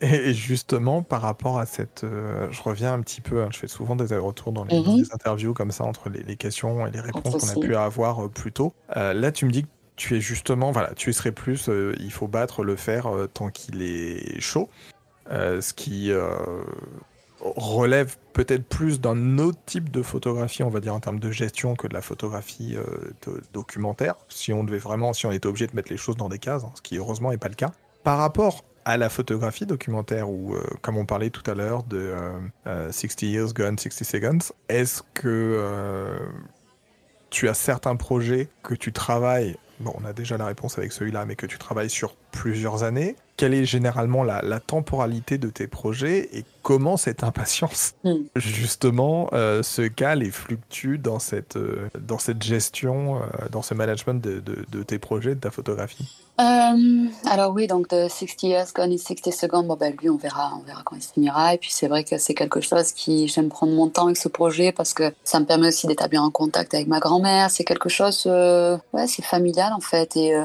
Et 0.00 0.34
justement, 0.34 1.02
par 1.02 1.22
rapport 1.22 1.58
à 1.58 1.66
cette, 1.66 2.04
euh, 2.04 2.48
je 2.50 2.62
reviens 2.62 2.92
un 2.92 3.00
petit 3.00 3.20
peu. 3.20 3.42
Hein, 3.42 3.48
je 3.52 3.58
fais 3.58 3.68
souvent 3.68 3.96
des 3.96 4.16
retours 4.16 4.52
dans 4.52 4.64
les, 4.64 4.78
mhm. 4.78 5.04
interviews 5.12 5.54
comme 5.54 5.72
ça 5.72 5.84
entre 5.84 6.10
les, 6.10 6.22
les 6.22 6.36
questions 6.36 6.86
et 6.86 6.90
les 6.90 7.00
réponses 7.00 7.52
qu'on 7.52 7.60
a 7.60 7.64
pu 7.64 7.74
avoir 7.74 8.24
euh, 8.24 8.28
plus 8.28 8.52
tôt. 8.52 8.72
là, 8.94 9.32
tu 9.32 9.46
me 9.46 9.50
dis 9.50 9.62
que 9.62 9.68
tu 9.96 10.16
es 10.16 10.20
justement, 10.20 10.70
voilà, 10.70 10.94
tu 10.94 11.12
serais 11.12 11.32
plus, 11.32 11.68
il 12.00 12.10
faut 12.10 12.26
battre 12.26 12.64
le 12.64 12.76
fer 12.76 13.08
tant 13.34 13.50
qu'il 13.50 13.82
est 13.82 14.40
chaud. 14.40 14.68
Euh, 15.30 15.60
ce 15.60 15.72
qui, 15.72 16.10
euh, 16.10 16.36
relève 17.40 18.16
peut-être 18.32 18.64
plus 18.64 19.00
d'un 19.00 19.38
autre 19.38 19.58
type 19.66 19.90
de 19.90 20.02
photographie, 20.02 20.62
on 20.62 20.70
va 20.70 20.80
dire 20.80 20.94
en 20.94 21.00
termes 21.00 21.18
de 21.18 21.30
gestion, 21.30 21.74
que 21.74 21.88
de 21.88 21.94
la 21.94 22.00
photographie 22.00 22.76
documentaire. 23.52 24.14
Si 24.28 24.52
on 24.52 24.62
devait 24.62 24.78
vraiment, 24.78 25.12
si 25.12 25.26
on 25.26 25.32
était 25.32 25.48
obligé 25.48 25.66
de 25.66 25.74
mettre 25.74 25.90
les 25.90 25.96
choses 25.96 26.16
dans 26.16 26.28
des 26.28 26.38
cases, 26.38 26.62
hein, 26.62 26.70
ce 26.76 26.82
qui 26.82 26.98
heureusement 26.98 27.30
n'est 27.30 27.38
pas 27.38 27.48
le 27.48 27.56
cas. 27.56 27.72
Par 28.04 28.18
rapport 28.18 28.64
à 28.84 28.96
la 28.96 29.08
photographie 29.08 29.66
documentaire, 29.66 30.30
ou 30.30 30.54
comme 30.82 30.96
on 30.96 31.04
parlait 31.04 31.30
tout 31.30 31.48
à 31.50 31.54
l'heure 31.54 31.82
de 31.82 32.14
60 32.64 33.22
Years 33.22 33.52
Gone, 33.52 33.76
60 33.76 34.04
Seconds, 34.06 34.52
est-ce 34.68 35.02
que 35.14 36.16
tu 37.32 37.48
as 37.48 37.54
certains 37.54 37.96
projets 37.96 38.48
que 38.62 38.74
tu 38.74 38.92
travailles, 38.92 39.56
bon, 39.80 39.92
on 39.98 40.04
a 40.04 40.12
déjà 40.12 40.36
la 40.36 40.46
réponse 40.46 40.78
avec 40.78 40.92
celui-là, 40.92 41.24
mais 41.24 41.34
que 41.34 41.46
tu 41.46 41.58
travailles 41.58 41.90
sur 41.90 42.14
plusieurs 42.32 42.82
années. 42.82 43.14
Quelle 43.36 43.54
est 43.54 43.64
généralement 43.64 44.24
la, 44.24 44.60
temporalité 44.60 45.38
de 45.38 45.48
tes 45.48 45.66
projets 45.66 46.28
et 46.32 46.44
comment 46.62 46.96
cette 46.96 47.24
impatience, 47.24 47.94
hmm. 48.04 48.16
justement, 48.36 49.28
euh, 49.32 49.62
se 49.62 49.82
cale 49.82 50.22
et 50.22 50.30
fluctue 50.30 50.96
dans 50.96 51.18
cette, 51.18 51.56
euh, 51.56 51.88
dans 51.98 52.18
cette 52.18 52.42
gestion, 52.42 53.16
euh, 53.16 53.48
dans 53.50 53.62
ce 53.62 53.74
management 53.74 54.22
de, 54.22 54.40
de, 54.40 54.82
tes 54.82 54.98
projets, 54.98 55.34
de 55.34 55.40
ta 55.40 55.50
photographie? 55.50 56.08
Alors 56.38 57.52
oui, 57.54 57.66
donc 57.66 57.88
de 57.90 58.08
60 58.08 58.42
Years 58.42 58.66
Gone 58.74 58.92
in 58.92 58.98
60 58.98 59.32
Seconds, 59.32 59.62
bon 59.64 59.76
ben 59.76 59.94
lui 60.00 60.10
on 60.10 60.16
verra, 60.16 60.52
on 60.58 60.62
verra 60.64 60.82
quand 60.84 60.96
il 60.96 61.02
finira. 61.02 61.54
Et 61.54 61.58
puis 61.58 61.70
c'est 61.72 61.88
vrai 61.88 62.04
que 62.04 62.18
c'est 62.18 62.34
quelque 62.34 62.60
chose 62.60 62.92
qui 62.92 63.28
j'aime 63.28 63.48
prendre 63.48 63.72
mon 63.72 63.88
temps 63.88 64.06
avec 64.06 64.16
ce 64.16 64.28
projet 64.28 64.72
parce 64.72 64.92
que 64.92 65.12
ça 65.24 65.38
me 65.38 65.44
permet 65.44 65.68
aussi 65.68 65.86
d'établir 65.86 66.22
un 66.22 66.30
contact 66.30 66.74
avec 66.74 66.88
ma 66.88 66.98
grand-mère. 66.98 67.50
C'est 67.50 67.64
quelque 67.64 67.88
chose, 67.88 68.26
ouais, 68.26 69.06
c'est 69.06 69.24
familial 69.24 69.72
en 69.72 69.80
fait 69.80 70.16
et 70.16 70.36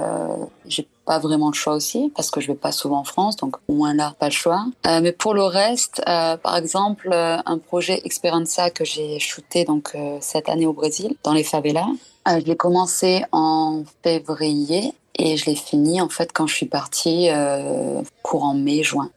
j'ai 0.65 0.87
pas 1.07 1.19
vraiment 1.19 1.47
le 1.47 1.53
choix 1.53 1.73
aussi 1.73 2.11
parce 2.15 2.29
que 2.29 2.41
je 2.41 2.47
vais 2.47 2.55
pas 2.55 2.73
souvent 2.73 2.99
en 2.99 3.03
France, 3.05 3.37
donc 3.37 3.55
au 3.67 3.73
moins 3.73 3.93
là, 3.93 4.13
pas 4.19 4.27
le 4.27 4.33
choix. 4.33 4.65
Euh, 4.85 4.99
mais 5.01 5.13
pour 5.13 5.33
le 5.33 5.43
reste, 5.43 6.01
euh, 6.07 6.35
par 6.37 6.57
exemple, 6.57 7.09
euh, 7.11 7.37
un 7.45 7.57
projet 7.57 8.01
Experienza 8.03 8.69
que 8.69 8.83
j'ai 8.85 9.17
shooté 9.17 9.63
donc 9.63 9.95
cette 10.19 10.49
année 10.49 10.67
au 10.67 10.73
Brésil, 10.73 11.15
dans 11.23 11.33
les 11.33 11.43
favelas. 11.43 11.87
je 12.27 12.45
l'ai 12.45 12.57
commencé 12.57 13.23
en 13.31 13.83
février 14.03 14.93
et 15.19 15.37
je 15.37 15.45
l'ai 15.45 15.55
fini 15.55 15.99
en 16.01 16.09
fait 16.09 16.31
quand 16.31 16.45
je 16.45 16.53
suis 16.53 16.67
partie 16.67 17.29
courant 18.21 18.53
mai 18.53 18.83
juin. 18.83 19.09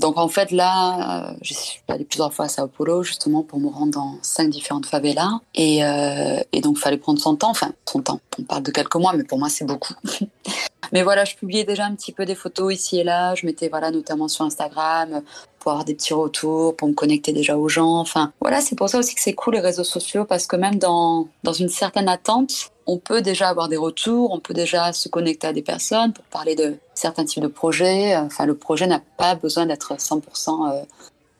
Donc 0.00 0.16
en 0.16 0.28
fait 0.28 0.50
là, 0.50 1.28
euh, 1.30 1.34
je 1.42 1.54
suis 1.54 1.82
allée 1.88 2.04
plusieurs 2.04 2.32
fois 2.32 2.46
à 2.46 2.48
Sao 2.48 2.66
Paulo 2.68 3.02
justement 3.02 3.42
pour 3.42 3.60
me 3.60 3.68
rendre 3.68 3.92
dans 3.92 4.18
cinq 4.22 4.48
différentes 4.48 4.86
favelas 4.86 5.40
et, 5.54 5.84
euh, 5.84 6.40
et 6.52 6.60
donc 6.60 6.78
fallait 6.78 6.96
prendre 6.96 7.20
son 7.20 7.36
temps, 7.36 7.50
enfin 7.50 7.72
son 7.86 8.00
temps. 8.00 8.20
On 8.38 8.42
parle 8.42 8.62
de 8.62 8.70
quelques 8.70 8.96
mois, 8.96 9.12
mais 9.14 9.24
pour 9.24 9.38
moi 9.38 9.48
c'est 9.48 9.66
beaucoup. 9.66 9.94
mais 10.92 11.02
voilà, 11.02 11.24
je 11.24 11.36
publiais 11.36 11.64
déjà 11.64 11.84
un 11.84 11.94
petit 11.94 12.12
peu 12.12 12.24
des 12.24 12.34
photos 12.34 12.72
ici 12.72 13.00
et 13.00 13.04
là. 13.04 13.34
Je 13.34 13.46
mettais 13.46 13.68
voilà 13.68 13.90
notamment 13.90 14.28
sur 14.28 14.44
Instagram 14.44 15.22
pour 15.58 15.72
avoir 15.72 15.84
des 15.84 15.94
petits 15.94 16.14
retours, 16.14 16.74
pour 16.76 16.88
me 16.88 16.94
connecter 16.94 17.32
déjà 17.32 17.56
aux 17.56 17.68
gens. 17.68 17.98
Enfin 17.98 18.32
voilà, 18.40 18.60
c'est 18.60 18.76
pour 18.76 18.88
ça 18.88 18.98
aussi 18.98 19.14
que 19.14 19.20
c'est 19.20 19.34
cool 19.34 19.54
les 19.54 19.60
réseaux 19.60 19.84
sociaux 19.84 20.24
parce 20.24 20.46
que 20.46 20.56
même 20.56 20.78
dans 20.78 21.28
dans 21.44 21.52
une 21.52 21.68
certaine 21.68 22.08
attente 22.08 22.70
on 22.90 22.98
peut 22.98 23.22
déjà 23.22 23.48
avoir 23.48 23.68
des 23.68 23.76
retours, 23.76 24.32
on 24.32 24.40
peut 24.40 24.52
déjà 24.52 24.92
se 24.92 25.08
connecter 25.08 25.46
à 25.46 25.52
des 25.52 25.62
personnes 25.62 26.12
pour 26.12 26.24
parler 26.24 26.56
de 26.56 26.76
certains 26.94 27.24
types 27.24 27.42
de 27.42 27.48
projets. 27.48 28.16
Enfin, 28.16 28.46
le 28.46 28.56
projet 28.56 28.88
n'a 28.88 29.00
pas 29.16 29.36
besoin 29.36 29.66
d'être 29.66 29.94
100% 29.94 30.72
euh, 30.72 30.84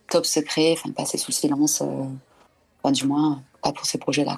top 0.08 0.26
secret, 0.26 0.74
enfin, 0.74 0.92
passer 0.92 1.18
sous 1.18 1.32
silence, 1.32 1.82
euh, 1.82 2.90
du 2.92 3.04
moins, 3.04 3.42
pas 3.62 3.72
pour 3.72 3.84
ces 3.84 3.98
projets-là. 3.98 4.36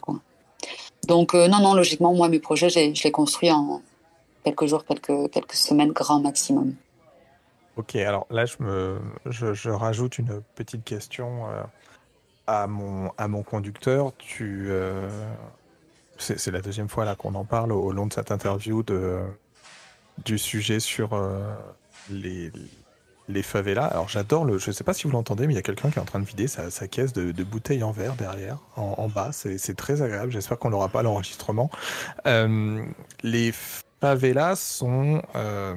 Donc, 1.06 1.34
euh, 1.34 1.48
non, 1.48 1.60
non, 1.60 1.74
logiquement, 1.74 2.14
moi, 2.14 2.30
mes 2.30 2.40
projets, 2.40 2.70
je 2.70 3.02
les 3.02 3.10
construis 3.10 3.50
en 3.50 3.82
quelques 4.44 4.66
jours, 4.66 4.84
quelques, 4.84 5.30
quelques 5.30 5.54
semaines, 5.54 5.92
grand 5.92 6.20
maximum. 6.20 6.74
Ok, 7.76 7.96
alors 7.96 8.26
là, 8.30 8.44
je, 8.44 8.56
me, 8.60 8.98
je, 9.26 9.70
rajoute 9.70 10.18
une 10.18 10.42
petite 10.54 10.84
question 10.84 11.46
à, 12.46 12.66
mon, 12.66 13.10
à 13.16 13.28
mon 13.28 13.42
conducteur. 13.42 14.12
Tu 14.18 14.70
c'est 16.22 16.50
la 16.50 16.60
deuxième 16.60 16.88
fois 16.88 17.14
qu'on 17.16 17.34
en 17.34 17.44
parle 17.44 17.72
au, 17.72 17.92
long 17.92 18.06
de 18.06 18.12
cette 18.12 18.30
interview 18.30 18.82
de, 18.82 19.20
du 20.24 20.38
sujet 20.38 20.80
sur 20.80 21.14
euh, 21.14 21.40
les, 22.10 22.52
les 23.28 23.42
favelas. 23.42 23.86
Alors 23.86 24.08
j'adore 24.08 24.44
le. 24.44 24.58
Je 24.58 24.70
ne 24.70 24.72
sais 24.72 24.84
pas 24.84 24.94
si 24.94 25.04
vous 25.04 25.12
l'entendez, 25.12 25.46
mais 25.46 25.54
il 25.54 25.56
y 25.56 25.60
a 25.60 25.62
quelqu'un 25.62 25.90
qui 25.90 25.98
est 25.98 26.02
en 26.02 26.06
train 26.06 26.20
de 26.20 26.24
vider 26.24 26.46
sa, 26.46 26.70
caisse 26.88 27.12
de, 27.12 27.42
bouteilles 27.42 27.82
en 27.82 27.92
verre 27.92 28.14
derrière, 28.14 28.58
en, 28.76 29.08
bas. 29.08 29.30
C'est 29.32 29.76
très 29.76 30.02
agréable. 30.02 30.32
J'espère 30.32 30.58
qu'on 30.58 30.70
n'aura 30.70 30.88
pas 30.88 31.02
l'enregistrement. 31.02 31.70
Euh, 32.26 32.84
les 33.22 33.52
favelas 34.02 34.56
sont. 34.56 35.22
Euh, 35.36 35.76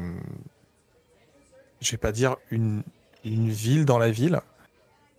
je 1.80 1.91
vais 1.91 1.97
pas 1.97 2.11
dire 2.11 2.38
une, 2.49 2.82
une 3.23 3.49
ville 3.49 3.86
dans 3.86 3.99
la 3.99 4.09
ville, 4.09 4.41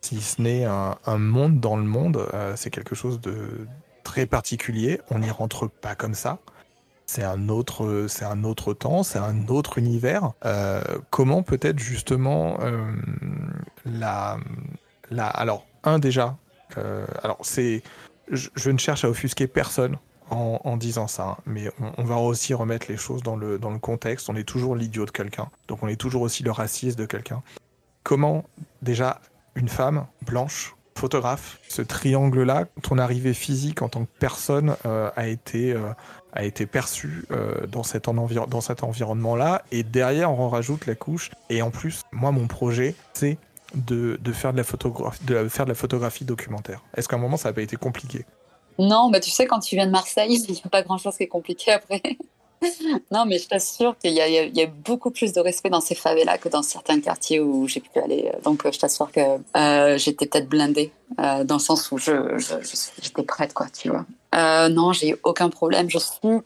si 0.00 0.20
ce 0.20 0.42
n'est 0.42 0.64
un, 0.64 0.98
un, 1.06 1.18
monde 1.18 1.60
dans 1.60 1.76
le 1.76 1.84
monde. 1.84 2.26
Euh, 2.34 2.54
c'est 2.56 2.70
quelque 2.70 2.96
chose 2.96 3.20
de 3.20 3.68
très 4.02 4.26
particulier. 4.26 5.00
On 5.10 5.20
n'y 5.20 5.30
rentre 5.30 5.68
pas 5.68 5.94
comme 5.94 6.14
ça. 6.14 6.38
C'est 7.06 7.22
un 7.22 7.48
autre, 7.48 8.06
c'est 8.08 8.24
un 8.24 8.42
autre 8.42 8.74
temps, 8.74 9.04
c'est 9.04 9.20
un 9.20 9.46
autre 9.46 9.78
univers. 9.78 10.32
Euh, 10.44 10.82
comment 11.10 11.44
peut-être 11.44 11.78
justement 11.78 12.58
euh, 12.60 12.84
la, 13.84 14.38
la, 15.12 15.28
alors 15.28 15.64
un 15.84 16.00
déjà, 16.00 16.36
alors 17.22 17.38
c'est, 17.42 17.84
je, 18.32 18.70
ne 18.70 18.78
cherche 18.78 19.04
à 19.04 19.08
offusquer 19.08 19.46
personne 19.46 19.96
en, 20.30 20.76
disant 20.76 21.06
ça, 21.06 21.24
hein, 21.24 21.36
mais 21.46 21.70
on, 21.98 22.04
va 22.04 22.16
aussi 22.16 22.52
remettre 22.54 22.86
les 22.88 22.96
choses 22.96 23.22
dans 23.22 23.36
le 23.36 23.58
dans 23.58 23.70
le 23.70 23.78
contexte. 23.78 24.28
On 24.28 24.36
est 24.36 24.44
toujours 24.44 24.74
l'idiot 24.74 25.06
de 25.06 25.10
quelqu'un, 25.10 25.48
donc 25.68 25.82
on 25.82 25.88
est 25.88 25.96
toujours 25.96 26.22
aussi 26.22 26.42
le 26.42 26.50
raciste 26.50 26.98
de 26.98 27.06
quelqu'un. 27.06 27.42
Comment 28.02 28.44
déjà 28.82 29.20
une 29.54 29.68
femme 29.68 30.06
blanche 30.22 30.76
photographe. 30.96 31.58
Ce 31.68 31.82
triangle-là, 31.82 32.66
ton 32.82 32.98
arrivée 32.98 33.34
physique 33.34 33.82
en 33.82 33.88
tant 33.88 34.04
que 34.04 34.10
personne 34.18 34.76
euh, 34.86 35.10
a 35.16 35.28
été 35.28 35.72
euh, 35.72 35.92
a 36.32 36.44
été 36.44 36.66
perçue 36.66 37.24
euh, 37.30 37.66
dans 37.66 37.82
cet, 37.82 38.08
cet 38.60 38.82
environnement-là? 38.82 39.62
Et 39.72 39.82
derrière, 39.82 40.30
on 40.30 40.48
rajoute 40.48 40.86
la 40.86 40.94
couche. 40.94 41.30
Et 41.48 41.62
en 41.62 41.70
plus, 41.70 42.02
moi, 42.12 42.30
mon 42.30 42.46
projet, 42.46 42.94
c'est 43.14 43.38
de, 43.74 44.18
de, 44.20 44.32
faire 44.32 44.52
de 44.52 44.58
la 44.58 44.64
photographie, 44.64 45.24
de 45.24 45.48
faire 45.48 45.64
de 45.64 45.70
la 45.70 45.74
photographie 45.74 46.24
documentaire. 46.24 46.82
Est-ce 46.94 47.08
qu'à 47.08 47.16
un 47.16 47.20
moment, 47.20 47.36
ça 47.36 47.48
n'a 47.48 47.52
pas 47.54 47.62
été 47.62 47.76
compliqué? 47.76 48.24
Non, 48.78 49.10
bah 49.10 49.20
tu 49.20 49.30
sais, 49.30 49.46
quand 49.46 49.60
tu 49.60 49.76
viens 49.76 49.86
de 49.86 49.92
Marseille, 49.92 50.34
il 50.48 50.52
n'y 50.52 50.62
a 50.64 50.68
pas 50.68 50.82
grand-chose 50.82 51.16
qui 51.16 51.24
est 51.24 51.28
compliqué 51.28 51.72
après. 51.72 52.02
non, 53.10 53.26
mais 53.26 53.38
je 53.38 53.48
t'assure 53.48 53.96
qu'il 53.98 54.12
y, 54.12 54.16
y, 54.16 54.62
a 54.62 54.66
beaucoup 54.66 55.10
plus 55.10 55.32
de 55.32 55.40
respect 55.40 55.70
dans 55.70 55.80
ces 55.80 55.94
favelas 55.94 56.38
que 56.38 56.48
dans 56.48 56.62
certains 56.62 57.00
quartiers 57.00 57.40
où 57.40 57.68
j'ai 57.68 57.80
pu 57.80 57.98
aller. 57.98 58.32
Donc, 58.44 58.62
je 58.70 58.78
t'assure 58.78 59.10
que 59.12 59.20
euh, 59.56 59.98
j'étais 59.98 60.26
peut-être 60.26 60.48
blindée 60.48 60.90
euh, 61.20 61.44
dans 61.44 61.56
le 61.56 61.60
sens 61.60 61.90
où 61.92 61.98
je, 61.98 62.12
j'étais 63.02 63.22
prête, 63.22 63.52
quoi, 63.52 63.66
tu 63.68 63.90
vois. 63.90 64.06
Euh, 64.34 64.68
non, 64.68 64.92
j'ai 64.92 65.16
aucun 65.22 65.50
problème. 65.50 65.90
Je 65.90 65.98
suis 65.98 66.18
je 66.22 66.38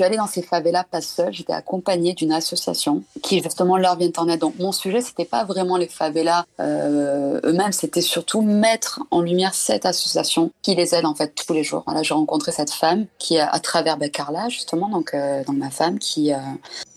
suis 0.00 0.06
allée 0.06 0.16
dans 0.16 0.26
ces 0.26 0.40
favelas 0.40 0.84
pas 0.84 1.02
seule, 1.02 1.30
j'étais 1.30 1.52
accompagnée 1.52 2.14
d'une 2.14 2.32
association 2.32 3.02
qui 3.22 3.42
justement 3.42 3.76
leur 3.76 3.96
vient 3.96 4.10
en 4.16 4.28
aide. 4.28 4.40
Donc 4.40 4.58
mon 4.58 4.72
sujet, 4.72 5.02
c'était 5.02 5.26
pas 5.26 5.44
vraiment 5.44 5.76
les 5.76 5.88
favelas 5.88 6.46
euh, 6.58 7.38
eux-mêmes, 7.44 7.72
c'était 7.72 8.00
surtout 8.00 8.40
mettre 8.40 9.00
en 9.10 9.20
lumière 9.20 9.52
cette 9.52 9.84
association 9.84 10.52
qui 10.62 10.74
les 10.74 10.94
aide 10.94 11.04
en 11.04 11.14
fait 11.14 11.34
tous 11.34 11.52
les 11.52 11.64
jours. 11.64 11.82
Voilà, 11.84 12.02
j'ai 12.02 12.14
rencontré 12.14 12.50
cette 12.50 12.70
femme 12.70 13.04
qui, 13.18 13.38
à 13.38 13.58
travers 13.60 13.98
ben, 13.98 14.10
Carla 14.10 14.48
justement, 14.48 14.88
donc, 14.88 15.12
euh, 15.12 15.42
ma 15.52 15.68
femme, 15.68 15.98
qui 15.98 16.32
euh, 16.32 16.38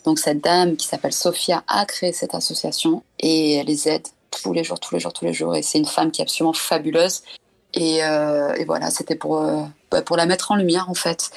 donc 0.05 0.17
cette 0.17 0.41
dame 0.41 0.77
qui 0.77 0.87
s'appelle 0.87 1.13
Sophia 1.13 1.61
a 1.67 1.85
créé 1.85 2.13
cette 2.13 2.35
association 2.35 3.03
et 3.19 3.55
elle 3.55 3.67
les 3.67 3.89
aide 3.89 4.07
tous 4.31 4.53
les 4.53 4.63
jours, 4.63 4.79
tous 4.79 4.95
les 4.95 5.01
jours, 5.01 5.11
tous 5.11 5.25
les 5.25 5.33
jours. 5.33 5.57
Et 5.57 5.61
c'est 5.61 5.77
une 5.77 5.85
femme 5.85 6.09
qui 6.09 6.21
est 6.21 6.23
absolument 6.23 6.53
fabuleuse. 6.53 7.23
Et, 7.73 8.01
euh, 8.03 8.53
et 8.53 8.63
voilà, 8.63 8.91
c'était 8.91 9.15
pour, 9.15 9.41
bah, 9.91 10.01
pour 10.03 10.15
la 10.15 10.25
mettre 10.25 10.51
en 10.51 10.55
lumière 10.55 10.89
en 10.89 10.93
fait. 10.93 11.31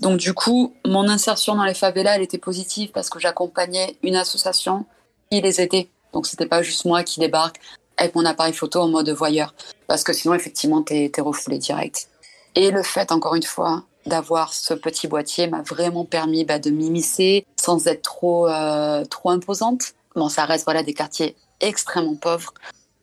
Donc 0.00 0.18
du 0.18 0.34
coup, 0.34 0.74
mon 0.86 1.08
insertion 1.08 1.54
dans 1.54 1.64
les 1.64 1.74
favelas, 1.74 2.16
elle 2.16 2.22
était 2.22 2.38
positive 2.38 2.90
parce 2.92 3.10
que 3.10 3.18
j'accompagnais 3.18 3.96
une 4.02 4.16
association 4.16 4.86
qui 5.30 5.40
les 5.40 5.60
aidait. 5.60 5.88
Donc 6.12 6.26
c'était 6.26 6.46
pas 6.46 6.62
juste 6.62 6.84
moi 6.84 7.02
qui 7.02 7.20
débarque 7.20 7.60
avec 7.96 8.14
mon 8.14 8.24
appareil 8.24 8.52
photo 8.52 8.80
en 8.80 8.88
mode 8.88 9.10
voyeur. 9.10 9.54
Parce 9.86 10.04
que 10.04 10.12
sinon, 10.12 10.34
effectivement, 10.34 10.82
t'es 10.82 11.10
es 11.14 11.20
refoulé 11.20 11.58
direct. 11.58 12.08
Et 12.54 12.70
le 12.70 12.82
fait, 12.82 13.12
encore 13.12 13.34
une 13.34 13.42
fois, 13.42 13.84
d'avoir 14.06 14.52
ce 14.52 14.74
petit 14.74 15.06
boîtier 15.06 15.46
m'a 15.46 15.62
vraiment 15.62 16.04
permis 16.04 16.44
bah, 16.44 16.58
de 16.58 16.70
m'immiscer 16.70 17.46
sans 17.60 17.86
être 17.86 18.02
trop, 18.02 18.48
euh, 18.48 19.04
trop 19.04 19.30
imposante. 19.30 19.94
Bon, 20.16 20.28
ça 20.28 20.44
reste 20.44 20.64
voilà, 20.64 20.82
des 20.82 20.94
quartiers 20.94 21.36
extrêmement 21.60 22.16
pauvres. 22.16 22.52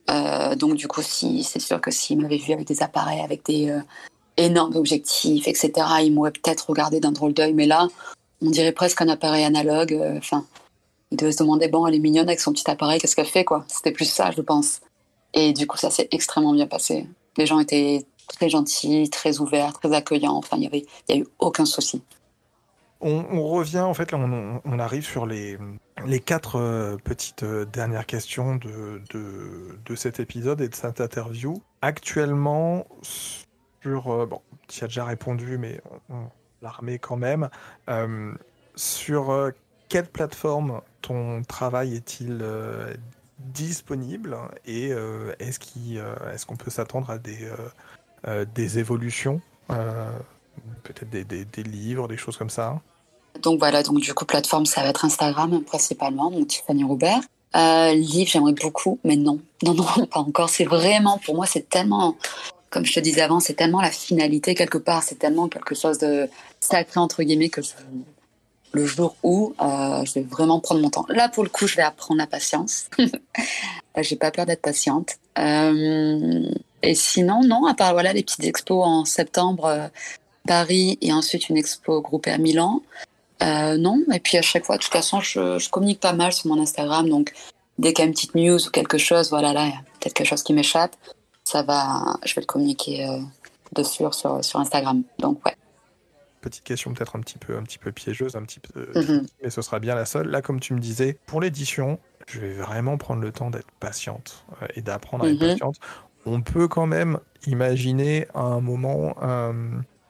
Euh, 0.09 0.55
donc 0.55 0.75
du 0.75 0.87
coup, 0.87 1.01
si, 1.01 1.43
c'est 1.43 1.59
sûr 1.59 1.79
que 1.79 1.91
s'ils 1.91 2.19
m'avaient 2.19 2.37
vu 2.37 2.53
avec 2.53 2.67
des 2.67 2.83
appareils, 2.83 3.21
avec 3.21 3.45
des, 3.45 3.69
euh, 3.69 3.79
énormes 4.39 4.75
objectifs, 4.75 5.47
etc. 5.47 5.71
Ils 6.01 6.13
m'auraient 6.13 6.31
peut-être 6.31 6.69
regardé 6.69 6.99
d'un 6.99 7.11
drôle 7.11 7.33
d'œil, 7.33 7.53
mais 7.53 7.67
là, 7.67 7.87
on 8.41 8.49
dirait 8.49 8.71
presque 8.71 9.01
un 9.01 9.09
appareil 9.09 9.43
analogue. 9.43 9.93
Euh, 9.93 10.17
enfin, 10.17 10.45
ils 11.11 11.17
devaient 11.17 11.31
se 11.31 11.43
demander 11.43 11.67
bon, 11.67 11.85
elle 11.85 11.95
est 11.95 11.99
mignonne 11.99 12.27
avec 12.27 12.39
son 12.39 12.53
petit 12.53 12.69
appareil, 12.69 12.99
qu'est-ce 12.99 13.15
qu'elle 13.15 13.25
fait, 13.25 13.43
quoi? 13.45 13.65
C'était 13.67 13.91
plus 13.91 14.09
ça, 14.09 14.31
je 14.31 14.41
pense. 14.41 14.81
Et 15.33 15.53
du 15.53 15.67
coup, 15.67 15.77
ça 15.77 15.91
s'est 15.91 16.07
extrêmement 16.11 16.53
bien 16.53 16.67
passé. 16.67 17.05
Les 17.37 17.45
gens 17.45 17.59
étaient 17.59 18.05
très 18.27 18.49
gentils, 18.49 19.09
très 19.09 19.39
ouverts, 19.39 19.73
très 19.73 19.93
accueillants. 19.93 20.37
Enfin, 20.37 20.57
il 20.57 20.63
y 20.63 20.67
avait, 20.67 20.85
y 21.09 21.13
a 21.13 21.17
eu 21.17 21.27
aucun 21.39 21.65
souci. 21.65 22.01
On, 23.01 23.47
revient, 23.47 23.79
en 23.79 23.93
fait, 23.93 24.11
là, 24.11 24.17
on, 24.17 24.79
arrive 24.79 25.05
sur 25.05 25.25
les, 25.25 25.57
quatre 26.25 26.97
petites 27.05 27.45
dernières 27.45 28.05
questions 28.05 28.57
de, 28.57 29.01
de, 29.13 29.79
de, 29.85 29.95
cet 29.95 30.19
épisode 30.19 30.59
et 30.59 30.67
de 30.67 30.75
cette 30.75 30.99
interview. 30.99 31.61
Actuellement, 31.81 32.85
sur. 33.81 34.27
bon, 34.27 34.41
tu 34.67 34.83
as 34.83 34.87
déjà 34.87 35.05
répondu, 35.05 35.57
mais 35.57 35.81
on, 36.09 36.25
la 36.61 36.71
quand 36.97 37.17
même. 37.17 37.49
sur 38.75 39.51
quelle 39.87 40.07
plateforme 40.07 40.81
ton 41.01 41.41
travail 41.43 41.95
est-il 41.95 42.43
disponible 43.39 44.37
et 44.65 44.89
est-ce 45.39 46.45
qu'on 46.45 46.55
est 46.55 46.57
peut 46.57 46.69
s'attendre 46.69 47.09
à 47.09 47.17
des, 47.17 47.49
des 48.53 48.79
évolutions 48.79 49.41
Peut-être 50.83 51.09
des, 51.09 51.23
des, 51.23 51.63
livres, 51.63 52.07
des 52.07 52.17
choses 52.17 52.37
comme 52.37 52.49
ça? 52.49 52.81
Donc 53.41 53.59
voilà, 53.59 53.83
donc 53.83 53.99
du 53.99 54.13
coup, 54.13 54.25
plateforme, 54.25 54.65
ça 54.65 54.81
va 54.81 54.89
être 54.89 55.05
Instagram 55.05 55.63
principalement, 55.63 56.31
donc 56.31 56.47
Tiffany 56.47 56.83
Robert. 56.83 57.21
Euh, 57.55 57.93
livre, 57.93 58.29
j'aimerais 58.29 58.53
beaucoup, 58.53 58.99
mais 59.03 59.15
non, 59.15 59.39
non, 59.63 59.73
non, 59.73 59.85
pas 60.11 60.19
encore. 60.19 60.49
C'est 60.49 60.65
vraiment, 60.65 61.17
pour 61.19 61.35
moi, 61.35 61.45
c'est 61.45 61.67
tellement, 61.69 62.15
comme 62.69 62.85
je 62.85 62.93
te 62.93 62.99
disais 62.99 63.21
avant, 63.21 63.39
c'est 63.39 63.53
tellement 63.53 63.81
la 63.81 63.91
finalité 63.91 64.55
quelque 64.55 64.77
part, 64.77 65.03
c'est 65.03 65.15
tellement 65.15 65.47
quelque 65.47 65.75
chose 65.75 65.97
de 65.99 66.29
sacré 66.59 66.99
entre 66.99 67.23
guillemets 67.23 67.49
que 67.49 67.61
le 68.71 68.85
jour 68.85 69.15
où 69.23 69.55
euh, 69.61 70.05
je 70.05 70.13
vais 70.13 70.21
vraiment 70.21 70.59
prendre 70.59 70.81
mon 70.81 70.89
temps. 70.89 71.05
Là, 71.09 71.27
pour 71.29 71.43
le 71.43 71.49
coup, 71.49 71.65
je 71.65 71.75
vais 71.75 71.81
apprendre 71.81 72.19
la 72.19 72.27
patience. 72.27 72.87
J'ai 73.97 74.15
pas 74.15 74.31
peur 74.31 74.45
d'être 74.45 74.61
patiente. 74.61 75.15
Euh, 75.39 76.49
et 76.83 76.95
sinon, 76.95 77.41
non, 77.43 77.65
à 77.65 77.73
part 77.73 77.93
voilà 77.93 78.13
les 78.13 78.23
petites 78.23 78.43
expos 78.43 78.85
en 78.85 79.05
septembre, 79.05 79.65
euh, 79.65 79.87
Paris 80.47 80.97
et 81.01 81.11
ensuite 81.11 81.49
une 81.49 81.57
expo 81.57 82.01
groupée 82.01 82.31
à 82.31 82.37
Milan. 82.37 82.81
Euh, 83.41 83.77
non, 83.77 84.01
et 84.13 84.19
puis 84.19 84.37
à 84.37 84.41
chaque 84.41 84.65
fois, 84.65 84.77
de 84.77 84.83
toute 84.83 84.91
façon, 84.91 85.21
je, 85.21 85.69
communique 85.69 85.99
pas 85.99 86.13
mal 86.13 86.33
sur 86.33 86.47
mon 86.47 86.61
Instagram, 86.61 87.07
donc 87.07 87.33
dès 87.77 87.93
qu'il 87.93 88.03
y 88.03 88.05
a 88.05 88.07
une 88.07 88.13
petite 88.13 88.35
news 88.35 88.67
ou 88.67 88.69
quelque 88.69 88.97
chose, 88.97 89.29
voilà, 89.29 89.53
là, 89.53 89.71
peut-être 89.99 90.13
quelque 90.13 90.27
chose 90.27 90.43
qui 90.43 90.53
m'échappe, 90.53 90.95
ça 91.49 91.63
va, 91.63 92.17
je 92.23 92.35
vais 92.35 92.41
le 92.41 92.45
communiquer 92.45 93.07
euh, 93.07 93.19
dessus 93.75 94.03
sur, 94.11 94.43
sur 94.45 94.59
Instagram. 94.59 95.01
Donc, 95.17 95.43
ouais. 95.45 95.55
Petite 96.41 96.63
question 96.63 96.93
peut-être 96.93 97.15
un 97.15 97.21
petit 97.21 97.39
peu, 97.39 97.57
un 97.57 97.63
petit 97.63 97.79
peu 97.79 97.91
piégeuse, 97.91 98.35
un 98.35 98.43
petit 98.43 98.59
peu, 98.59 98.87
mhm. 98.95 99.25
mais 99.41 99.49
ce 99.49 99.61
sera 99.61 99.79
bien 99.79 99.95
la 99.95 100.05
seule. 100.05 100.27
Là, 100.27 100.41
comme 100.41 100.59
tu 100.59 100.73
me 100.73 100.79
disais, 100.79 101.17
pour 101.25 101.41
l'édition, 101.41 101.99
je 102.27 102.39
vais 102.39 102.53
vraiment 102.53 102.97
prendre 102.97 103.21
le 103.21 103.31
temps 103.31 103.49
d'être 103.49 103.71
patiente 103.79 104.45
euh, 104.61 104.67
et 104.75 104.81
d'apprendre 104.81 105.25
à 105.25 105.29
être 105.29 105.41
mhm. 105.41 105.49
patiente. 105.49 105.75
On 106.25 106.41
peut 106.41 106.67
quand 106.67 106.85
même 106.85 107.19
imaginer 107.47 108.27
à 108.35 108.41
un 108.41 108.61
moment 108.61 109.15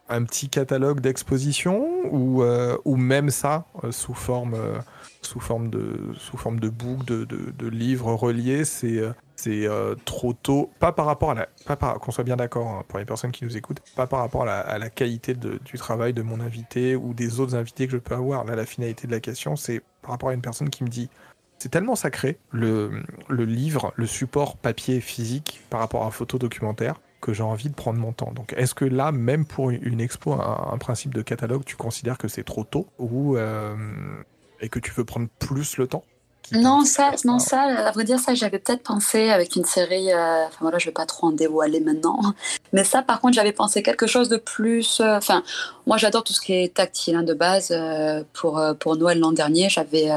un 0.09 0.23
petit 0.23 0.49
catalogue 0.49 0.99
d'exposition 0.99 1.87
ou, 2.11 2.43
euh, 2.43 2.77
ou 2.83 2.95
même 2.95 3.29
ça 3.29 3.65
euh, 3.83 3.91
sous 3.91 4.15
forme 4.15 4.55
euh, 4.55 4.79
sous 5.21 5.39
forme 5.39 5.69
de 5.69 6.13
sous 6.17 6.37
forme 6.37 6.59
de 6.59 6.69
book 6.69 7.05
de, 7.05 7.25
de, 7.25 7.67
livres 7.67 8.13
reliés 8.13 8.65
c'est 8.65 9.01
c'est 9.39 9.67
trop 10.05 10.33
tôt. 10.33 10.69
Pas 10.79 10.91
par 10.91 11.05
rapport 11.05 11.31
à 11.31 11.33
la 11.35 11.75
pas 11.75 11.93
qu'on 11.99 12.11
soit 12.11 12.23
bien 12.23 12.35
d'accord 12.35 12.67
hein, 12.67 12.83
pour 12.87 12.99
les 12.99 13.05
personnes 13.05 13.31
qui 13.31 13.45
nous 13.45 13.57
écoutent 13.57 13.81
pas 13.95 14.07
par 14.07 14.19
rapport 14.19 14.47
à 14.47 14.77
la, 14.77 14.89
qualité 14.89 15.33
du 15.33 15.77
travail 15.77 16.13
de 16.13 16.21
mon 16.21 16.39
invité 16.39 16.95
ou 16.95 17.13
des 17.13 17.39
autres 17.39 17.55
invités 17.55 17.85
que 17.87 17.93
je 17.93 17.97
peux 17.97 18.15
avoir. 18.15 18.43
Là 18.45 18.55
la 18.55 18.65
finalité 18.65 19.07
de 19.07 19.11
la 19.11 19.19
question 19.19 19.55
c'est 19.55 19.81
par 20.01 20.11
rapport 20.11 20.29
à 20.29 20.33
une 20.33 20.41
personne 20.41 20.69
qui 20.69 20.83
me 20.83 20.89
dit 20.89 21.09
c'est 21.59 21.69
tellement 21.69 21.95
sacré 21.95 22.39
le, 22.51 23.03
livre 23.29 23.93
le 23.95 24.07
support 24.07 24.57
papier 24.57 25.01
physique 25.01 25.61
par 25.69 25.81
rapport 25.81 26.05
à 26.05 26.11
photo 26.11 26.37
documentaire 26.37 26.99
que 27.21 27.33
j'ai 27.33 27.43
envie 27.43 27.69
de 27.69 27.75
prendre 27.75 27.99
mon 27.99 28.13
temps. 28.13 28.31
Donc, 28.31 28.53
est-ce 28.55 28.73
que 28.73 28.85
là, 28.85 29.11
même 29.11 29.45
pour 29.45 29.71
une 29.71 29.99
expo, 29.99 30.31
un, 30.31 30.77
principe 30.77 31.13
de 31.13 31.21
catalogue, 31.21 31.65
tu 31.65 31.75
considères 31.75 32.17
que 32.17 32.29
c'est 32.29 32.43
trop 32.43 32.63
tôt 32.63 32.87
ou 32.97 33.35
euh, 33.35 33.75
et 34.61 34.69
que 34.69 34.79
tu 34.79 34.91
veux 34.91 35.03
prendre 35.03 35.27
plus 35.37 35.75
le 35.75 35.87
temps? 35.87 36.05
Non, 36.51 36.83
ça, 36.83 37.11
non, 37.25 37.37
ça, 37.37 37.61
à 37.61 37.91
vrai 37.91 38.03
dire, 38.03 38.19
ça, 38.19 38.33
j'avais 38.33 38.57
peut-être 38.57 38.81
pensé 38.81 39.29
avec 39.29 39.55
une 39.55 39.65
série. 39.65 40.11
Euh, 40.11 40.45
enfin 40.47 40.57
voilà, 40.61 40.79
je 40.79 40.85
vais 40.85 40.91
pas 40.91 41.05
trop 41.05 41.27
en 41.27 41.31
dévoiler 41.31 41.79
maintenant, 41.79 42.19
mais 42.73 42.83
ça, 42.83 43.01
par 43.03 43.21
contre, 43.21 43.35
j'avais 43.35 43.51
pensé 43.51 43.83
quelque 43.83 44.07
chose 44.07 44.29
de 44.29 44.37
plus. 44.37 44.99
Euh, 44.99 45.17
enfin, 45.17 45.43
moi, 45.85 45.97
j'adore 45.97 46.23
tout 46.23 46.33
ce 46.33 46.41
qui 46.41 46.53
est 46.53 46.73
tactile 46.73 47.15
hein, 47.15 47.23
de 47.23 47.33
base. 47.33 47.73
pour 48.33 48.61
pour 48.79 48.95
Noël 48.95 49.19
l'an 49.19 49.31
dernier, 49.31 49.69
j'avais 49.69 50.09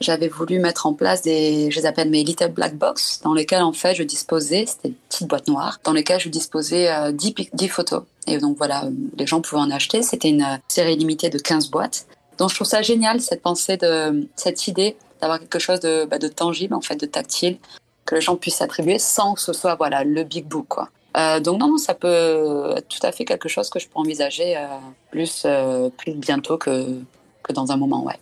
j'avais 0.00 0.28
voulu 0.28 0.58
mettre 0.58 0.86
en 0.86 0.94
place 0.94 1.22
des, 1.22 1.70
je 1.70 1.80
les 1.80 1.86
appelle 1.86 2.10
mes 2.10 2.22
little 2.22 2.52
black 2.52 2.76
box, 2.76 3.20
dans 3.22 3.34
lesquelles 3.34 3.62
en 3.62 3.72
fait 3.72 3.94
je 3.94 4.02
disposais, 4.02 4.66
c'était 4.66 4.88
une 4.88 4.94
petite 4.94 5.28
boîte 5.28 5.48
noire, 5.48 5.80
dans 5.84 5.92
lesquelles 5.92 6.20
je 6.20 6.28
disposais 6.28 6.90
euh, 6.90 7.12
10, 7.12 7.34
10, 7.52 7.68
photos. 7.68 8.02
Et 8.26 8.38
donc 8.38 8.58
voilà, 8.58 8.84
les 9.16 9.26
gens 9.26 9.40
pouvaient 9.40 9.62
en 9.62 9.70
acheter. 9.70 10.02
C'était 10.02 10.28
une 10.28 10.42
euh, 10.42 10.56
série 10.68 10.96
limitée 10.96 11.30
de 11.30 11.38
15 11.38 11.70
boîtes. 11.70 12.06
Donc 12.38 12.50
je 12.50 12.56
trouve 12.56 12.66
ça 12.66 12.82
génial 12.82 13.20
cette 13.20 13.40
pensée 13.40 13.78
de 13.78 14.28
cette 14.36 14.68
idée 14.68 14.96
d'avoir 15.20 15.38
quelque 15.38 15.58
chose 15.58 15.80
de, 15.80 16.04
bah, 16.04 16.18
de 16.18 16.28
tangible 16.28 16.74
en 16.74 16.80
fait, 16.80 16.96
de 16.96 17.06
tactile 17.06 17.58
que 18.04 18.14
les 18.14 18.20
gens 18.20 18.36
puissent 18.36 18.62
attribuer 18.62 18.98
sans 18.98 19.34
que 19.34 19.40
ce 19.40 19.52
soit 19.52 19.74
voilà 19.74 20.04
le 20.04 20.22
big 20.24 20.46
book 20.46 20.66
quoi. 20.68 20.88
Euh, 21.16 21.40
donc 21.40 21.60
non, 21.60 21.78
ça 21.78 21.94
peut 21.94 22.74
être 22.76 22.88
tout 22.88 23.04
à 23.04 23.10
fait 23.10 23.24
quelque 23.24 23.48
chose 23.48 23.70
que 23.70 23.78
je 23.78 23.88
peux 23.88 23.98
envisager 23.98 24.56
euh, 24.56 24.66
plus, 25.10 25.44
euh, 25.46 25.88
plus 25.88 26.14
bientôt 26.14 26.58
que, 26.58 27.00
que 27.42 27.52
dans 27.52 27.72
un 27.72 27.76
moment, 27.76 28.04
ouais 28.04 28.18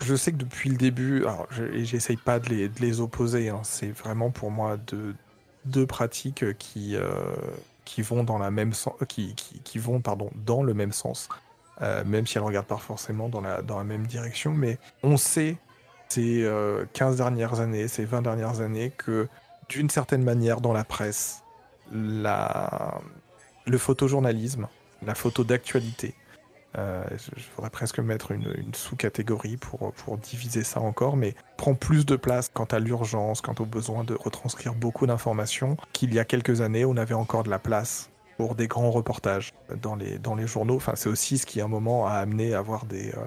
je 0.00 0.14
sais 0.14 0.30
que 0.30 0.36
depuis 0.36 0.70
le 0.70 0.76
début, 0.76 1.24
alors 1.24 1.48
j'essaye 1.82 2.16
pas 2.16 2.38
de 2.38 2.48
les, 2.50 2.68
de 2.68 2.80
les 2.80 3.00
opposer, 3.00 3.48
hein, 3.48 3.62
c'est 3.64 3.90
vraiment 3.90 4.30
pour 4.30 4.52
moi 4.52 4.76
deux, 4.76 5.16
deux 5.64 5.86
pratiques 5.86 6.56
qui, 6.56 6.94
qui 7.84 8.02
vont 8.02 8.22
dans 8.22 8.38
la 8.38 8.52
même 8.52 8.74
sens, 8.74 8.94
qui, 9.08 9.34
qui, 9.34 9.58
qui, 9.58 9.78
vont 9.80 10.00
pardon 10.00 10.30
dans 10.46 10.62
le 10.62 10.72
même 10.72 10.92
sens, 10.92 11.28
même 12.06 12.28
si 12.28 12.38
elles 12.38 12.44
regardent 12.44 12.68
pas 12.68 12.76
forcément 12.76 13.28
dans 13.28 13.40
la, 13.40 13.60
dans 13.60 13.76
la 13.76 13.82
même 13.82 14.06
direction, 14.06 14.52
mais 14.52 14.78
on 15.02 15.16
sait 15.16 15.56
ces 16.08 16.48
15 16.92 17.14
euh, 17.14 17.16
dernières 17.16 17.60
années, 17.60 17.88
ces 17.88 18.04
20 18.04 18.22
dernières 18.22 18.60
années 18.60 18.92
que 18.96 19.28
d'une 19.68 19.90
certaine 19.90 20.22
manière 20.22 20.60
dans 20.60 20.72
la 20.72 20.84
presse, 20.84 21.42
la, 21.92 23.00
le 23.66 23.78
photojournalisme, 23.78 24.68
la 25.04 25.14
photo 25.14 25.44
d'actualité, 25.44 26.14
euh, 26.76 27.02
je 27.18 27.44
voudrais 27.56 27.70
presque 27.70 27.98
mettre 27.98 28.32
une, 28.32 28.74
sous-catégorie 28.74 29.56
pour, 29.56 29.92
pour 29.94 30.18
diviser 30.18 30.64
ça 30.64 30.80
encore, 30.80 31.16
mais 31.16 31.34
prend 31.56 31.74
plus 31.74 32.04
de 32.04 32.16
place 32.16 32.50
quant 32.52 32.66
à 32.66 32.78
l'urgence, 32.78 33.40
quant 33.40 33.54
au 33.58 33.64
besoin 33.64 34.04
de 34.04 34.14
retranscrire 34.14 34.74
beaucoup 34.74 35.06
d'informations, 35.06 35.76
qu'il 35.92 36.12
y 36.12 36.18
a 36.18 36.24
quelques 36.24 36.60
années, 36.60 36.84
on 36.84 36.96
avait 36.96 37.14
encore 37.14 37.42
de 37.42 37.50
la 37.50 37.58
place 37.58 38.10
pour 38.36 38.54
des 38.54 38.68
grands 38.68 38.90
reportages 38.90 39.52
dans 39.82 39.96
les, 39.96 40.18
dans 40.18 40.34
les 40.34 40.46
journaux. 40.46 40.76
Enfin, 40.76 40.92
c'est 40.94 41.08
aussi 41.08 41.38
ce 41.38 41.46
qui, 41.46 41.60
à 41.60 41.64
un 41.64 41.68
moment, 41.68 42.06
a 42.06 42.12
amené 42.12 42.54
à 42.54 42.58
avoir 42.58 42.84
des, 42.84 43.10
euh, 43.10 43.26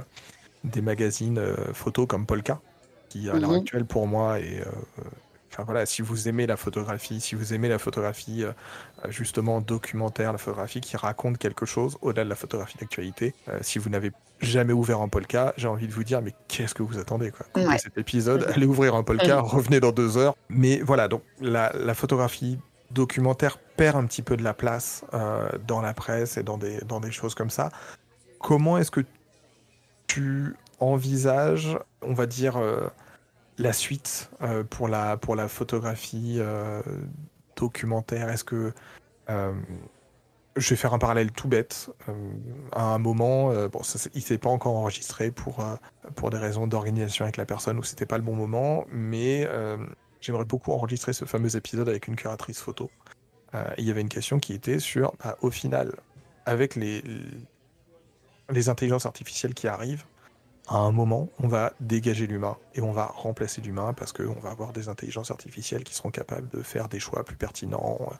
des 0.64 0.82
magazines 0.82 1.40
euh, 1.40 1.74
photos 1.74 2.08
comme 2.08 2.26
Polka, 2.26 2.62
qui, 3.12 3.30
à 3.30 3.34
l'heure 3.34 3.52
mhm. 3.52 3.58
actuelle, 3.58 3.86
pour 3.86 4.08
moi, 4.08 4.40
est 4.40 4.64
Enfin 5.52 5.64
voilà, 5.64 5.86
si 5.86 6.02
vous 6.02 6.30
aimez 6.30 6.48
la 6.48 6.56
photographie, 6.56 7.20
si 7.20 7.36
vous 7.36 7.54
aimez 7.54 7.68
la 7.68 7.78
photographie 7.78 8.44
euh, 8.46 8.54
justement 9.10 9.60
documentaire, 9.60 10.32
la 10.32 10.38
photographie 10.38 10.80
qui 10.80 10.96
raconte 10.96 11.38
quelque 11.38 11.66
chose 11.66 11.98
au-delà 12.02 12.24
de 12.24 12.30
la 12.30 12.36
photographie 12.36 12.78
d'actualité, 12.78 13.36
euh, 13.50 13.58
si 13.62 13.78
vous 13.78 13.90
n'avez 13.90 14.12
jamais 14.40 14.72
ouvert 14.72 15.02
un 15.02 15.10
polka, 15.10 15.54
j'ai 15.58 15.68
envie 15.68 15.88
de 15.88 15.92
vous 15.92 16.06
dire 16.06 16.22
mais 16.22 16.34
qu'est-ce 16.48 16.74
que 16.74 16.84
vous 16.84 17.00
attendez 17.00 17.32
quoi? 17.32 17.46
Cet 17.78 17.98
épisode, 17.98 18.48
allez 18.56 18.66
ouvrir 18.66 18.96
un 18.96 19.04
polka, 19.04 19.42
revenez 19.42 19.82
dans 19.82 19.92
deux 19.92 20.18
heures. 20.18 20.36
Mais 20.48 20.80
voilà, 20.80 21.10
donc 21.10 21.22
la, 21.42 21.94
photographie 21.96 22.58
documentaire 22.92 23.58
perd 23.76 23.98
un 23.98 24.06
petit 24.06 24.22
peu 24.22 24.38
de 24.38 24.44
la 24.44 24.54
place 24.54 25.04
euh, 25.14 25.50
dans 25.68 25.82
la 25.82 25.94
presse 25.94 26.38
et 26.38 26.44
dans 26.44 26.58
des, 26.58 26.80
dans 26.88 27.02
des 27.02 27.12
choses 27.12 27.36
comme 27.36 27.50
ça. 27.50 27.72
Comment 28.40 28.78
est-ce 28.78 28.92
que 28.92 29.02
tu 30.08 30.56
envisages, 30.82 31.78
on 32.02 32.14
va 32.14 32.26
dire, 32.26 32.60
la 33.62 33.74
suite 33.74 34.30
euh, 34.42 34.64
pour, 34.64 34.88
la, 34.88 35.18
pour 35.18 35.36
la 35.36 35.48
photographie 35.48 36.38
euh, 36.40 36.82
documentaire? 37.56 38.30
Est-ce 38.30 38.44
que. 38.44 38.74
Euh, 39.30 39.54
je 40.58 40.72
vais 40.72 40.76
faire 40.76 40.94
un 40.94 41.00
parallèle 41.00 41.32
tout 41.32 41.48
bête. 41.48 41.90
à 42.74 42.84
un 42.84 42.98
moment, 42.98 43.54
bon, 43.70 43.84
ça, 43.84 44.10
il 44.14 44.22
s'est 44.22 44.38
pas 44.38 44.50
encore 44.50 44.76
enregistré 44.76 45.32
pour, 45.32 45.66
pour 46.16 46.30
des 46.30 46.38
raisons 46.38 46.68
d'organisation 46.68 47.24
avec 47.24 47.38
la 47.38 47.46
personne 47.46 47.80
où 47.80 47.84
c'était 47.84 48.06
pas 48.06 48.18
le 48.18 48.24
bon 48.24 48.36
moment, 48.36 48.86
mais 48.92 49.48
j'aimerais 50.20 50.44
beaucoup 50.44 50.74
enregistrer 50.74 51.14
ce 51.14 51.24
fameux 51.24 51.56
épisode 51.56 51.88
avec 51.88 52.10
une 52.10 52.18
curatrice 52.18 52.60
photo. 52.60 52.92
il 53.78 53.86
y 53.86 53.92
avait 53.92 54.02
une 54.02 54.10
question 54.10 54.40
qui 54.40 54.52
était 54.52 54.80
sur, 54.80 55.14
bah, 55.24 55.38
au 55.40 55.52
final, 55.52 55.96
avec 56.46 56.76
les, 56.76 57.02
les 58.50 58.68
intelligences 58.68 59.06
artificielles 59.06 59.54
qui 59.54 59.70
arrivent, 59.70 60.04
à 60.72 60.78
un 60.78 60.92
moment, 60.92 61.28
on 61.44 61.50
va 61.50 61.74
dégager 61.82 62.28
l'humain 62.28 62.58
et 62.76 62.82
on 62.82 62.94
va 62.94 63.08
remplacer 63.08 63.60
l'humain 63.60 63.94
parce 63.94 64.14
qu'on 64.14 64.40
va 64.40 64.52
avoir 64.52 64.72
des 64.72 64.88
intelligences 64.88 65.30
artificielles 65.30 65.84
qui 65.84 65.94
seront 65.94 66.12
capables 66.12 66.48
de 66.48 66.64
faire 66.64 66.88
des 66.88 67.00
choix 67.00 67.26
plus 67.26 67.36
pertinents 67.36 68.00
euh, 68.00 68.14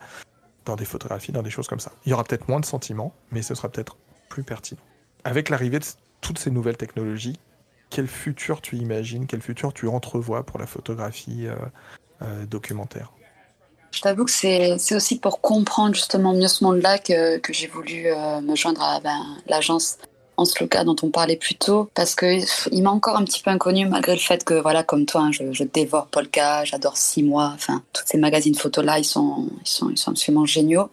dans 0.66 0.76
des 0.76 0.84
photographies, 0.84 1.32
dans 1.32 1.44
des 1.44 1.50
choses 1.50 1.70
comme 1.70 1.80
ça. 1.80 1.94
Il 2.06 2.10
y 2.10 2.14
aura 2.14 2.26
peut-être 2.26 2.50
moins 2.50 2.60
de 2.60 2.66
sentiments, 2.66 3.14
mais 3.32 3.42
ce 3.42 3.56
sera 3.56 3.70
peut-être 3.70 3.96
plus 4.28 4.44
pertinent. 4.44 4.82
Avec 5.24 5.48
l'arrivée 5.48 5.80
de 5.80 5.86
toutes 6.20 6.40
ces 6.40 6.52
nouvelles 6.52 6.76
technologies, 6.76 7.40
quel 7.90 8.08
futur 8.08 8.60
tu 8.60 8.76
imagines, 8.76 9.28
quel 9.28 9.42
futur 9.42 9.72
tu 9.74 9.88
entrevois 9.88 10.46
pour 10.46 10.60
la 10.60 10.68
photographie 10.68 11.48
euh, 11.48 11.56
euh, 12.22 12.46
documentaire? 12.46 13.14
Je 13.92 14.02
t'avoue 14.02 14.26
que 14.26 14.32
c'est 14.32 14.96
aussi 14.96 15.20
pour 15.20 15.40
comprendre 15.40 15.96
justement 15.96 16.34
mieux 16.34 16.48
ce 16.48 16.66
monde-là 16.66 17.00
que, 17.00 17.40
j'ai 17.50 17.68
voulu 17.68 18.06
me 18.42 18.56
joindre 18.56 18.82
à 18.82 19.02
ben, 19.02 19.22
l'agence 19.48 19.98
en 20.42 20.46
slogan 20.46 20.86
dont 20.86 20.96
on 21.04 21.10
parlait 21.10 21.36
plus 21.36 21.56
tôt, 21.56 21.90
parce 21.94 22.16
qu'il 22.16 22.44
m'est 22.72 22.88
encore 22.88 23.16
un 23.18 23.24
petit 23.24 23.42
peu 23.42 23.50
inconnu 23.50 23.88
malgré 23.88 24.14
le 24.14 24.20
fait 24.20 24.44
que, 24.44 24.56
voilà, 24.56 24.84
comme 24.84 25.06
toi, 25.06 25.22
hein, 25.22 25.32
je, 25.32 25.64
dévore 25.64 26.08
Polka, 26.08 26.64
j'adore 26.66 26.98
Six 26.98 27.24
mois, 27.24 27.52
enfin, 27.56 27.82
tous 27.94 28.04
ces 28.06 28.18
magazines 28.18 28.56
photos-là, 28.56 29.00
ils 29.00 29.06
sont, 29.06 29.48
ils, 29.64 29.70
sont, 29.70 29.90
ils 29.90 29.98
sont 29.98 30.12
absolument 30.12 30.46
géniaux. 30.46 30.90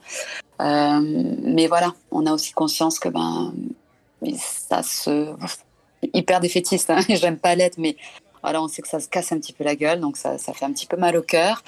Euh, 0.61 1.01
mais 1.43 1.67
voilà, 1.67 1.95
on 2.11 2.27
a 2.27 2.33
aussi 2.33 2.53
conscience 2.53 2.99
que 2.99 3.09
ben, 3.09 3.53
ça 4.37 4.83
se. 4.83 5.33
hyper 6.15 6.41
défaitiste, 6.41 6.91
hein, 6.91 7.01
j'aime 7.09 7.39
pas 7.39 7.55
l'être, 7.55 7.79
mais 7.79 7.97
voilà, 8.43 8.63
on 8.63 8.69
sait 8.69 8.83
que 8.83 8.89
ça 8.89 9.01
se 9.01 9.09
casse 9.09 9.33
un 9.33 9.39
petit 9.39 9.53
peu 9.53 9.65
la 9.65 9.77
gueule, 9.77 10.01
donc 10.01 10.17
ça, 10.17 10.39
ça 10.39 10.53
fait 10.53 10.65
un 10.65 10.73
petit 10.73 10.87
peu 10.87 10.97
mal 10.97 11.17
au 11.17 11.23
cœur. 11.23 11.63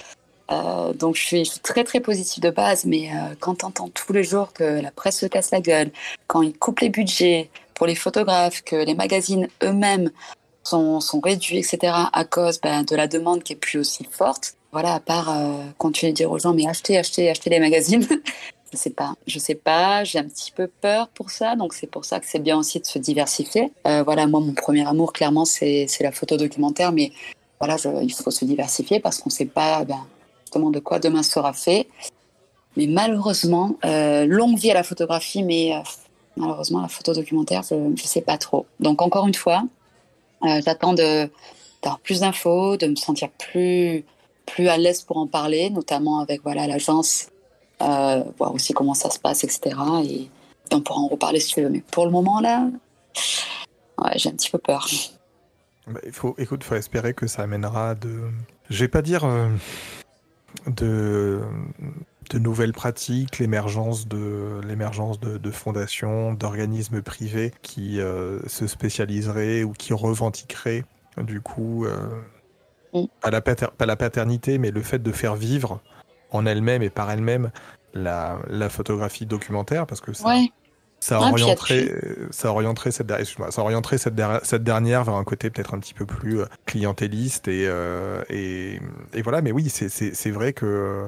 Euh, 0.51 0.93
donc 0.93 1.15
je 1.15 1.23
suis, 1.23 1.49
très 1.63 1.83
très 1.83 1.99
positive 1.99 2.43
de 2.43 2.49
base, 2.49 2.85
mais 2.85 3.09
euh, 3.09 3.35
quand 3.39 3.51
quand 3.61 3.67
entends 3.67 3.89
tous 3.89 4.13
les 4.13 4.23
jours 4.23 4.53
que 4.53 4.81
la 4.81 4.91
presse 4.91 5.19
se 5.19 5.25
casse 5.25 5.51
la 5.51 5.61
gueule, 5.61 5.91
quand 6.27 6.41
ils 6.41 6.57
coupent 6.57 6.79
les 6.79 6.89
budgets 6.89 7.49
pour 7.81 7.87
les 7.87 7.95
photographes, 7.95 8.61
que 8.61 8.75
les 8.75 8.93
magazines 8.93 9.47
eux-mêmes 9.63 10.11
sont, 10.61 10.99
réduits, 11.23 11.57
etc., 11.57 11.91
à 12.13 12.25
cause 12.25 12.61
ben, 12.61 12.83
de 12.83 12.95
la 12.95 13.07
demande 13.07 13.41
qui 13.41 13.53
est 13.53 13.55
plus 13.55 13.79
aussi 13.79 14.03
forte, 14.03 14.53
voilà, 14.71 14.93
à 14.93 14.99
part 14.99 15.31
euh, 15.31 15.63
continuer 15.79 16.11
de 16.11 16.15
dire 16.17 16.31
aux 16.31 16.37
gens, 16.37 16.53
mais 16.53 16.67
achetez, 16.67 16.99
achetez, 16.99 17.31
achetez 17.31 17.49
les 17.49 17.59
magazines. 17.59 18.07
je 18.71 18.77
sais 18.77 18.91
pas, 18.91 19.15
je 19.25 19.39
sais 19.39 19.55
pas, 19.55 20.03
j'ai 20.03 20.19
un 20.19 20.25
petit 20.25 20.51
peu 20.51 20.67
peur 20.67 21.07
pour 21.07 21.31
ça, 21.31 21.55
donc 21.55 21.73
c'est 21.73 21.87
pour 21.87 22.05
ça 22.05 22.19
que 22.19 22.27
c'est 22.27 22.37
bien 22.37 22.55
aussi 22.55 22.79
de 22.79 22.85
se 22.85 22.99
diversifier. 22.99 23.73
voilà, 23.83 24.27
moi, 24.27 24.41
mon 24.41 24.53
premier 24.53 24.87
amour, 24.87 25.11
clairement, 25.11 25.45
c'est 25.45 25.87
la 26.01 26.11
photo 26.11 26.37
documentaire, 26.37 26.91
mais 26.91 27.11
voilà, 27.59 27.77
il 28.03 28.13
faut 28.13 28.29
se 28.29 28.45
diversifier 28.45 28.99
parce 28.99 29.17
qu'on 29.17 29.31
ne 29.31 29.33
sait 29.33 29.45
pas 29.45 29.85
ben, 29.85 30.05
de 30.53 30.79
quoi 30.79 30.99
demain 30.99 31.23
sera 31.23 31.51
fait. 31.51 31.87
Mais 32.77 32.85
malheureusement, 32.85 33.75
euh, 33.85 34.27
longue 34.27 34.59
vie 34.59 34.69
à 34.69 34.75
la 34.75 34.83
photographie, 34.83 35.41
mais 35.41 35.73
euh, 35.73 35.79
malheureusement, 36.37 36.81
la 36.81 36.87
photo 36.87 37.13
documentaire, 37.13 37.63
je 37.63 37.75
ne 37.75 37.95
sais 37.97 38.21
pas 38.21 38.37
trop. 38.37 38.65
Donc, 38.79 39.01
encore 39.01 39.27
une 39.27 39.33
fois, 39.33 39.63
euh, 40.43 40.61
j'attends 40.65 40.93
d'avoir 40.93 41.99
plus 42.03 42.21
d'infos, 42.21 42.77
de 42.77 42.87
me 42.87 42.95
sentir 42.95 43.29
plus, 43.29 44.03
plus 44.45 44.67
à 44.67 44.77
l'aise 44.77 45.01
pour 45.01 45.17
en 45.17 45.27
parler, 45.27 45.69
notamment 45.69 46.19
avec 46.19 46.41
voilà 46.43 46.67
l'agence, 46.67 47.27
voir 47.79 48.53
aussi 48.53 48.73
comment 48.73 48.93
ça 48.93 49.09
se 49.09 49.19
passe, 49.19 49.43
etc. 49.43 49.75
Et, 50.05 50.29
on 50.73 50.79
pourra 50.79 51.01
en 51.01 51.07
reparler 51.07 51.41
si 51.41 51.53
tu 51.53 51.61
veux. 51.61 51.69
Mais 51.69 51.83
pour 51.91 52.05
le 52.05 52.11
moment, 52.11 52.39
là, 52.39 52.69
j'ai 54.15 54.29
un 54.29 54.33
petit 54.33 54.49
peu 54.49 54.57
peur. 54.57 54.87
Bah, 55.85 55.99
il 56.05 56.13
faut, 56.13 56.33
écoute, 56.37 56.63
faut 56.63 56.75
espérer 56.75 57.13
que 57.13 57.27
ça 57.27 57.41
amènera 57.43 57.93
de. 57.95 58.29
Je 58.69 58.79
vais 58.79 58.87
pas 58.87 59.01
dire 59.01 59.27
de, 60.67 61.41
de 62.31 62.39
nouvelles 62.39 62.71
pratiques, 62.71 63.39
l'émergence 63.39 64.07
de, 64.07 64.61
l'émergence 64.65 65.19
de, 65.19 65.51
fondations, 65.51 66.33
d'organismes 66.33 67.01
privés 67.01 67.51
qui 67.61 67.99
euh, 67.99 68.39
se 68.47 68.67
spécialiseraient 68.67 69.63
ou 69.63 69.73
qui 69.73 69.93
revendiqueraient 69.93 70.85
du 71.17 71.41
coup 71.41 71.85
euh, 71.85 73.05
pas, 73.21 73.29
la 73.31 73.41
la 73.85 73.95
paternité, 73.95 74.57
mais 74.57 74.71
le 74.71 74.81
fait 74.81 74.99
de 74.99 75.11
faire 75.11 75.35
vivre 75.35 75.81
en 76.31 76.45
elle-même 76.45 76.81
et 76.81 76.89
par 76.89 77.11
elle-même 77.11 77.51
la, 77.93 78.39
la, 78.47 78.69
photographie 78.69 79.25
documentaire, 79.25 79.85
parce 79.85 79.99
que 79.99 80.13
ça, 80.13 80.33
ça 81.01 81.19
orienterait, 81.19 81.91
ça 82.29 82.51
orienterait 82.51 82.91
cette, 82.91 83.11
ça 83.25 83.61
orienterait 83.61 83.97
cette, 83.97 84.21
cette, 84.43 84.63
dernière 84.63 85.03
vers 85.03 85.15
un 85.15 85.23
côté 85.23 85.49
peut-être 85.49 85.73
un 85.73 85.79
petit 85.79 85.95
peu 85.95 86.05
plus 86.05 86.41
euh, 86.41 86.45
clientéliste 86.65 87.47
et, 87.47 87.65
euh, 87.67 88.23
et, 88.29 88.79
et, 89.13 89.21
voilà. 89.23 89.41
Mais 89.41 89.51
oui, 89.51 89.69
c'est 89.69 90.31
vrai 90.31 90.53
que, 90.53 91.07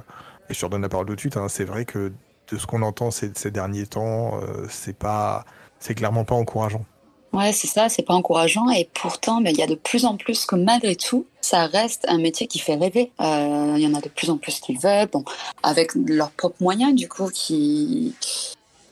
je 0.54 0.60
te 0.60 0.66
redonne 0.66 0.82
la 0.82 0.90
parole 0.90 1.08
tout 1.08 1.16
de 1.16 1.20
suite, 1.20 1.38
hein, 1.38 1.48
c'est 1.50 1.66
vrai 1.66 1.86
que 1.86 2.12
de 2.52 2.58
ce 2.58 2.66
qu'on 2.66 2.82
entend 2.82 3.12
ces, 3.12 3.30
derniers 3.52 3.88
temps, 3.88 4.40
euh, 4.42 4.68
c'est 4.70 4.98
pas, 4.98 5.46
c'est 5.80 5.96
clairement 5.96 6.26
pas 6.26 6.36
encourageant. 6.36 6.86
Ouais, 7.32 7.52
c'est 7.52 7.68
ça, 7.68 7.90
c'est 7.90 8.04
pas 8.04 8.14
encourageant 8.14 8.70
et 8.70 8.88
pourtant, 8.94 9.42
il 9.44 9.58
y 9.58 9.64
a 9.64 9.68
de 9.68 9.76
plus 9.76 10.06
en 10.06 10.18
plus 10.18 10.46
que 10.46 10.56
malgré 10.56 10.96
tout, 10.96 11.26
ça 11.42 11.66
reste 11.66 12.06
un 12.08 12.20
métier 12.20 12.46
qui 12.46 12.60
fait 12.60 12.76
rêver. 12.76 13.12
Il 13.20 13.80
y 13.80 13.88
en 13.88 13.96
a 13.96 14.02
de 14.02 14.10
plus 14.10 14.30
en 14.30 14.38
plus 14.38 14.60
qui 14.60 14.76
veulent, 14.76 15.08
bon, 15.12 15.26
avec 15.64 15.96
leurs 15.96 16.30
propres 16.30 16.62
moyens 16.62 16.94
du 16.94 17.10
coup, 17.10 17.30
qui 17.34 18.14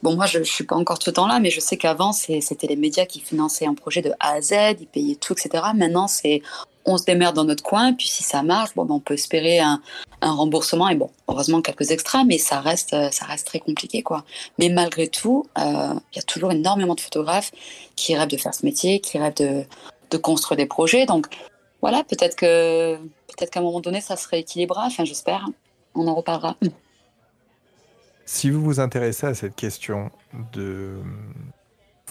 Bon, 0.01 0.15
moi, 0.15 0.25
je 0.25 0.39
ne 0.39 0.43
suis 0.43 0.63
pas 0.63 0.75
encore 0.75 0.97
tout 0.97 1.11
le 1.11 1.13
temps 1.13 1.27
là, 1.27 1.39
mais 1.39 1.51
je 1.51 1.59
sais 1.59 1.77
qu'avant, 1.77 2.11
c'était 2.11 2.65
les 2.65 2.75
médias 2.75 3.05
qui 3.05 3.19
finançaient 3.19 3.67
un 3.67 3.75
projet 3.75 4.01
de 4.01 4.11
A 4.19 4.33
à 4.33 4.41
Z, 4.41 4.53
ils 4.79 4.87
payaient 4.87 5.15
tout, 5.15 5.33
etc. 5.33 5.63
Maintenant, 5.75 6.07
c'est 6.07 6.41
on 6.85 6.97
se 6.97 7.05
démerde 7.05 7.35
dans 7.35 7.43
notre 7.43 7.61
coin, 7.61 7.93
puis 7.93 8.07
si 8.07 8.23
ça 8.23 8.41
marche, 8.41 8.73
bon, 8.75 8.85
ben, 8.85 8.95
on 8.95 8.99
peut 8.99 9.13
espérer 9.13 9.59
un, 9.59 9.79
remboursement 10.29 10.87
et 10.89 10.95
bon, 10.95 11.09
heureusement 11.27 11.61
quelques 11.61 11.89
extras, 11.91 12.23
mais 12.23 12.37
ça 12.37 12.59
reste, 12.59 12.95
ça 13.11 13.25
reste 13.25 13.47
très 13.47 13.59
compliqué, 13.59 14.03
quoi. 14.03 14.23
Mais 14.59 14.69
malgré 14.69 15.07
tout, 15.07 15.47
euh, 15.57 15.93
il 16.13 16.15
y 16.15 16.19
a 16.19 16.23
toujours 16.23 16.51
énormément 16.51 16.93
de 16.93 17.01
photographes 17.01 17.51
qui 17.95 18.15
rêvent 18.15 18.29
de 18.29 18.37
faire 18.37 18.53
ce 18.53 18.65
métier, 18.65 18.99
qui 18.99 19.17
rêvent 19.17 19.33
de, 19.35 19.63
de 20.11 20.17
construire 20.17 20.57
des 20.57 20.67
projets. 20.67 21.05
Donc, 21.05 21.27
voilà, 21.81 22.03
peut-être 22.03 22.35
que 22.35 22.97
peut-être 22.97 23.49
qu'à 23.49 23.59
un 23.59 23.63
moment 23.63 23.79
donné, 23.79 24.01
ça 24.01 24.15
se 24.15 24.27
rééquilibrera. 24.27 24.85
Enfin, 24.85 25.05
j'espère. 25.05 25.47
On 25.95 26.07
en 26.07 26.13
reparlera. 26.13 26.55
Si 28.25 28.49
vous 28.49 28.61
vous 28.61 28.79
intéressez 28.79 29.27
à 29.27 29.33
cette 29.33 29.55
question 29.55 30.11
de 30.53 31.01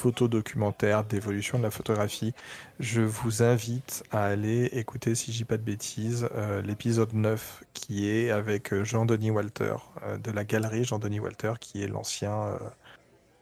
photo 0.01 0.29
documentaire, 0.29 1.05
d'évolution 1.05 1.59
de 1.59 1.65
la 1.65 1.71
photographie, 1.71 2.33
je 2.79 3.03
vous 3.03 3.43
invite 3.43 4.03
à 4.11 4.25
aller 4.25 4.65
écouter, 4.73 5.15
si 5.15 5.31
je 5.31 5.37
dis 5.37 5.45
pas 5.45 5.59
de 5.59 5.63
bêtises, 5.63 6.27
euh, 6.35 6.63
l'épisode 6.63 7.13
9 7.13 7.65
qui 7.75 8.09
est 8.09 8.31
avec 8.31 8.73
euh, 8.73 8.83
Jean-Denis 8.83 9.31
Walter 9.31 9.75
euh, 10.03 10.17
de 10.17 10.31
la 10.31 10.45
galerie 10.45 10.85
Jean-Denis 10.85 11.21
Walter 11.21 11.53
qui 11.61 11.83
est 11.83 11.87
l'ancien 11.87 12.59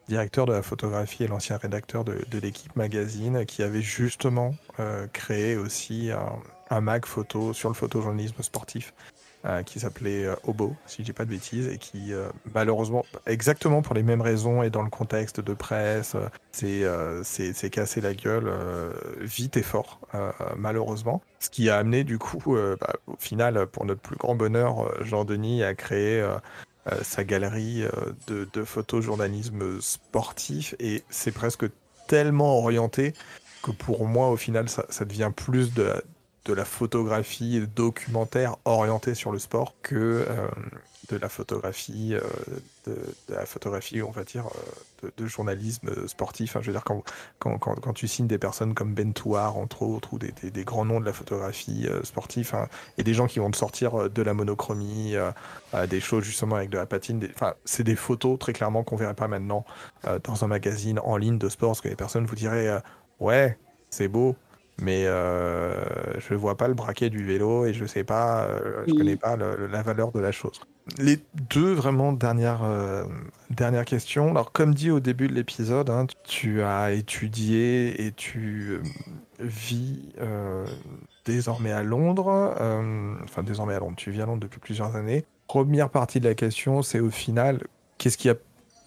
directeur 0.09 0.47
de 0.47 0.53
la 0.53 0.63
photographie 0.63 1.23
et 1.23 1.29
l'ancien 1.29 1.59
rédacteur 1.59 2.03
de, 2.05 2.39
l'équipe 2.43 2.75
magazine 2.75 3.47
qui 3.47 3.63
avait 3.63 3.83
justement 3.83 4.55
créé 5.13 5.57
aussi 5.57 6.11
un, 6.11 6.41
un 6.71 6.81
mag 6.81 7.05
photo 7.05 7.53
sur 7.53 7.69
le 7.69 7.75
photojournalisme 7.75 8.43
sportif 8.43 8.95
euh, 9.45 9.63
qui 9.63 9.79
s'appelait 9.79 10.25
euh, 10.25 10.35
Obo, 10.43 10.75
si 10.87 11.03
je 11.03 11.05
dis 11.05 11.13
pas 11.13 11.25
de 11.25 11.31
bêtises, 11.31 11.69
et 11.69 11.79
qui 11.79 12.13
euh, 12.13 12.29
malheureusement, 12.55 13.05
exactement 13.25 13.83
pour 13.83 13.95
les 13.95 14.03
mêmes 14.03 14.21
raisons 14.21 14.65
et 14.65 14.71
dans 14.71 14.83
le 14.83 14.91
contexte 14.91 15.41
de 15.41 15.55
presse, 15.55 16.17
c'est 16.51 17.71
cassé 17.71 18.01
la 18.01 18.15
gueule 18.15 18.53
vite 19.21 19.57
et 19.57 19.63
fort, 19.63 20.01
malheureusement. 20.57 21.23
Ce 21.39 21.51
qui 21.51 21.71
a 21.71 21.77
amené 21.77 22.03
du 22.03 22.19
coup, 22.19 22.57
bah, 22.81 22.95
au 23.07 23.17
final, 23.17 23.67
pour 23.69 23.85
notre 23.85 24.01
plus 24.01 24.17
grand 24.17 24.35
bonheur, 24.35 24.93
Jean-Denis 25.05 25.63
a 25.63 25.75
créé 25.75 26.27
sa 27.03 27.23
galerie 27.23 27.85
de, 28.27 28.49
de 28.53 28.65
photojournalisme 28.65 29.81
sportif, 29.81 30.75
et 30.81 31.05
c'est 31.11 31.33
presque 31.33 31.67
tellement 32.09 32.59
orienté 32.59 33.13
que 33.63 33.71
pour 33.71 34.07
moi, 34.07 34.31
au 34.31 34.37
final, 34.37 34.69
ça, 34.69 34.85
ça 34.89 35.05
devient 35.05 35.31
plus 35.35 35.75
de, 35.75 35.95
de 36.45 36.53
la 36.55 36.65
photographie 36.65 37.63
documentaire 37.75 38.57
orientée 38.65 39.15
sur 39.15 39.33
le 39.33 39.39
sport 39.39 39.75
que 39.83 40.27
euh, 40.29 40.49
de 41.11 41.17
la 41.17 41.29
photographie, 41.29 42.15
euh, 42.15 42.21
de, 42.87 42.97
la 43.29 43.47
photographie, 43.47 44.03
on 44.03 44.11
va 44.11 44.25
dire, 44.25 44.47
euh, 45.05 45.11
de, 45.17 45.27
journalisme 45.27 46.07
sportif. 46.07 46.57
je 46.61 46.67
veux 46.67 46.73
dire, 46.73 46.85
quand, 46.85 47.03
quand, 47.39 47.59
quand, 47.59 47.93
tu 47.93 48.09
signes 48.09 48.27
des 48.27 48.39
personnes 48.39 48.75
comme 48.75 48.95
Ben 48.95 49.13
Touar, 49.13 49.57
entre 49.57 49.83
autres, 49.83 50.15
ou 50.15 50.19
des, 50.19 50.33
des, 50.51 50.65
grands 50.65 50.85
noms 50.85 51.01
de 51.01 51.07
la 51.07 51.13
photographie 51.13 51.87
sportive, 52.03 52.55
hein, 52.55 52.69
et 52.99 53.05
des 53.05 53.15
gens 53.15 53.27
qui 53.27 53.39
vont 53.39 53.51
te 53.51 53.57
sortir 53.57 54.11
de 54.11 54.23
la 54.23 54.35
monochromie, 54.35 55.15
des 55.89 56.01
choses 56.01 56.25
justement 56.25 56.57
avec 56.57 56.71
de 56.71 56.79
la 56.79 56.87
patine, 56.87 57.27
enfin, 57.35 57.55
c'est 57.65 57.85
des 57.85 57.97
photos 57.97 58.39
très 58.39 58.53
clairement 58.53 58.85
qu'on 58.85 58.97
verrait 58.97 59.15
pas 59.15 59.29
maintenant 59.29 59.65
dans 60.25 60.45
un 60.45 60.49
magazine 60.49 60.99
en 60.99 61.17
ligne 61.17 61.39
de 61.39 61.49
sport, 61.49 61.71
parce 61.71 61.81
que 61.81 61.89
les 61.89 61.97
personnes 61.97 62.27
vous 62.27 62.37
diraient, 62.37 62.83
ouais, 63.21 63.57
c'est 63.91 64.09
beau, 64.09 64.37
mais 64.81 65.07
euh, 65.07 65.75
je 66.19 66.35
ne 66.35 66.39
vois 66.39 66.57
pas 66.57 66.69
le 66.69 66.75
braquet 66.75 67.11
du 67.11 67.25
vélo 67.25 67.67
et 67.67 67.73
je 67.73 67.85
sais 67.85 68.05
pas, 68.05 68.45
euh, 68.45 68.85
je 68.87 68.95
connais 68.95 69.17
pas 69.17 69.37
la 69.37 69.83
valeur 69.83 70.13
de 70.13 70.21
la 70.21 70.31
chose. 70.31 70.61
Les 70.99 71.19
deux 71.51 71.73
vraiment 71.73 72.13
dernières 72.13 72.63
euh, 72.63 73.05
dernières 73.51 73.85
questions. 73.85 74.31
Alors 74.31 74.53
comme 74.53 74.75
dit 74.75 74.91
au 74.91 75.01
début 75.01 75.29
de 75.29 75.35
l'épisode, 75.35 75.91
hein, 75.91 76.07
tu 76.25 76.63
as 76.63 76.93
étudié 76.93 78.07
et 78.07 78.13
tu 78.13 78.81
vis 79.41 80.13
désormais 81.25 81.73
à 81.73 81.83
Londres, 81.83 82.55
enfin 83.25 83.43
désormais 83.43 83.75
à 83.75 83.81
Londres. 83.81 83.97
Tu 83.97 84.11
vis 84.11 84.23
à 84.23 84.27
Londres 84.27 84.41
depuis 84.41 84.61
plusieurs 84.61 84.95
années. 84.97 85.25
Première 85.49 85.91
partie 85.91 86.21
de 86.21 86.29
la 86.29 86.35
question, 86.35 86.83
c'est 86.83 87.01
au 87.01 87.11
final, 87.11 87.67
qu'est-ce 87.97 88.19
qui 88.19 88.29
a 88.29 88.35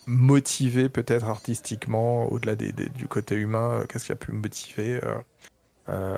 motivé 0.07 0.89
peut-être 0.89 1.25
artistiquement, 1.25 2.31
au-delà 2.31 2.55
du 2.55 3.07
côté 3.07 3.35
humain, 3.35 3.83
qu'est-ce 3.89 4.05
qui 4.05 4.11
a 4.11 4.15
pu 4.15 4.31
motiver 4.31 4.99
euh, 5.89 6.17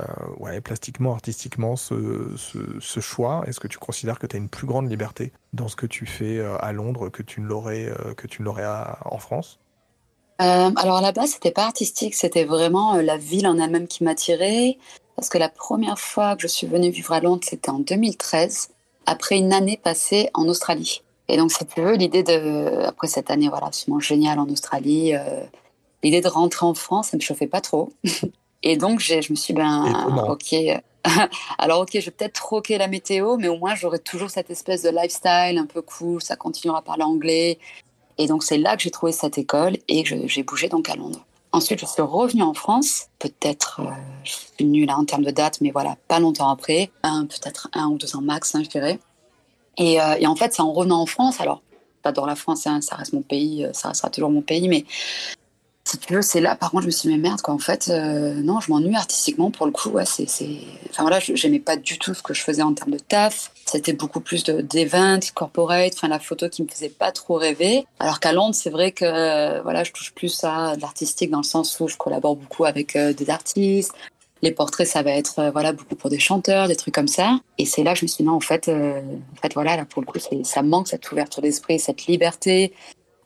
plastiquement, 0.63 1.13
artistiquement, 1.13 1.75
ce, 1.75 2.99
choix 2.99 3.43
Est-ce 3.47 3.59
que 3.59 3.67
tu 3.67 3.77
considères 3.77 4.19
que 4.19 4.27
tu 4.27 4.35
as 4.35 4.39
une 4.39 4.49
plus 4.49 4.67
grande 4.67 4.89
liberté 4.89 5.31
dans 5.53 5.67
ce 5.67 5.75
que 5.75 5.85
tu 5.85 6.05
fais 6.05 6.37
euh, 6.37 6.57
à 6.59 6.73
Londres 6.73 7.09
que 7.09 7.23
tu 7.23 7.41
ne 7.41 7.47
l'aurais 7.47 7.87
euh, 7.87 8.13
que 8.13 8.27
tu 8.27 8.41
ne 8.41 8.45
l'aurais 8.45 8.65
en 9.05 9.17
France? 9.17 9.59
Alors 10.39 10.97
à 10.97 11.01
la 11.01 11.13
base, 11.13 11.31
c'était 11.31 11.51
pas 11.51 11.63
artistique, 11.63 12.15
c'était 12.15 12.43
vraiment 12.43 12.95
la 12.95 13.15
ville 13.15 13.47
en 13.47 13.57
elle-même 13.57 13.87
qui 13.87 14.03
m'attirait. 14.03 14.77
Parce 15.15 15.29
que 15.29 15.37
la 15.37 15.47
première 15.47 15.99
fois 15.99 16.35
que 16.35 16.41
je 16.41 16.47
suis 16.47 16.67
venue 16.67 16.89
vivre 16.89 17.13
à 17.13 17.21
Londres, 17.21 17.43
c'était 17.45 17.69
en 17.69 17.79
2013, 17.79 18.69
après 19.05 19.37
une 19.37 19.53
année 19.53 19.79
passée 19.81 20.29
en 20.33 20.47
Australie. 20.49 21.01
Et 21.29 21.37
donc, 21.37 21.51
c'est 21.51 21.69
peu 21.69 21.95
l'idée 21.95 22.23
de, 22.23 22.83
après 22.83 23.07
cette 23.07 23.31
année, 23.31 23.47
voilà, 23.47 23.67
absolument 23.67 24.01
géniale 24.01 24.39
en 24.39 24.49
Australie, 24.49 25.13
l'idée 26.03 26.19
de 26.19 26.27
rentrer 26.27 26.65
en 26.65 26.73
France, 26.73 27.09
ça 27.09 27.17
me 27.17 27.21
chauffait 27.21 27.47
pas 27.47 27.61
trop. 27.61 27.93
Et 28.63 28.77
donc, 28.77 28.99
je 29.01 29.15
me 29.15 29.35
suis 29.35 29.53
dit, 29.53 29.59
ben, 29.59 30.25
ok. 30.29 30.55
Alors, 31.57 31.81
ok, 31.81 31.89
je 31.93 32.05
vais 32.05 32.11
peut-être 32.11 32.33
troquer 32.33 32.77
la 32.77 32.87
météo, 32.87 33.35
mais 33.37 33.49
au 33.49 33.57
moins, 33.57 33.75
j'aurai 33.75 33.99
toujours 33.99 34.29
cette 34.29 34.49
espèce 34.49 34.83
de 34.83 34.89
lifestyle 34.89 35.57
un 35.57 35.65
peu 35.65 35.81
cool. 35.81 36.21
Ça 36.21 36.37
continuera 36.37 36.79
à 36.79 36.81
parler 36.81 37.03
anglais. 37.03 37.59
Et 38.17 38.27
donc, 38.27 38.43
c'est 38.43 38.57
là 38.57 38.77
que 38.77 38.83
j'ai 38.83 38.91
trouvé 38.91 39.11
cette 39.11 39.37
école 39.37 39.77
et 39.87 40.03
que 40.03 40.27
j'ai 40.27 40.43
bougé 40.43 40.69
donc 40.69 40.89
à 40.89 40.95
Londres. 40.95 41.25
Ensuite, 41.51 41.79
je 41.79 41.85
suis 41.85 42.01
revenue 42.01 42.41
en 42.41 42.53
France. 42.53 43.07
Peut-être, 43.19 43.81
euh, 43.81 43.91
je 44.23 44.31
suis 44.31 44.65
nulle 44.65 44.89
hein, 44.89 44.97
en 44.99 45.05
termes 45.05 45.23
de 45.23 45.31
date, 45.31 45.59
mais 45.61 45.71
voilà, 45.71 45.97
pas 46.07 46.19
longtemps 46.19 46.49
après. 46.49 46.89
Peut-être 47.03 47.69
un 47.73 47.89
ou 47.89 47.97
deux 47.97 48.15
ans 48.15 48.21
max, 48.21 48.55
hein, 48.55 48.61
je 48.63 48.69
dirais. 48.69 48.99
Et, 49.77 50.01
euh, 50.01 50.15
et 50.19 50.25
en 50.25 50.35
fait, 50.35 50.53
c'est 50.53 50.61
en 50.61 50.71
revenant 50.71 51.01
en 51.01 51.05
France. 51.05 51.41
Alors, 51.41 51.61
j'adore 52.03 52.27
la 52.27 52.35
France, 52.35 52.65
hein, 52.67 52.81
ça 52.81 52.95
reste 52.95 53.13
mon 53.13 53.21
pays, 53.21 53.65
euh, 53.65 53.73
ça 53.73 53.89
restera 53.89 54.09
toujours 54.09 54.29
mon 54.29 54.41
pays, 54.41 54.67
mais 54.67 54.85
si 55.85 55.97
tu 55.97 56.13
veux, 56.13 56.21
c'est 56.21 56.39
là, 56.39 56.55
par 56.55 56.71
contre, 56.71 56.83
je 56.83 56.87
me 56.87 56.91
suis 56.91 57.09
dit, 57.09 57.15
mais 57.15 57.21
merde, 57.21 57.41
quoi, 57.41 57.53
en 57.53 57.59
fait, 57.59 57.89
euh, 57.89 58.35
non, 58.35 58.61
je 58.61 58.71
m'ennuie 58.71 58.95
artistiquement, 58.95 59.51
pour 59.51 59.65
le 59.65 59.73
coup, 59.73 59.89
ouais, 59.89 60.05
c'est. 60.05 60.23
Enfin, 60.89 61.03
voilà, 61.03 61.19
j'aimais 61.19 61.59
pas 61.59 61.75
du 61.75 61.99
tout 61.99 62.13
ce 62.13 62.23
que 62.23 62.33
je 62.33 62.41
faisais 62.41 62.61
en 62.61 62.73
termes 62.73 62.91
de 62.91 62.99
taf, 62.99 63.51
c'était 63.65 63.91
beaucoup 63.91 64.21
plus 64.21 64.43
de, 64.45 64.61
d'events, 64.61 65.19
corporate, 65.35 65.93
enfin, 65.95 66.07
la 66.07 66.19
photo 66.19 66.47
qui 66.47 66.63
me 66.63 66.69
faisait 66.69 66.89
pas 66.89 67.11
trop 67.11 67.35
rêver, 67.35 67.85
alors 67.99 68.21
qu'à 68.21 68.31
Londres, 68.31 68.55
c'est 68.55 68.69
vrai 68.69 68.93
que, 68.93 69.61
voilà, 69.63 69.83
je 69.83 69.91
touche 69.91 70.13
plus 70.13 70.43
à 70.45 70.75
l'artistique 70.79 71.29
dans 71.31 71.39
le 71.39 71.43
sens 71.43 71.77
où 71.81 71.89
je 71.89 71.97
collabore 71.97 72.37
beaucoup 72.37 72.63
avec 72.63 72.95
euh, 72.95 73.11
des 73.11 73.29
artistes, 73.29 73.91
les 74.41 74.51
portraits, 74.51 74.87
ça 74.87 75.03
va 75.03 75.11
être, 75.11 75.39
euh, 75.39 75.51
voilà, 75.51 75.73
beaucoup 75.73 75.95
pour 75.95 76.09
des 76.09 76.19
chanteurs, 76.19 76.69
des 76.69 76.77
trucs 76.77 76.93
comme 76.93 77.09
ça, 77.09 77.39
et 77.57 77.65
c'est 77.65 77.83
là 77.83 77.91
que 77.91 77.99
je 77.99 78.05
me 78.05 78.07
suis 78.07 78.23
dit, 78.23 78.29
non, 78.29 78.35
en 78.35 78.39
fait, 78.39 78.69
en 78.69 79.41
fait, 79.41 79.53
voilà, 79.53 79.75
là, 79.75 79.83
pour 79.83 80.01
le 80.01 80.05
coup, 80.05 80.19
ça 80.43 80.61
manque 80.61 80.87
cette 80.87 81.11
ouverture 81.11 81.41
d'esprit, 81.41 81.77
cette 81.77 82.05
liberté, 82.05 82.73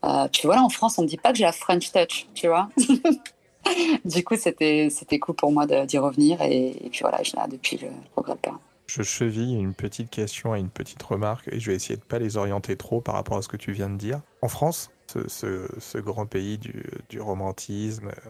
euh, 0.06 0.28
puis 0.32 0.42
voilà, 0.46 0.64
en 0.64 0.70
France, 0.70 0.98
on 0.98 1.04
ne 1.04 1.08
dit 1.08 1.18
pas 1.18 1.32
que 1.32 1.38
j'ai 1.38 1.44
la 1.46 1.52
French 1.52 1.92
touch, 1.92 2.28
tu 2.34 2.48
vois. 2.48 2.70
du 4.06 4.24
coup, 4.24 4.36
c'était 4.36 4.90
cool 5.20 5.36
pour 5.36 5.52
moi 5.52 5.66
d'y 5.86 5.98
revenir. 5.98 6.42
Et, 6.42 6.86
et 6.86 6.90
puis 6.90 7.00
voilà, 7.02 7.22
je, 7.24 7.36
là, 7.36 7.48
depuis, 7.48 7.78
je 7.78 7.86
ne 7.88 7.92
regrette 8.16 8.42
pas. 8.42 8.60
Je 8.88 9.02
cheville 9.04 9.56
une 9.56 9.74
petite 9.74 10.10
question 10.10 10.56
et 10.56 10.60
une 10.60 10.70
petite 10.70 11.04
remarque 11.04 11.50
et 11.52 11.60
je 11.60 11.70
vais 11.70 11.76
essayer 11.76 11.98
de 11.98 12.04
pas 12.04 12.20
les 12.20 12.38
orienter 12.38 12.78
trop 12.78 13.02
par 13.02 13.16
rapport 13.16 13.38
à 13.38 13.42
ce 13.42 13.50
que 13.50 13.58
tu 13.58 13.74
viens 13.74 13.90
de 13.90 13.98
dire. 13.98 14.22
En 14.42 14.48
France, 14.48 14.92
ce, 15.12 15.28
ce- 15.28 15.68
ce 15.80 15.98
grand 15.98 16.26
pays 16.26 16.58
du, 16.58 16.86
du 17.10 17.20
romantisme 17.20 18.08
euh, 18.08 18.30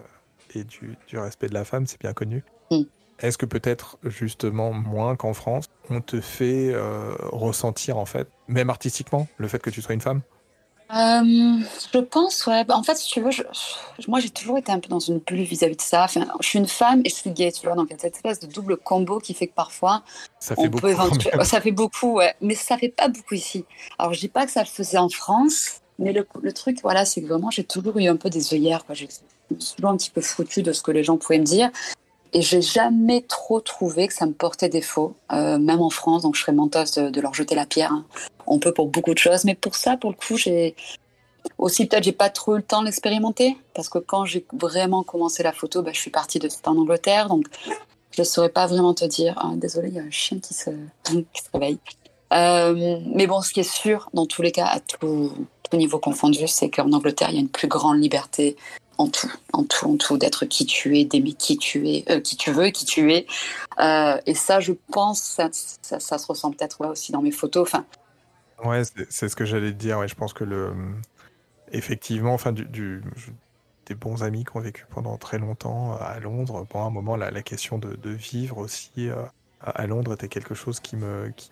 et 0.60 0.64
du, 0.64 0.98
du 1.08 1.20
respect 1.20 1.48
de 1.48 1.54
la 1.54 1.64
femme, 1.64 1.86
c'est 1.86 2.00
bien 2.02 2.14
connu. 2.14 2.44
Mm. 2.72 2.82
Est-ce 3.20 3.38
que 3.38 3.46
peut-être 3.46 4.00
justement 4.04 4.74
moins 4.74 5.16
qu'en 5.16 5.34
France, 5.34 5.66
on 5.92 6.02
te 6.02 6.22
fait 6.22 6.72
euh, 6.74 7.14
ressentir 7.32 7.98
en 7.98 8.06
fait, 8.06 8.28
même 8.48 8.72
artistiquement, 8.72 9.28
le 9.38 9.48
fait 9.48 9.60
que 9.60 9.70
tu 9.70 9.82
sois 9.84 9.94
une 9.94 10.02
femme? 10.02 10.22
Euh, 10.94 11.58
je 11.94 12.00
pense, 12.00 12.46
ouais. 12.48 12.64
Bah, 12.64 12.78
En 12.78 12.84
fait, 12.84 12.96
si 12.96 13.08
tu 13.10 13.22
veux, 13.22 13.32
je- 13.32 13.44
moi, 14.08 14.20
j'ai 14.20 14.30
toujours 14.30 14.58
été 14.58 14.72
un 14.72 14.80
peu 14.80 14.88
dans 14.88 15.00
une 15.00 15.20
bulle 15.20 15.42
vis-à-vis 15.42 15.76
de 15.76 15.82
ça. 15.82 16.06
Enfin, 16.06 16.26
je 16.40 16.48
suis 16.48 16.60
une 16.60 16.68
femme 16.68 17.02
et 17.04 17.10
je 17.10 17.16
suis 17.16 17.32
gay, 17.32 17.52
tu 17.52 17.66
vois. 17.68 17.76
Donc, 17.76 17.88
il 17.90 17.94
y 17.94 17.96
a 17.96 18.00
cette 18.00 18.16
espèce 18.16 18.40
de 18.40 18.48
double 18.48 18.78
combo 18.78 19.20
qui 19.20 19.34
fait 19.34 19.48
que 19.48 19.54
parfois, 19.54 20.04
Ça 20.40 20.56
fait 20.56 20.62
on 20.62 20.66
beaucoup 20.70 20.88
peut 20.88 20.96
même. 20.96 21.44
Ça 21.46 21.60
fait 21.62 21.72
beaucoup, 21.72 22.14
ouais. 22.14 22.34
Mais 22.42 22.56
ça 22.56 22.78
fait 22.78 22.90
pas 22.90 23.10
beaucoup 23.10 23.36
ici. 23.36 23.66
Alors, 24.00 24.14
je 24.14 24.20
dis 24.22 24.30
pas 24.30 24.46
que 24.46 24.52
ça 24.52 24.62
le 24.62 24.68
faisait 24.68 24.98
en 24.98 25.10
France, 25.10 25.82
mais 26.00 26.14
le, 26.14 26.26
le 26.42 26.54
truc, 26.54 26.80
voilà, 26.82 27.04
c'est 27.06 27.22
que 27.22 27.28
vraiment, 27.28 27.52
j'ai 27.52 27.64
toujours 27.66 27.98
eu 27.98 28.08
un 28.08 28.16
peu 28.16 28.30
des 28.30 28.54
œillères, 28.54 28.86
quoi. 28.86 28.96
J'ai- 28.96 29.10
toujours 29.50 29.92
un 29.92 29.98
petit 29.98 30.10
peu 30.12 30.20
foutue 30.22 30.62
de 30.62 30.74
ce 30.74 30.82
que 30.82 30.92
les 30.92 31.04
gens 31.06 31.16
pouvaient 31.18 31.40
me 31.40 31.46
dire. 31.46 31.70
Et 32.34 32.42
j'ai 32.42 32.62
jamais 32.62 33.22
trop 33.22 33.62
trouvé 33.62 34.08
que 34.10 34.14
ça 34.14 34.26
me 34.26 34.34
portait 34.34 34.68
défaut, 34.68 35.16
euh, 35.32 35.58
même 35.58 35.82
en 35.82 35.90
France. 35.90 36.24
Donc, 36.24 36.36
je 36.36 36.42
serais 36.42 36.52
menteuse 36.52 36.92
de, 36.92 37.10
de 37.10 37.22
leur 37.22 37.34
jeter 37.34 37.56
la 37.56 37.66
pierre. 37.66 37.92
hein. 37.94 38.06
On 38.48 38.60
peut 38.60 38.74
pour 38.74 38.88
beaucoup 38.88 39.14
de 39.14 39.20
choses, 39.20 39.44
mais 39.46 39.56
pour 39.56 39.76
ça, 39.76 39.98
pour 39.98 40.10
le 40.10 40.16
coup, 40.16 40.38
j'ai 40.38 40.76
aussi 41.58 41.86
peut-être 41.86 42.04
j'ai 42.04 42.12
pas 42.12 42.30
trop 42.30 42.56
eu 42.56 42.58
le 42.58 42.64
temps 42.64 42.82
de 42.82 42.86
l'expérimenter 42.86 43.58
parce 43.74 43.90
que 43.90 44.00
quand 44.00 44.26
j'ai 44.26 44.46
vraiment 44.54 45.04
commencé 45.04 45.44
la 45.44 45.54
photo, 45.54 45.82
bah, 45.82 45.92
je 45.94 46.00
suis 46.00 46.12
partie 46.12 46.40
de 46.40 46.50
en 46.66 46.78
Angleterre, 46.78 47.30
donc 47.30 47.46
je 48.12 48.22
ne 48.22 48.26
saurais 48.26 48.50
pas 48.50 48.68
vraiment 48.68 48.94
te 48.94 49.06
dire. 49.06 49.36
Ah, 49.38 49.52
désolé, 49.56 49.90
il 49.90 49.96
y 49.96 50.00
a 50.00 50.04
un 50.04 50.12
chien 50.12 50.40
qui 50.40 50.54
se, 50.54 50.70
qui 51.06 51.42
se 51.42 51.50
réveille. 51.54 51.80
Euh, 52.34 53.00
mais 53.14 53.28
bon, 53.28 53.42
ce 53.42 53.54
qui 53.54 53.62
est 53.62 53.72
sûr, 53.72 54.10
dans 54.14 54.26
tous 54.26 54.42
les 54.42 54.52
cas, 54.52 54.66
à 54.66 54.80
tout, 54.80 55.32
niveau 55.74 56.00
confondu, 56.00 56.48
c'est 56.48 56.70
qu'en 56.70 56.92
Angleterre, 56.94 57.30
il 57.30 57.36
y 57.36 57.38
a 57.38 57.42
une 57.42 57.50
plus 57.50 57.68
grande 57.68 58.02
liberté 58.02 58.56
en 58.98 59.10
tout, 59.10 59.32
en 59.54 59.64
tout, 59.64 59.86
en 59.86 59.98
tout, 59.98 60.18
d'être 60.18 60.46
qui 60.46 60.66
tu 60.66 60.98
es, 60.98 61.06
d'aimer 61.06 61.34
qui 61.34 61.58
tu 61.58 61.90
es, 61.90 62.06
euh, 62.10 62.20
qui 62.20 62.36
tu 62.38 62.52
veux, 62.52 62.70
qui 62.70 62.86
tu 62.86 63.14
es. 63.14 63.28
Euh, 63.80 64.18
et 64.26 64.34
ça, 64.34 64.60
je 64.60 64.74
pense, 64.92 65.22
ça, 65.22 65.50
ça, 65.52 66.00
ça 66.00 66.18
se 66.18 66.26
ressent 66.26 66.52
peut-être 66.52 66.82
ouais, 66.82 66.88
aussi 66.88 67.12
dans 67.12 67.22
mes 67.22 67.32
photos. 67.32 67.64
Enfin, 67.64 67.86
Ouais, 68.64 68.82
c'est 69.10 69.30
ce 69.30 69.36
que 69.36 69.46
j'allais 69.46 69.72
te 69.72 69.78
dire. 69.78 70.00
Ouais, 70.00 70.08
je 70.08 70.16
pense 70.16 70.34
que 70.34 70.44
le, 70.44 70.74
effectivement, 71.72 72.34
enfin, 72.34 72.52
du, 72.52 73.02
des 73.86 73.96
bons 73.96 74.24
amis 74.24 74.46
qui 74.46 74.58
ont 74.58 74.62
vécu 74.62 74.86
pendant 74.90 75.18
très 75.18 75.40
longtemps 75.40 75.94
euh, 75.94 75.98
à 76.02 76.20
Londres. 76.20 76.66
À 76.74 76.80
un 76.80 76.90
moment, 76.90 77.16
la, 77.16 77.32
la 77.32 77.42
question 77.44 77.78
de, 77.80 78.10
vivre 78.12 78.58
aussi 78.60 79.10
euh, 79.10 79.24
à 79.62 79.88
Londres 79.88 80.14
était 80.14 80.28
quelque 80.30 80.56
chose 80.56 80.80
qui 80.80 80.96
me, 80.98 81.30
qui 81.36 81.52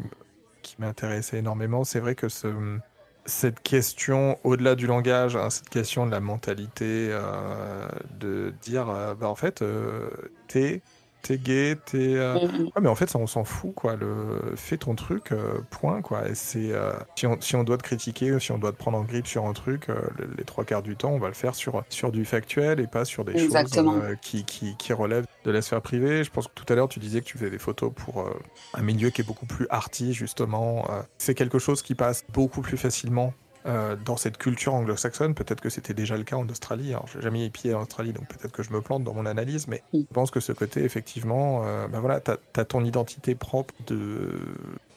qui 0.63 0.75
m'intéressait 0.79 1.37
énormément. 1.39 1.83
C'est 1.85 1.99
vrai 1.99 2.15
que 2.15 2.29
ce, 2.29 2.79
cette 3.25 3.61
question, 3.61 4.39
au-delà 4.43 4.75
du 4.75 4.87
langage, 4.87 5.35
hein, 5.35 5.49
cette 5.49 5.69
question 5.69 6.05
de 6.05 6.11
la 6.11 6.19
mentalité, 6.19 7.09
euh, 7.11 7.87
de 8.19 8.53
dire, 8.61 8.89
euh, 8.89 9.15
bah, 9.15 9.29
en 9.29 9.35
fait, 9.35 9.61
euh, 9.61 10.09
t'es, 10.47 10.81
t'es 11.25 11.39
gay, 11.39 11.75
t'es, 11.83 12.15
euh, 12.15 12.35
Ouais, 12.35 12.81
mais 12.81 12.87
en 12.87 12.93
fait, 12.93 13.09
ça, 13.09 13.17
on 13.17 13.25
s'en 13.25 13.43
fout, 13.43 13.73
quoi. 13.73 13.95
Le... 13.95 14.53
Fais 14.55 14.77
ton 14.77 14.93
truc, 14.93 15.31
euh, 15.31 15.59
point, 15.71 16.03
quoi. 16.03 16.29
Et 16.29 16.35
c'est, 16.35 16.71
euh, 16.71 16.93
si, 17.17 17.25
on, 17.25 17.41
si 17.41 17.55
on 17.55 17.63
doit 17.63 17.77
te 17.77 17.83
critiquer, 17.83 18.39
si 18.39 18.51
on 18.51 18.59
doit 18.59 18.71
te 18.71 18.77
prendre 18.77 18.97
en 18.99 19.03
grippe 19.03 19.25
sur 19.25 19.45
un 19.45 19.53
truc, 19.53 19.89
euh, 19.89 19.95
le- 20.19 20.29
les 20.37 20.43
trois 20.43 20.65
quarts 20.65 20.83
du 20.83 20.95
temps, 20.95 21.09
on 21.09 21.17
va 21.17 21.27
le 21.27 21.33
faire 21.33 21.55
sur, 21.55 21.83
sur 21.89 22.11
du 22.11 22.25
factuel 22.25 22.79
et 22.79 22.85
pas 22.85 23.05
sur 23.05 23.25
des 23.25 23.33
Exactement. 23.33 23.93
choses 24.01 24.15
qui, 24.21 24.45
qui, 24.45 24.75
qui 24.77 24.93
relèvent 24.93 25.25
de 25.43 25.51
la 25.51 25.63
sphère 25.63 25.81
privée. 25.81 26.23
Je 26.23 26.29
pense 26.29 26.47
que 26.47 26.53
tout 26.53 26.71
à 26.71 26.75
l'heure, 26.75 26.89
tu 26.89 26.99
disais 26.99 27.21
que 27.21 27.25
tu 27.25 27.37
faisais 27.39 27.49
des 27.49 27.57
photos 27.59 27.91
pour 27.95 28.29
un 28.75 28.81
milieu 28.83 29.09
qui 29.09 29.21
est 29.21 29.25
beaucoup 29.25 29.47
plus 29.47 29.65
arty, 29.69 30.13
justement. 30.13 30.85
C'est 31.17 31.33
quelque 31.33 31.57
chose 31.59 31.81
qui 31.81 31.95
passe 31.95 32.23
beaucoup 32.31 32.61
plus 32.61 32.77
facilement 32.77 33.33
euh, 33.65 33.95
dans 33.95 34.17
cette 34.17 34.37
culture 34.37 34.73
anglo-saxonne. 34.73 35.33
Peut-être 35.33 35.61
que 35.61 35.69
c'était 35.69 35.93
déjà 35.93 36.17
le 36.17 36.23
cas 36.23 36.35
en 36.35 36.47
Australie. 36.49 36.91
Alors, 36.93 37.07
j'ai 37.07 37.21
jamais 37.21 37.39
mis 37.39 37.73
en 37.73 37.81
Australie, 37.81 38.13
donc 38.13 38.27
peut-être 38.27 38.51
que 38.51 38.63
je 38.63 38.71
me 38.71 38.81
plante 38.81 39.03
dans 39.03 39.13
mon 39.13 39.25
analyse, 39.25 39.67
mais 39.67 39.81
je 39.93 40.13
pense 40.13 40.31
que 40.31 40.39
ce 40.39 40.51
côté, 40.51 40.83
effectivement, 40.83 41.63
euh, 41.65 41.87
ben 41.87 41.99
voilà, 41.99 42.19
t'as 42.19 42.37
as 42.55 42.65
ton 42.65 42.83
identité 42.83 43.33
propre 43.35 43.73
de, 43.87 44.31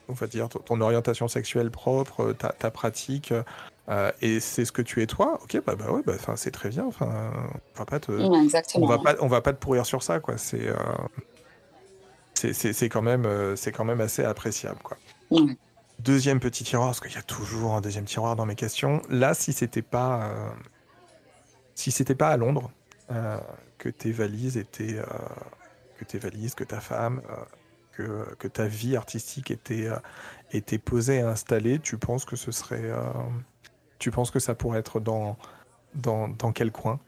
on 0.09 0.13
va 0.13 0.27
dire, 0.27 0.49
ton- 0.49 0.81
orientation 0.81 1.29
sexuelle 1.29 1.71
propre, 1.71 2.33
ta, 2.33 2.51
ta 2.51 2.71
pratique, 2.71 3.33
euh, 3.89 4.13
et 4.21 4.39
c'est 4.41 4.65
ce 4.67 4.73
que 4.73 4.83
tu 4.83 5.03
es 5.03 5.07
toi. 5.07 5.39
Ok, 5.43 5.61
bah, 5.67 5.75
bah 5.75 5.91
ouais, 5.91 6.03
bah, 6.05 6.15
c'est 6.37 6.51
très 6.51 6.69
bien. 6.69 6.85
Enfin, 6.85 7.33
on 7.75 7.79
va 7.79 7.87
pas 7.87 8.01
te, 8.01 8.13
on 8.83 8.87
va 8.87 8.99
pas, 9.05 9.15
on 9.21 9.29
va 9.29 9.41
pas 9.41 9.53
te 9.55 9.59
pourrir 9.59 9.87
sur 9.87 10.03
ça, 10.03 10.21
quoi. 10.21 10.37
C'est, 10.37 10.69
euh, 10.69 10.75
c'est, 12.35 12.89
quand 12.89 13.03
même, 13.03 13.25
euh, 13.27 13.57
c'est 13.57 13.73
quand 13.73 13.85
même 13.85 14.01
assez 14.01 14.23
appréciable, 14.25 14.79
quoi. 14.83 14.97
Deuxième 15.99 16.39
petit 16.39 16.63
tiroir, 16.63 16.89
parce 16.89 17.01
qu'il 17.01 17.13
y 17.13 17.19
a 17.19 17.23
toujours 17.23 17.75
un 17.75 17.81
deuxième 17.81 18.05
tiroir 18.05 18.37
dans 18.37 18.47
mes 18.47 18.55
questions. 18.55 19.03
Là, 19.09 19.35
si 19.35 19.53
c'était 19.53 19.83
pas, 19.83 20.29
euh, 20.29 20.51
si 21.75 21.91
c'était 21.91 22.15
pas 22.15 22.29
à 22.29 22.37
Londres, 22.37 22.71
euh, 23.11 23.39
que 23.79 23.89
tes 23.89 24.13
valises 24.13 24.57
étaient, 24.57 24.99
euh, 24.99 25.05
que 25.99 26.05
tes 26.05 26.19
valises, 26.19 26.55
que 26.55 26.65
ta 26.65 26.81
femme, 26.81 27.21
que, 27.93 28.47
ta 28.47 28.69
vie 28.69 28.97
artistique 28.97 29.51
était, 29.51 29.89
était 30.53 30.79
posée 30.79 31.17
et 31.17 31.23
installée, 31.23 31.81
tu 31.81 31.99
penses 31.99 32.25
que 32.25 32.37
ce 32.37 32.53
serait, 32.53 32.93
tu 33.99 34.13
penses 34.13 34.31
que 34.31 34.39
ça 34.39 34.55
pourrait 34.55 34.79
être 34.79 35.01
dans, 35.01 35.37
dans 35.95 36.53
quel 36.53 36.71
coin? 36.71 37.01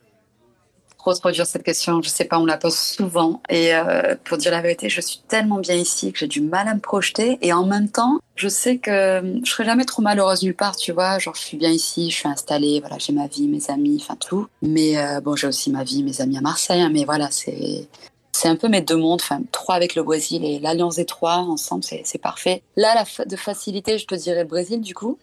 Dur 1.33 1.47
cette 1.47 1.63
question. 1.63 2.01
Je 2.03 2.09
sais 2.09 2.25
pas, 2.25 2.39
on 2.39 2.47
la 2.47 2.57
pose 2.57 2.77
souvent. 2.77 3.41
Et 3.49 3.75
euh, 3.75 4.15
pour 4.25 4.39
dire 4.39 4.53
la 4.53 4.61
vérité, 4.61 4.89
je 4.89 5.01
suis 5.01 5.21
tellement 5.29 5.59
bien 5.59 5.75
ici 5.75 6.13
que 6.13 6.19
j'ai 6.19 6.27
du 6.27 6.41
mal 6.41 6.69
à 6.69 6.75
me 6.75 6.81
projeter. 6.81 7.39
Et 7.43 7.53
en 7.53 7.65
même 7.65 7.89
temps, 7.89 8.19
je 8.37 8.49
sais 8.49 8.79
que 8.79 9.41
je 9.45 9.51
serai 9.51 9.65
jamais 9.65 9.85
trop 9.85 10.03
malheureuse 10.03 10.43
nulle 10.43 10.57
part, 10.57 10.77
tu 10.77 10.93
vois. 10.93 11.19
Genre, 11.19 11.35
je 11.35 11.41
suis 11.41 11.57
bien 11.57 11.71
ici, 11.71 12.11
je 12.11 12.17
suis 12.17 12.29
installée, 12.29 12.81
voilà, 12.81 12.97
j'ai 12.99 13.13
ma 13.13 13.27
vie, 13.27 13.49
mes 13.49 13.71
amis, 13.71 13.99
enfin 14.01 14.17
tout. 14.17 14.47
Mais 14.63 14.99
euh, 14.99 15.21
bon, 15.21 15.37
j'ai 15.37 15.47
aussi 15.47 15.71
ma 15.71 15.85
vie, 15.85 16.03
mes 16.03 16.21
amis 16.21 16.39
à 16.39 16.41
Marseille. 16.41 16.81
hein, 16.81 16.91
mais 16.93 17.05
voilà, 17.05 17.29
c'est 17.31 17.89
c'est 18.33 18.49
un 18.49 18.57
peu 18.57 18.69
mes 18.69 18.81
deux 18.81 18.97
mondes, 18.97 19.21
enfin 19.21 19.41
trois 19.53 19.75
avec 19.75 19.95
le 19.95 20.03
Brésil 20.03 20.45
et 20.45 20.61
l'alliance 20.61 20.97
des 20.97 21.05
trois 21.05 21.37
ensemble, 21.37 21.83
c'est 21.85 22.19
parfait. 22.19 22.63
Là, 22.77 23.05
de 23.27 23.37
facilité, 23.37 23.99
je 23.99 24.07
te 24.07 24.15
dirais 24.15 24.45
le 24.45 24.49
Brésil 24.49 24.81
du 24.81 24.95
coup. 24.95 25.19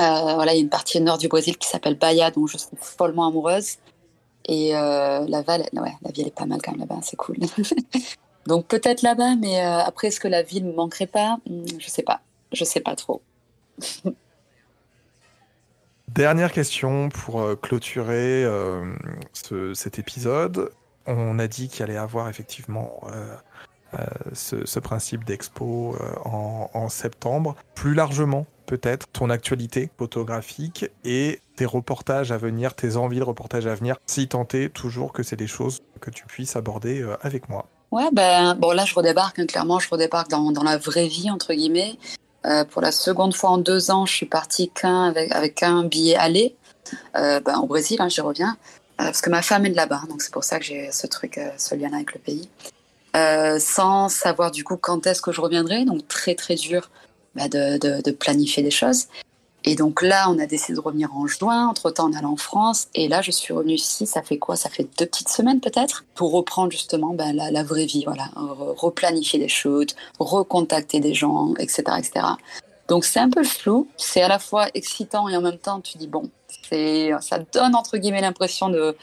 Euh, 0.00 0.34
voilà, 0.34 0.52
il 0.52 0.56
y 0.56 0.58
a 0.58 0.62
une 0.62 0.68
partie 0.68 1.00
nord 1.00 1.18
du 1.18 1.28
Brésil 1.28 1.56
qui 1.56 1.68
s'appelle 1.68 1.94
Bahia, 1.94 2.30
dont 2.30 2.46
je 2.46 2.58
suis 2.58 2.68
follement 2.80 3.28
amoureuse. 3.28 3.76
Et 4.46 4.76
euh, 4.76 5.20
ouais, 5.20 5.94
la 6.02 6.10
vie 6.12 6.20
elle 6.20 6.28
est 6.28 6.34
pas 6.34 6.46
mal 6.46 6.60
quand 6.62 6.72
même 6.72 6.80
là-bas, 6.80 7.00
c'est 7.02 7.16
cool. 7.16 7.36
Donc 8.46 8.66
peut-être 8.66 9.02
là-bas, 9.02 9.36
mais 9.36 9.60
euh, 9.64 9.78
après 9.80 10.08
est-ce 10.08 10.20
que 10.20 10.28
la 10.28 10.42
ville 10.42 10.64
me 10.66 10.72
manquerait 10.74 11.06
pas? 11.06 11.38
Hmm, 11.48 11.64
Je 11.78 11.88
sais 11.88 12.02
pas, 12.02 12.20
je 12.52 12.64
sais 12.64 12.80
pas 12.80 12.94
trop. 12.96 13.22
Dernière 16.08 16.52
question 16.52 17.08
pour 17.08 17.40
euh, 17.40 17.56
clôturer 17.56 18.44
ce- 19.32 19.74
cet 19.74 19.98
épisode. 19.98 20.70
On 21.06 21.38
a 21.38 21.48
dit 21.48 21.68
qu'il 21.68 21.82
allait 21.82 21.96
avoir 21.96 22.28
effectivement 22.28 23.00
ce, 24.32 24.64
ce 24.64 24.78
principe 24.78 25.24
d'expo 25.24 25.96
euh, 26.00 26.28
en, 26.28 26.88
septembre. 26.88 27.56
Plus 27.74 27.94
largement, 27.94 28.46
peut-être 28.66 29.06
ton 29.12 29.30
actualité 29.30 29.90
photographique 29.98 30.86
et 31.04 31.40
tes 31.56 31.64
reportages 31.64 32.32
à 32.32 32.36
venir, 32.36 32.74
tes 32.74 32.96
envies 32.96 33.18
de 33.18 33.24
reportages 33.24 33.66
à 33.66 33.74
venir, 33.74 33.96
si 34.06 34.28
tant 34.28 34.46
est 34.52 34.72
toujours 34.72 35.12
que 35.12 35.22
c'est 35.22 35.36
des 35.36 35.46
choses 35.46 35.82
que 36.00 36.10
tu 36.10 36.24
puisses 36.26 36.56
aborder 36.56 37.00
euh, 37.00 37.16
avec 37.22 37.48
moi. 37.48 37.66
Ouais, 37.90 38.08
ben 38.12 38.54
bon 38.54 38.72
là 38.72 38.84
je 38.84 38.94
redébarque, 38.94 39.38
hein, 39.38 39.46
clairement 39.46 39.78
je 39.78 39.88
redébarque 39.88 40.28
dans, 40.28 40.50
dans, 40.50 40.64
la 40.64 40.78
vraie 40.78 41.06
vie 41.06 41.30
entre 41.30 41.54
guillemets. 41.54 41.96
Euh, 42.44 42.64
pour 42.64 42.82
la 42.82 42.92
seconde 42.92 43.34
fois 43.34 43.50
en 43.50 43.58
deux 43.58 43.90
ans, 43.90 44.04
je 44.04 44.12
suis 44.12 44.26
partie 44.26 44.68
qu'un 44.68 45.04
avec, 45.04 45.32
avec 45.32 45.62
un 45.62 45.84
billet 45.84 46.16
aller 46.16 46.56
euh, 47.16 47.40
ben, 47.40 47.58
au 47.58 47.66
Brésil, 47.66 48.00
hein, 48.00 48.08
j'y 48.08 48.20
reviens, 48.20 48.56
euh, 49.00 49.04
parce 49.04 49.20
que 49.20 49.30
ma 49.30 49.42
femme 49.42 49.66
est 49.66 49.70
de 49.70 49.76
là-bas, 49.76 50.02
donc 50.08 50.22
c'est 50.22 50.32
pour 50.32 50.44
ça 50.44 50.58
que 50.58 50.64
j'ai 50.64 50.90
ce 50.92 51.06
truc, 51.06 51.38
euh, 51.38 51.50
ce 51.56 51.74
lien 51.74 51.92
avec 51.92 52.14
le 52.14 52.20
pays. 52.20 52.48
Euh, 53.14 53.58
sans 53.60 54.08
savoir 54.08 54.50
du 54.50 54.64
coup 54.64 54.76
quand 54.76 55.06
est-ce 55.06 55.22
que 55.22 55.30
je 55.30 55.40
reviendrai, 55.40 55.84
donc 55.84 56.08
très 56.08 56.34
très 56.34 56.56
dur 56.56 56.90
bah, 57.34 57.48
de, 57.48 58.10
planifier 58.10 58.62
des 58.62 58.70
choses. 58.70 59.06
Et 59.66 59.76
donc 59.76 60.02
là, 60.02 60.28
on 60.28 60.38
a 60.38 60.46
décidé 60.46 60.74
de 60.74 60.80
revenir 60.80 61.16
en 61.16 61.26
juin. 61.26 61.68
Entre-temps, 61.68 62.10
on 62.10 62.12
est 62.12 62.16
allé 62.16 62.26
en 62.26 62.36
France. 62.36 62.88
Et 62.94 63.08
là, 63.08 63.22
je 63.22 63.30
suis 63.30 63.54
revenue 63.54 63.74
ici, 63.74 64.06
ça 64.06 64.20
fait 64.20 64.36
quoi? 64.36 64.56
Ça 64.56 64.68
fait 64.68 64.86
deux 64.98 65.06
petites 65.06 65.30
semaines 65.30 65.60
peut-être? 65.60 66.04
Pour 66.14 66.32
reprendre 66.32 66.70
justement 66.70 67.14
bah, 67.14 67.32
la, 67.32 67.50
la, 67.50 67.62
vraie 67.62 67.86
vie, 67.86 68.04
voilà. 68.04 68.30
replanifier 68.76 69.38
des 69.38 69.48
shoots, 69.48 69.94
recontacter 70.18 71.00
des 71.00 71.14
gens, 71.14 71.54
etc. 71.58 71.82
etc. 71.98 72.26
Donc 72.88 73.04
c'est 73.04 73.20
un 73.20 73.30
peu 73.30 73.44
flou. 73.44 73.88
C'est 73.96 74.22
à 74.22 74.28
la 74.28 74.38
fois 74.38 74.68
excitant 74.74 75.28
et 75.28 75.36
en 75.36 75.40
même 75.40 75.58
temps, 75.58 75.80
tu 75.80 75.98
dis, 75.98 76.06
bon, 76.06 76.30
ça 77.20 77.38
donne 77.52 77.74
entre 77.74 77.96
guillemets 77.98 78.20
l'impression 78.20 78.68
de, 78.68 78.96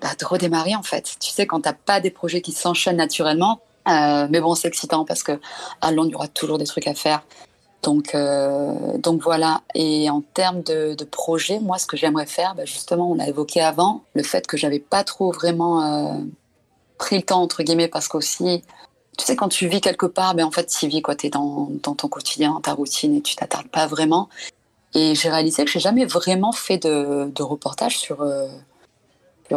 bah, 0.00 0.10
redémarrer 0.22 0.74
en 0.74 0.82
fait. 0.82 1.16
Tu 1.20 1.30
sais, 1.30 1.46
quand 1.46 1.62
tu 1.62 1.68
n'as 1.68 1.74
pas 1.74 2.00
des 2.00 2.10
projets 2.10 2.40
qui 2.40 2.52
s'enchaînent 2.52 2.96
naturellement. 2.96 3.60
Euh, 3.86 4.26
mais 4.30 4.40
bon, 4.40 4.54
c'est 4.54 4.68
excitant 4.68 5.04
parce 5.04 5.22
que 5.22 5.38
à 5.82 5.92
Londres, 5.92 6.08
il 6.08 6.12
y 6.12 6.16
aura 6.16 6.28
toujours 6.28 6.58
des 6.58 6.64
trucs 6.64 6.86
à 6.86 6.94
faire. 6.94 7.22
Donc, 7.82 8.14
euh, 8.14 8.96
donc 8.96 9.22
voilà. 9.22 9.60
Et 9.74 10.08
en 10.08 10.22
termes 10.22 10.62
de, 10.62 10.94
de 10.94 11.04
projet, 11.04 11.58
moi, 11.60 11.76
ce 11.78 11.86
que 11.86 11.96
j'aimerais 11.96 12.26
faire, 12.26 12.54
bah, 12.54 12.64
justement, 12.64 13.10
on 13.10 13.14
l'a 13.14 13.28
évoqué 13.28 13.60
avant, 13.60 14.02
le 14.14 14.22
fait 14.22 14.46
que 14.46 14.56
j'avais 14.56 14.78
pas 14.78 15.04
trop 15.04 15.32
vraiment 15.32 15.82
euh, 15.82 16.18
pris 16.96 17.16
le 17.16 17.22
temps, 17.22 17.42
entre 17.42 17.62
guillemets, 17.62 17.88
parce 17.88 18.08
qu'aussi, 18.08 18.62
tu 19.16 19.24
sais, 19.24 19.36
quand 19.36 19.48
tu 19.48 19.68
vis 19.68 19.80
quelque 19.80 20.06
part, 20.06 20.34
ben, 20.34 20.44
en 20.44 20.50
fait, 20.50 20.66
tu 20.66 20.88
vis, 20.88 21.02
quoi. 21.02 21.14
Tu 21.14 21.26
es 21.26 21.30
dans, 21.30 21.70
ton 21.82 22.08
quotidien, 22.08 22.60
ta 22.62 22.72
routine 22.72 23.16
et 23.16 23.20
tu 23.20 23.36
t'attardes 23.36 23.68
pas 23.68 23.86
vraiment. 23.86 24.28
Et 24.94 25.14
j'ai 25.14 25.28
réalisé 25.28 25.64
que 25.64 25.70
j'ai 25.70 25.80
jamais 25.80 26.04
vraiment 26.04 26.52
fait 26.52 26.78
de, 26.78 27.42
reportage 27.42 27.98
sur, 27.98 28.22
euh, 28.22 28.48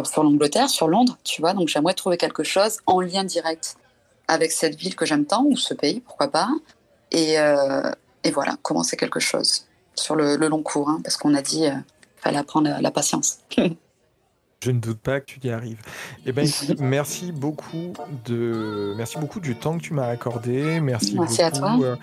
sur 0.04 0.22
l'Angleterre, 0.22 0.68
sur 0.68 0.88
Londres, 0.88 1.18
tu 1.24 1.40
vois. 1.40 1.54
Donc 1.54 1.68
j'aimerais 1.68 1.94
trouver 1.94 2.16
quelque 2.16 2.42
chose 2.42 2.78
en 2.86 3.00
lien 3.00 3.24
direct 3.24 3.76
avec 4.26 4.52
cette 4.52 4.74
ville 4.74 4.94
que 4.94 5.06
j'aime 5.06 5.24
tant, 5.24 5.44
ou 5.44 5.56
ce 5.56 5.74
pays, 5.74 6.00
pourquoi 6.00 6.28
pas. 6.28 6.50
Et, 7.10 7.38
euh, 7.38 7.90
et 8.24 8.30
voilà, 8.30 8.56
commencer 8.62 8.96
quelque 8.96 9.20
chose 9.20 9.66
sur 9.94 10.16
le, 10.16 10.36
long 10.36 10.62
cours, 10.62 10.88
hein, 10.88 11.00
parce 11.02 11.16
qu'on 11.16 11.34
a 11.34 11.42
dit 11.42 11.66
euh, 11.66 11.72
fallait 12.16 12.38
apprendre 12.38 12.70
la 12.80 12.90
patience. 12.90 13.38
Je 14.64 14.72
ne 14.72 14.80
doute 14.80 14.98
pas 14.98 15.20
que 15.20 15.26
tu 15.26 15.40
y 15.46 15.50
arrives. 15.50 15.80
Eh 16.26 16.32
ben, 16.32 16.48
merci 16.80 17.30
beaucoup 17.30 17.92
de, 18.26 18.92
merci 18.96 19.18
beaucoup 19.18 19.38
du 19.38 19.54
temps 19.56 19.78
que 19.78 19.82
tu 19.82 19.94
m'as 19.94 20.08
accordé. 20.08 20.80
Merci, 20.80 21.16
merci 21.16 21.16
beaucoup. 21.16 21.42
à 21.42 21.50
toi. 21.50 21.96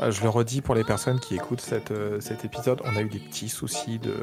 Euh, 0.00 0.10
je 0.10 0.22
le 0.22 0.28
redis 0.28 0.60
pour 0.60 0.74
les 0.74 0.84
personnes 0.84 1.20
qui 1.20 1.34
écoutent 1.34 1.60
cette, 1.60 1.90
euh, 1.90 2.20
cet 2.20 2.44
épisode, 2.44 2.80
on 2.84 2.96
a 2.96 3.02
eu 3.02 3.08
des 3.08 3.18
petits 3.18 3.48
soucis 3.48 3.98
de, 3.98 4.14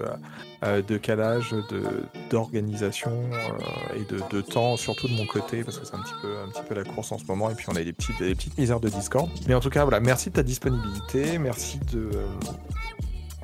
euh, 0.63 0.81
de 0.81 0.97
calage, 0.97 1.51
de, 1.51 1.83
d'organisation 2.29 3.11
euh, 3.11 3.95
et 3.95 4.05
de, 4.11 4.21
de, 4.31 4.41
temps, 4.41 4.75
surtout 4.75 5.07
de 5.07 5.13
mon 5.13 5.25
côté, 5.25 5.63
parce 5.63 5.77
que 5.77 5.85
c'est 5.85 5.95
un 5.95 6.01
petit 6.01 6.15
peu, 6.21 6.35
un 6.39 6.49
petit 6.49 6.63
peu 6.67 6.73
la 6.73 6.83
course 6.83 7.11
en 7.11 7.17
ce 7.17 7.25
moment. 7.25 7.49
Et 7.49 7.55
puis 7.55 7.67
on 7.69 7.75
a 7.75 7.81
eu 7.81 7.85
des 7.85 7.93
petites, 7.93 8.19
des 8.19 8.33
petites 8.33 8.57
misères 8.57 8.79
de 8.79 8.89
Discord. 8.89 9.29
Mais 9.47 9.53
en 9.53 9.59
tout 9.59 9.69
cas, 9.69 9.83
voilà, 9.83 9.99
merci 9.99 10.29
de 10.29 10.35
ta 10.35 10.43
disponibilité, 10.43 11.37
merci 11.37 11.79
de 11.91 12.09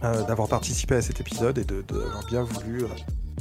euh, 0.03 0.23
d'avoir 0.23 0.49
participé 0.49 0.95
à 0.95 1.01
cet 1.01 1.21
épisode 1.21 1.57
et 1.59 1.63
d'avoir 1.63 2.25
bien 2.25 2.43
voulu 2.43 2.85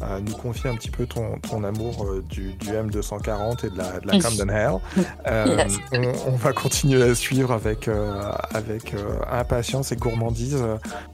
à 0.00 0.20
nous 0.20 0.32
confier 0.32 0.70
un 0.70 0.74
petit 0.74 0.90
peu 0.90 1.06
ton, 1.06 1.38
ton 1.38 1.64
amour 1.64 2.04
euh, 2.04 2.22
du, 2.28 2.54
du, 2.54 2.68
M240 2.68 3.66
et 3.66 3.70
de 3.70 3.78
la, 3.78 4.00
de 4.00 4.06
la 4.06 4.18
Camden 4.18 4.50
Hell. 4.50 4.78
Euh, 5.26 5.56
yes. 5.56 5.78
on, 5.92 6.32
on, 6.32 6.36
va 6.36 6.52
continuer 6.52 7.02
à 7.02 7.14
suivre 7.14 7.52
avec, 7.52 7.86
euh, 7.86 8.32
avec 8.52 8.94
euh, 8.94 9.18
impatience 9.30 9.92
et 9.92 9.96
gourmandise 9.96 10.62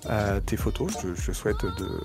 euh, 0.09 0.41
tes 0.41 0.57
photos. 0.57 0.91
Je, 1.03 1.15
je 1.15 1.33
souhaite 1.33 1.63
de 1.63 2.01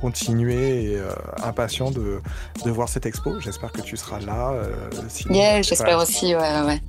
continuer 0.00 0.92
et 0.92 1.02
impatient 1.42 1.90
de, 1.90 2.20
de 2.64 2.70
voir 2.70 2.88
cette 2.88 3.06
expo. 3.06 3.38
J'espère 3.40 3.72
que 3.72 3.82
tu 3.82 3.96
seras 3.96 4.20
là. 4.20 4.54
Si, 5.08 5.24
yeah, 5.28 5.62
j'espère 5.62 5.98
aussi, 5.98 6.34
ouais, 6.34 6.60
ouais. 6.66 6.80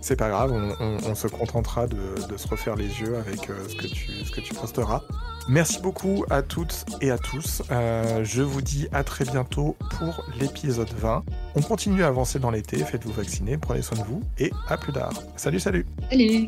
C'est 0.00 0.16
pas 0.16 0.28
grave, 0.28 0.52
on, 0.52 0.84
on, 0.84 0.98
on, 1.10 1.14
se 1.14 1.28
contentera 1.28 1.86
de, 1.86 1.96
de, 2.28 2.36
se 2.36 2.48
refaire 2.48 2.76
les 2.76 3.00
yeux 3.00 3.16
avec 3.16 3.48
ce, 3.68 3.76
que 3.76 3.86
tu, 3.86 4.24
ce 4.24 4.30
que 4.30 4.40
tu 4.40 4.54
posteras. 4.54 5.02
Merci 5.48 5.80
beaucoup 5.80 6.26
à 6.28 6.42
toutes 6.42 6.84
et 7.00 7.10
à 7.10 7.16
tous. 7.16 7.62
Euh, 7.70 8.22
je 8.22 8.42
vous 8.42 8.60
dis 8.60 8.86
à 8.92 9.02
très 9.02 9.24
bientôt 9.24 9.76
pour 9.98 10.24
l'épisode 10.38 10.90
20. 10.90 11.24
On 11.54 11.62
continue 11.62 12.02
à 12.04 12.08
avancer 12.08 12.38
dans 12.38 12.50
l'été. 12.50 12.76
Faites-vous 12.78 13.12
vacciner, 13.12 13.56
prenez 13.56 13.80
soin 13.80 13.98
de 13.98 14.04
vous 14.04 14.22
et 14.38 14.52
à 14.68 14.76
plus 14.76 14.92
tard. 14.92 15.14
Salut, 15.36 15.58
salut. 15.58 15.86
Salut. 16.10 16.46